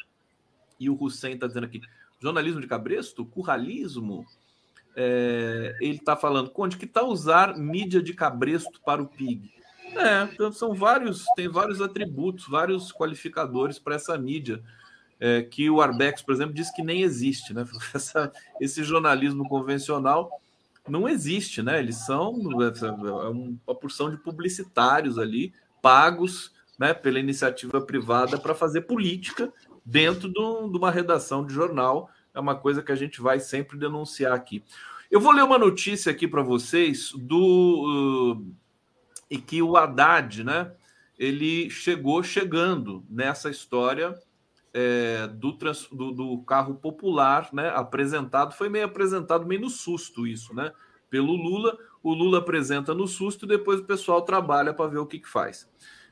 E 0.80 0.90
o 0.90 0.98
Hussein 1.02 1.36
está 1.36 1.48
dizendo 1.48 1.66
aqui: 1.66 1.82
jornalismo 2.20 2.60
de 2.60 2.68
cabresto, 2.68 3.26
curralismo. 3.26 4.26
É, 4.96 5.76
ele 5.82 5.96
está 5.96 6.16
falando, 6.16 6.52
Conde, 6.52 6.78
que 6.78 6.86
tal 6.86 7.08
usar 7.08 7.58
mídia 7.58 8.02
de 8.02 8.14
cabresto 8.14 8.80
para 8.86 9.02
o 9.02 9.08
PIG? 9.08 9.52
É, 9.96 10.24
então 10.32 10.52
são 10.52 10.74
vários, 10.74 11.26
tem 11.36 11.48
vários 11.48 11.82
atributos, 11.82 12.48
vários 12.48 12.92
qualificadores 12.92 13.80
para 13.80 13.96
essa 13.96 14.18
mídia 14.18 14.62
é, 15.20 15.42
que 15.42 15.70
o 15.70 15.82
Arbex, 15.82 16.22
por 16.22 16.34
exemplo, 16.34 16.54
diz 16.54 16.72
que 16.72 16.82
nem 16.82 17.02
existe, 17.02 17.54
né? 17.54 17.66
Essa, 17.94 18.32
esse 18.60 18.84
jornalismo 18.84 19.48
convencional 19.48 20.30
não 20.88 21.08
existe, 21.08 21.62
né? 21.62 21.80
Eles 21.80 22.06
são 22.06 22.36
é 22.62 23.30
uma 23.30 23.76
porção 23.76 24.10
de 24.12 24.18
publicitários 24.18 25.18
ali, 25.18 25.54
pagos 25.82 26.52
né, 26.78 26.94
pela 26.94 27.20
iniciativa 27.20 27.80
privada 27.82 28.38
para 28.38 28.56
fazer 28.56 28.82
política 28.82 29.52
dentro 29.86 30.30
de 30.30 30.78
uma 30.78 30.92
redação 30.92 31.46
de 31.46 31.54
jornal. 31.54 32.10
É 32.34 32.40
uma 32.40 32.56
coisa 32.56 32.82
que 32.82 32.92
a 32.92 32.96
gente 32.96 33.22
vai 33.22 33.40
sempre 33.40 33.78
denunciar 33.78 34.34
aqui. 34.34 34.64
Eu 35.10 35.22
vou 35.22 35.32
ler 35.32 35.44
uma 35.44 35.58
notícia 35.58 36.12
aqui 36.12 36.28
para 36.28 36.42
vocês 36.42 37.12
do 37.16 38.36
uh, 38.36 38.54
e 39.30 39.38
que 39.38 39.62
o 39.62 39.78
Haddad, 39.78 40.44
né? 40.44 40.72
Ele 41.18 41.70
chegou 41.70 42.24
chegando 42.24 43.06
nessa 43.10 43.50
história 43.50 44.18
é, 44.74 45.28
do, 45.28 45.54
trans, 45.54 45.88
do, 45.92 46.12
do, 46.12 46.38
carro 46.40 46.76
popular, 46.76 47.50
né, 47.54 47.70
apresentado, 47.70 48.54
foi 48.54 48.70
meio 48.70 48.86
apresentado 48.86 49.46
meio 49.46 49.62
no 49.62 49.70
susto 49.70 50.26
isso, 50.26 50.54
né, 50.54 50.72
pelo 51.10 51.34
Lula. 51.34 51.78
O 52.02 52.14
Lula 52.14 52.40
apresenta 52.40 52.94
no 52.94 53.08
susto 53.08 53.46
e 53.46 53.48
depois 53.48 53.80
o 53.80 53.86
pessoal 53.86 54.24
trabalha 54.24 54.74
para 54.74 54.90
ver 54.90 54.98
o 54.98 55.06
que, 55.06 55.20
que 55.20 55.30
faz. 55.30 55.70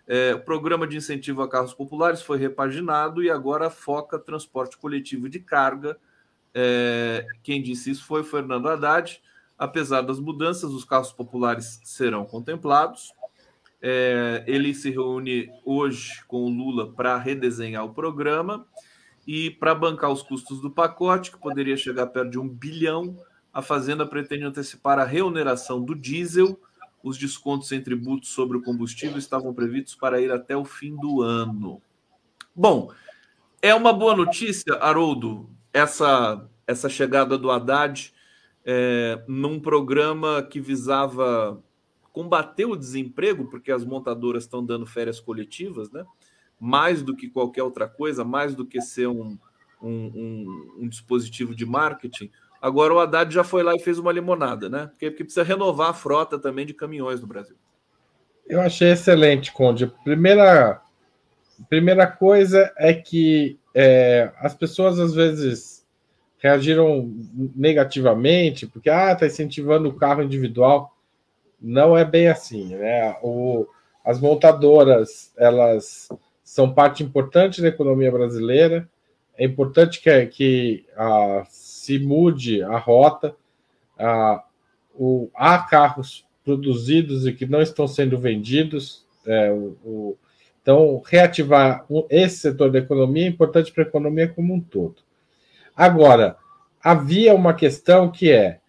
É, 0.08 0.34
o 0.34 0.40
programa 0.40 0.88
de 0.88 0.98
incentivo 0.98 1.42
a 1.42 1.50
carros 1.50 1.74
populares 1.74 2.22
foi 2.22 2.38
repaginado 2.38 3.24
e 3.24 3.30
agora 3.30 3.70
foca 3.70 4.20
transporte 4.20 4.78
coletivo 4.78 5.28
de 5.28 5.40
carga. 5.40 5.98
É, 6.54 7.26
quem 7.44 7.62
disse 7.62 7.92
isso 7.92 8.06
foi 8.06 8.24
Fernando 8.24 8.68
Haddad. 8.68 9.22
Apesar 9.58 10.02
das 10.02 10.20
mudanças, 10.20 10.72
os 10.72 10.84
carros 10.84 11.12
populares 11.12 11.80
serão 11.84 12.26
contemplados. 12.26 13.14
É, 13.82 14.44
ele 14.46 14.74
se 14.74 14.92
reúne 14.92 15.50
hoje 15.66 16.24
com 16.28 16.44
o 16.44 16.50
Lula 16.50 16.92
para 16.92 17.18
redesenhar 17.18 17.84
o 17.84 17.94
programa 17.94 18.68
e 19.26 19.50
para 19.50 19.74
bancar 19.74 20.12
os 20.12 20.22
custos 20.22 20.62
do 20.62 20.70
pacote, 20.70 21.32
que 21.32 21.40
poderia 21.40 21.76
chegar 21.76 22.08
perto 22.08 22.32
de 22.32 22.40
um 22.40 22.48
bilhão. 22.48 23.18
A 23.54 23.62
Fazenda 23.62 24.06
pretende 24.06 24.44
antecipar 24.44 25.00
a 25.00 25.06
reoneração 25.06 25.82
do 25.82 25.96
diesel. 25.96 26.60
Os 27.04 27.18
descontos 27.18 27.72
em 27.72 27.82
tributos 27.82 28.30
sobre 28.30 28.58
o 28.58 28.62
combustível 28.62 29.18
estavam 29.18 29.54
previstos 29.54 29.96
para 29.96 30.22
ir 30.22 30.32
até 30.32 30.56
o 30.56 30.64
fim 30.64 30.96
do 30.96 31.22
ano. 31.22 31.82
Bom, 32.56 32.92
é 33.62 33.74
uma 33.74 33.94
boa 33.94 34.16
notícia, 34.16 34.76
Haroldo, 34.76 35.50
essa, 35.74 36.48
essa 36.68 36.90
chegada 36.90 37.38
do 37.38 37.50
Haddad 37.50 38.14
é, 38.66 39.24
num 39.28 39.60
programa 39.60 40.44
que 40.44 40.60
visava 40.60 41.62
combater 42.12 42.66
o 42.66 42.76
desemprego, 42.76 43.50
porque 43.50 43.72
as 43.72 43.86
montadoras 43.86 44.44
estão 44.44 44.66
dando 44.66 44.86
férias 44.86 45.20
coletivas, 45.20 45.92
né? 45.92 46.06
Mais 46.60 47.02
do 47.02 47.16
que 47.16 47.30
qualquer 47.30 47.64
outra 47.64 47.88
coisa, 47.88 48.24
mais 48.24 48.54
do 48.54 48.66
que 48.66 48.82
ser 48.82 49.08
um, 49.08 49.38
um, 49.82 49.90
um, 49.90 50.74
um, 50.82 50.88
dispositivo 50.88 51.56
de 51.56 51.66
marketing. 51.66 52.30
Agora 52.62 52.94
o 52.94 53.00
Haddad 53.00 53.34
já 53.34 53.44
foi 53.44 53.64
lá 53.64 53.76
e 53.76 53.80
fez 53.80 53.98
uma 53.98 54.12
limonada, 54.12 54.70
né? 54.70 54.88
Porque, 54.88 55.10
porque 55.10 55.24
precisa 55.24 55.44
renovar 55.44 55.90
a 55.90 55.94
frota 55.94 56.38
também 56.38 56.66
de 56.66 56.74
caminhões 56.74 57.22
no 57.22 57.28
Brasil. 57.28 57.56
Eu 58.48 58.62
achei 58.62 58.92
excelente, 58.92 59.52
Conde. 59.52 59.88
Primeira, 60.04 60.82
primeira 61.70 62.06
coisa 62.06 62.72
é 62.78 62.94
que 62.94 63.58
é, 63.74 64.32
as 64.38 64.54
pessoas 64.54 65.00
às 65.00 65.14
vezes 65.14 65.88
reagiram 66.38 67.10
negativamente, 67.56 68.66
porque 68.68 68.90
ah, 68.90 69.14
está 69.14 69.28
incentivando 69.28 69.90
o 69.90 69.96
carro 69.96 70.24
individual. 70.24 70.96
Não 71.62 71.96
é 71.96 72.04
bem 72.04 72.28
assim, 72.28 72.76
né? 72.76 73.16
O, 73.22 73.68
as 74.04 74.20
montadoras 74.20 75.32
elas 75.38 76.10
são 76.44 76.74
parte 76.74 77.04
importante 77.04 77.62
da 77.62 77.68
economia 77.68 78.12
brasileira. 78.12 78.90
É 79.38 79.46
importante 79.46 80.02
que, 80.02 80.26
que 80.28 80.86
se 81.50 82.00
mude 82.00 82.64
a 82.64 82.78
rota. 82.78 83.36
Uh, 83.98 84.42
o, 84.96 85.30
há 85.36 85.60
carros 85.60 86.26
produzidos 86.44 87.26
e 87.26 87.34
que 87.34 87.46
não 87.46 87.62
estão 87.62 87.88
sendo 87.88 88.18
vendidos. 88.18 89.06
É, 89.26 89.52
o, 89.52 89.78
o, 89.84 90.18
então, 90.62 91.02
reativar 91.06 91.86
esse 92.10 92.38
setor 92.38 92.72
da 92.72 92.80
economia 92.80 93.26
é 93.26 93.30
importante 93.30 93.72
para 93.72 93.84
a 93.84 93.88
economia 93.88 94.28
como 94.28 94.54
um 94.54 94.60
todo. 94.60 94.98
Agora, 95.76 96.38
havia 96.84 97.34
uma 97.34 97.54
questão 97.54 98.12
que 98.12 98.32
é: 98.32 98.60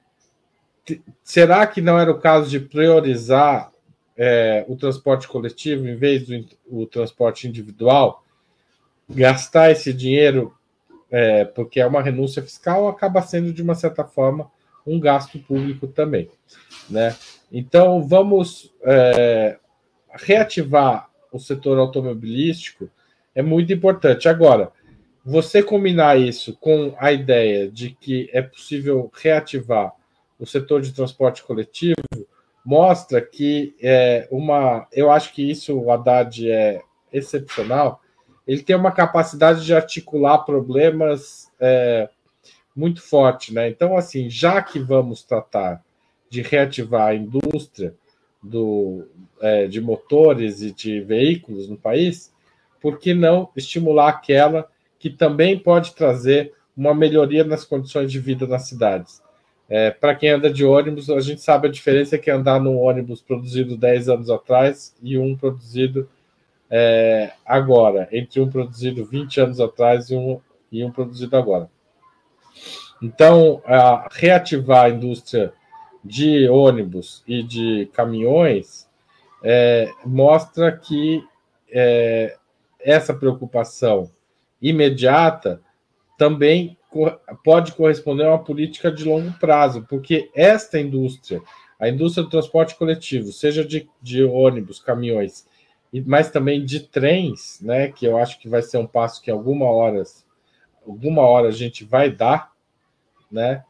será 1.22 1.66
que 1.66 1.80
não 1.80 1.98
era 1.98 2.10
o 2.10 2.18
caso 2.18 2.50
de 2.50 2.60
priorizar 2.60 3.72
é, 4.16 4.64
o 4.68 4.76
transporte 4.76 5.28
coletivo 5.28 5.86
em 5.86 5.96
vez 5.96 6.26
do 6.26 6.86
transporte 6.86 7.48
individual? 7.48 8.24
Gastar 9.08 9.70
esse 9.70 9.92
dinheiro, 9.92 10.54
é, 11.10 11.44
porque 11.44 11.80
é 11.80 11.86
uma 11.86 12.02
renúncia 12.02 12.42
fiscal, 12.42 12.88
acaba 12.88 13.22
sendo, 13.22 13.52
de 13.52 13.62
uma 13.62 13.74
certa 13.74 14.04
forma, 14.04 14.50
um 14.86 14.98
gasto 14.98 15.38
público 15.38 15.86
também. 15.86 16.28
Né? 16.88 17.14
Então, 17.50 18.02
vamos 18.06 18.72
é, 18.82 19.58
reativar 20.12 21.08
o 21.32 21.38
setor 21.38 21.78
automobilístico 21.78 22.90
é 23.34 23.42
muito 23.42 23.72
importante. 23.72 24.28
Agora, 24.28 24.70
você 25.24 25.62
combinar 25.62 26.18
isso 26.18 26.56
com 26.60 26.94
a 26.98 27.12
ideia 27.12 27.70
de 27.70 27.90
que 27.90 28.28
é 28.32 28.42
possível 28.42 29.10
reativar 29.14 29.92
o 30.42 30.46
setor 30.46 30.80
de 30.80 30.92
transporte 30.92 31.40
coletivo 31.44 32.02
mostra 32.64 33.22
que 33.22 33.76
é 33.80 34.26
uma. 34.28 34.88
Eu 34.92 35.08
acho 35.08 35.32
que 35.32 35.48
isso 35.48 35.78
o 35.78 35.92
Haddad 35.92 36.50
é 36.50 36.82
excepcional. 37.12 38.00
Ele 38.44 38.60
tem 38.60 38.74
uma 38.74 38.90
capacidade 38.90 39.64
de 39.64 39.72
articular 39.72 40.38
problemas 40.38 41.48
é, 41.60 42.08
muito 42.74 43.00
forte, 43.00 43.54
né? 43.54 43.68
Então, 43.68 43.96
assim, 43.96 44.28
já 44.28 44.60
que 44.60 44.80
vamos 44.80 45.22
tratar 45.22 45.80
de 46.28 46.42
reativar 46.42 47.08
a 47.08 47.14
indústria 47.14 47.94
do, 48.42 49.06
é, 49.40 49.68
de 49.68 49.80
motores 49.80 50.60
e 50.60 50.72
de 50.72 51.00
veículos 51.02 51.68
no 51.68 51.76
país, 51.76 52.34
por 52.80 52.98
que 52.98 53.14
não 53.14 53.48
estimular 53.56 54.08
aquela 54.08 54.68
que 54.98 55.08
também 55.08 55.56
pode 55.56 55.94
trazer 55.94 56.52
uma 56.76 56.92
melhoria 56.92 57.44
nas 57.44 57.64
condições 57.64 58.10
de 58.10 58.18
vida 58.18 58.44
nas 58.44 58.66
cidades? 58.66 59.22
É, 59.68 59.90
Para 59.90 60.14
quem 60.14 60.30
anda 60.30 60.50
de 60.50 60.64
ônibus, 60.64 61.08
a 61.08 61.20
gente 61.20 61.40
sabe 61.40 61.68
a 61.68 61.70
diferença 61.70 62.18
que 62.18 62.30
andar 62.30 62.60
num 62.60 62.78
ônibus 62.78 63.22
produzido 63.22 63.76
10 63.76 64.08
anos 64.08 64.30
atrás 64.30 64.94
e 65.02 65.16
um 65.16 65.36
produzido 65.36 66.08
é, 66.70 67.32
agora, 67.44 68.08
entre 68.12 68.40
um 68.40 68.48
produzido 68.48 69.04
20 69.04 69.40
anos 69.40 69.60
atrás 69.60 70.10
e 70.10 70.14
um, 70.14 70.40
e 70.70 70.84
um 70.84 70.90
produzido 70.90 71.36
agora. 71.36 71.70
Então, 73.02 73.60
a 73.66 74.08
reativar 74.12 74.86
a 74.86 74.90
indústria 74.90 75.52
de 76.04 76.48
ônibus 76.48 77.22
e 77.26 77.42
de 77.42 77.90
caminhões 77.92 78.88
é, 79.42 79.90
mostra 80.04 80.72
que 80.72 81.22
é, 81.70 82.36
essa 82.80 83.12
preocupação 83.12 84.10
imediata 84.60 85.60
também 86.16 86.76
pode 87.44 87.72
corresponder 87.72 88.24
a 88.24 88.30
uma 88.30 88.44
política 88.44 88.90
de 88.90 89.04
longo 89.04 89.32
prazo, 89.38 89.86
porque 89.88 90.30
esta 90.34 90.78
indústria, 90.78 91.40
a 91.78 91.88
indústria 91.88 92.24
do 92.24 92.30
transporte 92.30 92.74
coletivo, 92.76 93.32
seja 93.32 93.64
de, 93.64 93.88
de 94.00 94.22
ônibus, 94.22 94.78
caminhões, 94.78 95.46
mas 96.06 96.30
também 96.30 96.64
de 96.64 96.80
trens, 96.80 97.60
né, 97.60 97.88
que 97.88 98.06
eu 98.06 98.16
acho 98.16 98.38
que 98.38 98.48
vai 98.48 98.62
ser 98.62 98.78
um 98.78 98.86
passo 98.86 99.22
que 99.22 99.30
alguma 99.30 99.66
horas, 99.66 100.24
alguma 100.86 101.22
hora 101.22 101.48
a 101.48 101.52
gente 101.52 101.84
vai 101.84 102.10
dar, 102.10 102.52
né, 103.30 103.64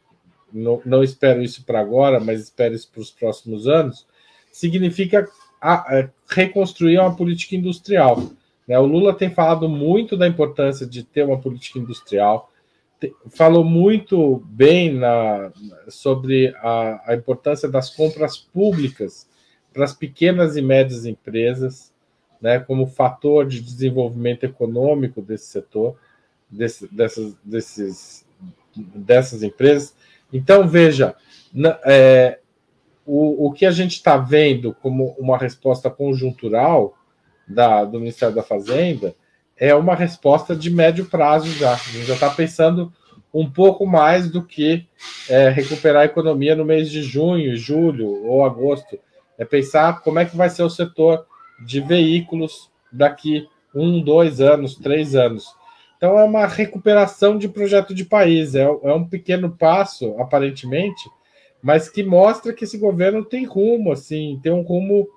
não, 0.51 0.81
não 0.85 1.03
espero 1.03 1.41
isso 1.41 1.65
para 1.65 1.79
agora, 1.79 2.19
mas 2.19 2.41
espero 2.41 2.75
isso 2.75 2.89
para 2.91 3.01
os 3.01 3.11
próximos 3.11 3.67
anos, 3.67 4.05
significa 4.51 5.27
a, 5.59 5.99
a 5.99 6.09
reconstruir 6.29 6.99
uma 6.99 7.15
política 7.15 7.55
industrial. 7.55 8.21
Né? 8.67 8.77
O 8.77 8.85
Lula 8.85 9.13
tem 9.13 9.29
falado 9.29 9.67
muito 9.67 10.15
da 10.15 10.27
importância 10.27 10.85
de 10.85 11.03
ter 11.03 11.25
uma 11.25 11.39
política 11.39 11.79
industrial, 11.79 12.51
falou 13.29 13.63
muito 13.63 14.43
bem 14.45 14.93
na, 14.93 15.51
sobre 15.87 16.53
a, 16.57 17.11
a 17.11 17.15
importância 17.15 17.69
das 17.69 17.89
compras 17.89 18.37
públicas 18.37 19.27
para 19.73 19.83
as 19.83 19.93
pequenas 19.93 20.55
e 20.55 20.61
médias 20.61 21.05
empresas, 21.05 21.91
né, 22.41 22.59
como 22.59 22.87
fator 22.87 23.47
de 23.47 23.61
desenvolvimento 23.61 24.43
econômico 24.43 25.21
desse 25.21 25.47
setor, 25.47 25.97
desse, 26.49 26.87
dessas, 26.93 27.35
desses, 27.43 28.25
dessas 28.75 29.43
empresas. 29.43 29.95
Então, 30.31 30.67
veja, 30.67 31.15
é, 31.85 32.39
o, 33.05 33.47
o 33.47 33.51
que 33.51 33.65
a 33.65 33.71
gente 33.71 33.93
está 33.93 34.17
vendo 34.17 34.73
como 34.81 35.15
uma 35.17 35.37
resposta 35.37 35.89
conjuntural 35.89 36.97
da, 37.47 37.83
do 37.83 37.99
Ministério 37.99 38.35
da 38.35 38.43
Fazenda 38.43 39.15
é 39.63 39.73
uma 39.73 39.95
resposta 39.95 40.53
de 40.53 40.69
médio 40.69 41.05
prazo 41.05 41.49
já. 41.53 41.71
A 41.71 41.77
gente 41.77 42.03
já 42.03 42.15
está 42.15 42.29
pensando 42.29 42.91
um 43.33 43.49
pouco 43.49 43.85
mais 43.85 44.29
do 44.29 44.43
que 44.43 44.85
é, 45.29 45.47
recuperar 45.47 46.01
a 46.01 46.05
economia 46.05 46.53
no 46.53 46.65
mês 46.65 46.91
de 46.91 47.01
junho, 47.01 47.55
julho 47.55 48.25
ou 48.25 48.45
agosto. 48.45 48.99
É 49.37 49.45
pensar 49.45 50.01
como 50.01 50.19
é 50.19 50.25
que 50.25 50.35
vai 50.35 50.49
ser 50.49 50.63
o 50.63 50.69
setor 50.69 51.25
de 51.65 51.79
veículos 51.79 52.69
daqui 52.91 53.47
um, 53.73 54.01
dois 54.01 54.41
anos, 54.41 54.75
três 54.75 55.15
anos. 55.15 55.45
Então 55.95 56.19
é 56.19 56.25
uma 56.25 56.45
recuperação 56.45 57.37
de 57.37 57.47
projeto 57.47 57.95
de 57.95 58.03
país, 58.03 58.55
é, 58.55 58.63
é 58.63 58.93
um 58.93 59.07
pequeno 59.07 59.49
passo, 59.49 60.13
aparentemente, 60.19 61.09
mas 61.61 61.87
que 61.87 62.03
mostra 62.03 62.51
que 62.51 62.65
esse 62.65 62.77
governo 62.77 63.23
tem 63.23 63.45
rumo, 63.45 63.93
assim, 63.93 64.37
tem 64.43 64.51
um 64.51 64.61
rumo 64.61 65.07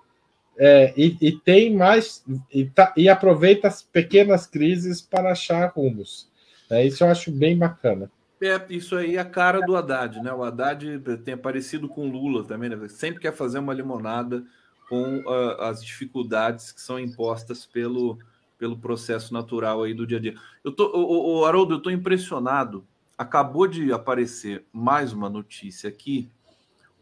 é, 0.59 0.95
e, 0.97 1.17
e, 1.21 1.33
tem 1.33 1.75
mais 1.75 2.25
e, 2.51 2.65
tá, 2.65 2.93
e, 2.97 3.09
aproveita 3.09 3.69
as 3.69 3.83
pequenas 3.83 4.47
crises 4.47 5.03
para 5.03 5.33
achar 5.33 5.71
rumos. 5.71 6.31
É, 6.71 6.85
isso 6.85 7.05
eu 7.05 7.09
acho 7.09 7.31
bem 7.31 7.57
bacana. 7.57 8.11
É, 8.41 8.61
isso 8.71 8.97
aí 8.97 9.17
é 9.17 9.19
a 9.19 9.25
cara 9.25 9.61
do 9.61 9.77
Haddad, 9.77 10.21
né? 10.21 10.33
O 10.33 10.43
Haddad 10.43 11.01
tem 11.25 11.35
aparecido 11.35 11.89
com 11.89 12.09
Lula 12.09 12.45
também, 12.45 12.69
né? 12.69 12.89
Sempre 12.89 13.21
quer 13.21 13.33
fazer 13.33 13.59
uma 13.59 13.73
limonada 13.73 14.45
com 14.89 15.19
uh, 15.19 15.61
as 15.63 15.85
dificuldades 15.85 16.73
que 16.73 16.81
são 16.81 16.99
impostas 16.99 17.67
pelo, 17.67 18.19
pelo 18.59 18.79
processo 18.79 19.33
natural 19.33 19.83
aí 19.83 19.95
do 19.95 20.07
dia 20.07 20.19
a 20.19 20.21
dia. 20.21 20.35
Eu 20.63 20.73
tô, 20.73 20.87
o, 20.95 21.41
o 21.41 21.45
Haroldo, 21.45 21.75
eu 21.75 21.79
estou 21.79 21.93
impressionado. 21.93 22.87
Acabou 23.17 23.67
de 23.67 23.93
aparecer 23.93 24.65
mais 24.73 25.13
uma 25.13 25.31
notícia 25.31 25.89
aqui. 25.89 26.31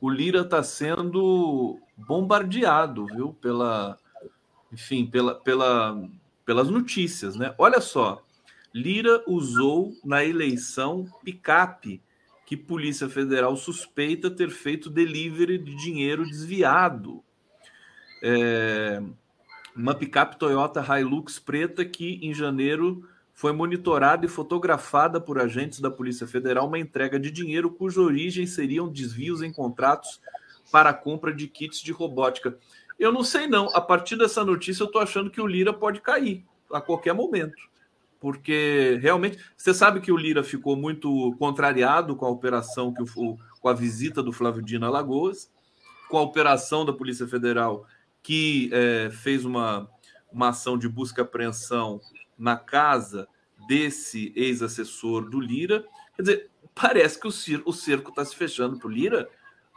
O 0.04 0.10
Lira 0.10 0.42
está 0.42 0.62
sendo 0.62 1.80
bombardeado, 1.96 3.06
viu? 3.06 3.32
Pela, 3.40 3.98
enfim, 4.70 5.06
pela, 5.06 5.34
pela, 5.34 5.98
pelas 6.44 6.68
notícias, 6.68 7.36
né? 7.36 7.54
Olha 7.56 7.80
só, 7.80 8.22
Lira 8.74 9.24
usou 9.26 9.94
na 10.04 10.22
eleição 10.22 11.10
picape 11.24 12.02
que 12.44 12.54
Polícia 12.54 13.08
Federal 13.08 13.56
suspeita 13.56 14.30
ter 14.30 14.50
feito 14.50 14.90
delivery 14.90 15.56
de 15.56 15.74
dinheiro 15.74 16.26
desviado. 16.26 17.24
É, 18.22 19.02
uma 19.74 19.94
picape 19.94 20.36
Toyota 20.36 20.84
Hilux 21.00 21.38
preta 21.38 21.82
que 21.82 22.18
em 22.20 22.34
janeiro 22.34 23.08
foi 23.34 23.52
monitorada 23.52 24.24
e 24.24 24.28
fotografada 24.28 25.20
por 25.20 25.40
agentes 25.40 25.80
da 25.80 25.90
Polícia 25.90 26.26
Federal 26.26 26.68
uma 26.68 26.78
entrega 26.78 27.18
de 27.18 27.32
dinheiro 27.32 27.70
cuja 27.70 28.00
origem 28.00 28.46
seriam 28.46 28.88
desvios 28.88 29.42
em 29.42 29.52
contratos 29.52 30.20
para 30.70 30.90
a 30.90 30.94
compra 30.94 31.34
de 31.34 31.48
kits 31.48 31.80
de 31.82 31.90
robótica. 31.90 32.56
Eu 32.98 33.12
não 33.12 33.24
sei 33.24 33.48
não, 33.48 33.68
a 33.74 33.80
partir 33.80 34.16
dessa 34.16 34.44
notícia 34.44 34.84
eu 34.84 34.86
estou 34.86 35.02
achando 35.02 35.30
que 35.30 35.40
o 35.40 35.46
Lira 35.46 35.72
pode 35.72 36.00
cair 36.00 36.44
a 36.72 36.80
qualquer 36.80 37.12
momento. 37.12 37.60
Porque 38.20 38.98
realmente, 39.02 39.36
você 39.56 39.74
sabe 39.74 40.00
que 40.00 40.12
o 40.12 40.16
Lira 40.16 40.42
ficou 40.42 40.76
muito 40.76 41.34
contrariado 41.38 42.16
com 42.16 42.24
a 42.24 42.30
operação 42.30 42.94
que 42.94 43.02
o, 43.02 43.36
com 43.60 43.68
a 43.68 43.74
visita 43.74 44.22
do 44.22 44.32
Flávio 44.32 44.62
Dino 44.62 44.86
a 44.86 44.90
Lagoas, 44.90 45.50
com 46.08 46.16
a 46.16 46.22
operação 46.22 46.84
da 46.84 46.92
Polícia 46.92 47.26
Federal 47.26 47.84
que 48.22 48.70
é, 48.72 49.10
fez 49.10 49.44
uma, 49.44 49.86
uma 50.32 50.48
ação 50.48 50.78
de 50.78 50.88
busca 50.88 51.20
e 51.20 51.22
apreensão 51.22 52.00
na 52.38 52.56
casa 52.56 53.28
desse 53.66 54.32
ex-assessor 54.36 55.28
do 55.28 55.40
Lira. 55.40 55.84
Quer 56.16 56.22
dizer, 56.22 56.50
parece 56.74 57.18
que 57.18 57.26
o, 57.26 57.32
o 57.64 57.72
cerco 57.72 58.10
está 58.10 58.24
se 58.24 58.34
fechando 58.34 58.78
para 58.78 58.88
o 58.88 58.90
Lira, 58.90 59.28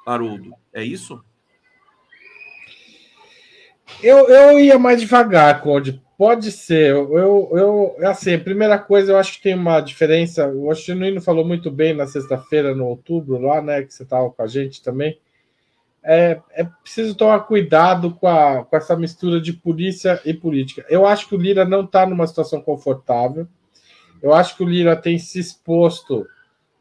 Haroldo. 0.05 0.53
É 0.73 0.83
isso? 0.83 1.23
Eu, 4.01 4.29
eu 4.29 4.59
ia 4.59 4.77
mais 4.77 4.99
devagar, 4.99 5.61
Conde. 5.61 6.01
Pode 6.17 6.51
ser. 6.51 6.91
Eu, 6.91 7.49
eu, 7.53 7.95
assim, 8.07 8.33
a 8.33 8.39
primeira 8.39 8.79
coisa, 8.79 9.11
eu 9.11 9.17
acho 9.17 9.33
que 9.33 9.43
tem 9.43 9.55
uma 9.55 9.79
diferença. 9.79 10.47
O 10.47 10.73
Genuíno 10.73 11.21
falou 11.21 11.45
muito 11.45 11.69
bem 11.69 11.93
na 11.93 12.07
sexta-feira, 12.07 12.75
no 12.75 12.85
outubro, 12.85 13.39
lá, 13.39 13.61
né? 13.61 13.83
Que 13.83 13.93
você 13.93 14.03
estava 14.03 14.29
com 14.29 14.41
a 14.41 14.47
gente 14.47 14.81
também. 14.81 15.19
É, 16.03 16.39
é 16.51 16.63
preciso 16.63 17.15
tomar 17.15 17.41
cuidado 17.41 18.11
com, 18.11 18.27
a, 18.27 18.63
com 18.63 18.77
essa 18.77 18.95
mistura 18.95 19.41
de 19.41 19.51
polícia 19.51 20.21
e 20.23 20.33
política. 20.33 20.85
Eu 20.89 21.05
acho 21.05 21.27
que 21.27 21.35
o 21.35 21.37
Lira 21.37 21.65
não 21.65 21.83
está 21.83 22.05
numa 22.05 22.25
situação 22.25 22.61
confortável. 22.61 23.47
Eu 24.21 24.33
acho 24.33 24.55
que 24.55 24.63
o 24.63 24.67
Lira 24.67 24.95
tem 24.95 25.19
se 25.19 25.39
exposto 25.39 26.25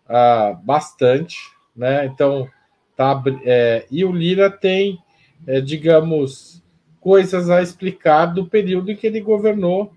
uh, 0.08 0.56
bastante, 0.62 1.36
né? 1.74 2.06
Então, 2.06 2.48
tá. 2.96 3.22
É, 3.44 3.86
e 3.90 4.04
o 4.04 4.12
Lira 4.12 4.50
tem, 4.50 4.98
é, 5.46 5.60
digamos, 5.60 6.62
coisas 7.00 7.50
a 7.50 7.62
explicar 7.62 8.26
do 8.26 8.46
período 8.46 8.90
em 8.90 8.96
que 8.96 9.06
ele 9.06 9.20
governou 9.20 9.92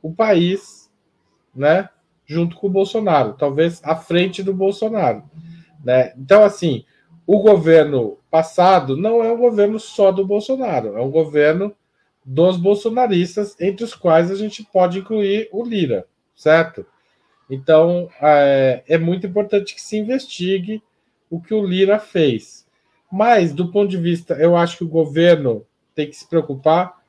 o 0.00 0.12
país, 0.12 0.90
né? 1.54 1.88
Junto 2.24 2.56
com 2.56 2.66
o 2.66 2.70
Bolsonaro, 2.70 3.34
talvez 3.34 3.80
à 3.84 3.94
frente 3.94 4.42
do 4.42 4.52
Bolsonaro, 4.52 5.22
né? 5.84 6.12
Então, 6.16 6.42
assim, 6.42 6.84
o 7.26 7.40
governo 7.40 8.18
passado 8.30 8.96
não 8.96 9.22
é 9.24 9.32
um 9.32 9.38
governo 9.38 9.80
só 9.80 10.12
do 10.12 10.24
Bolsonaro, 10.24 10.96
é 10.96 11.02
um 11.02 11.10
governo 11.10 11.74
dos 12.24 12.56
bolsonaristas, 12.56 13.56
entre 13.60 13.84
os 13.84 13.94
quais 13.94 14.30
a 14.30 14.34
gente 14.34 14.64
pode 14.64 14.98
incluir 14.98 15.48
o 15.52 15.64
Lira, 15.64 16.06
certo? 16.34 16.86
Então, 17.48 18.08
é, 18.20 18.82
é 18.88 18.98
muito 18.98 19.26
importante 19.26 19.74
que 19.74 19.80
se 19.80 19.96
investigue 19.96 20.82
o 21.30 21.40
que 21.40 21.54
o 21.54 21.64
Lira 21.64 21.98
fez. 21.98 22.66
Mas, 23.10 23.52
do 23.52 23.70
ponto 23.70 23.88
de 23.88 23.96
vista, 23.96 24.34
eu 24.34 24.56
acho 24.56 24.78
que 24.78 24.84
o 24.84 24.88
governo 24.88 25.64
tem 25.94 26.08
que 26.08 26.16
se 26.16 26.28
preocupar 26.28 27.00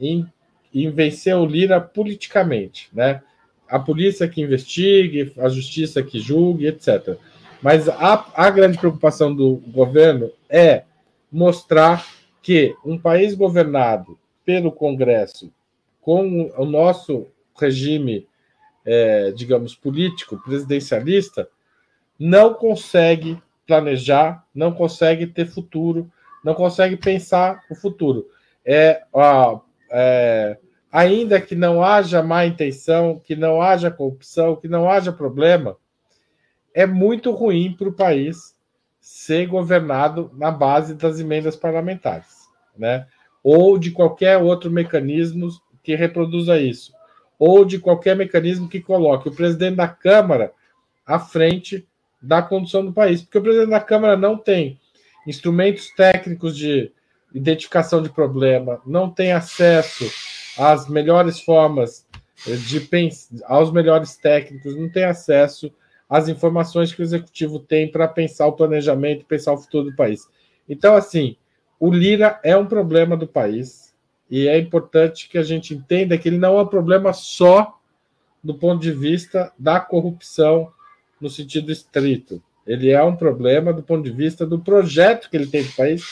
em, 0.00 0.26
em 0.74 0.90
vencer 0.90 1.36
o 1.36 1.46
Lira 1.46 1.80
politicamente, 1.80 2.88
né? 2.92 3.22
A 3.68 3.78
polícia 3.78 4.28
que 4.28 4.40
investigue, 4.40 5.32
a 5.38 5.48
justiça 5.48 6.02
que 6.02 6.18
julgue, 6.18 6.66
etc. 6.66 7.18
Mas 7.62 7.88
a, 7.88 8.26
a 8.34 8.50
grande 8.50 8.78
preocupação 8.78 9.34
do 9.34 9.62
governo 9.68 10.30
é 10.48 10.84
mostrar 11.30 12.04
que 12.42 12.74
um 12.84 12.98
país 12.98 13.34
governado 13.34 14.18
pelo 14.44 14.72
Congresso, 14.72 15.52
com 16.00 16.50
o 16.56 16.64
nosso 16.64 17.28
regime 17.58 18.26
é, 18.84 19.30
digamos, 19.32 19.74
político, 19.74 20.38
presidencialista, 20.38 21.48
não 22.18 22.54
consegue 22.54 23.40
planejar, 23.66 24.44
não 24.54 24.72
consegue 24.72 25.26
ter 25.26 25.46
futuro, 25.46 26.10
não 26.44 26.54
consegue 26.54 26.96
pensar 26.96 27.62
o 27.70 27.74
futuro. 27.74 28.26
É, 28.64 29.02
é, 29.90 30.58
ainda 30.90 31.40
que 31.40 31.54
não 31.54 31.82
haja 31.82 32.22
má 32.22 32.44
intenção, 32.44 33.20
que 33.22 33.36
não 33.36 33.62
haja 33.62 33.90
corrupção, 33.90 34.56
que 34.56 34.68
não 34.68 34.90
haja 34.90 35.12
problema, 35.12 35.76
é 36.74 36.86
muito 36.86 37.30
ruim 37.30 37.72
para 37.72 37.88
o 37.88 37.92
país 37.92 38.56
ser 39.00 39.46
governado 39.46 40.30
na 40.34 40.50
base 40.50 40.94
das 40.94 41.18
emendas 41.18 41.56
parlamentares, 41.56 42.48
né? 42.76 43.06
Ou 43.42 43.76
de 43.78 43.90
qualquer 43.90 44.38
outro 44.38 44.70
mecanismo 44.70 45.48
que 45.82 45.96
reproduza 45.96 46.60
isso 46.60 46.92
ou 47.44 47.64
de 47.64 47.80
qualquer 47.80 48.14
mecanismo 48.14 48.68
que 48.68 48.80
coloque 48.80 49.28
o 49.28 49.34
presidente 49.34 49.74
da 49.74 49.88
Câmara 49.88 50.52
à 51.04 51.18
frente 51.18 51.84
da 52.22 52.40
condução 52.40 52.86
do 52.86 52.92
país, 52.92 53.20
porque 53.20 53.36
o 53.36 53.42
presidente 53.42 53.70
da 53.70 53.80
Câmara 53.80 54.16
não 54.16 54.38
tem 54.38 54.78
instrumentos 55.26 55.90
técnicos 55.96 56.56
de 56.56 56.92
identificação 57.34 58.00
de 58.00 58.08
problema, 58.08 58.80
não 58.86 59.10
tem 59.10 59.32
acesso 59.32 60.08
às 60.56 60.88
melhores 60.88 61.40
formas 61.40 62.06
de 62.68 62.78
pensar, 62.78 63.34
aos 63.46 63.72
melhores 63.72 64.16
técnicos, 64.16 64.76
não 64.76 64.88
tem 64.88 65.02
acesso 65.02 65.72
às 66.12 66.28
informações 66.28 66.92
que 66.92 67.00
o 67.00 67.02
executivo 67.02 67.58
tem 67.58 67.90
para 67.90 68.06
pensar 68.06 68.46
o 68.46 68.52
planejamento, 68.52 69.24
pensar 69.24 69.54
o 69.54 69.56
futuro 69.56 69.88
do 69.88 69.96
país. 69.96 70.28
Então, 70.68 70.94
assim, 70.94 71.38
o 71.80 71.90
Lira 71.90 72.38
é 72.44 72.54
um 72.54 72.66
problema 72.66 73.16
do 73.16 73.26
país. 73.26 73.94
E 74.30 74.46
é 74.46 74.58
importante 74.58 75.26
que 75.26 75.38
a 75.38 75.42
gente 75.42 75.72
entenda 75.72 76.18
que 76.18 76.28
ele 76.28 76.36
não 76.36 76.58
é 76.58 76.62
um 76.62 76.66
problema 76.66 77.14
só 77.14 77.78
do 78.44 78.54
ponto 78.54 78.82
de 78.82 78.92
vista 78.92 79.54
da 79.58 79.80
corrupção 79.80 80.70
no 81.18 81.30
sentido 81.30 81.72
estrito. 81.72 82.42
Ele 82.66 82.90
é 82.90 83.02
um 83.02 83.16
problema 83.16 83.72
do 83.72 83.82
ponto 83.82 84.04
de 84.04 84.10
vista 84.10 84.44
do 84.44 84.58
projeto 84.58 85.30
que 85.30 85.36
ele 85.38 85.46
tem 85.46 85.62
no 85.62 85.72
país, 85.72 86.04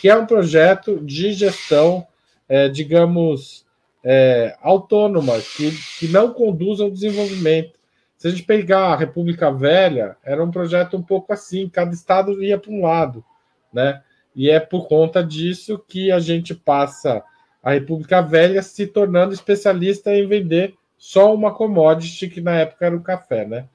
que 0.00 0.08
é 0.08 0.16
um 0.16 0.24
projeto 0.24 1.00
de 1.04 1.32
gestão, 1.32 2.06
é, 2.48 2.68
digamos, 2.68 3.66
é, 4.04 4.56
autônoma, 4.62 5.36
que, 5.40 5.72
que 5.98 6.06
não 6.06 6.32
conduz 6.32 6.78
ao 6.78 6.90
desenvolvimento. 6.90 7.77
Se 8.18 8.26
a 8.26 8.30
gente 8.30 8.42
pegar 8.42 8.88
a 8.88 8.96
República 8.96 9.48
Velha, 9.48 10.16
era 10.24 10.42
um 10.42 10.50
projeto 10.50 10.96
um 10.96 11.02
pouco 11.02 11.32
assim, 11.32 11.68
cada 11.68 11.94
estado 11.94 12.42
ia 12.42 12.58
para 12.58 12.72
um 12.72 12.82
lado, 12.82 13.24
né? 13.72 14.02
E 14.34 14.50
é 14.50 14.58
por 14.58 14.88
conta 14.88 15.22
disso 15.22 15.78
que 15.86 16.10
a 16.10 16.18
gente 16.18 16.52
passa 16.52 17.22
a 17.62 17.70
República 17.70 18.20
Velha 18.20 18.60
se 18.60 18.88
tornando 18.88 19.32
especialista 19.32 20.12
em 20.12 20.26
vender 20.26 20.74
só 20.96 21.32
uma 21.32 21.54
commodity, 21.54 22.28
que 22.28 22.40
na 22.40 22.56
época 22.56 22.86
era 22.86 22.96
o 22.96 23.02
café, 23.02 23.46
né? 23.46 23.68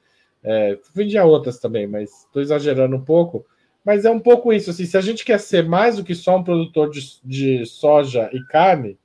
É, 0.44 0.78
vendia 0.94 1.24
outras 1.24 1.57
também, 1.57 1.88
mas 1.88 2.26
estou 2.26 2.41
exagerando 2.41 2.98
um 2.98 3.03
pouco. 3.03 3.45
Mas 3.84 4.03
é 4.03 4.10
um 4.10 4.20
pouco 4.20 4.52
isso, 4.52 4.72
assim, 4.72 4.86
se 4.86 4.98
a 4.98 5.02
gente 5.02 5.24
quer 5.24 5.40
ser 5.40 5.65
mais 5.65 5.95
do 5.95 6.03
que 6.03 6.14
só 6.14 6.38
um 6.38 6.44
produtor 6.44 6.90
de, 6.90 6.99
de 7.24 7.65
soja 7.65 8.30
e 8.34 8.44
carne, 8.48 8.98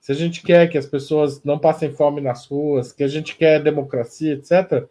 se 0.00 0.12
a 0.12 0.14
gente 0.14 0.42
quer 0.42 0.68
que 0.68 0.78
as 0.78 0.86
pessoas 0.86 1.42
não 1.44 1.58
passem 1.58 1.92
fome 1.92 2.20
nas 2.20 2.46
ruas, 2.46 2.92
que 2.92 3.04
a 3.04 3.08
gente 3.08 3.36
quer 3.36 3.62
democracia, 3.62 4.34
etc., 4.34 4.88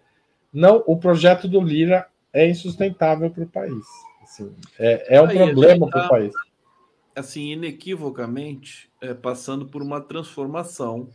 não, 0.53 0.83
o 0.87 0.97
projeto 0.97 1.47
do 1.47 1.61
Lira 1.61 2.07
é 2.33 2.49
insustentável 2.49 3.29
para 3.29 3.43
o 3.43 3.47
país. 3.47 3.85
Assim, 4.23 4.55
é, 4.77 5.17
é 5.17 5.21
um 5.21 5.25
Aí, 5.25 5.37
problema 5.37 5.87
para 5.87 5.99
o 5.99 6.03
tá, 6.03 6.09
país. 6.09 6.33
Assim, 7.15 7.51
inequivocamente, 7.51 8.89
é, 9.01 9.13
passando 9.13 9.65
por 9.65 9.81
uma 9.81 10.01
transformação. 10.01 11.09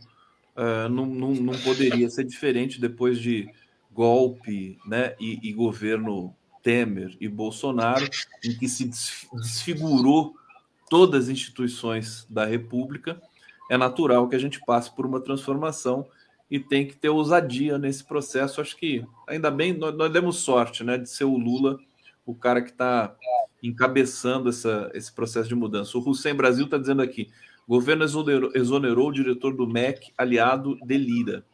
É, 0.55 0.87
não, 0.89 1.05
não, 1.05 1.31
não, 1.31 1.53
poderia 1.59 2.09
ser 2.09 2.23
diferente 2.23 2.79
depois 2.79 3.19
de 3.19 3.49
golpe 3.91 4.77
né, 4.85 5.15
e, 5.19 5.39
e, 5.49 5.53
governo 5.53 6.33
Temer 6.61 7.15
e 7.19 7.27
Bolsonaro, 7.27 8.05
em 8.43 8.53
que 8.57 8.67
se 8.67 8.89
desfigurou 9.33 10.35
todas 10.89 11.25
as 11.25 11.29
instituições 11.29 12.25
da 12.29 12.45
República. 12.45 13.21
É 13.69 13.77
natural 13.77 14.27
que 14.27 14.35
a 14.35 14.39
gente 14.39 14.59
passe 14.65 14.93
por 14.95 15.05
uma 15.05 15.19
transformação 15.19 16.05
e 16.49 16.59
tem 16.59 16.85
que 16.85 16.95
ter 16.95 17.09
ousadia 17.09 17.77
nesse 17.77 18.03
processo. 18.03 18.61
Acho 18.61 18.77
que, 18.77 19.05
ainda 19.27 19.49
bem, 19.49 19.73
nós, 19.73 19.95
nós 19.95 20.11
demos 20.11 20.37
sorte 20.37 20.83
né, 20.83 20.97
de 20.97 21.09
ser 21.09 21.25
o 21.25 21.37
Lula 21.37 21.79
o 22.25 22.33
cara 22.33 22.61
que 22.61 22.71
está 22.71 23.15
encabeçando 23.61 24.49
essa, 24.49 24.89
esse 24.93 25.13
processo 25.13 25.47
de 25.47 25.55
mudança. 25.55 25.97
O 25.97 26.09
Hussein 26.09 26.33
Brasil 26.33 26.65
está 26.65 26.77
dizendo 26.77 27.01
aqui: 27.01 27.29
Governo 27.67 28.03
exonerou, 28.03 28.51
exonerou 28.53 29.09
o 29.09 29.13
diretor 29.13 29.55
do 29.55 29.67
MEC, 29.67 30.11
aliado 30.17 30.77
de 30.83 30.97
Lira. 30.97 31.45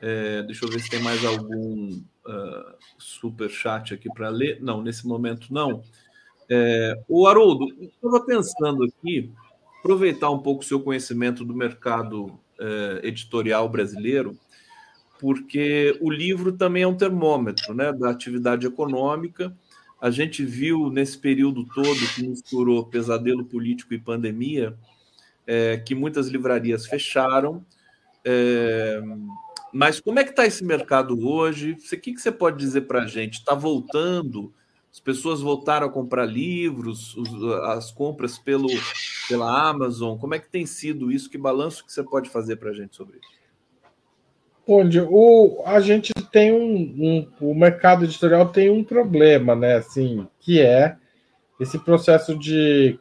É, 0.00 0.42
deixa 0.42 0.64
eu 0.64 0.70
ver 0.70 0.80
se 0.80 0.90
tem 0.90 1.00
mais 1.00 1.24
algum 1.24 2.02
uh, 2.26 2.74
super 2.98 3.48
chat 3.48 3.94
aqui 3.94 4.08
para 4.12 4.28
ler. 4.28 4.58
Não, 4.60 4.82
nesse 4.82 5.06
momento 5.06 5.52
não. 5.52 5.82
É, 6.50 6.98
o 7.08 7.26
Haroldo, 7.26 7.66
estava 7.80 8.24
pensando 8.24 8.84
aqui, 8.84 9.30
aproveitar 9.82 10.30
um 10.30 10.38
pouco 10.38 10.62
o 10.62 10.64
seu 10.64 10.78
conhecimento 10.78 11.44
do 11.44 11.52
mercado 11.52 12.38
é, 12.58 13.00
editorial 13.02 13.68
brasileiro, 13.68 14.38
porque 15.18 15.98
o 16.00 16.08
livro 16.08 16.52
também 16.52 16.84
é 16.84 16.86
um 16.86 16.96
termômetro 16.96 17.74
né, 17.74 17.92
da 17.92 18.10
atividade 18.10 18.64
econômica. 18.64 19.52
A 20.00 20.08
gente 20.08 20.44
viu 20.44 20.88
nesse 20.88 21.18
período 21.18 21.64
todo 21.64 21.98
que 22.14 22.26
misturou 22.26 22.86
pesadelo 22.86 23.44
político 23.44 23.92
e 23.92 23.98
pandemia, 23.98 24.76
é, 25.44 25.76
que 25.78 25.96
muitas 25.96 26.28
livrarias 26.28 26.86
fecharam. 26.86 27.64
É, 28.24 29.02
mas 29.72 29.98
como 29.98 30.20
é 30.20 30.24
que 30.24 30.30
está 30.30 30.46
esse 30.46 30.64
mercado 30.64 31.28
hoje? 31.28 31.72
O 31.72 32.00
que, 32.00 32.12
que 32.12 32.20
você 32.20 32.30
pode 32.30 32.56
dizer 32.58 32.82
para 32.82 33.02
a 33.02 33.06
gente? 33.06 33.38
Está 33.38 33.54
voltando? 33.54 34.52
As 34.92 35.00
pessoas 35.00 35.40
voltaram 35.40 35.86
a 35.86 35.90
comprar 35.90 36.26
livros, 36.26 37.16
as 37.64 37.90
compras 37.90 38.38
pelo, 38.38 38.68
pela 39.32 39.70
Amazon. 39.70 40.18
Como 40.18 40.34
é 40.34 40.38
que 40.38 40.48
tem 40.48 40.66
sido 40.66 41.10
isso? 41.10 41.30
Que 41.30 41.38
balanço 41.38 41.86
que 41.86 41.92
você 41.92 42.02
pode 42.02 42.28
fazer 42.28 42.56
para 42.56 42.68
a 42.70 42.74
gente 42.74 42.94
sobre 42.94 43.16
isso? 43.16 43.30
Onde 44.68 45.00
o, 45.00 45.62
a 45.64 45.80
gente 45.80 46.12
tem 46.30 46.52
um, 46.52 47.28
um, 47.40 47.50
o 47.50 47.54
mercado 47.54 48.04
editorial 48.04 48.50
tem 48.50 48.70
um 48.70 48.84
problema, 48.84 49.56
né? 49.56 49.76
Assim, 49.76 50.28
que 50.38 50.60
é 50.60 50.96
esse 51.58 51.78
processo 51.78 52.38
de 52.38 52.98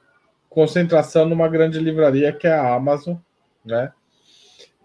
concentração 0.50 1.26
numa 1.26 1.50
grande 1.50 1.80
livraria 1.80 2.32
que 2.32 2.48
é 2.48 2.54
a 2.54 2.74
Amazon, 2.74 3.18
né? 3.66 3.92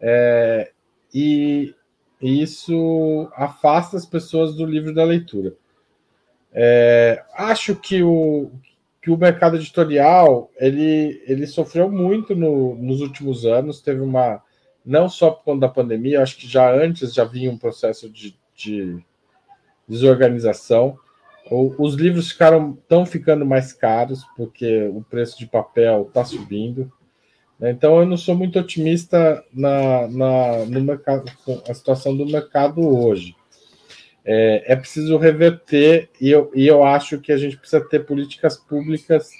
É, 0.00 0.72
e 1.14 1.74
isso 2.20 3.30
afasta 3.34 3.96
as 3.96 4.04
pessoas 4.04 4.56
do 4.56 4.66
livro 4.66 4.92
da 4.92 5.04
leitura. 5.04 5.54
É, 6.52 7.24
acho 7.34 7.76
que 7.76 8.02
o, 8.02 8.50
que 9.06 9.10
o 9.12 9.16
mercado 9.16 9.54
editorial 9.54 10.50
ele, 10.56 11.22
ele 11.28 11.46
sofreu 11.46 11.88
muito 11.88 12.34
no, 12.34 12.74
nos 12.74 13.00
últimos 13.00 13.46
anos, 13.46 13.80
teve 13.80 14.00
uma 14.00 14.42
não 14.84 15.08
só 15.08 15.30
por 15.30 15.44
conta 15.44 15.60
da 15.60 15.72
pandemia, 15.72 16.20
acho 16.20 16.36
que 16.36 16.48
já 16.48 16.74
antes 16.74 17.14
já 17.14 17.22
vinha 17.22 17.48
um 17.48 17.56
processo 17.56 18.10
de, 18.10 18.36
de 18.52 18.98
desorganização. 19.86 20.98
os 21.78 21.94
livros 21.94 22.32
ficaram 22.32 22.76
estão 22.82 23.06
ficando 23.06 23.46
mais 23.46 23.72
caros 23.72 24.24
porque 24.36 24.88
o 24.88 25.02
preço 25.02 25.38
de 25.38 25.46
papel 25.46 26.06
está 26.08 26.24
subindo. 26.24 26.90
Né? 27.60 27.70
Então 27.70 28.00
eu 28.00 28.06
não 28.06 28.16
sou 28.16 28.34
muito 28.34 28.58
otimista 28.58 29.40
na, 29.52 30.08
na 30.08 30.64
no 30.66 30.80
mercado, 30.80 31.30
a 31.70 31.72
situação 31.72 32.16
do 32.16 32.26
mercado 32.26 32.80
hoje. 32.80 33.36
É, 34.28 34.72
é 34.72 34.76
preciso 34.76 35.16
reverter 35.16 36.10
e 36.20 36.28
eu, 36.28 36.50
e 36.52 36.66
eu 36.66 36.82
acho 36.82 37.20
que 37.20 37.30
a 37.30 37.36
gente 37.36 37.56
precisa 37.56 37.80
ter 37.88 38.04
políticas 38.04 38.56
públicas 38.56 39.30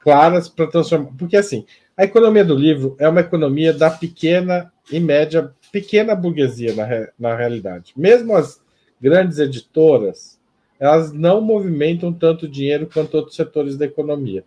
claras 0.00 0.48
para 0.48 0.66
transformar. 0.66 1.10
Porque 1.18 1.36
assim, 1.36 1.66
a 1.94 2.04
economia 2.04 2.44
do 2.44 2.54
livro 2.54 2.96
é 2.98 3.06
uma 3.06 3.20
economia 3.20 3.74
da 3.74 3.90
pequena 3.90 4.72
e 4.90 4.98
média, 4.98 5.52
pequena 5.70 6.14
burguesia 6.14 6.74
na, 6.74 7.08
na 7.18 7.36
realidade. 7.36 7.92
Mesmo 7.94 8.34
as 8.34 8.60
grandes 9.00 9.38
editoras, 9.38 10.40
elas 10.80 11.12
não 11.12 11.40
movimentam 11.40 12.12
tanto 12.12 12.48
dinheiro 12.48 12.88
quanto 12.92 13.14
outros 13.14 13.36
setores 13.36 13.76
da 13.76 13.84
economia. 13.84 14.42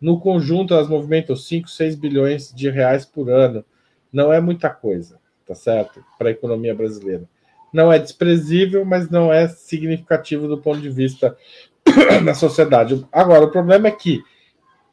No 0.00 0.20
conjunto, 0.20 0.74
elas 0.74 0.88
movimentam 0.88 1.34
5, 1.34 1.68
6 1.68 1.94
bilhões 1.96 2.52
de 2.54 2.70
reais 2.70 3.04
por 3.04 3.30
ano. 3.30 3.64
Não 4.12 4.32
é 4.32 4.40
muita 4.40 4.70
coisa, 4.70 5.18
tá 5.46 5.54
certo? 5.54 6.04
Para 6.18 6.28
a 6.28 6.32
economia 6.32 6.74
brasileira. 6.74 7.24
Não 7.72 7.92
é 7.92 7.98
desprezível, 7.98 8.84
mas 8.84 9.08
não 9.08 9.32
é 9.32 9.48
significativo 9.48 10.48
do 10.48 10.58
ponto 10.58 10.80
de 10.80 10.90
vista 10.90 11.36
da 12.24 12.34
sociedade. 12.34 13.06
Agora, 13.12 13.44
o 13.44 13.50
problema 13.50 13.88
é 13.88 13.92
que 13.92 14.22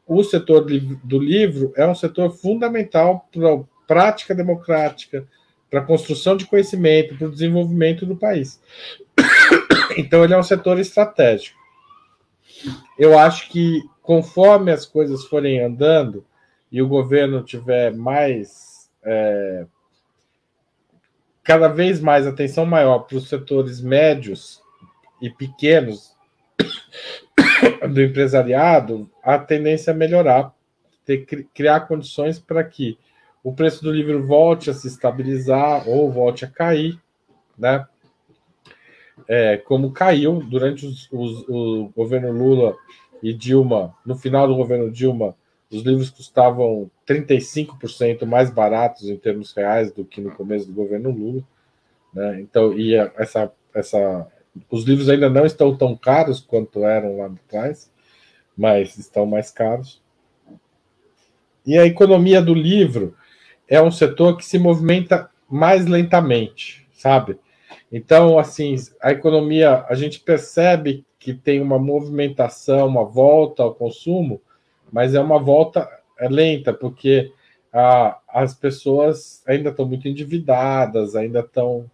o 0.05 0.23
setor 0.23 0.65
do 1.03 1.19
livro 1.19 1.73
é 1.75 1.85
um 1.85 1.95
setor 1.95 2.31
fundamental 2.31 3.27
para 3.31 3.53
a 3.53 3.59
prática 3.85 4.33
democrática, 4.33 5.27
para 5.69 5.81
a 5.81 5.85
construção 5.85 6.37
de 6.37 6.45
conhecimento, 6.45 7.17
para 7.17 7.27
o 7.27 7.31
desenvolvimento 7.31 8.05
do 8.05 8.15
país. 8.15 8.59
Então, 9.97 10.23
ele 10.23 10.33
é 10.33 10.37
um 10.37 10.43
setor 10.43 10.77
estratégico. 10.77 11.57
Eu 12.99 13.17
acho 13.17 13.49
que, 13.49 13.81
conforme 14.01 14.71
as 14.71 14.85
coisas 14.85 15.23
forem 15.25 15.59
andando 15.63 16.23
e 16.71 16.81
o 16.81 16.87
governo 16.87 17.43
tiver 17.43 17.95
mais. 17.95 18.89
É, 19.03 19.65
cada 21.47 21.69
vez 21.69 22.01
mais 22.01 22.27
atenção 22.27 22.65
maior 22.65 22.99
para 22.99 23.15
os 23.15 23.29
setores 23.29 23.79
médios 23.79 24.61
e 25.21 25.29
pequenos 25.29 26.13
do 27.89 28.01
empresariado, 28.01 29.09
a 29.23 29.39
tendência 29.39 29.91
é 29.91 29.93
melhorar, 29.93 30.53
ter, 31.05 31.25
criar 31.53 31.87
condições 31.87 32.37
para 32.37 32.61
que 32.65 32.99
o 33.41 33.53
preço 33.53 33.81
do 33.81 33.93
livro 33.93 34.27
volte 34.27 34.69
a 34.69 34.73
se 34.73 34.89
estabilizar 34.89 35.87
ou 35.87 36.11
volte 36.11 36.43
a 36.43 36.49
cair, 36.49 36.99
né? 37.57 37.87
É, 39.25 39.55
como 39.55 39.93
caiu 39.93 40.43
durante 40.43 40.85
os, 40.85 41.09
os, 41.11 41.45
o 41.47 41.91
governo 41.95 42.29
Lula 42.29 42.75
e 43.23 43.33
Dilma, 43.33 43.95
no 44.05 44.17
final 44.17 44.49
do 44.49 44.55
governo 44.55 44.91
Dilma, 44.91 45.33
os 45.71 45.81
livros 45.83 46.09
custavam 46.09 46.89
35% 47.07 48.25
mais 48.25 48.49
baratos 48.49 49.09
em 49.09 49.17
termos 49.17 49.53
reais 49.53 49.91
do 49.91 50.05
que 50.05 50.21
no 50.21 50.31
começo 50.31 50.67
do 50.67 50.73
governo 50.73 51.11
Lula. 51.11 51.43
Né? 52.13 52.39
Então, 52.41 52.77
e 52.77 52.95
essa, 52.95 53.51
essa, 53.73 54.27
os 54.71 54.83
livros 54.83 55.09
ainda 55.09 55.29
não 55.29 55.45
estão 55.45 55.75
tão 55.75 55.95
caros 55.95 56.39
quanto 56.39 56.85
eram 56.85 57.17
lá 57.17 57.25
atrás, 57.25 57.91
mas 58.57 58.97
estão 58.97 59.25
mais 59.25 59.51
caros. 59.51 60.01
E 61.65 61.77
a 61.77 61.85
economia 61.85 62.41
do 62.41 62.53
livro 62.53 63.13
é 63.67 63.81
um 63.81 63.91
setor 63.91 64.37
que 64.37 64.45
se 64.45 64.57
movimenta 64.57 65.29
mais 65.49 65.85
lentamente, 65.85 66.87
sabe? 66.93 67.37
Então, 67.91 68.39
assim, 68.39 68.75
a 69.01 69.11
economia, 69.11 69.85
a 69.89 69.95
gente 69.95 70.21
percebe 70.21 71.05
que 71.19 71.33
tem 71.33 71.61
uma 71.61 71.77
movimentação, 71.77 72.87
uma 72.87 73.03
volta 73.03 73.63
ao 73.63 73.75
consumo, 73.75 74.41
mas 74.91 75.13
é 75.13 75.19
uma 75.19 75.39
volta 75.39 75.87
lenta, 76.19 76.73
porque 76.73 77.31
ah, 77.73 78.19
as 78.27 78.53
pessoas 78.53 79.43
ainda 79.47 79.69
estão 79.69 79.85
muito 79.85 80.07
endividadas, 80.07 81.15
ainda 81.15 81.41
estão 81.41 81.89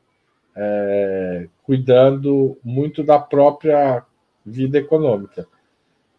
é, 0.55 1.47
cuidando 1.63 2.57
muito 2.63 3.03
da 3.03 3.19
própria 3.19 4.05
vida 4.45 4.77
econômica. 4.77 5.47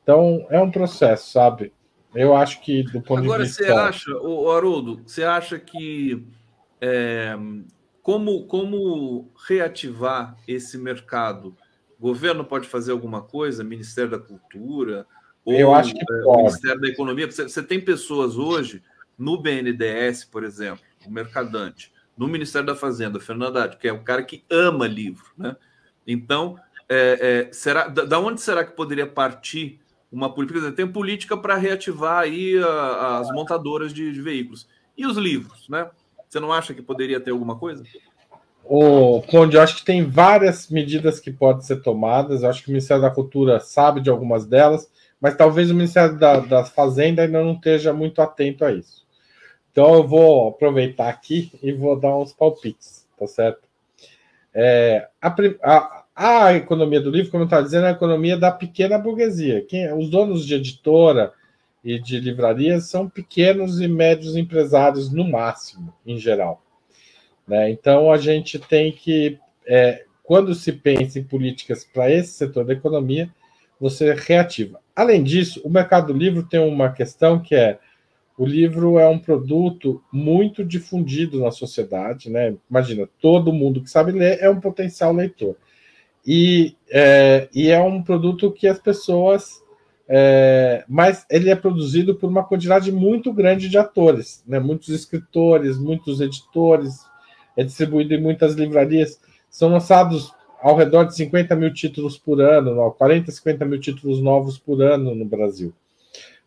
Então, 0.03 0.47
é 0.51 0.61
um 0.61 0.71
processo, 0.71 1.31
sabe? 1.31 1.73
Eu 2.15 2.37
acho 2.37 2.61
que, 2.61 2.83
do 2.85 3.01
ponto 3.01 3.25
Agora, 3.25 3.43
de 3.43 3.49
vista. 3.49 3.65
Agora, 3.65 3.93
você 3.93 4.11
acha, 4.11 4.19
o 4.19 4.51
Haroldo, 4.51 5.03
você 5.05 5.25
acha 5.25 5.59
que. 5.59 6.27
É, 6.81 7.35
como, 8.03 8.47
como 8.47 9.31
reativar 9.49 10.37
esse 10.47 10.77
mercado? 10.77 11.57
O 11.99 12.03
governo 12.03 12.45
pode 12.45 12.69
fazer 12.69 12.93
alguma 12.93 13.23
coisa? 13.23 13.65
Ministério 13.65 14.11
da 14.11 14.19
Cultura? 14.19 15.07
Ou 15.45 15.55
Eu 15.55 15.75
acho 15.75 15.95
que 15.95 16.01
é, 16.01 16.25
o 16.25 16.37
Ministério 16.39 16.81
da 16.81 16.89
Economia? 16.89 17.31
Você, 17.31 17.45
você 17.45 17.63
tem 17.63 17.81
pessoas 17.81 18.37
hoje 18.37 18.83
no 19.19 19.41
BNDES, 19.41 20.25
por 20.25 20.43
exemplo, 20.43 20.83
o 21.07 21.11
Mercadante, 21.11 21.93
no 22.17 22.27
Ministério 22.27 22.67
da 22.67 22.75
Fazenda, 22.75 23.21
Fernando 23.21 23.59
Haddad, 23.59 23.77
que 23.77 23.89
é 23.89 23.93
um 23.93 24.03
cara 24.03 24.23
que 24.23 24.45
ama 24.51 24.87
livro, 24.87 25.27
né? 25.37 25.57
Então, 26.07 26.57
é, 26.89 27.47
é, 27.49 27.53
será, 27.53 27.89
da, 27.89 28.05
da, 28.05 28.19
onde 28.19 28.41
será 28.41 28.65
que 28.65 28.73
poderia 28.73 29.07
partir 29.07 29.81
uma 30.13 30.33
política? 30.33 30.73
Tem 30.73 30.87
política 30.87 31.37
para 31.37 31.57
reativar 31.57 32.21
aí 32.21 32.59
a, 32.59 33.19
as 33.19 33.31
montadoras 33.33 33.93
de, 33.93 34.13
de, 34.13 34.21
veículos. 34.21 34.69
E 34.97 35.07
os 35.07 35.17
livros, 35.17 35.69
né? 35.69 35.91
Você 36.29 36.39
não 36.41 36.53
acha 36.53 36.75
que 36.75 36.83
poderia 36.83 37.21
ter 37.21 37.31
alguma 37.31 37.57
coisa? 37.57 37.85
O 38.65 39.23
Conde, 39.23 39.57
eu 39.57 39.63
acho 39.63 39.77
que 39.77 39.85
tem 39.85 40.05
várias 40.05 40.69
medidas 40.69 41.21
que 41.21 41.31
podem 41.31 41.63
ser 41.63 41.83
tomadas. 41.83 42.43
Eu 42.43 42.51
acho 42.51 42.63
que 42.63 42.69
o 42.69 42.73
Ministério 42.73 43.03
da 43.03 43.11
Cultura 43.11 43.61
sabe 43.61 44.01
de 44.01 44.11
algumas 44.11 44.47
delas, 44.47 44.91
mas 45.25 45.39
talvez 45.39 45.71
o 45.71 45.75
Ministério 45.75 46.19
da, 46.19 46.39
da 46.39 46.65
Fazenda 46.67 47.23
ainda 47.23 47.43
não 47.43 47.55
esteja 47.55 47.95
muito 47.95 48.21
atento 48.21 48.63
a 48.63 48.71
isso. 48.71 49.07
Então 49.73 49.95
eu 49.95 50.07
vou 50.07 50.49
aproveitar 50.49 51.09
aqui 51.09 51.51
e 51.63 51.73
vou 51.73 51.99
dar 51.99 52.15
uns 52.15 52.35
palpites, 52.35 53.09
tá 53.19 53.27
certo? 53.27 53.63
É, 54.53 55.09
a, 55.23 55.35
a, 55.63 56.05
a, 56.15 56.53
economia 56.53 57.01
do 57.01 57.09
livro, 57.09 57.31
como 57.31 57.45
eu 57.45 57.47
estava 57.47 57.63
dizendo, 57.63 57.87
é 57.87 57.89
a 57.89 57.93
economia 57.93 58.37
da 58.37 58.53
pequena 58.53 58.99
burguesia. 58.99 59.65
Quem, 59.65 59.91
os 59.95 60.11
donos 60.11 60.45
de 60.45 60.57
editora 60.57 61.33
e 61.83 61.99
de 61.99 62.21
livrarias 62.21 62.91
são 62.91 63.09
pequenos 63.09 63.81
e 63.81 63.89
médios 63.89 64.37
empresários 64.37 65.11
no 65.11 65.27
máximo, 65.27 65.91
em 66.05 66.19
geral. 66.19 66.63
Né? 67.49 67.71
Então 67.71 68.13
a 68.13 68.19
gente 68.19 68.59
tem 68.59 68.93
que, 68.93 69.39
é, 69.67 70.05
quando 70.23 70.55
se 70.55 70.71
pensa 70.71 71.19
em 71.19 71.25
políticas 71.25 71.83
para 71.83 72.11
esse 72.11 72.35
setor 72.35 72.67
da 72.67 72.75
economia, 72.75 73.31
você 73.85 74.15
reativa. 74.15 74.81
Além 74.97 75.23
disso, 75.23 75.61
o 75.63 75.69
mercado 75.69 76.11
do 76.11 76.19
livro 76.19 76.43
tem 76.43 76.59
uma 76.59 76.91
questão 76.91 77.39
que 77.39 77.55
é 77.55 77.79
o 78.37 78.47
livro 78.47 78.99
é 78.99 79.07
um 79.07 79.19
produto 79.19 80.03
muito 80.11 80.65
difundido 80.65 81.39
na 81.39 81.51
sociedade, 81.51 82.31
né? 82.31 82.57
Imagina, 82.69 83.07
todo 83.21 83.53
mundo 83.53 83.83
que 83.83 83.91
sabe 83.91 84.11
ler 84.11 84.39
é 84.41 84.49
um 84.49 84.59
potencial 84.59 85.13
leitor. 85.13 85.55
E 86.27 86.75
é, 86.91 87.47
e 87.55 87.69
é 87.69 87.81
um 87.81 88.03
produto 88.03 88.51
que 88.51 88.67
as 88.67 88.79
pessoas. 88.79 89.63
É, 90.09 90.83
mas 90.89 91.27
ele 91.31 91.51
é 91.51 91.55
produzido 91.55 92.15
por 92.15 92.29
uma 92.29 92.45
quantidade 92.45 92.91
muito 92.91 93.33
grande 93.33 93.69
de 93.69 93.77
atores, 93.77 94.43
né? 94.47 94.59
muitos 94.59 94.89
escritores, 94.89 95.79
muitos 95.79 96.21
editores, 96.21 97.05
é 97.57 97.63
distribuído 97.63 98.15
em 98.15 98.21
muitas 98.21 98.55
livrarias. 98.55 99.21
São 99.51 99.69
lançados 99.69 100.33
ao 100.65 100.75
redor 100.75 101.05
de 101.05 101.15
50 101.15 101.55
mil 101.57 101.71
títulos 101.75 102.17
por 102.17 102.41
ano, 102.41 102.91
40, 102.93 103.31
50 103.31 103.67
mil 103.67 103.79
títulos 103.79 104.19
novos 104.23 104.57
por 104.57 104.81
ano 104.81 105.15
no 105.15 105.27
Brasil. 105.27 105.75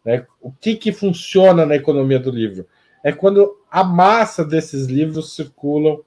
Né? 0.04 0.26
O 0.42 0.52
que, 0.52 0.76
que 0.76 0.92
funciona 0.92 1.68
na 1.68 1.76
economia 1.76 2.18
do 2.18 2.32
livro? 2.32 2.66
É 3.04 3.12
quando 3.12 3.56
a 3.70 3.84
massa 3.84 4.44
desses 4.44 4.88
livros 4.88 5.36
circulam 5.36 6.00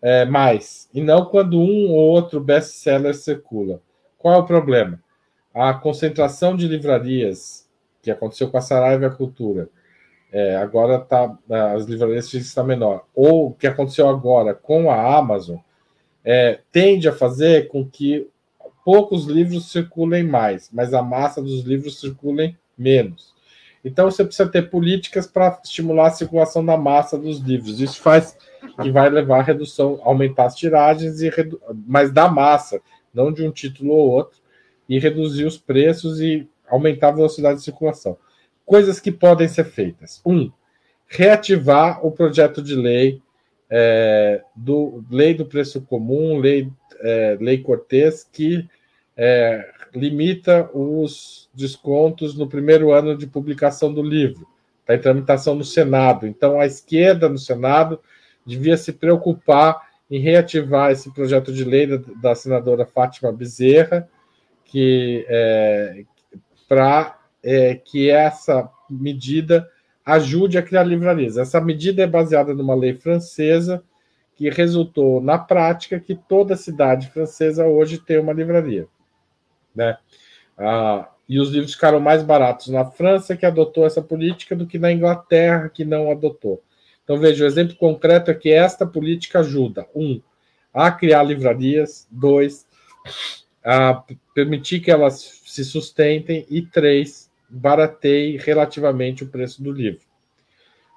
é, 0.00 0.24
mais, 0.24 0.88
e 0.94 1.00
não 1.00 1.24
quando 1.24 1.58
um 1.58 1.90
ou 1.90 2.08
outro 2.08 2.38
best-seller 2.38 3.16
circula. 3.16 3.80
Qual 4.16 4.32
é 4.32 4.38
o 4.38 4.46
problema? 4.46 5.00
A 5.52 5.74
concentração 5.74 6.56
de 6.56 6.68
livrarias, 6.68 7.68
que 8.00 8.12
aconteceu 8.12 8.48
com 8.48 8.58
a 8.58 8.60
Saraiva 8.60 9.10
Cultura, 9.10 9.68
é, 10.30 10.54
agora 10.54 11.00
tá, 11.00 11.36
as 11.74 11.84
livrarias 11.86 12.32
estão 12.32 12.62
menor, 12.62 13.06
ou 13.12 13.48
o 13.48 13.54
que 13.54 13.66
aconteceu 13.66 14.08
agora 14.08 14.54
com 14.54 14.88
a 14.88 15.18
Amazon, 15.18 15.56
é, 16.26 16.58
tende 16.72 17.08
a 17.08 17.12
fazer 17.12 17.68
com 17.68 17.88
que 17.88 18.28
poucos 18.84 19.26
livros 19.26 19.70
circulem 19.70 20.24
mais, 20.24 20.68
mas 20.72 20.92
a 20.92 21.00
massa 21.00 21.40
dos 21.40 21.62
livros 21.62 22.00
circulem 22.00 22.58
menos. 22.76 23.32
Então 23.84 24.10
você 24.10 24.24
precisa 24.24 24.48
ter 24.48 24.68
políticas 24.68 25.28
para 25.28 25.60
estimular 25.62 26.08
a 26.08 26.10
circulação 26.10 26.66
da 26.66 26.76
massa 26.76 27.16
dos 27.16 27.38
livros. 27.38 27.80
Isso 27.80 28.00
faz 28.00 28.36
que 28.82 28.90
vai 28.90 29.08
levar 29.08 29.38
a 29.38 29.42
redução, 29.42 30.00
aumentar 30.02 30.46
as 30.46 30.56
tiragens, 30.56 31.20
e 31.20 31.30
redu... 31.30 31.60
mas 31.86 32.10
da 32.10 32.28
massa, 32.28 32.80
não 33.14 33.32
de 33.32 33.46
um 33.46 33.52
título 33.52 33.92
ou 33.92 34.10
outro, 34.10 34.40
e 34.88 34.98
reduzir 34.98 35.44
os 35.44 35.56
preços 35.56 36.20
e 36.20 36.48
aumentar 36.68 37.08
a 37.08 37.12
velocidade 37.12 37.58
de 37.58 37.64
circulação. 37.64 38.18
Coisas 38.64 38.98
que 38.98 39.12
podem 39.12 39.46
ser 39.46 39.64
feitas. 39.64 40.20
Um, 40.26 40.50
reativar 41.06 42.04
o 42.04 42.10
projeto 42.10 42.60
de 42.60 42.74
lei 42.74 43.22
é, 43.70 44.42
do 44.54 45.04
lei 45.10 45.34
do 45.34 45.46
preço 45.46 45.80
comum, 45.82 46.38
lei, 46.38 46.70
é, 47.00 47.36
lei 47.40 47.58
Cortês, 47.58 48.28
que 48.30 48.68
é, 49.16 49.68
limita 49.94 50.70
os 50.72 51.48
descontos 51.54 52.36
no 52.36 52.46
primeiro 52.46 52.92
ano 52.92 53.16
de 53.16 53.26
publicação 53.26 53.92
do 53.92 54.02
livro. 54.02 54.46
Está 54.80 54.94
em 54.94 55.00
tramitação 55.00 55.54
no 55.54 55.64
Senado. 55.64 56.26
Então, 56.26 56.60
a 56.60 56.66
esquerda 56.66 57.28
no 57.28 57.38
Senado 57.38 58.00
devia 58.44 58.76
se 58.76 58.92
preocupar 58.92 59.86
em 60.08 60.20
reativar 60.20 60.92
esse 60.92 61.12
projeto 61.12 61.52
de 61.52 61.64
lei 61.64 61.86
da, 61.86 61.96
da 62.22 62.34
senadora 62.34 62.86
Fátima 62.86 63.32
Bezerra, 63.32 64.08
que 64.64 65.26
é, 65.28 66.04
para 66.68 67.18
é, 67.42 67.74
que 67.74 68.10
essa 68.10 68.70
medida 68.88 69.68
ajude 70.06 70.56
a 70.56 70.62
criar 70.62 70.84
livrarias. 70.84 71.36
Essa 71.36 71.60
medida 71.60 72.02
é 72.02 72.06
baseada 72.06 72.54
numa 72.54 72.76
lei 72.76 72.94
francesa 72.94 73.82
que 74.36 74.48
resultou 74.48 75.20
na 75.20 75.36
prática 75.36 75.98
que 75.98 76.14
toda 76.14 76.56
cidade 76.56 77.10
francesa 77.10 77.66
hoje 77.66 77.98
tem 77.98 78.18
uma 78.18 78.32
livraria, 78.32 78.86
né? 79.74 79.98
Ah, 80.56 81.08
e 81.28 81.40
os 81.40 81.50
livros 81.50 81.74
ficaram 81.74 81.98
mais 81.98 82.22
baratos 82.22 82.68
na 82.68 82.84
França 82.84 83.36
que 83.36 83.44
adotou 83.44 83.84
essa 83.84 84.00
política 84.00 84.54
do 84.54 84.66
que 84.66 84.78
na 84.78 84.92
Inglaterra 84.92 85.68
que 85.68 85.84
não 85.84 86.10
adotou. 86.10 86.62
Então 87.02 87.18
veja, 87.18 87.44
o 87.44 87.46
exemplo 87.46 87.76
concreto 87.76 88.30
é 88.30 88.34
que 88.34 88.50
esta 88.50 88.86
política 88.86 89.40
ajuda 89.40 89.88
um 89.94 90.20
a 90.72 90.90
criar 90.90 91.22
livrarias, 91.22 92.06
dois 92.10 92.66
a 93.64 94.04
permitir 94.34 94.80
que 94.80 94.90
elas 94.90 95.42
se 95.44 95.64
sustentem 95.64 96.46
e 96.48 96.62
três 96.62 97.25
barateie 97.48 98.36
relativamente 98.36 99.24
o 99.24 99.28
preço 99.28 99.62
do 99.62 99.72
livro. 99.72 100.00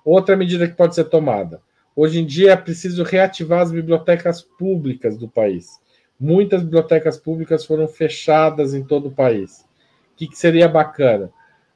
Outra 0.03 0.35
medida 0.35 0.67
que 0.67 0.75
pode 0.75 0.95
ser 0.95 1.05
tomada. 1.05 1.61
Hoje 1.95 2.19
em 2.19 2.25
dia 2.25 2.53
é 2.53 2.55
preciso 2.55 3.03
reativar 3.03 3.61
as 3.61 3.71
bibliotecas 3.71 4.41
públicas 4.41 5.17
do 5.17 5.27
país. 5.27 5.79
Muitas 6.19 6.63
bibliotecas 6.63 7.17
públicas 7.17 7.65
foram 7.65 7.87
fechadas 7.87 8.73
em 8.73 8.83
todo 8.83 9.07
o 9.07 9.11
país. 9.11 9.65
O 10.13 10.17
que, 10.17 10.27
que 10.27 10.37
seria 10.37 10.67
bacana? 10.67 11.31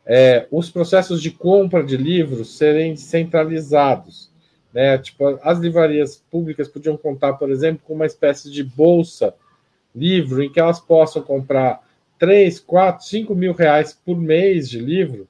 É, 0.06 0.48
os 0.52 0.70
processos 0.70 1.22
de 1.22 1.32
compra 1.32 1.84
de 1.84 1.96
livros 1.96 2.58
serem 2.58 2.96
centralizados. 2.96 4.32
Né? 4.74 4.98
Tipo, 4.98 5.40
as 5.42 5.60
livrarias 5.60 6.24
públicas 6.30 6.68
podiam 6.68 6.98
contar, 6.98 7.34
por 7.34 7.50
exemplo, 7.50 7.82
com 7.86 7.94
uma 7.94 8.06
espécie 8.06 8.52
de 8.52 8.64
bolsa 8.64 9.34
livro 9.96 10.42
em 10.42 10.52
que 10.52 10.60
elas 10.60 10.80
possam 10.80 11.22
comprar 11.22 11.82
3, 12.24 12.58
4, 12.62 13.06
5 13.06 13.36
mil 13.36 13.52
reais 13.52 13.92
por 13.94 14.18
mês 14.18 14.70
de 14.70 14.80
livro, 14.80 15.28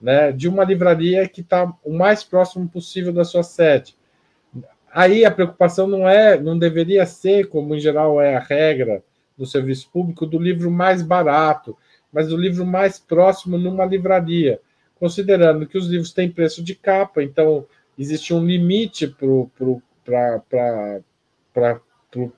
né, 0.00 0.32
de 0.32 0.48
uma 0.48 0.64
livraria 0.64 1.28
que 1.28 1.42
está 1.42 1.72
o 1.84 1.92
mais 1.92 2.24
próximo 2.24 2.68
possível 2.68 3.12
da 3.12 3.24
sua 3.24 3.44
sede. 3.44 3.96
Aí 4.92 5.24
a 5.24 5.30
preocupação 5.30 5.86
não 5.86 6.08
é, 6.08 6.36
não 6.36 6.58
deveria 6.58 7.06
ser, 7.06 7.48
como 7.48 7.72
em 7.72 7.78
geral 7.78 8.20
é 8.20 8.34
a 8.34 8.40
regra 8.40 9.00
do 9.38 9.46
serviço 9.46 9.88
público, 9.92 10.26
do 10.26 10.36
livro 10.36 10.72
mais 10.72 11.02
barato, 11.02 11.78
mas 12.12 12.26
do 12.26 12.36
livro 12.36 12.66
mais 12.66 12.98
próximo 12.98 13.56
numa 13.56 13.84
livraria, 13.84 14.60
considerando 14.96 15.68
que 15.68 15.78
os 15.78 15.86
livros 15.86 16.12
têm 16.12 16.28
preço 16.28 16.64
de 16.64 16.74
capa, 16.74 17.22
então 17.22 17.64
existe 17.96 18.34
um 18.34 18.44
limite 18.44 19.06
para 19.06 19.28
o 19.28 19.80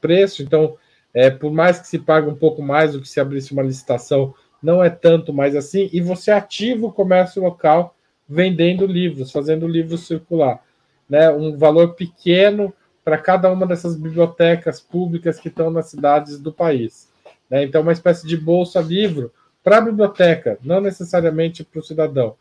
preço, 0.02 0.42
então 0.42 0.76
é, 1.16 1.30
por 1.30 1.50
mais 1.50 1.78
que 1.78 1.88
se 1.88 1.98
pague 1.98 2.28
um 2.28 2.34
pouco 2.34 2.60
mais 2.60 2.92
do 2.92 3.00
que 3.00 3.08
se 3.08 3.18
abrisse 3.18 3.54
uma 3.54 3.62
licitação, 3.62 4.34
não 4.62 4.84
é 4.84 4.90
tanto 4.90 5.32
mais 5.32 5.56
assim, 5.56 5.88
e 5.90 5.98
você 5.98 6.30
ativa 6.30 6.86
o 6.86 6.92
comércio 6.92 7.42
local 7.42 7.96
vendendo 8.28 8.84
livros, 8.84 9.32
fazendo 9.32 9.66
livros 9.66 10.06
circular. 10.06 10.60
Né? 11.08 11.30
Um 11.30 11.56
valor 11.56 11.94
pequeno 11.94 12.70
para 13.02 13.16
cada 13.16 13.50
uma 13.50 13.66
dessas 13.66 13.96
bibliotecas 13.96 14.78
públicas 14.78 15.40
que 15.40 15.48
estão 15.48 15.70
nas 15.70 15.86
cidades 15.86 16.38
do 16.38 16.52
país. 16.52 17.10
Né? 17.48 17.64
Então, 17.64 17.80
uma 17.80 17.92
espécie 17.92 18.26
de 18.26 18.36
bolsa 18.36 18.78
livro 18.82 19.32
para 19.64 19.78
a 19.78 19.80
biblioteca, 19.80 20.58
não 20.62 20.82
necessariamente 20.82 21.64
para 21.64 21.80
o 21.80 21.82
cidadão. 21.82 22.34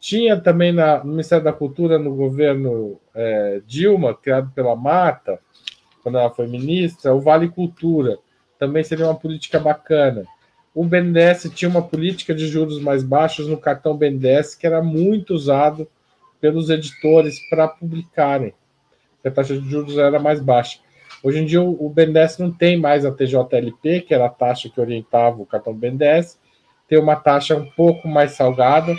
Tinha 0.00 0.40
também 0.40 0.72
na, 0.72 1.04
no 1.04 1.10
Ministério 1.10 1.44
da 1.44 1.52
Cultura, 1.52 1.98
no 1.98 2.14
governo 2.14 2.98
é, 3.14 3.60
Dilma, 3.66 4.14
criado 4.14 4.50
pela 4.54 4.74
Marta, 4.74 5.38
quando 6.02 6.18
ela 6.18 6.30
foi 6.30 6.46
ministra, 6.46 7.14
o 7.14 7.20
Vale 7.20 7.48
Cultura. 7.48 8.18
Também 8.58 8.82
seria 8.84 9.06
uma 9.06 9.14
política 9.14 9.58
bacana. 9.58 10.24
O 10.74 10.84
BNDES 10.84 11.50
tinha 11.54 11.68
uma 11.68 11.82
política 11.82 12.34
de 12.34 12.46
juros 12.46 12.80
mais 12.80 13.02
baixos 13.02 13.46
no 13.46 13.58
cartão 13.58 13.96
BNDES, 13.96 14.54
que 14.54 14.66
era 14.66 14.82
muito 14.82 15.34
usado 15.34 15.86
pelos 16.40 16.70
editores 16.70 17.38
para 17.48 17.68
publicarem. 17.68 18.54
A 19.24 19.30
taxa 19.30 19.56
de 19.56 19.68
juros 19.68 19.98
era 19.98 20.18
mais 20.18 20.40
baixa. 20.40 20.78
Hoje 21.22 21.38
em 21.38 21.46
dia, 21.46 21.62
o 21.62 21.88
BNDES 21.88 22.38
não 22.38 22.50
tem 22.50 22.76
mais 22.76 23.04
a 23.04 23.12
TJLP, 23.12 24.00
que 24.00 24.14
era 24.14 24.26
a 24.26 24.30
taxa 24.30 24.68
que 24.68 24.80
orientava 24.80 25.40
o 25.40 25.46
cartão 25.46 25.72
BNDES, 25.72 26.38
tem 26.88 26.98
uma 26.98 27.16
taxa 27.16 27.56
um 27.56 27.70
pouco 27.70 28.08
mais 28.08 28.32
salgada, 28.32 28.94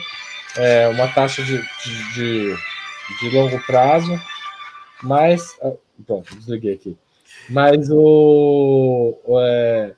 é, 0.58 0.88
uma 0.88 1.08
taxa 1.10 1.44
de, 1.44 1.58
de, 1.58 2.14
de, 2.14 2.56
de 3.20 3.36
longo 3.36 3.60
prazo, 3.66 4.20
mas 5.04 5.56
ah, 5.62 5.74
Pronto, 6.06 6.36
desliguei 6.36 6.74
aqui. 6.74 6.98
Mas 7.50 7.90
o 7.92 9.18
é, 9.40 9.94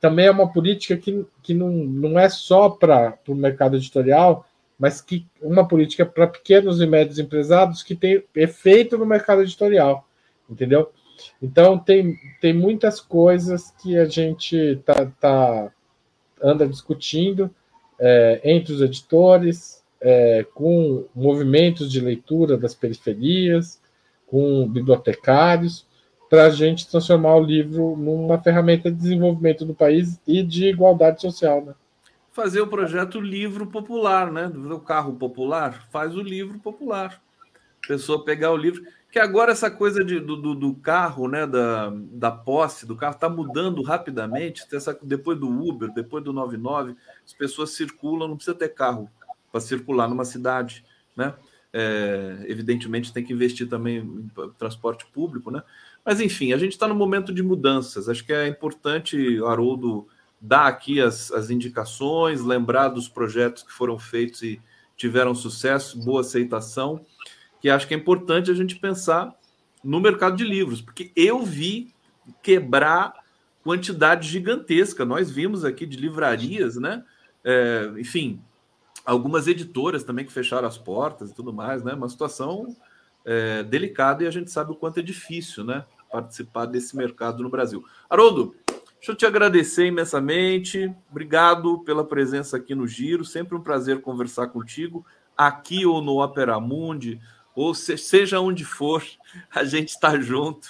também 0.00 0.26
é 0.26 0.30
uma 0.30 0.50
política 0.52 0.96
que, 0.96 1.26
que 1.42 1.54
não, 1.54 1.68
não 1.68 2.18
é 2.18 2.28
só 2.28 2.70
para 2.70 3.18
o 3.28 3.34
mercado 3.34 3.76
editorial, 3.76 4.46
mas 4.78 5.00
que 5.00 5.26
uma 5.42 5.68
política 5.68 6.06
para 6.06 6.26
pequenos 6.26 6.80
e 6.80 6.86
médios 6.86 7.18
empresários 7.18 7.82
que 7.82 7.94
tem 7.94 8.24
efeito 8.34 8.96
no 8.96 9.04
mercado 9.04 9.42
editorial, 9.42 10.08
entendeu? 10.48 10.90
Então 11.42 11.78
tem, 11.78 12.16
tem 12.40 12.54
muitas 12.54 12.98
coisas 12.98 13.70
que 13.82 13.98
a 13.98 14.06
gente 14.06 14.80
tá, 14.86 15.06
tá 15.20 15.72
anda 16.42 16.66
discutindo 16.66 17.54
é, 17.98 18.40
entre 18.42 18.72
os 18.72 18.80
editores, 18.80 19.84
é, 20.00 20.46
com 20.54 21.04
movimentos 21.14 21.92
de 21.92 22.00
leitura 22.00 22.56
das 22.56 22.74
periferias, 22.74 23.79
com 24.30 24.68
bibliotecários, 24.68 25.86
para 26.30 26.46
a 26.46 26.50
gente 26.50 26.88
transformar 26.88 27.34
o 27.34 27.42
livro 27.42 27.96
numa 27.96 28.40
ferramenta 28.40 28.88
de 28.88 28.96
desenvolvimento 28.96 29.64
do 29.64 29.74
país 29.74 30.20
e 30.24 30.44
de 30.44 30.68
igualdade 30.68 31.20
social. 31.20 31.64
Né? 31.64 31.74
Fazer 32.30 32.60
o 32.60 32.68
projeto 32.68 33.20
livro 33.20 33.66
popular, 33.66 34.30
né? 34.30 34.46
O 34.46 34.78
carro 34.78 35.14
popular 35.14 35.88
faz 35.90 36.14
o 36.14 36.22
livro 36.22 36.60
popular. 36.60 37.20
A 37.84 37.88
pessoa 37.88 38.24
pegar 38.24 38.52
o 38.52 38.56
livro. 38.56 38.80
Que 39.10 39.18
agora 39.18 39.50
essa 39.50 39.68
coisa 39.68 40.04
de, 40.04 40.20
do, 40.20 40.54
do, 40.54 40.74
carro, 40.76 41.26
né? 41.26 41.44
Da, 41.44 41.92
da 42.12 42.30
posse 42.30 42.86
do 42.86 42.94
carro, 42.94 43.14
está 43.14 43.28
mudando 43.28 43.82
rapidamente. 43.82 44.64
Essa, 44.72 44.96
depois 45.02 45.36
do 45.36 45.48
Uber, 45.48 45.92
depois 45.92 46.22
do 46.22 46.32
99, 46.32 46.94
as 47.26 47.32
pessoas 47.32 47.70
circulam, 47.70 48.28
não 48.28 48.36
precisa 48.36 48.56
ter 48.56 48.68
carro 48.68 49.10
para 49.50 49.60
circular 49.60 50.08
numa 50.08 50.24
cidade, 50.24 50.84
né? 51.16 51.34
É, 51.72 52.44
evidentemente 52.48 53.12
tem 53.12 53.24
que 53.24 53.32
investir 53.32 53.68
também 53.68 53.98
em 53.98 54.30
transporte 54.58 55.06
público, 55.12 55.50
né? 55.50 55.62
Mas 56.04 56.20
enfim, 56.20 56.52
a 56.52 56.56
gente 56.56 56.72
está 56.72 56.88
no 56.88 56.94
momento 56.94 57.32
de 57.32 57.42
mudanças. 57.42 58.08
Acho 58.08 58.24
que 58.24 58.32
é 58.32 58.48
importante, 58.48 59.38
Haroldo, 59.44 60.08
dar 60.40 60.66
aqui 60.66 61.00
as, 61.00 61.30
as 61.30 61.50
indicações, 61.50 62.42
lembrar 62.42 62.88
dos 62.88 63.08
projetos 63.08 63.62
que 63.62 63.72
foram 63.72 63.98
feitos 63.98 64.42
e 64.42 64.60
tiveram 64.96 65.34
sucesso, 65.34 66.02
boa 66.02 66.22
aceitação, 66.22 67.04
que 67.60 67.68
acho 67.68 67.86
que 67.86 67.94
é 67.94 67.96
importante 67.96 68.50
a 68.50 68.54
gente 68.54 68.76
pensar 68.76 69.34
no 69.82 70.00
mercado 70.00 70.36
de 70.36 70.44
livros, 70.44 70.80
porque 70.80 71.12
eu 71.14 71.42
vi 71.42 71.94
quebrar 72.42 73.14
quantidade 73.62 74.28
gigantesca. 74.28 75.04
Nós 75.04 75.30
vimos 75.30 75.64
aqui 75.64 75.86
de 75.86 75.96
livrarias, 75.96 76.76
né? 76.76 77.04
É, 77.44 77.90
enfim, 77.98 78.40
algumas 79.04 79.46
editoras 79.46 80.04
também 80.04 80.24
que 80.24 80.32
fecharam 80.32 80.68
as 80.68 80.78
portas 80.78 81.30
e 81.30 81.34
tudo 81.34 81.52
mais, 81.52 81.82
né? 81.82 81.94
Uma 81.94 82.08
situação 82.08 82.76
é, 83.24 83.62
delicada 83.62 84.24
e 84.24 84.26
a 84.26 84.30
gente 84.30 84.50
sabe 84.50 84.72
o 84.72 84.76
quanto 84.76 85.00
é 85.00 85.02
difícil, 85.02 85.64
né? 85.64 85.84
Participar 86.10 86.66
desse 86.66 86.96
mercado 86.96 87.42
no 87.42 87.50
Brasil. 87.50 87.84
Haroldo, 88.08 88.54
deixa 88.66 89.12
eu 89.12 89.14
te 89.14 89.26
agradecer 89.26 89.86
imensamente. 89.86 90.92
Obrigado 91.10 91.80
pela 91.80 92.04
presença 92.04 92.56
aqui 92.56 92.74
no 92.74 92.86
Giro. 92.86 93.24
Sempre 93.24 93.56
um 93.56 93.60
prazer 93.60 94.00
conversar 94.00 94.48
contigo, 94.48 95.04
aqui 95.36 95.86
ou 95.86 96.02
no 96.02 96.22
Opera 96.22 96.58
Mundi, 96.58 97.20
ou 97.54 97.74
seja 97.74 98.40
onde 98.40 98.64
for, 98.64 99.02
a 99.54 99.64
gente 99.64 99.90
está 99.90 100.18
junto. 100.18 100.68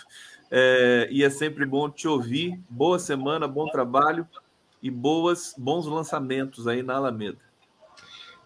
É, 0.50 1.08
e 1.10 1.22
é 1.22 1.30
sempre 1.30 1.64
bom 1.64 1.88
te 1.88 2.08
ouvir. 2.08 2.60
Boa 2.68 2.98
semana, 2.98 3.46
bom 3.46 3.66
trabalho 3.70 4.26
e 4.82 4.90
boas, 4.90 5.54
bons 5.56 5.86
lançamentos 5.86 6.66
aí 6.66 6.82
na 6.82 6.96
Alameda. 6.96 7.49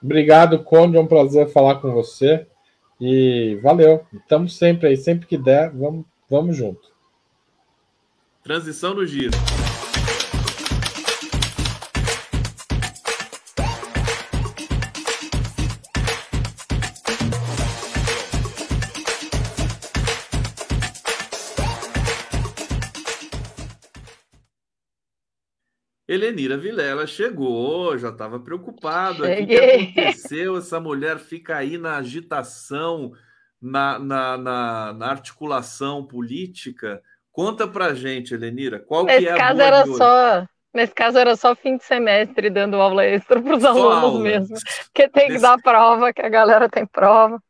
Obrigado, 0.05 0.63
Conde. 0.63 0.99
É 0.99 1.01
um 1.01 1.07
prazer 1.07 1.49
falar 1.49 1.77
com 1.77 1.91
você. 1.91 2.47
E 3.01 3.59
valeu. 3.63 4.05
Estamos 4.13 4.55
sempre 4.57 4.89
aí. 4.89 4.97
Sempre 4.99 5.27
que 5.27 5.39
der, 5.39 5.71
vamos, 5.71 6.05
vamos 6.29 6.55
junto. 6.55 6.93
Transição 8.43 8.93
no 8.93 9.07
giro. 9.07 9.33
Helenira 26.25 26.57
Vilela 26.57 27.07
chegou, 27.07 27.99
já 27.99 28.09
estava 28.09 28.41
preocupado. 28.41 29.25
O 29.25 29.47
que 29.47 29.57
aconteceu? 29.57 30.57
Essa 30.57 30.81
mulher 30.81 31.19
fica 31.19 31.57
aí 31.57 31.77
na 31.77 31.97
agitação, 31.97 33.13
na, 33.61 33.99
na, 33.99 34.39
na, 34.39 34.93
na 34.95 35.07
articulação 35.07 36.07
política. 36.07 37.03
Conta 37.31 37.69
pra 37.69 37.95
gente, 37.95 38.33
Helenira, 38.33 38.79
qual 38.79 39.05
nesse 39.05 39.21
que 39.21 39.29
é 39.29 39.33
a 39.33 39.37
caso 39.37 39.61
era 39.61 39.87
só 39.87 40.47
Nesse 40.73 40.93
caso 40.93 41.19
era 41.19 41.37
só 41.37 41.55
fim 41.55 41.77
de 41.77 41.85
semestre 41.85 42.51
dando 42.51 42.75
aula 42.81 43.05
extra 43.05 43.41
para 43.41 43.57
os 43.57 43.65
alunos 43.65 43.95
aula. 43.95 44.21
mesmo, 44.21 44.57
porque 44.87 45.09
tem 45.09 45.27
que 45.27 45.35
Nesse... 45.35 45.43
dar 45.43 45.57
prova, 45.63 46.13
que 46.13 46.21
a 46.21 46.29
galera 46.29 46.69
tem 46.69 46.85
prova. 46.85 47.41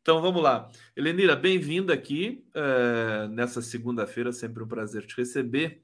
Então 0.00 0.22
vamos 0.22 0.40
lá. 0.40 0.68
Helenira, 0.96 1.34
bem-vinda 1.34 1.92
aqui 1.92 2.44
é, 2.54 3.26
nessa 3.28 3.60
segunda-feira, 3.60 4.32
sempre 4.32 4.62
um 4.62 4.68
prazer 4.68 5.04
te 5.04 5.16
receber 5.16 5.82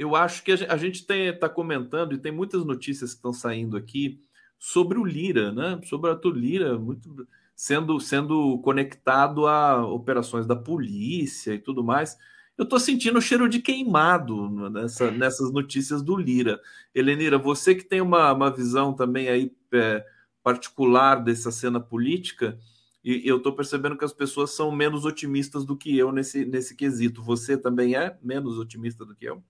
eu 0.00 0.16
acho 0.16 0.42
que 0.42 0.50
a 0.50 0.76
gente 0.78 1.04
está 1.12 1.46
comentando 1.46 2.14
e 2.14 2.18
tem 2.18 2.32
muitas 2.32 2.64
notícias 2.64 3.10
que 3.10 3.16
estão 3.16 3.34
saindo 3.34 3.76
aqui 3.76 4.18
sobre 4.58 4.98
o 4.98 5.04
Lira, 5.04 5.52
né? 5.52 5.78
Sobre 5.84 6.10
Arthur 6.10 6.34
Lira, 6.34 6.78
muito 6.78 7.28
sendo, 7.54 8.00
sendo 8.00 8.58
conectado 8.60 9.46
a 9.46 9.86
operações 9.86 10.46
da 10.46 10.56
polícia 10.56 11.52
e 11.52 11.58
tudo 11.58 11.84
mais. 11.84 12.16
Eu 12.56 12.64
estou 12.64 12.80
sentindo 12.80 13.18
o 13.18 13.20
cheiro 13.20 13.46
de 13.46 13.60
queimado 13.60 14.70
nessa, 14.70 15.10
nessas 15.10 15.52
notícias 15.52 16.00
do 16.00 16.16
Lira. 16.16 16.58
Helenira, 16.94 17.36
você 17.36 17.74
que 17.74 17.84
tem 17.84 18.00
uma, 18.00 18.32
uma 18.32 18.50
visão 18.50 18.94
também 18.94 19.28
aí 19.28 19.52
é, 19.70 20.02
particular 20.42 21.16
dessa 21.16 21.52
cena 21.52 21.78
política, 21.78 22.58
e 23.04 23.28
eu 23.28 23.36
estou 23.36 23.52
percebendo 23.54 23.98
que 23.98 24.04
as 24.06 24.14
pessoas 24.14 24.52
são 24.52 24.72
menos 24.72 25.04
otimistas 25.04 25.66
do 25.66 25.76
que 25.76 25.94
eu 25.94 26.10
nesse, 26.10 26.46
nesse 26.46 26.74
quesito. 26.74 27.22
Você 27.22 27.54
também 27.54 27.96
é 27.96 28.16
menos 28.22 28.58
otimista 28.58 29.04
do 29.04 29.14
que 29.14 29.26
eu? 29.26 29.44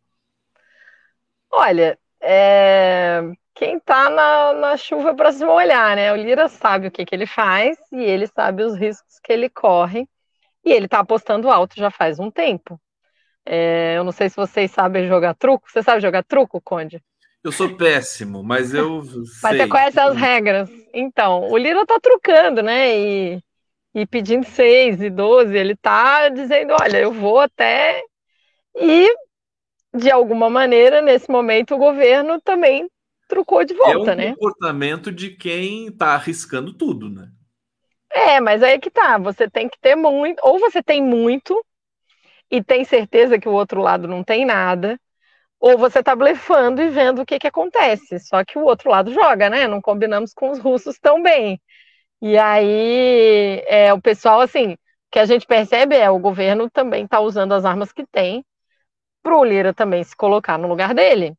Olha, 1.51 1.98
é... 2.20 3.20
quem 3.55 3.77
está 3.77 4.09
na, 4.09 4.52
na 4.52 4.77
chuva 4.77 5.14
para 5.14 5.32
se 5.32 5.44
molhar, 5.44 5.97
né? 5.97 6.12
O 6.12 6.16
Lira 6.16 6.48
sabe 6.48 6.86
o 6.86 6.90
que, 6.90 7.05
que 7.05 7.14
ele 7.14 7.27
faz 7.27 7.77
e 7.93 8.02
ele 8.02 8.27
sabe 8.27 8.62
os 8.62 8.77
riscos 8.77 9.18
que 9.22 9.32
ele 9.32 9.48
corre. 9.48 10.09
E 10.64 10.72
ele 10.72 10.85
está 10.85 11.01
apostando 11.01 11.51
alto 11.51 11.77
já 11.77 11.90
faz 11.90 12.18
um 12.18 12.31
tempo. 12.31 12.81
É... 13.44 13.94
eu 13.97 14.05
não 14.05 14.12
sei 14.12 14.28
se 14.28 14.36
vocês 14.36 14.70
sabem 14.70 15.09
jogar 15.09 15.35
truco. 15.35 15.70
Você 15.70 15.82
sabe 15.82 16.01
jogar 16.01 16.22
truco, 16.22 16.60
Conde? 16.60 17.02
Eu 17.43 17.52
sou 17.52 17.74
péssimo, 17.74 18.43
mas 18.43 18.74
eu. 18.74 19.02
mas 19.43 19.56
você 19.56 19.66
conhece 19.66 19.98
as 19.98 20.14
regras. 20.14 20.70
Então, 20.93 21.51
o 21.51 21.56
Lira 21.56 21.82
está 21.82 21.98
trucando, 21.98 22.62
né? 22.62 22.97
E, 22.98 23.43
e 23.94 24.06
pedindo 24.06 24.44
6 24.44 25.01
e 25.01 25.09
12. 25.09 25.56
Ele 25.56 25.72
está 25.72 26.28
dizendo: 26.28 26.74
olha, 26.78 26.98
eu 26.98 27.12
vou 27.12 27.40
até. 27.40 28.02
E 28.77 29.09
de 29.94 30.10
alguma 30.10 30.48
maneira, 30.48 31.00
nesse 31.00 31.30
momento, 31.30 31.74
o 31.74 31.78
governo 31.78 32.40
também 32.40 32.88
trucou 33.28 33.64
de 33.64 33.74
volta, 33.74 34.14
né? 34.14 34.24
É 34.24 34.26
um 34.26 34.30
né? 34.30 34.34
comportamento 34.36 35.12
de 35.12 35.30
quem 35.30 35.86
está 35.86 36.14
arriscando 36.14 36.72
tudo, 36.72 37.08
né? 37.08 37.28
É, 38.12 38.40
mas 38.40 38.62
aí 38.62 38.74
é 38.74 38.78
que 38.78 38.90
tá. 38.90 39.18
Você 39.18 39.48
tem 39.48 39.68
que 39.68 39.78
ter 39.80 39.94
muito, 39.94 40.40
ou 40.42 40.58
você 40.58 40.82
tem 40.82 41.02
muito 41.02 41.64
e 42.50 42.62
tem 42.62 42.84
certeza 42.84 43.38
que 43.38 43.48
o 43.48 43.52
outro 43.52 43.80
lado 43.80 44.08
não 44.08 44.24
tem 44.24 44.44
nada, 44.44 44.98
ou 45.60 45.78
você 45.78 46.02
tá 46.02 46.16
blefando 46.16 46.82
e 46.82 46.88
vendo 46.88 47.22
o 47.22 47.26
que 47.26 47.38
que 47.38 47.46
acontece. 47.46 48.18
Só 48.18 48.44
que 48.44 48.58
o 48.58 48.64
outro 48.64 48.90
lado 48.90 49.12
joga, 49.12 49.48
né? 49.48 49.68
Não 49.68 49.80
combinamos 49.80 50.32
com 50.34 50.50
os 50.50 50.58
russos 50.58 50.98
tão 50.98 51.22
bem. 51.22 51.60
E 52.20 52.36
aí, 52.36 53.62
é, 53.66 53.92
o 53.94 54.00
pessoal, 54.00 54.40
assim, 54.40 54.76
que 55.10 55.18
a 55.18 55.24
gente 55.24 55.46
percebe 55.46 55.96
é 55.96 56.10
o 56.10 56.18
governo 56.18 56.68
também 56.70 57.04
está 57.04 57.20
usando 57.20 57.52
as 57.52 57.64
armas 57.64 57.92
que 57.92 58.04
tem 58.06 58.44
para 59.22 59.36
o 59.36 59.44
Lira 59.44 59.74
também 59.74 60.02
se 60.05 60.16
colocar 60.16 60.59
no 60.59 60.68
lugar 60.68 60.94
dele. 60.94 61.34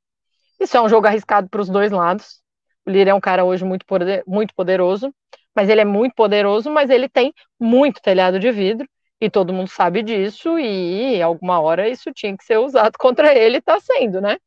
Isso 0.59 0.77
é 0.77 0.81
um 0.81 0.89
jogo 0.89 1.07
arriscado 1.07 1.49
para 1.49 1.61
os 1.61 1.69
dois 1.69 1.91
lados. 1.91 2.41
O 2.85 2.89
Lira 2.91 3.11
é 3.11 3.13
um 3.13 3.19
cara 3.19 3.43
hoje 3.43 3.63
muito, 3.65 3.85
poder, 3.85 4.23
muito 4.27 4.53
poderoso, 4.55 5.13
mas 5.55 5.69
ele 5.69 5.81
é 5.81 5.85
muito 5.85 6.13
poderoso, 6.15 6.69
mas 6.71 6.89
ele 6.89 7.09
tem 7.09 7.33
muito 7.59 8.01
telhado 8.01 8.39
de 8.39 8.51
vidro, 8.51 8.87
e 9.19 9.29
todo 9.29 9.53
mundo 9.53 9.69
sabe 9.69 10.01
disso, 10.01 10.57
e 10.59 11.21
alguma 11.21 11.59
hora 11.59 11.87
isso 11.87 12.11
tinha 12.13 12.35
que 12.35 12.43
ser 12.43 12.57
usado 12.57 12.93
contra 12.99 13.37
ele, 13.37 13.57
está 13.57 13.79
sendo, 13.79 14.21
né? 14.21 14.37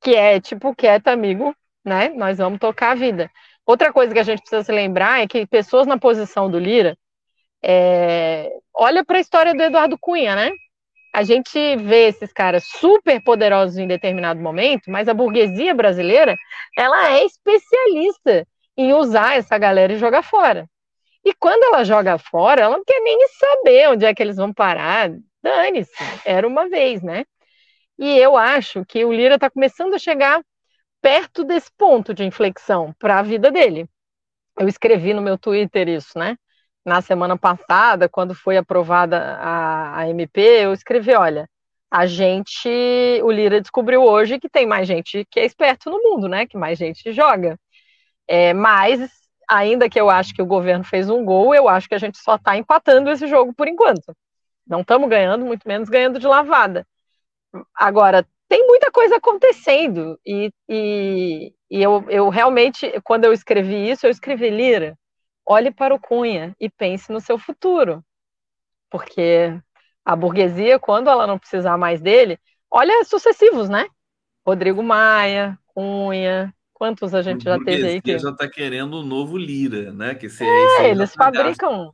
Que 0.00 0.14
é 0.16 0.40
tipo, 0.40 0.74
quieto, 0.74 1.08
amigo, 1.08 1.54
né? 1.84 2.10
Nós 2.10 2.38
vamos 2.38 2.58
tocar 2.58 2.92
a 2.92 2.94
vida. 2.94 3.30
Outra 3.66 3.92
coisa 3.92 4.12
que 4.12 4.18
a 4.20 4.24
gente 4.24 4.40
precisa 4.40 4.64
se 4.64 4.72
lembrar 4.72 5.20
é 5.22 5.28
que 5.28 5.46
pessoas 5.46 5.86
na 5.86 5.98
posição 5.98 6.50
do 6.50 6.58
Lira, 6.58 6.96
é... 7.62 8.50
olha 8.74 9.04
para 9.04 9.18
a 9.18 9.20
história 9.20 9.54
do 9.54 9.62
Eduardo 9.62 9.98
Cunha, 9.98 10.34
né? 10.36 10.50
A 11.12 11.22
gente 11.22 11.76
vê 11.76 12.08
esses 12.08 12.32
caras 12.32 12.64
super 12.64 13.22
poderosos 13.22 13.78
em 13.78 13.86
determinado 13.86 14.40
momento, 14.40 14.90
mas 14.90 15.08
a 15.08 15.14
burguesia 15.14 15.74
brasileira, 15.74 16.36
ela 16.76 17.12
é 17.12 17.24
especialista 17.24 18.46
em 18.76 18.92
usar 18.92 19.36
essa 19.36 19.58
galera 19.58 19.92
e 19.92 19.98
jogar 19.98 20.22
fora. 20.22 20.68
E 21.24 21.34
quando 21.34 21.64
ela 21.64 21.84
joga 21.84 22.16
fora, 22.18 22.62
ela 22.62 22.76
não 22.76 22.84
quer 22.84 23.00
nem 23.00 23.18
saber 23.28 23.88
onde 23.90 24.06
é 24.06 24.14
que 24.14 24.22
eles 24.22 24.36
vão 24.36 24.52
parar. 24.52 25.10
Dane-se, 25.42 25.92
era 26.24 26.46
uma 26.46 26.68
vez, 26.68 27.02
né? 27.02 27.24
E 27.98 28.16
eu 28.16 28.36
acho 28.36 28.84
que 28.86 29.04
o 29.04 29.12
Lira 29.12 29.34
está 29.34 29.50
começando 29.50 29.94
a 29.94 29.98
chegar 29.98 30.42
perto 31.02 31.44
desse 31.44 31.70
ponto 31.76 32.14
de 32.14 32.24
inflexão 32.24 32.94
para 32.98 33.18
a 33.18 33.22
vida 33.22 33.50
dele. 33.50 33.88
Eu 34.58 34.68
escrevi 34.68 35.12
no 35.12 35.22
meu 35.22 35.38
Twitter 35.38 35.88
isso, 35.88 36.18
né? 36.18 36.36
Na 36.84 37.00
semana 37.02 37.36
passada, 37.38 38.08
quando 38.08 38.34
foi 38.34 38.56
aprovada 38.56 39.18
a, 39.38 39.98
a 40.00 40.08
MP, 40.08 40.40
eu 40.40 40.72
escrevi: 40.72 41.14
olha, 41.14 41.48
a 41.90 42.06
gente, 42.06 42.68
o 43.22 43.30
Lira 43.30 43.60
descobriu 43.60 44.02
hoje 44.02 44.38
que 44.38 44.48
tem 44.48 44.66
mais 44.66 44.86
gente 44.86 45.26
que 45.30 45.40
é 45.40 45.44
esperto 45.44 45.90
no 45.90 46.02
mundo, 46.02 46.28
né? 46.28 46.46
Que 46.46 46.56
mais 46.56 46.78
gente 46.78 47.12
joga. 47.12 47.58
É, 48.28 48.54
mas, 48.54 49.10
ainda 49.48 49.88
que 49.90 50.00
eu 50.00 50.10
acho 50.10 50.34
que 50.34 50.42
o 50.42 50.46
governo 50.46 50.84
fez 50.84 51.10
um 51.10 51.24
gol, 51.24 51.54
eu 51.54 51.68
acho 51.68 51.88
que 51.88 51.94
a 51.94 51.98
gente 51.98 52.18
só 52.18 52.36
está 52.36 52.56
empatando 52.56 53.10
esse 53.10 53.26
jogo 53.26 53.52
por 53.54 53.68
enquanto. 53.68 54.14
Não 54.66 54.82
estamos 54.82 55.08
ganhando, 55.08 55.44
muito 55.44 55.66
menos 55.66 55.88
ganhando 55.88 56.18
de 56.20 56.26
lavada. 56.26 56.86
Agora, 57.74 58.26
tem 58.48 58.66
muita 58.66 58.90
coisa 58.92 59.16
acontecendo, 59.16 60.18
e, 60.26 60.52
e, 60.68 61.54
e 61.70 61.82
eu, 61.82 62.04
eu 62.08 62.28
realmente, 62.28 62.92
quando 63.04 63.24
eu 63.24 63.32
escrevi 63.32 63.90
isso, 63.90 64.06
eu 64.06 64.10
escrevi 64.10 64.50
Lira 64.50 64.96
olhe 65.50 65.72
para 65.72 65.92
o 65.92 65.98
Cunha 65.98 66.54
e 66.60 66.70
pense 66.70 67.10
no 67.10 67.20
seu 67.20 67.36
futuro. 67.36 68.04
Porque 68.88 69.52
a 70.04 70.14
burguesia, 70.14 70.78
quando 70.78 71.10
ela 71.10 71.26
não 71.26 71.40
precisar 71.40 71.76
mais 71.76 72.00
dele, 72.00 72.38
olha 72.70 73.04
sucessivos, 73.04 73.68
né? 73.68 73.88
Rodrigo 74.46 74.80
Maia, 74.80 75.58
Cunha, 75.66 76.54
quantos 76.72 77.12
a 77.14 77.20
gente 77.20 77.42
já 77.42 77.58
teve 77.58 77.84
aí? 77.84 78.00
Que 78.00 78.16
já 78.16 78.30
está 78.30 78.48
querendo 78.48 79.00
um 79.00 79.02
novo 79.02 79.36
Lira, 79.36 79.92
né? 79.92 80.14
Que 80.14 80.28
se, 80.30 80.44
é, 80.44 80.90
eles 80.90 81.12
fabricam. 81.14 81.92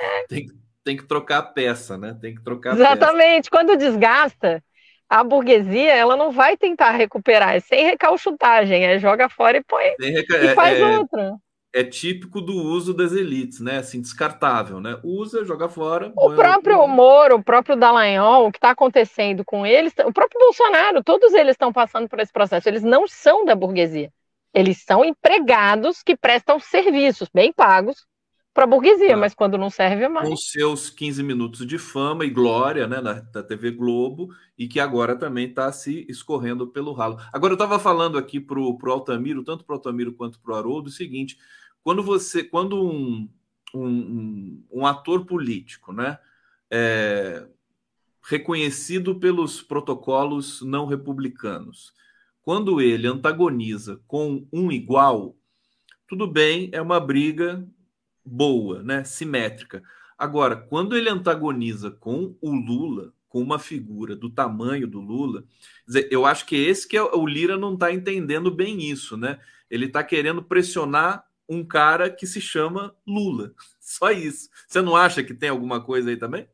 É. 0.00 0.26
Tem, 0.26 0.46
tem, 0.82 0.96
que 0.96 1.04
trocar 1.04 1.38
a 1.38 1.42
peça, 1.42 1.96
né? 1.96 2.18
Tem 2.20 2.34
que 2.34 2.42
trocar 2.42 2.74
Exatamente. 2.74 3.48
Quando 3.48 3.76
desgasta, 3.76 4.62
a 5.08 5.22
burguesia 5.22 5.94
ela 5.94 6.16
não 6.16 6.32
vai 6.32 6.56
tentar 6.56 6.90
recuperar, 6.90 7.54
é 7.54 7.60
sem 7.60 7.84
recalchutagem, 7.84 8.84
é 8.84 8.98
joga 8.98 9.28
fora 9.28 9.58
e 9.58 9.62
põe 9.62 9.94
reca... 10.00 10.36
e 10.38 10.54
faz 10.56 10.76
é, 10.76 10.80
é 10.80 10.98
outra 10.98 11.40
é 11.76 11.84
típico 11.84 12.40
do 12.40 12.54
uso 12.54 12.94
das 12.94 13.12
elites, 13.12 13.60
né? 13.60 13.78
Assim, 13.78 14.00
descartável, 14.00 14.80
né? 14.80 14.98
Usa, 15.04 15.44
joga 15.44 15.68
fora. 15.68 16.10
O 16.16 16.34
próprio. 16.34 16.86
Moro, 16.88 17.36
o 17.36 17.44
próprio 17.44 17.76
Dallagnol, 17.76 18.46
o 18.46 18.52
que 18.52 18.56
está 18.56 18.70
acontecendo 18.70 19.44
com 19.44 19.66
eles, 19.66 19.92
o 20.06 20.12
próprio 20.12 20.40
Bolsonaro, 20.40 21.04
todos 21.04 21.34
eles 21.34 21.52
estão 21.52 21.70
passando 21.70 22.08
por 22.08 22.18
esse 22.18 22.32
processo. 22.32 22.66
Eles 22.66 22.82
não 22.82 23.06
são 23.06 23.44
da 23.44 23.54
burguesia. 23.54 24.10
Eles 24.54 24.82
são 24.82 25.04
empregados 25.04 26.02
que 26.02 26.16
prestam 26.16 26.58
serviços 26.58 27.28
bem 27.32 27.52
pagos 27.52 28.06
para 28.54 28.64
a 28.64 28.66
burguesia, 28.66 29.12
ah, 29.12 29.18
mas 29.18 29.34
quando 29.34 29.58
não 29.58 29.68
serve 29.68 30.08
mais. 30.08 30.26
Com 30.26 30.34
seus 30.34 30.88
15 30.88 31.22
minutos 31.22 31.66
de 31.66 31.76
fama 31.76 32.24
e 32.24 32.30
glória 32.30 32.86
né, 32.86 33.02
na, 33.02 33.12
da 33.12 33.42
TV 33.42 33.70
Globo, 33.70 34.30
e 34.56 34.66
que 34.66 34.80
agora 34.80 35.14
também 35.14 35.46
está 35.46 35.70
se 35.70 36.06
escorrendo 36.08 36.66
pelo 36.68 36.94
ralo. 36.94 37.18
Agora, 37.30 37.52
eu 37.52 37.56
estava 37.56 37.78
falando 37.78 38.16
aqui 38.16 38.40
para 38.40 38.58
o 38.58 38.78
Altamiro, 38.86 39.44
tanto 39.44 39.62
para 39.62 39.74
o 39.74 39.76
Altamiro 39.76 40.14
quanto 40.14 40.40
para 40.40 40.54
o 40.54 40.56
Haroldo, 40.56 40.88
o 40.88 40.92
seguinte: 40.92 41.36
quando 41.86 42.02
você, 42.02 42.42
quando 42.42 42.84
um, 42.84 43.28
um, 43.72 44.60
um 44.72 44.84
ator 44.84 45.24
político, 45.24 45.92
né, 45.92 46.18
é, 46.68 47.46
reconhecido 48.28 49.14
pelos 49.20 49.62
protocolos 49.62 50.62
não 50.62 50.86
republicanos, 50.86 51.92
quando 52.42 52.80
ele 52.80 53.06
antagoniza 53.06 54.00
com 54.08 54.44
um 54.52 54.72
igual, 54.72 55.36
tudo 56.08 56.26
bem, 56.26 56.70
é 56.72 56.82
uma 56.82 56.98
briga 56.98 57.64
boa, 58.24 58.82
né? 58.82 59.04
Simétrica. 59.04 59.80
Agora, 60.18 60.56
quando 60.56 60.96
ele 60.96 61.08
antagoniza 61.08 61.92
com 61.92 62.36
o 62.40 62.50
Lula, 62.50 63.12
com 63.28 63.40
uma 63.40 63.60
figura 63.60 64.16
do 64.16 64.28
tamanho 64.28 64.88
do 64.88 64.98
Lula, 64.98 65.44
dizer, 65.86 66.08
eu 66.10 66.26
acho 66.26 66.46
que 66.46 66.56
esse 66.56 66.88
que 66.88 66.96
é, 66.96 67.02
o 67.02 67.24
Lira 67.24 67.56
não 67.56 67.74
está 67.74 67.92
entendendo 67.92 68.50
bem 68.50 68.82
isso, 68.90 69.16
né? 69.16 69.38
Ele 69.70 69.86
está 69.86 70.02
querendo 70.02 70.42
pressionar 70.42 71.25
um 71.48 71.64
cara 71.66 72.10
que 72.10 72.26
se 72.26 72.40
chama 72.40 72.94
Lula. 73.06 73.52
Só 73.80 74.10
isso. 74.10 74.48
Você 74.66 74.80
não 74.82 74.96
acha 74.96 75.22
que 75.22 75.34
tem 75.34 75.48
alguma 75.48 75.82
coisa 75.82 76.10
aí 76.10 76.16
também? 76.16 76.48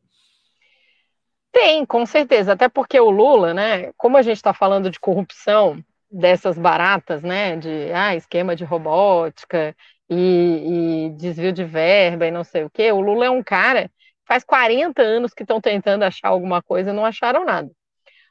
Tem, 1.51 1.85
com 1.85 2.05
certeza. 2.05 2.53
Até 2.53 2.67
porque 2.67 2.99
o 2.99 3.09
Lula, 3.09 3.53
né? 3.53 3.91
Como 3.97 4.17
a 4.17 4.21
gente 4.21 4.37
está 4.37 4.53
falando 4.53 4.89
de 4.89 4.99
corrupção 4.99 5.83
dessas 6.09 6.57
baratas, 6.57 7.21
né? 7.23 7.55
De 7.55 7.91
ah, 7.93 8.15
esquema 8.15 8.55
de 8.55 8.63
robótica 8.63 9.75
e, 10.09 11.07
e 11.07 11.09
desvio 11.11 11.51
de 11.51 11.63
verba 11.63 12.25
e 12.25 12.31
não 12.31 12.43
sei 12.43 12.63
o 12.63 12.69
quê. 12.69 12.91
O 12.91 13.01
Lula 13.01 13.25
é 13.25 13.29
um 13.29 13.43
cara 13.43 13.89
faz 14.25 14.43
40 14.43 15.01
anos 15.01 15.33
que 15.33 15.43
estão 15.43 15.61
tentando 15.61 16.03
achar 16.03 16.29
alguma 16.29 16.61
coisa 16.61 16.91
e 16.91 16.93
não 16.93 17.05
acharam 17.05 17.45
nada. 17.45 17.69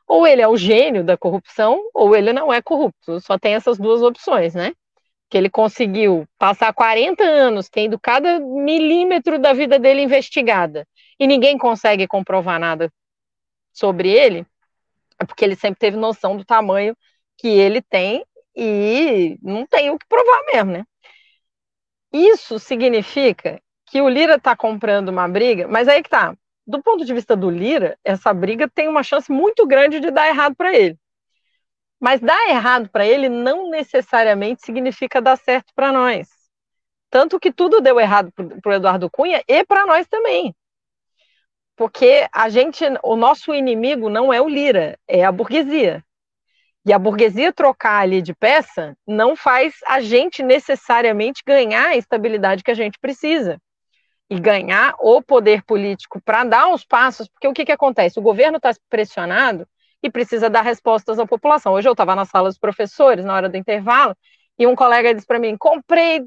Ou 0.07 0.27
ele 0.27 0.43
é 0.43 0.49
o 0.49 0.57
gênio 0.57 1.05
da 1.05 1.17
corrupção, 1.17 1.81
ou 1.95 2.15
ele 2.17 2.33
não 2.33 2.53
é 2.53 2.61
corrupto. 2.61 3.21
Só 3.21 3.39
tem 3.39 3.55
essas 3.55 3.79
duas 3.79 4.03
opções, 4.03 4.55
né? 4.55 4.73
Que 5.33 5.39
ele 5.39 5.49
conseguiu 5.49 6.27
passar 6.39 6.75
40 6.75 7.25
anos 7.25 7.71
tendo 7.71 7.99
cada 7.99 8.39
milímetro 8.39 9.39
da 9.39 9.55
vida 9.55 9.79
dele 9.79 10.03
investigada 10.03 10.87
e 11.19 11.27
ninguém 11.27 11.57
consegue 11.57 12.07
comprovar 12.07 12.61
nada 12.61 12.93
sobre 13.73 14.11
ele, 14.11 14.45
é 15.19 15.25
porque 15.25 15.43
ele 15.43 15.57
sempre 15.57 15.79
teve 15.79 15.97
noção 15.97 16.37
do 16.37 16.45
tamanho 16.45 16.95
que 17.39 17.49
ele 17.49 17.81
tem 17.81 18.27
e 18.55 19.39
não 19.41 19.67
tem 19.67 19.89
o 19.89 19.99
que 19.99 20.07
provar 20.07 20.45
mesmo, 20.53 20.73
né? 20.73 20.85
Isso 22.13 22.59
significa 22.59 23.59
que 23.87 24.03
o 24.03 24.11
Lira 24.11 24.35
está 24.35 24.55
comprando 24.55 25.09
uma 25.09 25.27
briga, 25.27 25.67
mas 25.67 25.89
aí 25.89 26.03
que 26.03 26.11
tá. 26.11 26.37
Do 26.67 26.83
ponto 26.83 27.07
de 27.07 27.15
vista 27.15 27.35
do 27.35 27.49
Lira, 27.49 27.99
essa 28.05 28.35
briga 28.35 28.69
tem 28.69 28.87
uma 28.87 29.03
chance 29.03 29.33
muito 29.33 29.67
grande 29.67 29.99
de 29.99 30.11
dar 30.11 30.29
errado 30.29 30.55
para 30.55 30.77
ele. 30.77 30.99
Mas 32.03 32.21
dar 32.21 32.49
errado 32.49 32.91
para 32.91 33.07
ele 33.07 33.29
não 33.29 33.71
necessariamente 33.71 34.67
significa 34.67 35.23
dar 35.23 35.37
certo 35.37 35.73
para 35.73 35.93
nós. 35.93 36.29
Tanto 37.09 37.39
que 37.39 37.53
tudo 37.53 37.81
deu 37.81 38.01
errado 38.01 38.33
para 38.33 38.73
o 38.73 38.75
Eduardo 38.75 39.09
Cunha 39.09 39.41
e 39.47 39.65
para 39.65 39.87
nós 39.87 40.09
também. 40.09 40.53
Porque 41.77 42.27
a 42.33 42.49
gente, 42.49 42.85
o 43.05 43.15
nosso 43.15 43.55
inimigo 43.55 44.11
não 44.11 44.33
é 44.33 44.41
o 44.41 44.49
Lira, 44.49 44.99
é 45.07 45.25
a 45.25 45.31
burguesia. 45.31 46.05
E 46.85 46.93
a 46.93 46.99
burguesia 46.99 47.53
trocar 47.53 48.01
ali 48.01 48.21
de 48.21 48.35
peça 48.35 48.97
não 49.07 49.37
faz 49.37 49.75
a 49.87 50.01
gente 50.01 50.43
necessariamente 50.43 51.45
ganhar 51.47 51.91
a 51.91 51.97
estabilidade 51.97 52.65
que 52.65 52.71
a 52.73 52.75
gente 52.75 52.99
precisa. 52.99 53.61
E 54.29 54.41
ganhar 54.41 54.97
o 54.99 55.23
poder 55.23 55.63
político 55.63 56.21
para 56.21 56.43
dar 56.43 56.69
os 56.75 56.85
passos, 56.85 57.29
porque 57.29 57.47
o 57.47 57.53
que, 57.53 57.65
que 57.65 57.71
acontece? 57.71 58.19
O 58.19 58.23
governo 58.23 58.57
está 58.57 58.73
pressionado 58.91 59.69
e 60.03 60.11
precisa 60.11 60.51
dar 60.51 60.63
respostas 60.63 61.19
à 61.19 61.27
população. 61.27 61.75
Hoje 61.75 61.89
eu 61.89 61.93
estava 61.93 62.15
na 62.17 62.25
sala 62.25 62.49
dos 62.49 62.59
professores, 62.59 63.25
na 63.25 63.35
hora 63.35 63.49
do 63.49 63.57
intervalo, 63.57 64.17
e 64.59 64.67
um 64.67 64.75
colega 64.75 65.15
disse 65.15 65.27
para 65.27 65.39
mim: 65.39 65.57
comprei 65.57 66.23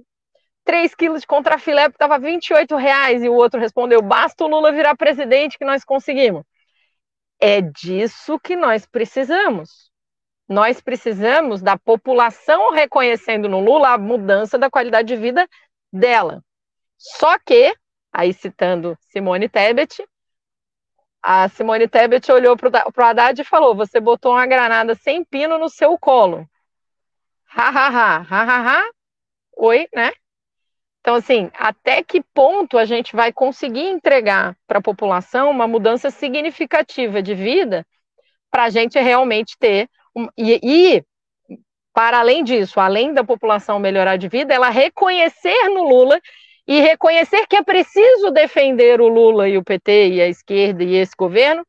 3 0.63 0.95
quilos 0.95 1.21
de 1.21 1.27
contrafilé 1.27 1.89
porque 1.89 2.03
estava 2.03 2.17
28 2.17 2.75
reais, 2.75 3.23
e 3.23 3.29
o 3.29 3.33
outro 3.33 3.59
respondeu: 3.59 4.01
basta 4.01 4.43
o 4.43 4.47
Lula 4.47 4.71
virar 4.71 4.95
presidente 4.95 5.57
que 5.57 5.65
nós 5.65 5.83
conseguimos. 5.83 6.43
É 7.39 7.61
disso 7.61 8.39
que 8.39 8.55
nós 8.55 8.85
precisamos. 8.85 9.91
Nós 10.47 10.79
precisamos 10.79 11.61
da 11.61 11.77
população 11.77 12.71
reconhecendo 12.71 13.49
no 13.49 13.59
Lula 13.59 13.89
a 13.89 13.97
mudança 13.97 14.57
da 14.57 14.69
qualidade 14.69 15.07
de 15.07 15.15
vida 15.15 15.47
dela. 15.91 16.41
Só 16.97 17.37
que, 17.39 17.75
aí 18.13 18.31
citando 18.31 18.97
Simone 19.11 19.49
Tebet, 19.49 20.03
a 21.27 21.49
Simone 21.49 21.87
Tebet 21.87 22.31
olhou 22.31 22.55
para 22.55 22.69
o 22.69 23.03
Haddad 23.03 23.41
e 23.41 23.43
falou: 23.43 23.73
Você 23.75 23.99
botou 23.99 24.33
uma 24.33 24.45
granada 24.45 24.93
sem 24.93 25.23
pino 25.23 25.57
no 25.57 25.67
seu 25.67 25.97
colo. 25.97 26.47
Ha, 27.55 27.67
ha, 27.67 27.87
ha, 27.87 28.17
ha, 28.29 28.43
ha, 28.43 28.79
ha. 28.79 28.91
Oi, 29.57 29.87
né? 29.95 30.11
Então, 31.01 31.15
assim, 31.15 31.49
até 31.57 32.03
que 32.03 32.21
ponto 32.21 32.77
a 32.77 32.85
gente 32.85 33.15
vai 33.15 33.33
conseguir 33.33 33.87
entregar 33.87 34.55
para 34.67 34.77
a 34.77 34.83
população 34.83 35.49
uma 35.49 35.67
mudança 35.67 36.11
significativa 36.11 37.23
de 37.23 37.33
vida 37.33 37.83
para 38.51 38.65
a 38.65 38.69
gente 38.69 38.99
realmente 38.99 39.57
ter 39.57 39.89
e, 40.37 40.59
e, 40.63 41.03
para 41.91 42.19
além 42.19 42.43
disso, 42.43 42.79
além 42.79 43.13
da 43.13 43.23
população 43.23 43.79
melhorar 43.79 44.17
de 44.17 44.27
vida, 44.27 44.53
ela 44.53 44.69
reconhecer 44.69 45.69
no 45.69 45.87
Lula 45.87 46.19
e 46.67 46.81
reconhecer 46.81 47.45
que 47.47 47.55
é 47.55 47.63
preciso 47.63 48.31
defender 48.31 48.99
o 48.99 49.07
Lula 49.07 49.47
e 49.47 49.57
o 49.57 49.63
PT 49.63 50.09
e 50.09 50.21
a 50.21 50.27
esquerda 50.27 50.83
e 50.83 50.95
esse 50.95 51.13
governo 51.17 51.65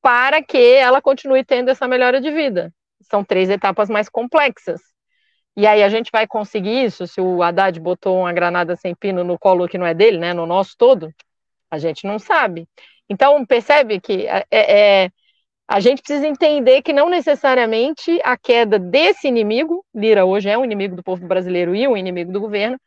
para 0.00 0.42
que 0.42 0.58
ela 0.58 1.00
continue 1.00 1.44
tendo 1.44 1.70
essa 1.70 1.86
melhora 1.86 2.20
de 2.20 2.30
vida. 2.30 2.72
São 3.02 3.24
três 3.24 3.48
etapas 3.48 3.88
mais 3.88 4.08
complexas. 4.08 4.80
E 5.56 5.66
aí 5.66 5.82
a 5.82 5.88
gente 5.88 6.10
vai 6.10 6.26
conseguir 6.26 6.84
isso 6.84 7.06
se 7.06 7.20
o 7.20 7.42
Haddad 7.42 7.78
botou 7.78 8.20
uma 8.20 8.32
granada 8.32 8.74
sem 8.74 8.94
pino 8.94 9.22
no 9.22 9.38
colo 9.38 9.68
que 9.68 9.78
não 9.78 9.86
é 9.86 9.94
dele, 9.94 10.18
né, 10.18 10.32
no 10.32 10.46
nosso 10.46 10.74
todo? 10.76 11.12
A 11.70 11.78
gente 11.78 12.06
não 12.06 12.18
sabe. 12.18 12.66
Então, 13.08 13.44
percebe 13.44 14.00
que 14.00 14.26
é, 14.26 14.44
é, 14.50 15.10
a 15.68 15.80
gente 15.80 16.02
precisa 16.02 16.26
entender 16.26 16.82
que 16.82 16.92
não 16.92 17.08
necessariamente 17.08 18.18
a 18.24 18.36
queda 18.36 18.78
desse 18.78 19.28
inimigo, 19.28 19.84
Lira 19.94 20.24
hoje 20.24 20.48
é 20.48 20.56
um 20.56 20.64
inimigo 20.64 20.96
do 20.96 21.02
povo 21.02 21.26
brasileiro 21.26 21.74
e 21.74 21.86
um 21.86 21.96
inimigo 21.96 22.32
do 22.32 22.40
governo, 22.40 22.78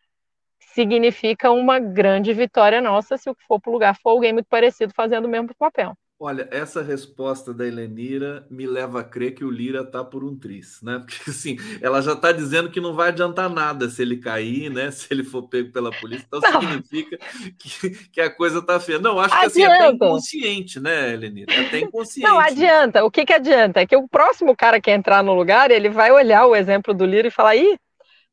significa 0.75 1.49
uma 1.51 1.79
grande 1.79 2.33
vitória 2.33 2.81
nossa 2.81 3.17
se 3.17 3.29
o 3.29 3.35
que 3.35 3.45
for 3.47 3.61
para 3.61 3.69
o 3.69 3.73
lugar 3.73 3.97
for 3.97 4.09
alguém 4.09 4.33
muito 4.33 4.47
parecido 4.47 4.93
fazendo 4.93 5.23
o 5.23 5.29
mesmo 5.29 5.55
papel. 5.57 5.95
Olha, 6.17 6.47
essa 6.49 6.81
resposta 6.81 7.53
da 7.53 7.67
Helenira 7.67 8.47
me 8.49 8.65
leva 8.65 9.01
a 9.01 9.03
crer 9.03 9.35
que 9.35 9.43
o 9.43 9.51
Lira 9.51 9.85
tá 9.85 10.01
por 10.03 10.23
um 10.23 10.37
tris, 10.37 10.79
né? 10.81 10.99
Porque 11.05 11.29
assim, 11.29 11.57
ela 11.81 12.01
já 12.01 12.13
está 12.13 12.31
dizendo 12.31 12.69
que 12.69 12.79
não 12.79 12.93
vai 12.93 13.09
adiantar 13.09 13.49
nada 13.49 13.89
se 13.89 14.01
ele 14.01 14.17
cair, 14.17 14.69
né? 14.69 14.91
Se 14.91 15.07
ele 15.11 15.23
for 15.23 15.43
pego 15.43 15.71
pela 15.71 15.91
polícia, 15.91 16.25
então 16.27 16.39
não. 16.51 16.61
significa 16.61 17.17
que, 17.57 17.89
que, 18.09 18.21
a 18.21 18.29
coisa 18.29 18.61
tá 18.61 18.79
feia. 18.79 18.99
Não, 18.99 19.19
acho 19.19 19.33
adianta. 19.33 19.53
que 19.53 19.61
assim, 19.61 19.63
é 19.63 19.75
até 19.75 19.91
inconsciente, 19.91 20.79
né, 20.79 21.13
Helenira? 21.13 21.53
É 21.53 21.67
até 21.67 21.79
inconsciente. 21.79 22.29
Não, 22.29 22.39
adianta. 22.39 23.03
O 23.03 23.11
que 23.11 23.25
que 23.25 23.33
adianta? 23.33 23.81
É 23.81 23.87
que 23.87 23.95
o 23.95 24.07
próximo 24.07 24.55
cara 24.55 24.79
que 24.79 24.91
entrar 24.91 25.21
no 25.23 25.33
lugar, 25.33 25.69
ele 25.69 25.89
vai 25.89 26.11
olhar 26.11 26.45
o 26.45 26.55
exemplo 26.55 26.93
do 26.93 27.05
Lira 27.05 27.27
e 27.27 27.31
falar, 27.31 27.55
ih, 27.57 27.77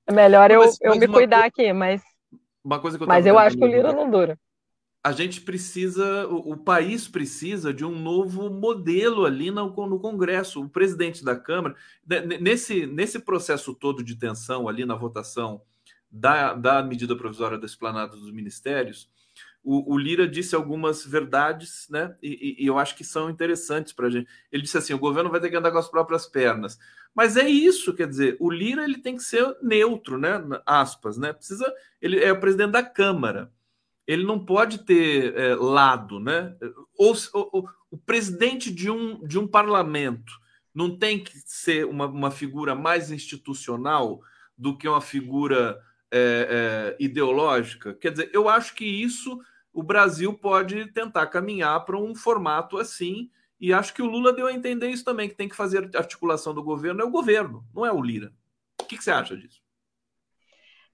é 0.07 0.13
melhor 0.13 0.51
eu, 0.51 0.63
eu 0.83 0.97
me 0.97 1.07
cuidar 1.07 1.45
aqui, 1.45 1.73
mas... 1.73 2.12
Uma 2.65 2.79
coisa 2.79 2.97
que 2.97 3.05
eu 3.05 3.09
mas 3.09 3.27
eu 3.27 3.39
acho 3.39 3.57
que 3.57 3.65
o 3.65 3.67
Lira 3.67 3.93
não 3.93 4.11
dura 4.11 4.39
a 5.05 5.11
gente 5.11 5.41
precisa, 5.41 6.29
o, 6.29 6.53
o, 6.53 6.57
país 6.57 7.09
precisa 7.09 7.75
de 7.75 7.85
um 7.85 7.99
novo 7.99 8.49
modelo 8.49 9.25
ali 9.25 9.51
no, 9.51 9.69
no 9.69 9.99
Congresso. 9.99 10.63
O 10.63 10.69
presidente 10.69 11.25
da 11.25 11.35
Câmara, 11.35 11.75
nesse, 12.41 12.87
nesse 12.87 13.19
processo 13.19 13.75
todo 13.75 14.05
de 14.05 14.15
tensão 14.15 14.69
ali 14.69 14.85
na 14.85 14.95
votação 14.95 15.61
da, 16.09 16.55
da 16.55 16.83
medida 16.85 17.17
provisória 17.17 17.59
da 17.59 17.67
esplanada 17.67 18.17
dos 18.17 18.31
ministérios, 18.31 19.11
o, 19.63 19.95
o 19.95 19.99
Lira 19.99 20.27
disse 20.27 20.55
algumas 20.55 21.05
verdades, 21.05 21.87
né? 21.91 22.17
E, 22.23 22.59
e, 22.61 22.65
e 22.65 22.67
eu 22.67 22.79
acho 22.79 22.97
que 22.97 23.05
são 23.05 23.31
interessantes 23.31 23.93
para 23.93 24.07
a 24.07 24.11
gente. 24.11 24.29
Ele 24.51 24.63
disse 24.63 24.79
assim: 24.79 24.95
o 24.95 24.99
governo 24.99 25.31
vai 25.31 25.41
ter 25.41 25.51
que 25.51 25.57
andar 25.57 25.71
com 25.71 25.79
as 25.79 25.89
próprias 25.89 26.27
pernas. 26.27 26.79
Mas 27.15 27.37
é 27.37 27.49
isso, 27.49 27.95
quer 27.95 28.09
dizer, 28.09 28.37
o 28.41 28.51
Lira 28.51 28.85
ele 28.85 28.99
tem 28.99 29.17
que 29.17 29.23
ser 29.23 29.57
neutro, 29.63 30.19
né? 30.19 30.43
Aspas, 30.65 31.19
né? 31.19 31.33
Precisa, 31.33 31.73
ele 32.01 32.19
é 32.19 32.33
o 32.33 32.41
presidente 32.41 32.73
da 32.73 32.83
Câmara 32.83 33.53
ele 34.07 34.25
não 34.25 34.45
pode 34.45 34.79
ter 34.79 35.35
é, 35.37 35.55
lado, 35.55 36.19
né? 36.19 36.55
Ou, 36.97 37.15
ou, 37.33 37.69
o 37.91 37.97
presidente 37.97 38.71
de 38.73 38.91
um, 38.91 39.25
de 39.27 39.39
um 39.39 39.47
parlamento 39.47 40.41
não 40.75 40.97
tem 40.97 41.23
que 41.23 41.39
ser 41.45 41.87
uma, 41.87 42.07
uma 42.07 42.31
figura 42.31 42.75
mais 42.75 43.11
institucional 43.11 44.21
do 44.57 44.77
que 44.77 44.89
uma 44.89 45.01
figura 45.01 45.81
é, 46.11 46.97
é, 46.99 47.05
ideológica? 47.05 47.95
Quer 47.95 48.13
dizer, 48.13 48.31
eu 48.33 48.49
acho 48.49 48.75
que 48.75 48.85
isso 48.85 49.41
o 49.73 49.83
Brasil 49.83 50.35
pode 50.35 50.87
tentar 50.93 51.27
caminhar 51.27 51.85
para 51.85 51.97
um 51.97 52.15
formato 52.15 52.79
assim, 52.79 53.31
e 53.61 53.73
acho 53.73 53.95
que 53.95 54.03
o 54.03 54.07
Lula 54.07 54.33
deu 54.33 54.47
a 54.47 54.53
entender 54.53 54.89
isso 54.89 55.05
também, 55.05 55.29
que 55.29 55.35
tem 55.35 55.49
que 55.49 55.57
fazer 55.57 55.91
articulação 55.95 56.53
do 56.53 56.63
governo, 56.63 57.01
é 57.01 57.05
o 57.05 57.11
governo, 57.11 57.65
não 57.75 57.87
é 57.87 57.93
o 57.93 58.03
Lira. 58.03 58.33
O 58.81 58.85
que, 58.85 58.97
que 58.97 59.05
você 59.05 59.11
acha 59.11 59.37
disso? 59.37 59.63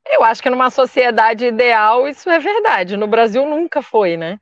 Eu 0.07 0.23
acho 0.23 0.43
que 0.43 0.51
numa 0.51 0.71
sociedade 0.71 1.45
ideal 1.45 2.09
isso 2.09 2.31
é 2.31 2.39
verdade. 2.39 2.97
No 2.97 3.07
Brasil 3.07 3.45
nunca 3.47 3.83
foi, 3.83 4.17
né? 4.17 4.41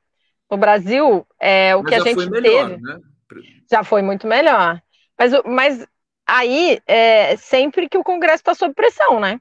No 0.51 0.57
Brasil, 0.57 1.27
é, 1.41 1.75
o 1.75 1.83
mas 1.83 1.89
que 1.89 1.95
a 1.95 2.01
gente 2.01 2.31
melhor, 2.31 2.69
teve 2.69 2.83
né? 2.83 3.01
já 3.71 3.83
foi 3.83 4.03
muito 4.03 4.27
melhor. 4.27 4.81
Mas, 5.19 5.33
mas 5.45 5.87
aí, 6.27 6.81
é, 6.87 7.37
sempre 7.37 7.89
que 7.89 7.99
o 7.99 8.05
Congresso 8.05 8.37
está 8.37 8.55
sob 8.55 8.75
pressão, 8.75 9.19
né? 9.19 9.41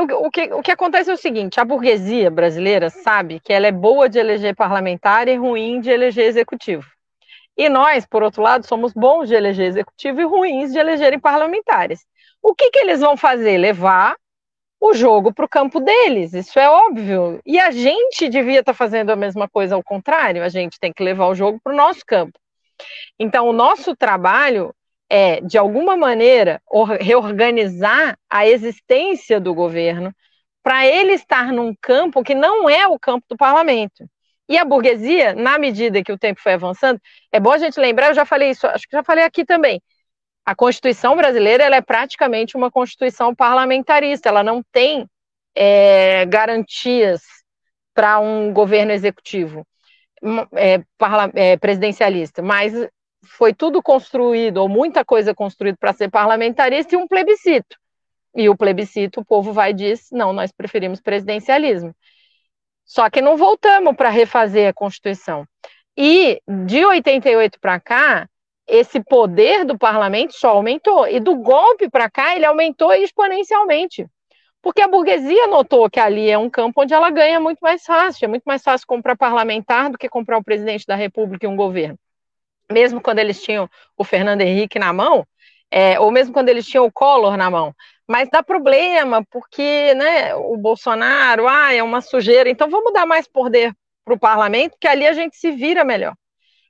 O, 0.00 0.26
o, 0.26 0.30
que, 0.30 0.52
o 0.52 0.62
que 0.62 0.70
acontece 0.70 1.10
é 1.10 1.14
o 1.14 1.18
seguinte: 1.18 1.60
a 1.60 1.64
burguesia 1.64 2.30
brasileira 2.30 2.90
sabe 2.90 3.40
que 3.40 3.52
ela 3.52 3.66
é 3.66 3.72
boa 3.72 4.08
de 4.08 4.18
eleger 4.18 4.54
parlamentar 4.54 5.28
e 5.28 5.36
ruim 5.36 5.80
de 5.80 5.90
eleger 5.90 6.26
executivo. 6.26 6.86
E 7.56 7.68
nós, 7.68 8.06
por 8.06 8.22
outro 8.22 8.42
lado, 8.42 8.66
somos 8.66 8.92
bons 8.92 9.28
de 9.28 9.34
eleger 9.34 9.66
executivo 9.66 10.20
e 10.20 10.24
ruins 10.24 10.72
de 10.72 10.78
elegerem 10.78 11.20
parlamentares. 11.20 12.00
O 12.42 12.54
que, 12.54 12.70
que 12.70 12.78
eles 12.78 13.00
vão 13.00 13.16
fazer? 13.16 13.58
Levar 13.58 14.16
o 14.80 14.94
jogo 14.94 15.32
para 15.32 15.44
o 15.44 15.48
campo 15.48 15.78
deles, 15.78 16.32
isso 16.32 16.58
é 16.58 16.68
óbvio. 16.68 17.40
E 17.46 17.60
a 17.60 17.70
gente 17.70 18.28
devia 18.28 18.60
estar 18.60 18.72
tá 18.72 18.76
fazendo 18.76 19.10
a 19.10 19.16
mesma 19.16 19.48
coisa 19.48 19.76
ao 19.76 19.82
contrário, 19.82 20.42
a 20.42 20.48
gente 20.48 20.76
tem 20.80 20.92
que 20.92 21.04
levar 21.04 21.28
o 21.28 21.36
jogo 21.36 21.60
para 21.62 21.72
o 21.72 21.76
nosso 21.76 22.00
campo. 22.04 22.36
Então, 23.16 23.48
o 23.48 23.52
nosso 23.52 23.94
trabalho 23.94 24.74
é, 25.14 25.42
de 25.42 25.58
alguma 25.58 25.94
maneira, 25.94 26.62
reorganizar 26.98 28.16
a 28.30 28.46
existência 28.46 29.38
do 29.38 29.52
governo 29.52 30.10
para 30.62 30.86
ele 30.86 31.12
estar 31.12 31.52
num 31.52 31.74
campo 31.82 32.22
que 32.22 32.34
não 32.34 32.66
é 32.66 32.86
o 32.86 32.98
campo 32.98 33.26
do 33.28 33.36
parlamento. 33.36 34.08
E 34.48 34.56
a 34.56 34.64
burguesia, 34.64 35.34
na 35.34 35.58
medida 35.58 36.02
que 36.02 36.12
o 36.12 36.18
tempo 36.18 36.40
foi 36.40 36.54
avançando, 36.54 36.98
é 37.30 37.38
bom 37.38 37.52
a 37.52 37.58
gente 37.58 37.78
lembrar, 37.78 38.08
eu 38.08 38.14
já 38.14 38.24
falei 38.24 38.52
isso, 38.52 38.66
acho 38.66 38.88
que 38.88 38.96
já 38.96 39.04
falei 39.04 39.22
aqui 39.22 39.44
também, 39.44 39.82
a 40.46 40.54
Constituição 40.54 41.14
brasileira 41.14 41.62
ela 41.62 41.76
é 41.76 41.82
praticamente 41.82 42.56
uma 42.56 42.70
Constituição 42.70 43.34
parlamentarista, 43.34 44.30
ela 44.30 44.42
não 44.42 44.62
tem 44.72 45.06
é, 45.54 46.24
garantias 46.24 47.20
para 47.92 48.18
um 48.18 48.50
governo 48.50 48.92
executivo 48.92 49.66
é, 50.56 50.80
é, 51.34 51.56
presidencialista, 51.58 52.40
mas 52.40 52.72
foi 53.24 53.54
tudo 53.54 53.82
construído, 53.82 54.58
ou 54.58 54.68
muita 54.68 55.04
coisa 55.04 55.34
construída 55.34 55.76
para 55.78 55.92
ser 55.92 56.10
parlamentarista, 56.10 56.94
e 56.94 56.98
um 56.98 57.06
plebiscito. 57.06 57.76
E 58.34 58.48
o 58.48 58.56
plebiscito, 58.56 59.20
o 59.20 59.24
povo 59.24 59.52
vai 59.52 59.70
e 59.70 59.74
diz: 59.74 60.08
não, 60.10 60.32
nós 60.32 60.52
preferimos 60.52 61.00
presidencialismo. 61.00 61.94
Só 62.84 63.08
que 63.10 63.20
não 63.20 63.36
voltamos 63.36 63.94
para 63.96 64.08
refazer 64.08 64.68
a 64.68 64.72
Constituição. 64.72 65.46
E 65.96 66.40
de 66.66 66.84
88 66.84 67.60
para 67.60 67.78
cá, 67.78 68.28
esse 68.66 69.02
poder 69.02 69.64
do 69.64 69.78
parlamento 69.78 70.34
só 70.34 70.50
aumentou. 70.50 71.06
E 71.06 71.20
do 71.20 71.36
golpe 71.36 71.88
para 71.90 72.10
cá, 72.10 72.34
ele 72.34 72.46
aumentou 72.46 72.92
exponencialmente. 72.92 74.06
Porque 74.62 74.80
a 74.80 74.88
burguesia 74.88 75.46
notou 75.48 75.90
que 75.90 76.00
ali 76.00 76.30
é 76.30 76.38
um 76.38 76.48
campo 76.48 76.82
onde 76.82 76.94
ela 76.94 77.10
ganha 77.10 77.40
muito 77.40 77.58
mais 77.60 77.84
fácil. 77.84 78.24
É 78.24 78.28
muito 78.28 78.44
mais 78.44 78.62
fácil 78.62 78.86
comprar 78.86 79.16
parlamentar 79.16 79.90
do 79.90 79.98
que 79.98 80.08
comprar 80.08 80.38
o 80.38 80.44
presidente 80.44 80.86
da 80.86 80.94
República 80.94 81.46
e 81.46 81.48
um 81.48 81.56
governo. 81.56 81.98
Mesmo 82.72 83.00
quando 83.00 83.18
eles 83.18 83.42
tinham 83.42 83.68
o 83.96 84.04
Fernando 84.04 84.40
Henrique 84.40 84.78
na 84.78 84.92
mão, 84.92 85.26
é, 85.70 85.98
ou 86.00 86.10
mesmo 86.10 86.32
quando 86.32 86.48
eles 86.48 86.66
tinham 86.66 86.84
o 86.84 86.92
Collor 86.92 87.36
na 87.36 87.50
mão. 87.50 87.74
Mas 88.08 88.28
dá 88.30 88.42
problema, 88.42 89.24
porque 89.30 89.94
né, 89.94 90.34
o 90.34 90.56
Bolsonaro, 90.56 91.48
ah, 91.48 91.72
é 91.72 91.82
uma 91.82 92.00
sujeira. 92.00 92.50
Então 92.50 92.68
vamos 92.68 92.92
dar 92.92 93.06
mais 93.06 93.26
poder 93.26 93.72
para 94.04 94.14
o 94.14 94.18
parlamento, 94.18 94.76
que 94.80 94.88
ali 94.88 95.06
a 95.06 95.12
gente 95.12 95.36
se 95.36 95.52
vira 95.52 95.84
melhor. 95.84 96.14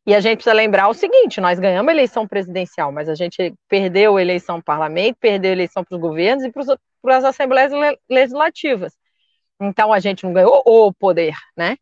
E 0.07 0.15
a 0.15 0.21
gente 0.21 0.37
precisa 0.37 0.55
lembrar 0.55 0.89
o 0.89 0.95
seguinte: 0.95 1.41
nós 1.41 1.59
ganhamos 1.59 1.89
a 1.89 1.93
eleição 1.93 2.27
presidencial, 2.27 2.93
mas 2.93 3.09
a 3.09 3.15
gente 3.15 3.55
perdeu 3.69 4.17
a 4.17 4.23
eleição 4.23 4.61
para 4.61 4.75
o 4.75 4.77
parlamento, 4.77 5.17
perdeu 5.21 5.51
a 5.51 5.55
eleição 5.55 5.85
para 5.85 5.95
os 5.95 6.01
governos 6.01 6.45
e 6.45 6.51
para 6.51 7.17
as 7.17 7.25
assembleias 7.25 7.73
legislativas. 8.11 8.93
Então 9.61 9.93
a 9.93 10.01
gente 10.01 10.25
não 10.25 10.33
ganhou 10.33 10.63
o 10.65 10.93
poder, 10.93 11.35
né? 11.57 11.77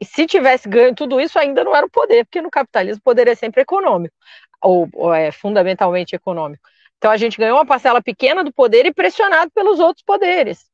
E 0.00 0.04
se 0.04 0.26
tivesse 0.26 0.68
ganho 0.68 0.94
tudo 0.94 1.20
isso, 1.20 1.38
ainda 1.38 1.62
não 1.62 1.76
era 1.76 1.86
o 1.86 1.90
poder, 1.90 2.24
porque 2.24 2.40
no 2.40 2.50
capitalismo 2.50 3.00
o 3.00 3.04
poder 3.04 3.28
é 3.28 3.34
sempre 3.34 3.62
econômico, 3.62 4.14
ou, 4.62 4.88
ou 4.94 5.12
é 5.12 5.30
fundamentalmente 5.30 6.16
econômico. 6.16 6.62
Então 6.96 7.10
a 7.10 7.16
gente 7.16 7.38
ganhou 7.38 7.58
uma 7.58 7.66
parcela 7.66 8.02
pequena 8.02 8.42
do 8.42 8.52
poder 8.52 8.86
e 8.86 8.94
pressionado 8.94 9.50
pelos 9.52 9.78
outros 9.78 10.04
poderes. 10.04 10.70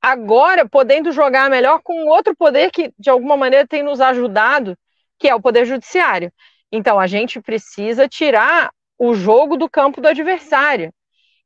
Agora, 0.00 0.68
podendo 0.68 1.12
jogar 1.12 1.48
melhor 1.48 1.80
com 1.80 2.06
outro 2.06 2.34
poder 2.34 2.72
que, 2.72 2.92
de 2.98 3.08
alguma 3.08 3.36
maneira, 3.36 3.66
tem 3.66 3.84
nos 3.84 4.00
ajudado 4.00 4.76
que 5.16 5.28
é 5.28 5.34
o 5.34 5.40
Poder 5.40 5.64
Judiciário. 5.64 6.32
Então, 6.72 6.98
a 6.98 7.06
gente 7.06 7.40
precisa 7.40 8.08
tirar 8.08 8.72
o 8.98 9.14
jogo 9.14 9.56
do 9.56 9.70
campo 9.70 10.00
do 10.00 10.08
adversário. 10.08 10.92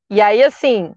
E 0.08 0.22
aí, 0.22 0.42
assim, 0.42 0.94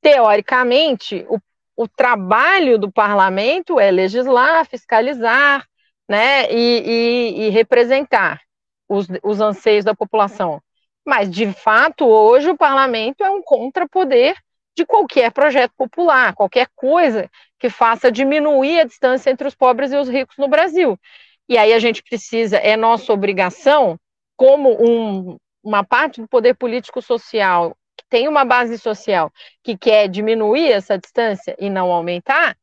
teoricamente, 0.00 1.26
o, 1.28 1.38
o 1.80 1.88
trabalho 1.88 2.76
do 2.76 2.92
parlamento 2.92 3.80
é 3.80 3.90
legislar, 3.90 4.66
fiscalizar, 4.66 5.66
né, 6.06 6.52
e, 6.52 6.82
e, 6.84 7.46
e 7.46 7.48
representar 7.48 8.38
os, 8.86 9.06
os 9.22 9.40
anseios 9.40 9.82
da 9.82 9.94
população. 9.94 10.60
Mas, 11.06 11.30
de 11.30 11.50
fato, 11.50 12.04
hoje 12.06 12.50
o 12.50 12.56
parlamento 12.56 13.24
é 13.24 13.30
um 13.30 13.40
contrapoder 13.40 14.36
de 14.76 14.84
qualquer 14.84 15.32
projeto 15.32 15.72
popular, 15.74 16.34
qualquer 16.34 16.68
coisa 16.76 17.30
que 17.58 17.70
faça 17.70 18.12
diminuir 18.12 18.80
a 18.80 18.84
distância 18.84 19.30
entre 19.30 19.48
os 19.48 19.54
pobres 19.54 19.90
e 19.90 19.96
os 19.96 20.06
ricos 20.06 20.36
no 20.36 20.48
Brasil. 20.48 21.00
E 21.48 21.56
aí 21.56 21.72
a 21.72 21.78
gente 21.78 22.02
precisa, 22.02 22.58
é 22.58 22.76
nossa 22.76 23.10
obrigação, 23.10 23.98
como 24.36 24.70
um, 24.78 25.38
uma 25.64 25.82
parte 25.82 26.20
do 26.20 26.28
poder 26.28 26.52
político 26.56 27.00
social 27.00 27.74
tem 28.10 28.28
uma 28.28 28.44
base 28.44 28.76
social 28.76 29.32
que 29.62 29.78
quer 29.78 30.08
diminuir 30.08 30.72
essa 30.72 30.98
distância 30.98 31.56
e 31.58 31.70
não 31.70 31.92
aumentar, 31.92 32.56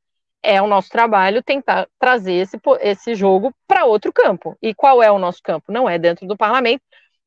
é 0.44 0.61
o 0.61 0.68
nosso 0.68 0.90
trabalho 0.90 1.41
tentar 1.41 1.88
trazer 1.98 2.34
esse, 2.34 2.60
esse 2.82 3.15
jogo 3.15 3.53
para 3.65 3.86
outro 3.86 4.14
campo. 4.14 4.57
E 4.61 4.76
qual 4.76 5.02
é 5.02 5.10
o 5.10 5.18
nosso 5.18 5.41
campo? 5.41 5.72
Não 5.72 5.90
é 5.90 5.98
dentro 5.98 6.28
do 6.28 6.38
parlamento, 6.38 6.84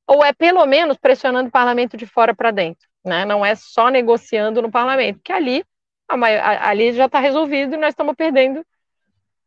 ou 0.06 0.24
é 0.24 0.32
pelo 0.32 0.64
menos 0.66 0.96
pressionando 0.96 1.48
o 1.48 1.52
parlamento 1.52 1.96
de 1.96 2.06
fora 2.06 2.34
para 2.34 2.50
dentro. 2.50 2.88
Né? 3.04 3.24
Não 3.24 3.44
é 3.44 3.54
só 3.54 3.88
negociando 3.88 4.62
no 4.62 4.70
parlamento, 4.70 5.20
que 5.24 5.32
ali, 5.32 5.64
a, 6.08 6.68
ali 6.68 6.92
já 6.92 7.06
está 7.06 7.18
resolvido 7.18 7.74
e 7.74 7.78
nós 7.78 7.90
estamos 7.90 8.14
perdendo 8.14 8.64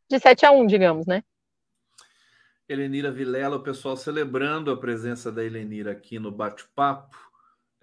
de 0.10 0.20
7 0.20 0.46
a 0.46 0.52
1, 0.52 0.68
digamos, 0.68 1.06
né? 1.06 1.24
Helenira 2.68 3.12
Vilela, 3.12 3.58
o 3.58 3.64
pessoal 3.64 3.98
celebrando 3.98 4.72
a 4.72 4.78
presença 4.78 5.32
da 5.32 5.44
Helenira 5.44 5.92
aqui 5.92 6.18
no 6.18 6.32
bate-papo. 6.32 7.18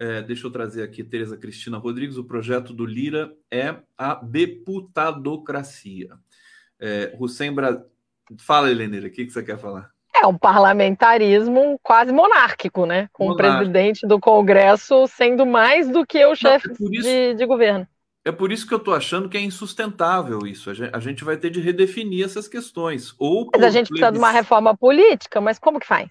É, 0.01 0.19
deixa 0.19 0.47
eu 0.47 0.51
trazer 0.51 0.81
aqui 0.81 1.03
Tereza 1.03 1.37
Cristina 1.37 1.77
Rodrigues. 1.77 2.17
O 2.17 2.23
projeto 2.23 2.73
do 2.73 2.83
Lira 2.83 3.31
é 3.51 3.75
a 3.95 4.15
deputadocracia. 4.15 6.09
É, 6.79 7.15
Hussein 7.19 7.53
Bra... 7.53 7.85
Fala, 8.39 8.71
Helenira, 8.71 9.09
o 9.09 9.11
que, 9.11 9.25
que 9.25 9.31
você 9.31 9.43
quer 9.43 9.59
falar? 9.59 9.91
É 10.15 10.25
um 10.25 10.35
parlamentarismo 10.35 11.79
quase 11.83 12.11
monárquico, 12.11 12.87
né? 12.87 13.09
Com 13.13 13.25
Monárquico. 13.25 13.53
o 13.53 13.57
presidente 13.59 14.07
do 14.07 14.19
Congresso 14.19 15.05
sendo 15.05 15.45
mais 15.45 15.87
do 15.87 16.03
que 16.03 16.25
o 16.25 16.35
chefe 16.35 16.67
é 16.71 16.73
de, 16.73 17.35
de 17.35 17.45
governo. 17.45 17.87
É 18.25 18.31
por 18.31 18.51
isso 18.51 18.67
que 18.67 18.73
eu 18.73 18.79
estou 18.79 18.95
achando 18.95 19.29
que 19.29 19.37
é 19.37 19.41
insustentável 19.41 20.47
isso. 20.47 20.71
A 20.91 20.99
gente 20.99 21.23
vai 21.23 21.37
ter 21.37 21.51
de 21.51 21.61
redefinir 21.61 22.25
essas 22.25 22.47
questões. 22.47 23.13
Ou 23.19 23.51
mas 23.53 23.63
a 23.63 23.69
gente 23.69 23.89
precisa 23.89 24.11
de 24.11 24.17
uma 24.17 24.31
reforma 24.31 24.75
política, 24.75 25.39
mas 25.39 25.59
como 25.59 25.79
que 25.79 25.85
faz? 25.85 26.09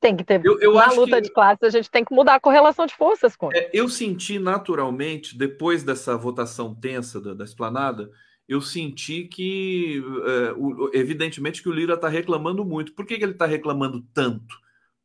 Tem 0.00 0.16
que 0.16 0.24
ter. 0.24 0.40
Eu, 0.44 0.58
eu 0.60 0.74
na 0.74 0.90
luta 0.92 1.16
que... 1.16 1.28
de 1.28 1.32
classes, 1.32 1.62
a 1.62 1.70
gente 1.70 1.90
tem 1.90 2.04
que 2.04 2.14
mudar 2.14 2.36
a 2.36 2.40
correlação 2.40 2.86
de 2.86 2.94
forças 2.94 3.36
com. 3.36 3.52
É, 3.52 3.70
eu 3.72 3.88
senti 3.88 4.38
naturalmente, 4.38 5.36
depois 5.36 5.82
dessa 5.82 6.16
votação 6.16 6.74
tensa 6.74 7.20
da, 7.20 7.34
da 7.34 7.44
esplanada, 7.44 8.10
eu 8.48 8.62
senti 8.62 9.24
que, 9.24 10.02
é, 10.26 10.52
o, 10.56 10.90
evidentemente, 10.94 11.62
que 11.62 11.68
o 11.68 11.72
Lira 11.72 11.94
está 11.94 12.08
reclamando 12.08 12.64
muito. 12.64 12.94
Por 12.94 13.04
que, 13.04 13.18
que 13.18 13.24
ele 13.24 13.32
está 13.32 13.44
reclamando 13.44 14.02
tanto? 14.14 14.56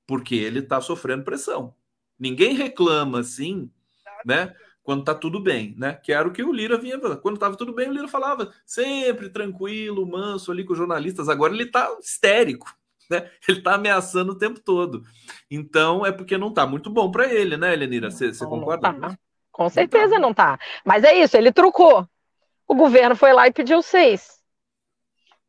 Porque 0.08 0.36
ele 0.36 0.60
está 0.60 0.80
sofrendo 0.80 1.26
pressão. 1.26 1.76
Ninguém 2.18 2.56
reclama 2.56 3.20
assim, 3.20 3.70
né? 4.26 4.56
quando 4.86 5.04
tá 5.04 5.16
tudo 5.16 5.40
bem, 5.40 5.74
né? 5.78 5.96
Que 5.96 6.14
era 6.14 6.28
o 6.28 6.32
que 6.32 6.44
o 6.44 6.54
Lira 6.54 6.78
vinha 6.78 7.00
Quando 7.18 7.40
tava 7.40 7.58
tudo 7.58 7.74
bem, 7.74 7.90
o 7.90 7.92
Lira 7.92 8.08
falava 8.08 8.54
sempre 8.64 9.30
tranquilo, 9.30 10.06
manso 10.06 10.52
ali 10.52 10.64
com 10.64 10.74
os 10.74 10.78
jornalistas. 10.78 11.28
Agora 11.28 11.52
ele 11.52 11.66
tá 11.66 11.90
histérico, 12.00 12.72
né? 13.12 13.30
Ele 13.48 13.62
tá 13.62 13.76
ameaçando 13.76 14.32
o 14.32 14.38
tempo 14.38 14.60
todo. 14.60 15.04
Então 15.50 16.06
é 16.06 16.12
porque 16.12 16.38
não 16.38 16.54
tá 16.54 16.66
muito 16.66 16.90
bom 16.90 17.12
para 17.12 17.32
ele, 17.32 17.58
né, 17.58 17.74
Elenira? 17.74 18.12
Você 18.12 18.32
concorda? 18.46 18.94
Tá. 18.94 19.18
Com 19.52 19.70
certeza 19.70 20.20
não 20.20 20.34
tá. 20.34 20.60
Mas 20.84 21.04
é 21.04 21.14
isso, 21.14 21.38
ele 21.38 21.52
trucou. 21.52 22.08
O 22.68 22.76
governo 22.76 23.16
foi 23.16 23.32
lá 23.32 23.48
e 23.48 23.54
pediu 23.54 23.82
seis. 23.82 24.36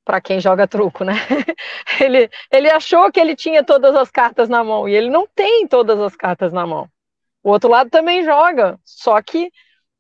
Para 0.04 0.20
quem 0.20 0.38
joga 0.38 0.68
truco, 0.68 1.02
né? 1.02 1.14
Ele, 2.00 2.30
ele 2.52 2.70
achou 2.70 3.10
que 3.10 3.18
ele 3.18 3.34
tinha 3.34 3.64
todas 3.64 3.94
as 3.96 4.10
cartas 4.10 4.48
na 4.48 4.62
mão 4.62 4.88
e 4.88 4.94
ele 4.94 5.08
não 5.08 5.26
tem 5.26 5.66
todas 5.66 5.98
as 5.98 6.14
cartas 6.14 6.52
na 6.52 6.64
mão. 6.66 6.88
O 7.42 7.50
outro 7.50 7.70
lado 7.70 7.90
também 7.90 8.22
joga, 8.22 8.78
só 8.84 9.20
que 9.22 9.50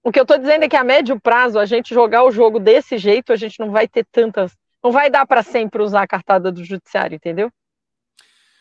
o 0.06 0.12
que 0.12 0.20
eu 0.20 0.22
estou 0.22 0.38
dizendo 0.38 0.64
é 0.64 0.68
que 0.68 0.76
a 0.76 0.84
médio 0.84 1.18
prazo, 1.18 1.58
a 1.58 1.66
gente 1.66 1.92
jogar 1.92 2.22
o 2.22 2.30
jogo 2.30 2.60
desse 2.60 2.96
jeito, 2.96 3.32
a 3.32 3.36
gente 3.36 3.58
não 3.58 3.72
vai 3.72 3.88
ter 3.88 4.04
tantas. 4.04 4.56
Não 4.86 4.92
vai 4.92 5.10
dar 5.10 5.26
para 5.26 5.42
sempre 5.42 5.82
usar 5.82 6.02
a 6.02 6.06
cartada 6.06 6.52
do 6.52 6.62
judiciário, 6.62 7.16
entendeu? 7.16 7.50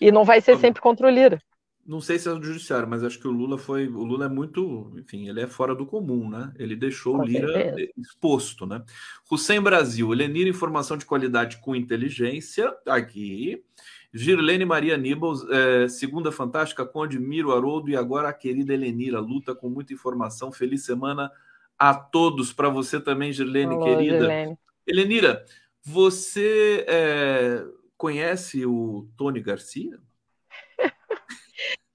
E 0.02 0.12
não 0.12 0.24
vai 0.24 0.42
ser 0.42 0.58
sempre 0.58 0.82
contra 0.82 1.06
o 1.06 1.10
Lira. 1.10 1.40
Não 1.86 2.02
sei 2.02 2.18
se 2.18 2.28
é 2.28 2.34
do 2.34 2.44
judiciário, 2.44 2.88
mas 2.88 3.04
acho 3.04 3.20
que 3.20 3.28
o 3.28 3.32
Lula 3.32 3.60
foi. 3.60 3.88
O 3.88 4.04
Lula 4.04 4.26
é 4.26 4.28
muito. 4.28 4.92
Enfim, 4.98 5.30
ele 5.30 5.40
é 5.40 5.46
fora 5.46 5.76
do 5.76 5.86
comum, 5.86 6.28
né? 6.28 6.52
Ele 6.58 6.76
deixou 6.76 7.18
com 7.18 7.22
o 7.22 7.26
Lira 7.26 7.54
certeza. 7.54 7.92
exposto, 7.96 8.66
né? 8.66 8.84
Hussein 9.30 9.62
Brasil, 9.62 10.12
Elenir, 10.12 10.48
informação 10.48 10.98
de 10.98 11.06
qualidade 11.06 11.58
com 11.58 11.76
inteligência. 11.76 12.76
Aqui. 12.88 13.64
Girlene 14.12 14.66
Maria 14.66 14.98
Nibbles, 14.98 15.48
é, 15.52 15.88
segunda 15.88 16.32
fantástica, 16.32 16.88
Conde 16.88 17.20
Miro 17.20 17.54
Haroldo 17.54 17.92
e 17.92 17.96
agora 17.96 18.30
a 18.30 18.34
querida 18.34 18.74
Helenira, 18.74 19.20
luta 19.20 19.54
com 19.54 19.70
muita 19.70 19.94
informação. 19.94 20.52
Feliz 20.52 20.86
semana 20.86 21.30
a 21.78 21.94
todos, 21.94 22.52
para 22.52 22.70
você 22.70 23.00
também, 23.00 23.32
Girlene, 23.32 23.76
Olá, 23.76 23.86
querida. 23.86 24.18
Girlene. 24.18 24.58
Helenira, 24.88 25.46
você 25.86 26.84
é, 26.88 27.64
conhece 27.96 28.66
o 28.66 29.08
Tony 29.16 29.40
Garcia? 29.40 30.00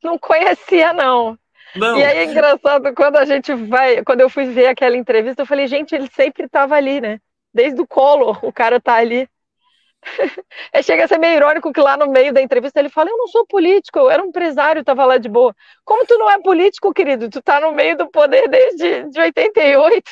Não 0.03 0.19
conhecia, 0.19 0.93
não. 0.93 1.39
Não. 1.75 1.99
E 1.99 2.03
aí 2.03 2.19
é 2.19 2.25
engraçado, 2.25 2.95
quando 2.95 3.17
a 3.17 3.25
gente 3.25 3.53
vai, 3.53 4.03
quando 4.03 4.21
eu 4.21 4.31
fui 4.31 4.47
ver 4.47 4.67
aquela 4.67 4.97
entrevista, 4.97 5.43
eu 5.43 5.47
falei, 5.47 5.67
gente, 5.67 5.95
ele 5.95 6.09
sempre 6.13 6.47
estava 6.47 6.75
ali, 6.75 7.01
né? 7.01 7.21
Desde 7.53 7.81
o 7.81 7.87
Collor, 7.87 8.45
o 8.45 8.53
cara 8.53 8.81
tá 8.81 8.95
ali. 8.95 9.29
É, 10.73 10.83
chega 10.83 11.05
a 11.05 11.09
ser 11.09 11.19
meio 11.19 11.37
irônico 11.37 11.73
que 11.73 11.81
lá 11.81 11.97
no 11.97 12.07
meio 12.07 12.33
da 12.33 12.41
entrevista 12.41 12.79
ele 12.79 12.89
fala: 12.89 13.11
Eu 13.11 13.19
não 13.19 13.27
sou 13.27 13.45
político, 13.47 13.99
eu 13.99 14.11
era 14.11 14.23
um 14.23 14.27
empresário, 14.29 14.81
estava 14.81 15.05
lá 15.05 15.19
de 15.19 15.29
boa. 15.29 15.55
Como 15.85 16.07
tu 16.07 16.17
não 16.17 16.31
é 16.31 16.41
político, 16.41 16.95
querido? 16.95 17.29
Tu 17.29 17.43
tá 17.43 17.61
no 17.61 17.73
meio 17.73 17.97
do 17.99 18.09
poder 18.09 18.49
desde 18.49 19.11
de 19.11 19.21
88. 19.21 20.03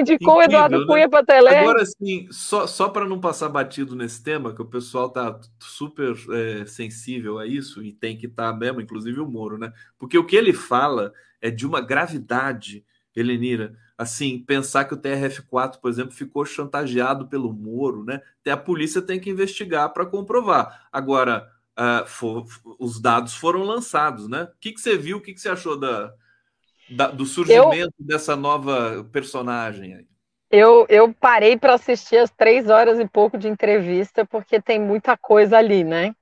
Indicou 0.00 0.36
o 0.36 0.42
Eduardo 0.42 0.80
né? 0.80 0.86
Cunha 0.86 1.08
para 1.08 1.24
Telé. 1.24 1.60
Agora, 1.60 1.84
sim, 1.84 2.28
só, 2.30 2.66
só 2.66 2.88
para 2.88 3.06
não 3.06 3.20
passar 3.20 3.48
batido 3.48 3.96
nesse 3.96 4.22
tema, 4.22 4.54
que 4.54 4.62
o 4.62 4.66
pessoal 4.66 5.10
tá 5.10 5.38
super 5.60 6.14
é, 6.32 6.66
sensível 6.66 7.38
a 7.38 7.46
isso 7.46 7.82
e 7.82 7.92
tem 7.92 8.16
que 8.16 8.26
estar 8.26 8.52
tá 8.52 8.58
mesmo, 8.58 8.80
inclusive 8.80 9.20
o 9.20 9.28
Moro, 9.28 9.58
né? 9.58 9.72
Porque 9.98 10.18
o 10.18 10.24
que 10.24 10.36
ele 10.36 10.52
fala 10.52 11.12
é 11.40 11.50
de 11.50 11.66
uma 11.66 11.80
gravidade, 11.80 12.84
Helenira 13.14 13.74
assim, 13.96 14.38
pensar 14.38 14.84
que 14.84 14.94
o 14.94 14.96
TRF4, 14.96 15.80
por 15.80 15.90
exemplo, 15.90 16.12
ficou 16.12 16.44
chantageado 16.44 17.28
pelo 17.28 17.52
Moro, 17.52 18.04
né? 18.04 18.20
Até 18.40 18.50
a 18.50 18.56
polícia 18.56 19.00
tem 19.00 19.18
que 19.18 19.30
investigar 19.30 19.92
para 19.92 20.04
comprovar. 20.04 20.86
Agora, 20.92 21.48
uh, 21.78 22.06
for, 22.06 22.46
os 22.78 23.00
dados 23.00 23.34
foram 23.34 23.62
lançados, 23.62 24.28
né? 24.28 24.44
O 24.44 24.60
que, 24.60 24.72
que 24.72 24.80
você 24.80 24.98
viu? 24.98 25.16
O 25.16 25.20
que, 25.20 25.32
que 25.32 25.40
você 25.40 25.48
achou 25.48 25.78
da, 25.78 26.12
da 26.88 27.08
do 27.08 27.24
surgimento 27.24 27.94
eu, 27.98 28.06
dessa 28.06 28.36
nova 28.36 29.06
personagem 29.12 29.94
aí? 29.94 30.06
Eu, 30.50 30.86
eu 30.88 31.12
parei 31.12 31.56
para 31.56 31.74
assistir 31.74 32.18
as 32.18 32.30
três 32.30 32.68
horas 32.68 33.00
e 33.00 33.06
pouco 33.06 33.36
de 33.36 33.48
entrevista, 33.48 34.24
porque 34.24 34.60
tem 34.60 34.80
muita 34.80 35.16
coisa 35.16 35.58
ali, 35.58 35.82
né? 35.82 36.14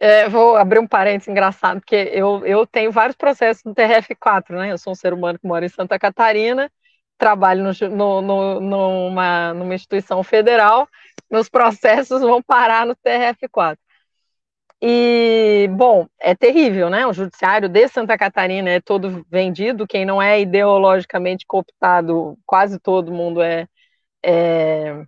É, 0.00 0.28
vou 0.28 0.56
abrir 0.56 0.78
um 0.78 0.86
parênteses 0.86 1.28
engraçado, 1.28 1.80
porque 1.80 2.10
eu, 2.12 2.44
eu 2.46 2.66
tenho 2.66 2.90
vários 2.90 3.16
processos 3.16 3.64
no 3.64 3.74
TRF4, 3.74 4.50
né? 4.50 4.72
Eu 4.72 4.78
sou 4.78 4.92
um 4.92 4.96
ser 4.96 5.12
humano 5.12 5.38
que 5.38 5.46
mora 5.46 5.64
em 5.64 5.68
Santa 5.68 5.98
Catarina 5.98 6.70
trabalho 7.18 7.64
no, 7.90 8.22
no, 8.22 8.60
numa, 8.60 9.52
numa 9.52 9.74
instituição 9.74 10.22
federal, 10.22 10.88
meus 11.30 11.48
processos 11.48 12.22
vão 12.22 12.40
parar 12.40 12.86
no 12.86 12.94
TRF4. 12.94 13.76
E, 14.80 15.68
bom, 15.72 16.06
é 16.20 16.34
terrível, 16.36 16.88
né? 16.88 17.06
O 17.06 17.12
judiciário 17.12 17.68
de 17.68 17.88
Santa 17.88 18.16
Catarina 18.16 18.70
é 18.70 18.80
todo 18.80 19.26
vendido, 19.28 19.86
quem 19.88 20.04
não 20.04 20.22
é 20.22 20.40
ideologicamente 20.40 21.44
cooptado, 21.46 22.38
quase 22.46 22.78
todo 22.78 23.12
mundo 23.12 23.42
é, 23.42 23.66
é, 24.24 25.04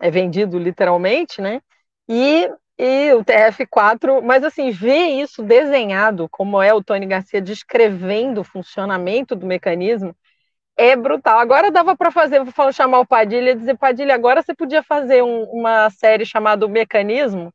é 0.00 0.10
vendido 0.10 0.58
literalmente, 0.58 1.40
né? 1.40 1.62
E, 2.08 2.50
e 2.78 3.14
o 3.14 3.24
TRF4, 3.24 4.22
mas 4.22 4.44
assim, 4.44 4.70
ver 4.70 5.06
isso 5.22 5.42
desenhado, 5.42 6.28
como 6.30 6.60
é 6.62 6.74
o 6.74 6.84
Tony 6.84 7.06
Garcia 7.06 7.40
descrevendo 7.40 8.42
o 8.42 8.44
funcionamento 8.44 9.34
do 9.36 9.46
mecanismo, 9.46 10.14
é 10.76 10.96
brutal. 10.96 11.38
Agora 11.38 11.70
dava 11.70 11.96
para 11.96 12.10
fazer, 12.10 12.44
vou 12.44 12.72
chamar 12.72 13.00
o 13.00 13.06
Padilha 13.06 13.52
e 13.52 13.54
dizer, 13.56 13.78
Padilha, 13.78 14.14
agora 14.14 14.42
você 14.42 14.54
podia 14.54 14.82
fazer 14.82 15.22
um, 15.22 15.44
uma 15.44 15.90
série 15.90 16.26
chamada 16.26 16.66
O 16.66 16.68
Mecanismo 16.68 17.52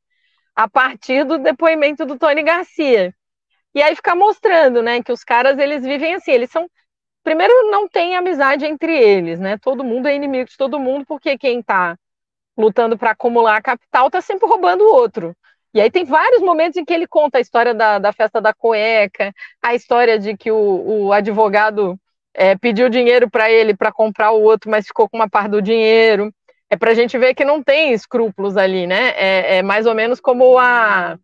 a 0.60 0.68
partir 0.68 1.24
do 1.24 1.38
depoimento 1.38 2.06
do 2.06 2.18
Tony 2.18 2.44
Garcia. 2.44 3.16
E 3.74 3.82
aí 3.82 3.96
ficar 3.96 4.14
mostrando, 4.14 4.84
né, 4.84 5.02
que 5.02 5.10
os 5.10 5.24
caras, 5.24 5.58
eles 5.58 5.86
vivem 5.86 6.16
assim, 6.16 6.32
eles 6.32 6.52
são... 6.52 6.70
Primeiro, 7.24 7.72
não 7.72 7.88
tem 7.88 8.18
amizade 8.18 8.66
entre 8.66 8.94
eles, 8.94 9.40
né? 9.40 9.58
Todo 9.58 9.86
mundo 9.86 10.10
é 10.10 10.16
inimigo 10.16 10.50
de 10.50 10.58
todo 10.58 10.78
mundo, 10.78 11.06
porque 11.08 11.38
quem 11.38 11.62
está 11.62 11.98
lutando 12.58 12.98
para 12.98 13.12
acumular 13.12 13.62
capital 13.62 14.08
está 14.08 14.20
sempre 14.20 14.50
roubando 14.50 14.84
o 14.84 14.94
outro. 14.94 15.34
E 15.74 15.80
aí 15.80 15.90
tem 15.90 16.04
vários 16.04 16.42
momentos 16.42 16.76
em 16.76 16.84
que 16.84 16.94
ele 16.94 17.08
conta 17.08 17.38
a 17.38 17.42
história 17.42 17.74
da, 17.74 17.98
da 17.98 18.12
festa 18.12 18.42
da 18.42 18.54
cueca, 18.54 19.32
a 19.62 19.74
história 19.74 20.20
de 20.20 20.36
que 20.36 20.52
o, 20.52 21.06
o 21.06 21.14
advogado 21.14 21.98
é, 22.34 22.58
pediu 22.58 22.90
dinheiro 22.90 23.30
para 23.30 23.50
ele 23.50 23.74
para 23.74 23.94
comprar 23.94 24.32
o 24.32 24.42
outro, 24.42 24.70
mas 24.70 24.88
ficou 24.88 25.08
com 25.08 25.16
uma 25.16 25.30
parte 25.30 25.52
do 25.52 25.62
dinheiro. 25.62 26.34
É 26.70 26.78
para 26.78 26.92
a 26.92 26.94
gente 26.94 27.18
ver 27.18 27.34
que 27.34 27.44
não 27.44 27.64
tem 27.64 27.94
escrúpulos 27.94 28.56
ali, 28.56 28.86
né? 28.86 29.10
É, 29.16 29.58
é 29.58 29.64
mais 29.64 29.86
ou 29.86 29.96
menos 29.96 30.20
como 30.20 30.58
a, 30.58 31.18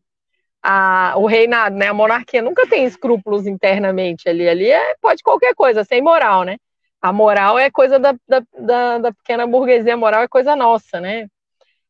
a, 0.63 1.13
o 1.17 1.25
reinado, 1.25 1.75
né? 1.75 1.87
A 1.87 1.93
monarquia 1.93 2.41
nunca 2.41 2.67
tem 2.67 2.85
escrúpulos 2.85 3.45
internamente 3.45 4.27
ali. 4.27 4.47
Ali 4.49 4.71
é, 4.71 4.95
pode 5.01 5.21
qualquer 5.23 5.53
coisa, 5.55 5.83
sem 5.83 6.01
moral, 6.01 6.43
né? 6.43 6.57
A 7.01 7.13
moral 7.13 7.59
é 7.59 7.69
coisa 7.69 7.99
da, 7.99 8.13
da, 8.27 8.43
da, 8.59 8.97
da 8.97 9.13
pequena 9.13 9.45
burguesia, 9.45 9.93
a 9.93 9.97
moral 9.97 10.23
é 10.23 10.27
coisa 10.27 10.55
nossa, 10.55 10.99
né? 10.99 11.27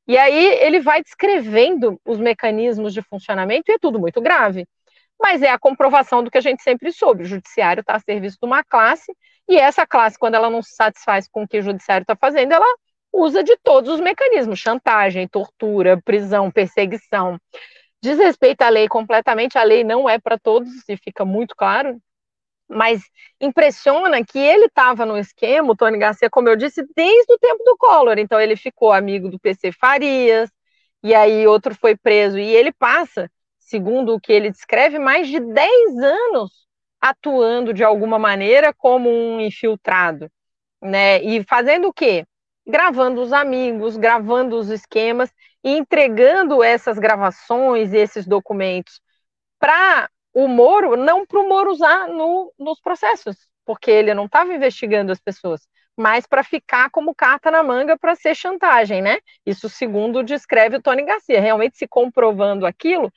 E 0.07 0.17
aí 0.17 0.45
ele 0.61 0.81
vai 0.81 1.01
descrevendo 1.01 1.99
os 2.05 2.19
mecanismos 2.19 2.93
de 2.93 3.01
funcionamento 3.01 3.71
e 3.71 3.75
é 3.75 3.79
tudo 3.79 3.99
muito 3.99 4.21
grave 4.21 4.67
mas 5.21 5.41
é 5.41 5.49
a 5.49 5.59
comprovação 5.59 6.23
do 6.23 6.29
que 6.29 6.37
a 6.37 6.41
gente 6.41 6.61
sempre 6.61 6.91
soube. 6.91 7.23
O 7.23 7.25
judiciário 7.25 7.81
está 7.81 7.95
a 7.95 7.99
serviço 7.99 8.37
de 8.39 8.45
uma 8.45 8.63
classe, 8.63 9.15
e 9.47 9.57
essa 9.57 9.85
classe, 9.85 10.17
quando 10.17 10.35
ela 10.35 10.49
não 10.49 10.61
se 10.61 10.75
satisfaz 10.75 11.27
com 11.27 11.43
o 11.43 11.47
que 11.47 11.59
o 11.59 11.61
judiciário 11.61 12.03
está 12.03 12.15
fazendo, 12.15 12.53
ela 12.53 12.65
usa 13.21 13.43
de 13.43 13.57
todos 13.57 13.93
os 13.95 13.99
mecanismos: 13.99 14.59
chantagem, 14.59 15.27
tortura, 15.27 16.01
prisão, 16.03 16.51
perseguição. 16.51 17.39
Desrespeita 18.01 18.65
a 18.67 18.69
lei 18.69 18.87
completamente, 18.87 19.57
a 19.57 19.63
lei 19.63 19.83
não 19.83 20.09
é 20.09 20.19
para 20.19 20.37
todos, 20.37 20.69
e 20.89 20.97
fica 20.97 21.25
muito 21.25 21.55
claro. 21.55 21.99
Mas 22.67 23.03
impressiona 23.39 24.23
que 24.25 24.39
ele 24.39 24.65
estava 24.65 25.05
no 25.05 25.17
esquema, 25.17 25.71
o 25.71 25.75
Tony 25.75 25.97
Garcia, 25.99 26.29
como 26.29 26.49
eu 26.49 26.55
disse, 26.55 26.83
desde 26.95 27.33
o 27.33 27.37
tempo 27.39 27.63
do 27.63 27.77
Collor. 27.77 28.17
Então 28.17 28.39
ele 28.39 28.55
ficou 28.55 28.91
amigo 28.91 29.29
do 29.29 29.39
PC 29.39 29.71
Farias, 29.71 30.49
e 31.03 31.13
aí 31.15 31.47
outro 31.47 31.75
foi 31.75 31.95
preso, 31.95 32.37
e 32.39 32.55
ele 32.55 32.71
passa 32.73 33.29
segundo 33.59 34.13
o 34.13 34.19
que 34.19 34.31
ele 34.31 34.51
descreve, 34.51 34.99
mais 34.99 35.27
de 35.27 35.39
10 35.39 35.97
anos 35.99 36.65
atuando 37.01 37.73
de 37.73 37.83
alguma 37.83 38.17
maneira 38.17 38.73
como 38.73 39.09
um 39.09 39.39
infiltrado, 39.39 40.29
né? 40.81 41.21
E 41.23 41.43
fazendo 41.43 41.87
o 41.87 41.93
quê? 41.93 42.25
Gravando 42.67 43.21
os 43.21 43.31
amigos, 43.31 43.95
gravando 43.97 44.57
os 44.57 44.69
esquemas 44.69 45.31
e 45.63 45.71
entregando 45.77 46.63
essas 46.63 46.97
gravações 46.97 47.93
e 47.93 47.97
esses 47.97 48.25
documentos 48.25 49.01
para 49.59 50.09
o 50.33 50.47
Moro, 50.47 50.95
não 50.97 51.25
para 51.25 51.39
o 51.39 51.47
Moro 51.47 51.71
usar 51.71 52.07
no, 52.07 52.53
nos 52.59 52.79
processos, 52.81 53.37
porque 53.65 53.89
ele 53.89 54.13
não 54.13 54.25
estava 54.25 54.53
investigando 54.53 55.11
as 55.11 55.19
pessoas, 55.19 55.61
mas 55.97 56.27
para 56.27 56.43
ficar 56.43 56.89
como 56.89 57.15
carta 57.15 57.49
na 57.49 57.63
manga 57.63 57.97
para 57.97 58.15
ser 58.15 58.35
chantagem, 58.35 59.01
né? 59.01 59.19
Isso 59.45 59.69
segundo 59.69 60.23
descreve 60.23 60.77
o 60.77 60.81
Tony 60.81 61.03
Garcia, 61.03 61.39
realmente 61.39 61.77
se 61.77 61.87
comprovando 61.87 62.65
aquilo, 62.65 63.11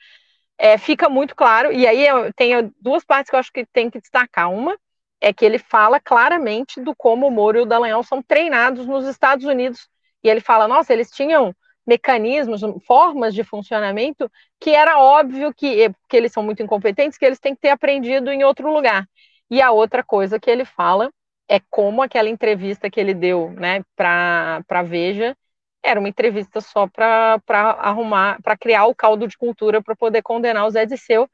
é, 0.57 0.77
fica 0.77 1.09
muito 1.09 1.35
claro, 1.35 1.71
e 1.71 1.87
aí 1.87 2.05
tem 2.35 2.73
duas 2.79 3.03
partes 3.03 3.29
que 3.29 3.35
eu 3.35 3.39
acho 3.39 3.51
que 3.51 3.65
tem 3.65 3.89
que 3.89 3.99
destacar. 3.99 4.51
Uma 4.51 4.77
é 5.21 5.33
que 5.33 5.45
ele 5.45 5.59
fala 5.59 5.99
claramente 5.99 6.81
do 6.81 6.95
como 6.95 7.27
o 7.27 7.31
Moro 7.31 7.59
e 7.59 7.61
o 7.61 7.65
Dallagnol 7.65 8.03
são 8.03 8.21
treinados 8.21 8.85
nos 8.85 9.05
Estados 9.07 9.45
Unidos, 9.45 9.89
e 10.23 10.29
ele 10.29 10.41
fala, 10.41 10.67
nossa, 10.67 10.93
eles 10.93 11.09
tinham 11.11 11.55
mecanismos, 11.85 12.61
formas 12.85 13.33
de 13.33 13.43
funcionamento 13.43 14.31
que 14.59 14.69
era 14.71 14.99
óbvio 14.99 15.53
que, 15.53 15.89
que 16.07 16.17
eles 16.17 16.31
são 16.31 16.43
muito 16.43 16.61
incompetentes, 16.61 17.17
que 17.17 17.25
eles 17.25 17.39
têm 17.39 17.55
que 17.55 17.61
ter 17.61 17.69
aprendido 17.69 18.31
em 18.31 18.43
outro 18.43 18.71
lugar. 18.71 19.07
E 19.49 19.61
a 19.61 19.71
outra 19.71 20.03
coisa 20.03 20.39
que 20.39 20.49
ele 20.51 20.65
fala 20.65 21.11
é 21.47 21.59
como 21.69 22.01
aquela 22.03 22.29
entrevista 22.29 22.89
que 22.89 22.99
ele 22.99 23.13
deu 23.13 23.49
né, 23.51 23.81
para 23.95 24.83
Veja, 24.85 25.35
era 25.81 25.99
uma 25.99 26.09
entrevista 26.09 26.61
só 26.61 26.87
para 26.87 27.41
arrumar, 27.79 28.39
para 28.43 28.57
criar 28.57 28.85
o 28.85 28.95
caldo 28.95 29.27
de 29.27 29.37
cultura 29.37 29.81
para 29.81 29.95
poder 29.95 30.21
condenar 30.21 30.67
o 30.67 30.69
Zé 30.69 30.85
Disseu, 30.85 31.27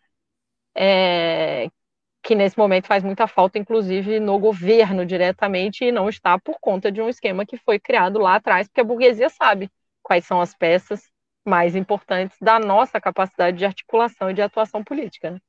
é, 0.74 1.70
que 2.26 2.34
nesse 2.34 2.58
momento 2.58 2.88
faz 2.88 3.04
muita 3.04 3.28
falta, 3.28 3.60
inclusive 3.60 4.20
no 4.20 4.40
governo 4.40 5.06
diretamente, 5.06 5.86
e 5.86 5.92
não 5.92 6.10
está 6.10 6.40
por 6.40 6.60
conta 6.60 6.92
de 6.92 7.00
um 7.00 7.08
esquema 7.08 7.46
que 7.46 7.56
foi 7.56 7.80
criado 7.80 8.18
lá 8.18 8.36
atrás, 8.36 8.68
porque 8.68 8.82
a 8.82 8.84
burguesia 8.84 9.30
sabe 9.30 9.70
quais 10.02 10.26
são 10.26 10.42
as 10.42 10.56
peças 10.56 11.04
mais 11.46 11.76
importantes 11.76 12.36
da 12.42 12.60
nossa 12.60 13.00
capacidade 13.00 13.60
de 13.60 13.66
articulação 13.66 14.32
e 14.32 14.34
de 14.34 14.42
atuação 14.42 14.84
política. 14.84 15.30
Né? 15.30 15.40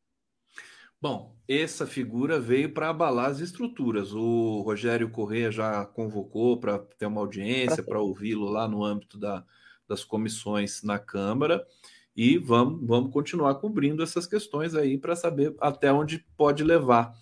Bom, 1.01 1.35
essa 1.49 1.87
figura 1.87 2.39
veio 2.39 2.75
para 2.75 2.91
abalar 2.91 3.31
as 3.31 3.41
estruturas. 3.41 4.13
O 4.13 4.61
Rogério 4.61 5.09
Corrêa 5.09 5.51
já 5.51 5.87
convocou 5.87 6.61
para 6.61 6.79
ter 6.99 7.07
uma 7.07 7.23
audiência, 7.23 7.83
para 7.83 8.01
ouvi-lo 8.01 8.51
lá 8.51 8.69
no 8.69 8.85
âmbito 8.85 9.19
da, 9.19 9.43
das 9.89 10.05
comissões 10.05 10.83
na 10.83 10.99
Câmara. 10.99 11.67
E 12.17 12.39
vamos, 12.39 12.81
vamos 12.87 13.13
continuar 13.13 13.57
cobrindo 13.57 14.03
essas 14.03 14.27
questões 14.27 14.75
aí 14.75 14.97
para 14.97 15.15
saber 15.15 15.55
até 15.61 15.93
onde 15.93 16.25
pode 16.37 16.65
levar. 16.65 17.13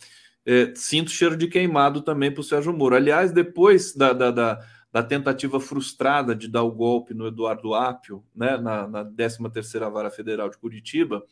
É, 0.46 0.72
sinto 0.76 1.10
cheiro 1.10 1.36
de 1.36 1.48
queimado 1.48 2.02
também 2.02 2.30
para 2.30 2.40
o 2.40 2.44
Sérgio 2.44 2.72
Moro. 2.72 2.94
Aliás, 2.94 3.32
depois 3.32 3.94
da, 3.94 4.12
da, 4.12 4.30
da, 4.30 4.60
da, 4.92 5.02
tentativa 5.02 5.58
frustrada 5.58 6.34
de 6.34 6.46
dar 6.46 6.62
o 6.62 6.70
golpe 6.70 7.14
no 7.14 7.26
Eduardo 7.26 7.74
Apio, 7.74 8.22
né, 8.34 8.56
na, 8.56 8.86
na 8.86 9.04
13ª 9.04 9.90
Vara 9.90 10.10
Federal 10.10 10.48
de 10.50 10.58
Curitiba, 10.58 11.24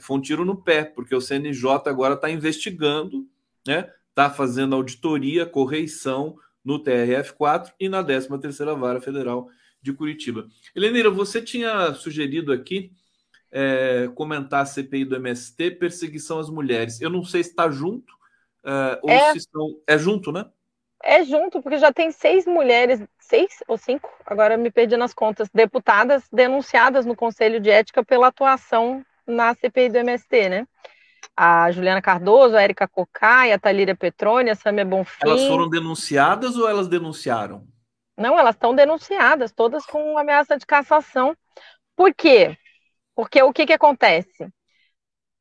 foi 0.00 0.16
um 0.16 0.20
tiro 0.20 0.44
no 0.44 0.56
pé, 0.56 0.84
porque 0.84 1.14
o 1.14 1.20
CNJ 1.20 1.70
agora 1.86 2.14
está 2.14 2.30
investigando, 2.30 3.26
né? 3.66 3.90
Está 4.10 4.30
fazendo 4.30 4.74
auditoria, 4.74 5.46
correição 5.46 6.36
no 6.64 6.82
TRF4 6.82 7.72
e 7.80 7.88
na 7.88 8.04
13ª 8.04 8.78
Vara 8.78 9.00
Federal 9.00 9.48
de 9.48 9.58
Curitiba. 9.92 10.46
Helenira, 10.74 11.10
você 11.10 11.40
tinha 11.40 11.94
sugerido 11.94 12.52
aqui 12.52 12.92
é, 13.50 14.08
comentar 14.14 14.62
a 14.62 14.66
CPI 14.66 15.04
do 15.04 15.16
MST, 15.16 15.72
perseguição 15.72 16.38
às 16.38 16.50
mulheres. 16.50 17.00
Eu 17.00 17.10
não 17.10 17.24
sei 17.24 17.42
se 17.42 17.50
está 17.50 17.70
junto, 17.70 18.18
Uh, 18.64 18.98
ou 19.02 19.10
é, 19.10 19.32
se 19.32 19.38
estão. 19.38 19.80
É 19.86 19.96
junto, 19.96 20.32
né? 20.32 20.44
É 21.02 21.24
junto, 21.24 21.62
porque 21.62 21.78
já 21.78 21.92
tem 21.92 22.10
seis 22.10 22.44
mulheres, 22.44 23.00
seis 23.18 23.62
ou 23.68 23.78
cinco, 23.78 24.10
agora 24.26 24.56
me 24.56 24.70
perdi 24.70 24.96
nas 24.96 25.14
contas, 25.14 25.48
deputadas 25.54 26.24
denunciadas 26.32 27.06
no 27.06 27.14
Conselho 27.14 27.60
de 27.60 27.70
Ética 27.70 28.04
pela 28.04 28.26
atuação 28.26 29.04
na 29.26 29.54
CPI 29.54 29.90
do 29.90 29.98
MST, 29.98 30.48
né? 30.48 30.66
A 31.36 31.70
Juliana 31.70 32.02
Cardoso, 32.02 32.56
a 32.56 32.62
Érica 32.62 32.88
Cocai, 32.88 33.52
a 33.52 33.58
Talíria 33.58 33.94
Petrônia, 33.94 34.52
a 34.52 34.56
Samia 34.56 34.84
Bonfim. 34.84 35.20
Elas 35.22 35.46
foram 35.46 35.68
denunciadas 35.70 36.56
ou 36.56 36.68
elas 36.68 36.88
denunciaram? 36.88 37.66
Não, 38.18 38.36
elas 38.36 38.56
estão 38.56 38.74
denunciadas, 38.74 39.52
todas 39.52 39.86
com 39.86 40.18
ameaça 40.18 40.58
de 40.58 40.66
cassação. 40.66 41.36
Por 41.94 42.12
quê? 42.12 42.58
Porque 43.14 43.40
o 43.42 43.52
que, 43.52 43.64
que 43.64 43.72
acontece? 43.72 44.48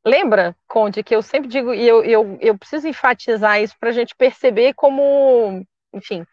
Lembra, 0.06 0.56
Conde, 0.68 1.04
que 1.04 1.16
eu 1.16 1.22
sempre 1.24 1.50
digo, 1.50 1.74
e 1.74 1.86
eu, 1.86 2.04
eu, 2.04 2.38
eu 2.40 2.58
preciso 2.58 2.88
enfatizar 2.88 3.62
isso 3.62 3.76
para 3.80 3.90
a 3.90 3.92
gente 3.92 4.16
perceber 4.16 4.74
como, 4.76 5.66
enfim, 5.92 6.24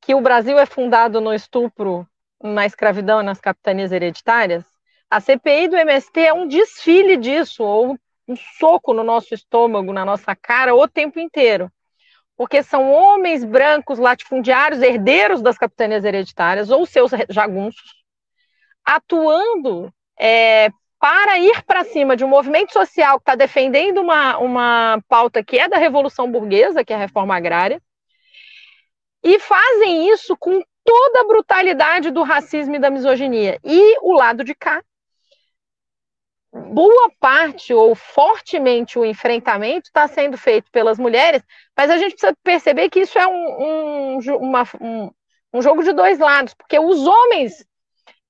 que 0.00 0.14
o 0.14 0.20
Brasil 0.20 0.58
é 0.58 0.64
fundado 0.64 1.20
no 1.20 1.34
estupro, 1.34 2.08
na 2.42 2.64
escravidão 2.64 3.22
nas 3.22 3.40
capitanias 3.40 3.90
hereditárias. 3.90 4.64
A 5.10 5.20
CPI 5.20 5.68
do 5.68 5.76
MST 5.76 6.20
é 6.20 6.32
um 6.32 6.46
desfile 6.46 7.16
disso, 7.16 7.64
ou 7.64 7.98
um 8.28 8.36
soco 8.58 8.94
no 8.94 9.02
nosso 9.02 9.34
estômago, 9.34 9.92
na 9.92 10.04
nossa 10.04 10.36
cara, 10.36 10.74
o 10.74 10.86
tempo 10.86 11.18
inteiro. 11.18 11.70
Porque 12.38 12.62
são 12.62 12.90
homens 12.92 13.44
brancos 13.44 13.98
latifundiários, 13.98 14.80
herdeiros 14.80 15.42
das 15.42 15.58
capitanias 15.58 16.04
hereditárias, 16.04 16.70
ou 16.70 16.86
seus 16.86 17.10
jagunços, 17.28 17.96
atuando 18.84 19.92
é, 20.18 20.70
para 21.00 21.38
ir 21.40 21.64
para 21.64 21.84
cima 21.84 22.16
de 22.16 22.24
um 22.24 22.28
movimento 22.28 22.72
social 22.72 23.18
que 23.18 23.22
está 23.22 23.34
defendendo 23.34 24.00
uma, 24.00 24.38
uma 24.38 25.02
pauta 25.08 25.42
que 25.42 25.58
é 25.58 25.68
da 25.68 25.78
Revolução 25.78 26.30
Burguesa, 26.30 26.84
que 26.84 26.92
é 26.92 26.96
a 26.96 27.00
reforma 27.00 27.36
agrária, 27.36 27.82
e 29.22 29.40
fazem 29.40 30.08
isso 30.08 30.36
com 30.36 30.62
toda 30.84 31.20
a 31.20 31.26
brutalidade 31.26 32.10
do 32.10 32.22
racismo 32.22 32.76
e 32.76 32.78
da 32.78 32.88
misoginia. 32.88 33.58
E 33.64 33.98
o 34.00 34.12
lado 34.12 34.44
de 34.44 34.54
cá, 34.54 34.80
boa 36.58 37.10
parte 37.20 37.72
ou 37.72 37.94
fortemente 37.94 38.98
o 38.98 39.04
enfrentamento 39.04 39.86
está 39.86 40.06
sendo 40.08 40.36
feito 40.36 40.70
pelas 40.70 40.98
mulheres, 40.98 41.42
mas 41.76 41.90
a 41.90 41.96
gente 41.96 42.12
precisa 42.12 42.36
perceber 42.42 42.90
que 42.90 43.00
isso 43.00 43.18
é 43.18 43.26
um, 43.26 44.18
um, 44.18 44.18
uma, 44.36 44.64
um, 44.80 45.10
um 45.52 45.62
jogo 45.62 45.82
de 45.82 45.92
dois 45.92 46.18
lados, 46.18 46.54
porque 46.54 46.78
os 46.78 47.06
homens 47.06 47.64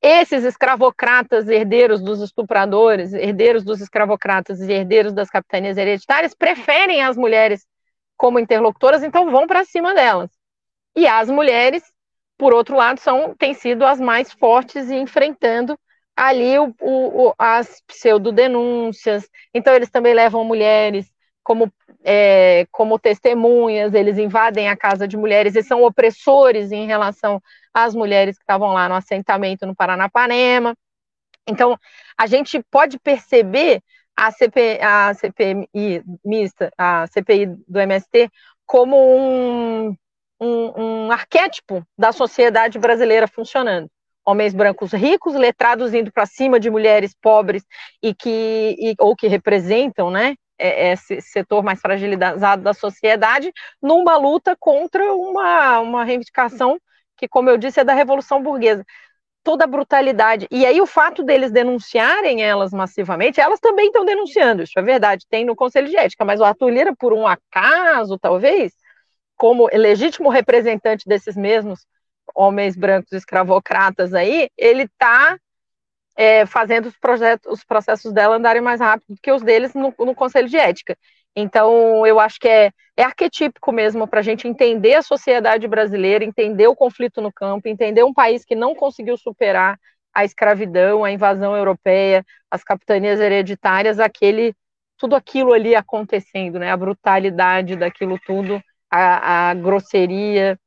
esses 0.00 0.44
escravocratas, 0.44 1.48
herdeiros 1.48 2.00
dos 2.00 2.20
estupradores, 2.20 3.12
herdeiros 3.12 3.64
dos 3.64 3.80
escravocratas 3.80 4.60
e 4.60 4.72
herdeiros 4.72 5.12
das 5.12 5.28
capitanias 5.28 5.76
hereditárias, 5.76 6.34
preferem 6.34 7.02
as 7.02 7.16
mulheres 7.16 7.66
como 8.16 8.38
interlocutoras, 8.38 9.02
então 9.02 9.30
vão 9.30 9.46
para 9.46 9.64
cima 9.64 9.94
delas. 9.94 10.30
E 10.96 11.06
as 11.06 11.28
mulheres, 11.28 11.82
por 12.36 12.54
outro 12.54 12.76
lado, 12.76 13.00
são, 13.00 13.34
têm 13.34 13.54
sido 13.54 13.84
as 13.84 14.00
mais 14.00 14.32
fortes 14.32 14.88
e 14.88 14.94
enfrentando 14.94 15.78
ali 16.18 16.58
o, 16.58 16.74
o, 16.80 17.34
as 17.38 17.80
pseudodenúncias. 17.86 19.28
Então, 19.54 19.72
eles 19.72 19.88
também 19.88 20.12
levam 20.12 20.44
mulheres 20.44 21.08
como, 21.44 21.72
é, 22.04 22.66
como 22.72 22.98
testemunhas, 22.98 23.94
eles 23.94 24.18
invadem 24.18 24.68
a 24.68 24.76
casa 24.76 25.06
de 25.06 25.16
mulheres 25.16 25.54
e 25.54 25.62
são 25.62 25.84
opressores 25.84 26.72
em 26.72 26.88
relação 26.88 27.40
às 27.72 27.94
mulheres 27.94 28.36
que 28.36 28.42
estavam 28.42 28.72
lá 28.72 28.88
no 28.88 28.96
assentamento 28.96 29.64
no 29.64 29.76
Paranapanema. 29.76 30.74
Então, 31.46 31.78
a 32.18 32.26
gente 32.26 32.60
pode 32.68 32.98
perceber 32.98 33.80
a, 34.16 34.32
CP, 34.32 34.80
a 34.82 35.14
CPI 35.14 36.02
mista, 36.24 36.72
a 36.76 37.06
CPI 37.06 37.46
do 37.68 37.78
MST, 37.78 38.28
como 38.66 38.96
um, 38.96 39.96
um, 40.40 41.06
um 41.06 41.12
arquétipo 41.12 41.86
da 41.96 42.10
sociedade 42.10 42.76
brasileira 42.76 43.28
funcionando 43.28 43.88
homens 44.28 44.54
brancos 44.54 44.92
ricos, 44.92 45.34
letrados 45.34 45.94
indo 45.94 46.12
para 46.12 46.26
cima 46.26 46.60
de 46.60 46.70
mulheres 46.70 47.14
pobres 47.20 47.64
e 48.02 48.14
que 48.14 48.76
e, 48.78 48.94
ou 48.98 49.16
que 49.16 49.26
representam, 49.26 50.10
né, 50.10 50.34
é, 50.58 50.92
esse 50.92 51.20
setor 51.22 51.62
mais 51.62 51.80
fragilizado 51.80 52.62
da 52.62 52.74
sociedade, 52.74 53.50
numa 53.80 54.18
luta 54.18 54.54
contra 54.58 55.14
uma, 55.14 55.80
uma 55.80 56.04
reivindicação 56.04 56.78
que, 57.16 57.26
como 57.26 57.48
eu 57.48 57.56
disse, 57.56 57.80
é 57.80 57.84
da 57.84 57.94
Revolução 57.94 58.42
Burguesa. 58.42 58.84
Toda 59.42 59.64
a 59.64 59.66
brutalidade. 59.66 60.46
E 60.50 60.66
aí, 60.66 60.80
o 60.80 60.86
fato 60.86 61.22
deles 61.22 61.50
denunciarem 61.50 62.42
elas 62.42 62.70
massivamente, 62.70 63.40
elas 63.40 63.60
também 63.60 63.86
estão 63.86 64.04
denunciando, 64.04 64.62
isso 64.62 64.78
é 64.78 64.82
verdade, 64.82 65.24
tem 65.30 65.44
no 65.44 65.56
Conselho 65.56 65.88
de 65.88 65.96
Ética, 65.96 66.24
mas 66.24 66.38
o 66.38 66.44
Arthur 66.44 66.68
Lira, 66.68 66.94
por 66.94 67.14
um 67.14 67.26
acaso, 67.26 68.18
talvez, 68.18 68.72
como 69.36 69.68
legítimo 69.72 70.28
representante 70.28 71.08
desses 71.08 71.36
mesmos 71.36 71.86
homens 72.34 72.76
brancos 72.76 73.12
escravocratas 73.12 74.14
aí, 74.14 74.48
ele 74.56 74.84
está 74.84 75.38
é, 76.16 76.44
fazendo 76.46 76.86
os, 76.86 76.96
projetos, 76.98 77.52
os 77.52 77.64
processos 77.64 78.12
dela 78.12 78.36
andarem 78.36 78.60
mais 78.62 78.80
rápido 78.80 79.14
do 79.14 79.20
que 79.22 79.30
os 79.30 79.42
deles 79.42 79.74
no, 79.74 79.94
no 79.98 80.14
Conselho 80.14 80.48
de 80.48 80.56
Ética. 80.56 80.96
Então, 81.34 82.04
eu 82.04 82.18
acho 82.18 82.40
que 82.40 82.48
é, 82.48 82.72
é 82.96 83.04
arquetípico 83.04 83.70
mesmo 83.70 84.08
para 84.08 84.18
a 84.18 84.22
gente 84.22 84.48
entender 84.48 84.94
a 84.94 85.02
sociedade 85.02 85.68
brasileira, 85.68 86.24
entender 86.24 86.66
o 86.66 86.74
conflito 86.74 87.20
no 87.20 87.32
campo, 87.32 87.68
entender 87.68 88.02
um 88.02 88.12
país 88.12 88.44
que 88.44 88.56
não 88.56 88.74
conseguiu 88.74 89.16
superar 89.16 89.78
a 90.12 90.24
escravidão, 90.24 91.04
a 91.04 91.12
invasão 91.12 91.56
europeia, 91.56 92.24
as 92.50 92.64
capitanias 92.64 93.20
hereditárias, 93.20 94.00
aquele 94.00 94.52
tudo 94.96 95.14
aquilo 95.14 95.52
ali 95.52 95.76
acontecendo, 95.76 96.58
né? 96.58 96.72
A 96.72 96.76
brutalidade 96.76 97.76
daquilo 97.76 98.18
tudo, 98.26 98.60
a, 98.90 99.50
a 99.50 99.54
grosseria, 99.54 100.58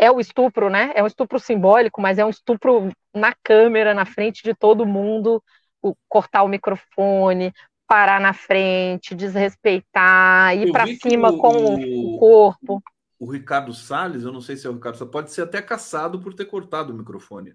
é 0.00 0.10
o 0.10 0.18
estupro, 0.18 0.70
né? 0.70 0.92
É 0.94 1.02
um 1.02 1.06
estupro 1.06 1.38
simbólico, 1.38 2.00
mas 2.00 2.18
é 2.18 2.24
um 2.24 2.30
estupro 2.30 2.90
na 3.14 3.34
câmera, 3.44 3.92
na 3.92 4.06
frente 4.06 4.42
de 4.42 4.54
todo 4.54 4.86
mundo, 4.86 5.42
o, 5.82 5.94
cortar 6.08 6.42
o 6.42 6.48
microfone, 6.48 7.52
parar 7.86 8.18
na 8.18 8.32
frente, 8.32 9.14
desrespeitar, 9.14 10.56
ir 10.56 10.72
para 10.72 10.86
cima 10.86 11.28
o, 11.28 11.36
com 11.36 11.74
o, 11.74 12.18
corpo. 12.18 12.82
O 13.18 13.30
Ricardo 13.30 13.74
Salles, 13.74 14.22
eu 14.22 14.32
não 14.32 14.40
sei 14.40 14.56
se 14.56 14.66
é 14.66 14.70
o 14.70 14.72
Ricardo 14.72 14.96
Salles, 14.96 15.12
pode 15.12 15.32
ser 15.32 15.42
até 15.42 15.60
caçado 15.60 16.18
por 16.18 16.32
ter 16.32 16.46
cortado 16.46 16.94
o 16.94 16.96
microfone. 16.96 17.52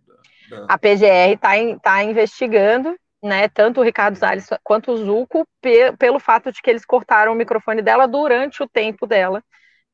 Da, 0.47 0.57
da... 0.57 0.65
A 0.69 0.77
PGR 0.77 1.33
está 1.33 1.49
tá 1.81 2.03
investigando, 2.03 2.95
né? 3.23 3.49
Tanto 3.49 3.79
o 3.81 3.83
Ricardo 3.83 4.17
Salles 4.17 4.47
quanto 4.63 4.91
o 4.91 4.97
Zuco, 4.97 5.47
pe 5.59 5.91
pelo 5.97 6.19
fato 6.19 6.51
de 6.51 6.61
que 6.61 6.69
eles 6.69 6.85
cortaram 6.85 7.33
o 7.33 7.35
microfone 7.35 7.81
dela 7.81 8.07
durante 8.07 8.61
o 8.61 8.69
tempo 8.69 9.07
dela 9.07 9.43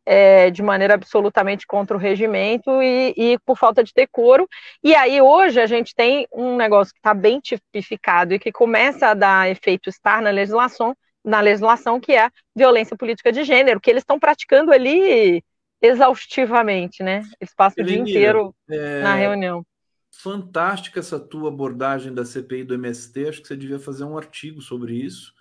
é, 0.06 0.50
de 0.50 0.62
maneira 0.62 0.96
absolutamente 0.96 1.68
contra 1.68 1.96
o 1.96 2.00
regimento 2.00 2.82
e, 2.82 3.14
e, 3.16 3.40
por 3.46 3.58
falta 3.58 3.84
de 3.84 3.92
decoro. 3.96 4.48
E 4.84 4.96
aí 4.96 5.22
hoje 5.22 5.60
a 5.60 5.66
gente 5.66 5.94
tem 5.94 6.28
um 6.32 6.56
negócio 6.56 6.94
que 6.94 7.00
está 7.00 7.14
bem 7.14 7.40
tipificado 7.40 8.34
e 8.34 8.40
que 8.40 8.52
começa 8.52 9.08
a 9.08 9.14
dar 9.14 9.50
efeito 9.50 9.90
estar 9.90 10.22
na 10.22 10.30
legislação, 10.30 10.96
na 11.24 11.40
legislação 11.40 12.00
que 12.00 12.14
é 12.14 12.26
a 12.26 12.32
violência 12.56 12.98
política 12.98 13.32
de 13.32 13.44
gênero, 13.44 13.80
que 13.80 13.90
eles 13.90 14.02
estão 14.02 14.20
praticando 14.20 14.72
ali 14.72 15.44
exaustivamente, 15.82 17.02
né? 17.04 17.24
Eles 17.40 17.54
passam 17.56 17.84
o 17.84 17.88
dia 17.88 17.98
inteiro 17.98 18.54
é... 18.70 19.02
na 19.02 19.16
reunião. 19.16 19.66
Fantástica 20.12 21.00
essa 21.00 21.20
tua 21.20 21.50
abordagem 21.50 22.14
da 22.14 22.26
CPI 22.26 22.64
do 22.64 22.76
MST. 22.76 23.30
Acho 23.30 23.42
que 23.42 23.48
você 23.48 23.56
devia 23.56 23.80
fazer 23.80 24.04
um 24.04 24.18
artigo 24.18 24.62
sobre 24.62 24.94
isso 24.94 25.34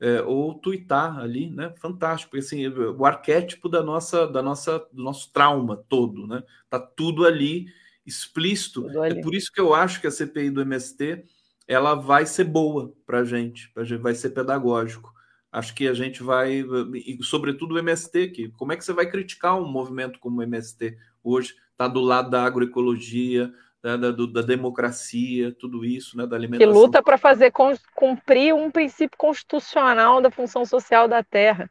é, 0.00 0.22
ou 0.22 0.54
tuitar 0.54 1.18
ali, 1.18 1.50
né? 1.50 1.72
Fantástico, 1.78 2.30
porque 2.30 2.44
assim, 2.44 2.66
o 2.68 3.04
arquétipo 3.04 3.68
da 3.68 3.82
nossa, 3.82 4.26
da 4.26 4.42
nossa, 4.42 4.78
do 4.92 5.02
nosso 5.02 5.32
trauma 5.32 5.82
todo, 5.88 6.26
né? 6.26 6.42
Tá 6.68 6.78
tudo 6.78 7.24
ali 7.24 7.66
explícito. 8.04 8.82
Tudo 8.82 9.02
ali. 9.02 9.18
É 9.18 9.22
por 9.22 9.34
isso 9.34 9.50
que 9.52 9.60
eu 9.60 9.74
acho 9.74 10.00
que 10.00 10.06
a 10.06 10.10
CPI 10.10 10.50
do 10.50 10.60
MST 10.60 11.24
ela 11.66 11.94
vai 11.94 12.24
ser 12.24 12.44
boa 12.44 12.92
para 13.04 13.20
a 13.20 13.24
gente, 13.24 13.72
vai 14.00 14.14
ser 14.14 14.30
pedagógico. 14.30 15.12
Acho 15.50 15.74
que 15.74 15.88
a 15.88 15.94
gente 15.94 16.22
vai, 16.22 16.64
e 16.94 17.18
sobretudo 17.22 17.74
o 17.74 17.78
MST, 17.78 18.28
que 18.28 18.48
como 18.50 18.72
é 18.72 18.76
que 18.76 18.84
você 18.84 18.92
vai 18.92 19.10
criticar 19.10 19.58
um 19.58 19.66
movimento 19.66 20.18
como 20.18 20.38
o 20.38 20.42
MST 20.42 20.96
hoje? 21.24 21.54
Está 21.72 21.88
do 21.88 22.00
lado 22.00 22.30
da 22.30 22.44
agroecologia, 22.44 23.52
né, 23.86 23.96
da, 23.96 24.10
da, 24.10 24.42
democracia, 24.42 25.54
tudo 25.56 25.84
isso, 25.84 26.16
né, 26.16 26.26
da 26.26 26.34
alimentação. 26.34 26.72
Que 26.72 26.78
luta 26.78 27.00
para 27.00 27.16
fazer 27.16 27.52
cumprir 27.94 28.52
um 28.52 28.68
princípio 28.68 29.16
constitucional 29.16 30.20
da 30.20 30.28
função 30.28 30.64
social 30.64 31.06
da 31.06 31.22
terra. 31.22 31.70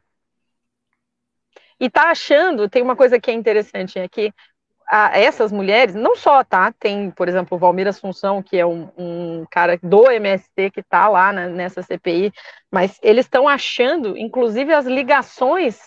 E 1.78 1.90
tá 1.90 2.10
achando, 2.10 2.70
tem 2.70 2.82
uma 2.82 2.96
coisa 2.96 3.20
que 3.20 3.30
é 3.30 3.34
interessante, 3.34 3.98
é 3.98 4.08
que 4.08 4.32
a, 4.88 5.18
essas 5.18 5.52
mulheres, 5.52 5.94
não 5.94 6.16
só, 6.16 6.42
tá? 6.42 6.72
Tem, 6.72 7.10
por 7.10 7.28
exemplo, 7.28 7.54
o 7.54 7.60
Valmir 7.60 7.86
Assunção, 7.86 8.42
que 8.42 8.56
é 8.56 8.64
um, 8.64 8.88
um 8.96 9.44
cara 9.50 9.78
do 9.82 10.10
MST 10.10 10.70
que 10.70 10.80
está 10.80 11.08
lá 11.08 11.34
na, 11.34 11.48
nessa 11.48 11.82
CPI, 11.82 12.32
mas 12.72 12.98
eles 13.02 13.26
estão 13.26 13.46
achando, 13.46 14.16
inclusive, 14.16 14.72
as 14.72 14.86
ligações 14.86 15.78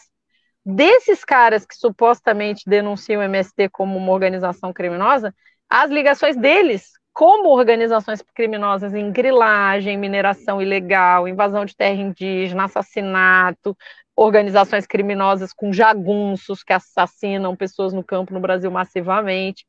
desses 0.63 1.25
caras 1.25 1.65
que 1.65 1.75
supostamente 1.75 2.63
denunciam 2.67 3.21
o 3.21 3.23
MST 3.23 3.69
como 3.69 3.97
uma 3.97 4.11
organização 4.11 4.71
criminosa, 4.71 5.33
as 5.69 5.91
ligações 5.91 6.35
deles 6.35 6.91
como 7.13 7.49
organizações 7.49 8.23
criminosas 8.33 8.93
em 8.93 9.11
grilagem, 9.11 9.97
mineração 9.97 10.61
ilegal, 10.61 11.27
invasão 11.27 11.65
de 11.65 11.75
terra 11.75 12.01
indígena, 12.01 12.63
assassinato, 12.63 13.75
organizações 14.15 14.87
criminosas 14.87 15.51
com 15.53 15.73
jagunços 15.73 16.63
que 16.63 16.71
assassinam 16.71 17.55
pessoas 17.57 17.91
no 17.91 18.03
campo 18.03 18.33
no 18.33 18.39
Brasil 18.39 18.71
massivamente. 18.71 19.65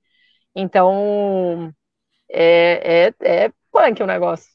Então, 0.55 1.75
é, 2.31 3.13
é, 3.21 3.45
é 3.47 3.53
punk 3.73 4.01
o 4.01 4.07
negócio. 4.07 4.49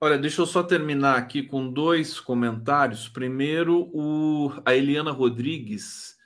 Olha, 0.00 0.18
deixa 0.18 0.40
eu 0.40 0.46
só 0.46 0.62
terminar 0.62 1.18
aqui 1.18 1.42
com 1.42 1.72
dois 1.72 2.18
comentários. 2.18 3.08
Primeiro, 3.08 3.90
o, 3.92 4.52
a 4.64 4.74
Eliana 4.74 5.12
Rodrigues 5.12 6.17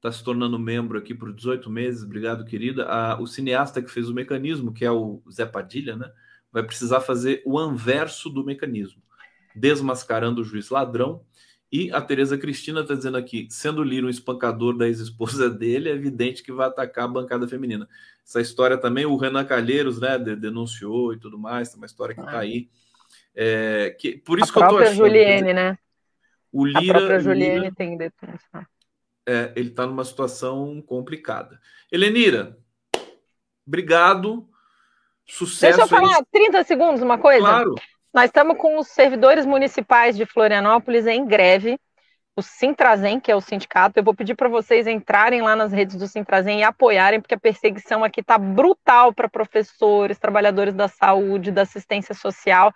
está 0.00 0.10
se 0.10 0.24
tornando 0.24 0.58
membro 0.58 0.98
aqui 0.98 1.14
por 1.14 1.30
18 1.32 1.68
meses. 1.68 2.02
Obrigado, 2.02 2.44
querida. 2.46 2.86
A, 2.86 3.20
o 3.20 3.26
cineasta 3.26 3.82
que 3.82 3.90
fez 3.90 4.08
o 4.08 4.14
mecanismo, 4.14 4.72
que 4.72 4.84
é 4.84 4.90
o 4.90 5.22
Zé 5.30 5.44
Padilha, 5.44 5.94
né? 5.94 6.10
Vai 6.50 6.62
precisar 6.62 7.00
fazer 7.02 7.42
o 7.44 7.58
anverso 7.58 8.30
do 8.30 8.42
mecanismo, 8.42 9.02
desmascarando 9.54 10.40
o 10.40 10.44
juiz 10.44 10.70
ladrão. 10.70 11.22
E 11.70 11.92
a 11.92 12.00
Tereza 12.00 12.36
Cristina 12.36 12.80
está 12.80 12.94
dizendo 12.94 13.18
aqui: 13.18 13.46
sendo 13.50 13.84
Lira 13.84 14.06
um 14.06 14.10
espancador 14.10 14.76
da 14.76 14.88
ex-esposa 14.88 15.48
dele, 15.50 15.90
é 15.90 15.92
evidente 15.92 16.42
que 16.42 16.50
vai 16.50 16.66
atacar 16.66 17.04
a 17.04 17.08
bancada 17.08 17.46
feminina. 17.46 17.86
Essa 18.26 18.40
história 18.40 18.78
também, 18.78 19.04
o 19.04 19.16
Renan 19.16 19.44
Calheiros, 19.44 20.00
né, 20.00 20.18
denunciou 20.18 21.12
e 21.12 21.18
tudo 21.18 21.38
mais, 21.38 21.68
tem 21.68 21.76
uma 21.76 21.86
história 21.86 22.14
que 22.14 22.20
está 22.20 22.38
ah. 22.38 22.40
aí. 22.40 22.70
É, 23.34 23.94
que, 23.98 24.16
por 24.16 24.38
isso 24.38 24.50
a 24.50 24.52
que 24.54 24.58
eu 24.58 24.68
tô 24.68 24.78
achando. 24.78 24.96
Juliane, 24.96 25.52
né? 25.52 25.78
O 26.50 26.64
Lira, 26.64 26.80
a 26.80 26.98
própria 26.98 27.20
Juliane 27.20 27.58
Lira, 27.60 27.74
tem 27.74 27.96
denunciado. 27.96 28.66
É, 29.26 29.52
ele 29.54 29.70
está 29.70 29.86
numa 29.86 30.04
situação 30.04 30.82
complicada. 30.82 31.60
Helenira, 31.90 32.56
obrigado. 33.66 34.48
Sucesso. 35.26 35.78
Deixa 35.78 35.82
eu 35.82 35.88
falar 35.88 36.22
30 36.32 36.64
segundos 36.64 37.02
uma 37.02 37.18
coisa. 37.18 37.40
Claro. 37.46 37.74
Nós 38.12 38.24
estamos 38.24 38.56
com 38.56 38.78
os 38.78 38.88
servidores 38.88 39.46
municipais 39.46 40.16
de 40.16 40.26
Florianópolis 40.26 41.06
em 41.06 41.24
greve. 41.24 41.78
O 42.34 42.42
Sintrazen, 42.42 43.20
que 43.20 43.30
é 43.30 43.36
o 43.36 43.40
sindicato, 43.40 43.98
eu 43.98 44.04
vou 44.04 44.14
pedir 44.14 44.34
para 44.34 44.48
vocês 44.48 44.86
entrarem 44.86 45.42
lá 45.42 45.54
nas 45.54 45.72
redes 45.72 45.96
do 45.96 46.06
Sintrazen 46.06 46.60
e 46.60 46.62
apoiarem, 46.62 47.20
porque 47.20 47.34
a 47.34 47.40
perseguição 47.40 48.02
aqui 48.02 48.20
está 48.20 48.38
brutal 48.38 49.12
para 49.12 49.28
professores, 49.28 50.18
trabalhadores 50.18 50.72
da 50.72 50.88
saúde, 50.88 51.52
da 51.52 51.62
assistência 51.62 52.14
social 52.14 52.72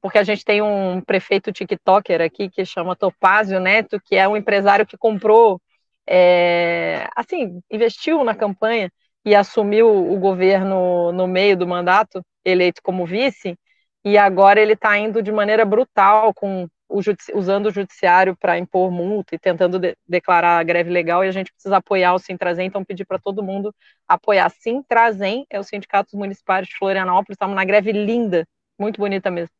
porque 0.00 0.18
a 0.18 0.22
gente 0.22 0.44
tem 0.44 0.62
um 0.62 1.00
prefeito 1.00 1.52
TikToker 1.52 2.20
aqui 2.20 2.48
que 2.48 2.64
chama 2.64 2.96
Topázio 2.96 3.60
Neto, 3.60 4.00
que 4.00 4.14
é 4.14 4.28
um 4.28 4.36
empresário 4.36 4.86
que 4.86 4.96
comprou, 4.96 5.60
é, 6.08 7.08
assim, 7.14 7.60
investiu 7.70 8.24
na 8.24 8.34
campanha 8.34 8.90
e 9.24 9.34
assumiu 9.34 9.88
o 9.88 10.18
governo 10.18 11.12
no 11.12 11.26
meio 11.26 11.56
do 11.56 11.66
mandato, 11.66 12.22
eleito 12.44 12.80
como 12.82 13.04
vice, 13.04 13.56
e 14.04 14.16
agora 14.16 14.60
ele 14.60 14.72
está 14.72 14.96
indo 14.98 15.22
de 15.22 15.30
maneira 15.30 15.64
brutal 15.64 16.32
com 16.32 16.66
o 16.88 17.00
usando 17.34 17.66
o 17.66 17.70
judiciário 17.70 18.34
para 18.34 18.58
impor 18.58 18.90
multa 18.90 19.34
e 19.34 19.38
tentando 19.38 19.78
de 19.78 19.94
declarar 20.08 20.64
greve 20.64 20.90
legal, 20.90 21.22
e 21.22 21.28
a 21.28 21.32
gente 21.32 21.52
precisa 21.52 21.76
apoiar 21.76 22.14
o 22.14 22.18
Sintrazen, 22.18 22.66
então 22.66 22.84
pedir 22.84 23.04
para 23.04 23.18
todo 23.18 23.42
mundo 23.42 23.74
apoiar. 24.08 24.48
Sintrazen 24.50 25.44
é 25.50 25.60
o 25.60 25.64
Sindicato 25.64 26.16
Municipal 26.16 26.62
de 26.62 26.74
Florianópolis, 26.78 27.34
estamos 27.34 27.54
na 27.54 27.64
greve 27.64 27.92
linda, 27.92 28.46
muito 28.78 28.98
bonita 28.98 29.30
mesmo 29.30 29.57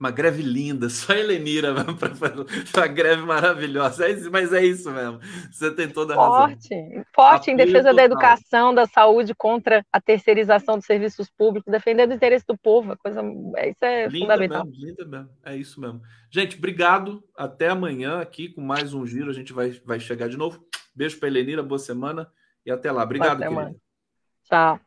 uma 0.00 0.10
greve 0.10 0.42
linda, 0.42 0.88
só 0.88 1.12
a 1.12 1.18
Helenira 1.18 1.74
para 1.94 2.14
fazer 2.14 2.46
uma 2.74 2.86
greve 2.86 3.22
maravilhosa. 3.22 4.08
É, 4.08 4.16
mas 4.30 4.50
é 4.50 4.64
isso 4.64 4.90
mesmo. 4.90 5.20
Você 5.52 5.70
tem 5.72 5.90
toda 5.90 6.14
a 6.14 6.16
forte, 6.16 6.74
razão. 6.74 7.04
Forte, 7.14 7.50
em 7.50 7.56
defesa 7.56 7.90
total. 7.90 7.94
da 7.94 8.04
educação, 8.04 8.74
da 8.74 8.86
saúde, 8.86 9.34
contra 9.34 9.84
a 9.92 10.00
terceirização 10.00 10.78
dos 10.78 10.86
serviços 10.86 11.28
públicos, 11.28 11.70
defendendo 11.70 12.12
o 12.12 12.14
interesse 12.14 12.46
do 12.46 12.56
povo. 12.56 12.96
coisa, 12.96 13.20
isso 13.20 13.84
é 13.84 14.08
linda 14.08 14.20
fundamental. 14.20 14.64
Mesmo, 14.64 14.86
linda 14.86 15.04
mesmo. 15.04 15.30
É 15.44 15.54
isso 15.54 15.78
mesmo. 15.78 16.00
Gente, 16.30 16.56
obrigado. 16.56 17.22
Até 17.36 17.68
amanhã 17.68 18.20
aqui 18.20 18.48
com 18.48 18.62
mais 18.62 18.94
um 18.94 19.06
giro. 19.06 19.28
A 19.28 19.34
gente 19.34 19.52
vai, 19.52 19.70
vai 19.84 20.00
chegar 20.00 20.30
de 20.30 20.38
novo. 20.38 20.64
Beijo 20.94 21.18
para 21.18 21.28
Helenira, 21.28 21.62
boa 21.62 21.78
semana 21.78 22.26
e 22.64 22.70
até 22.70 22.90
lá. 22.90 23.02
Obrigado, 23.02 23.38
querida. 23.38 23.74
Tchau. 24.44 24.80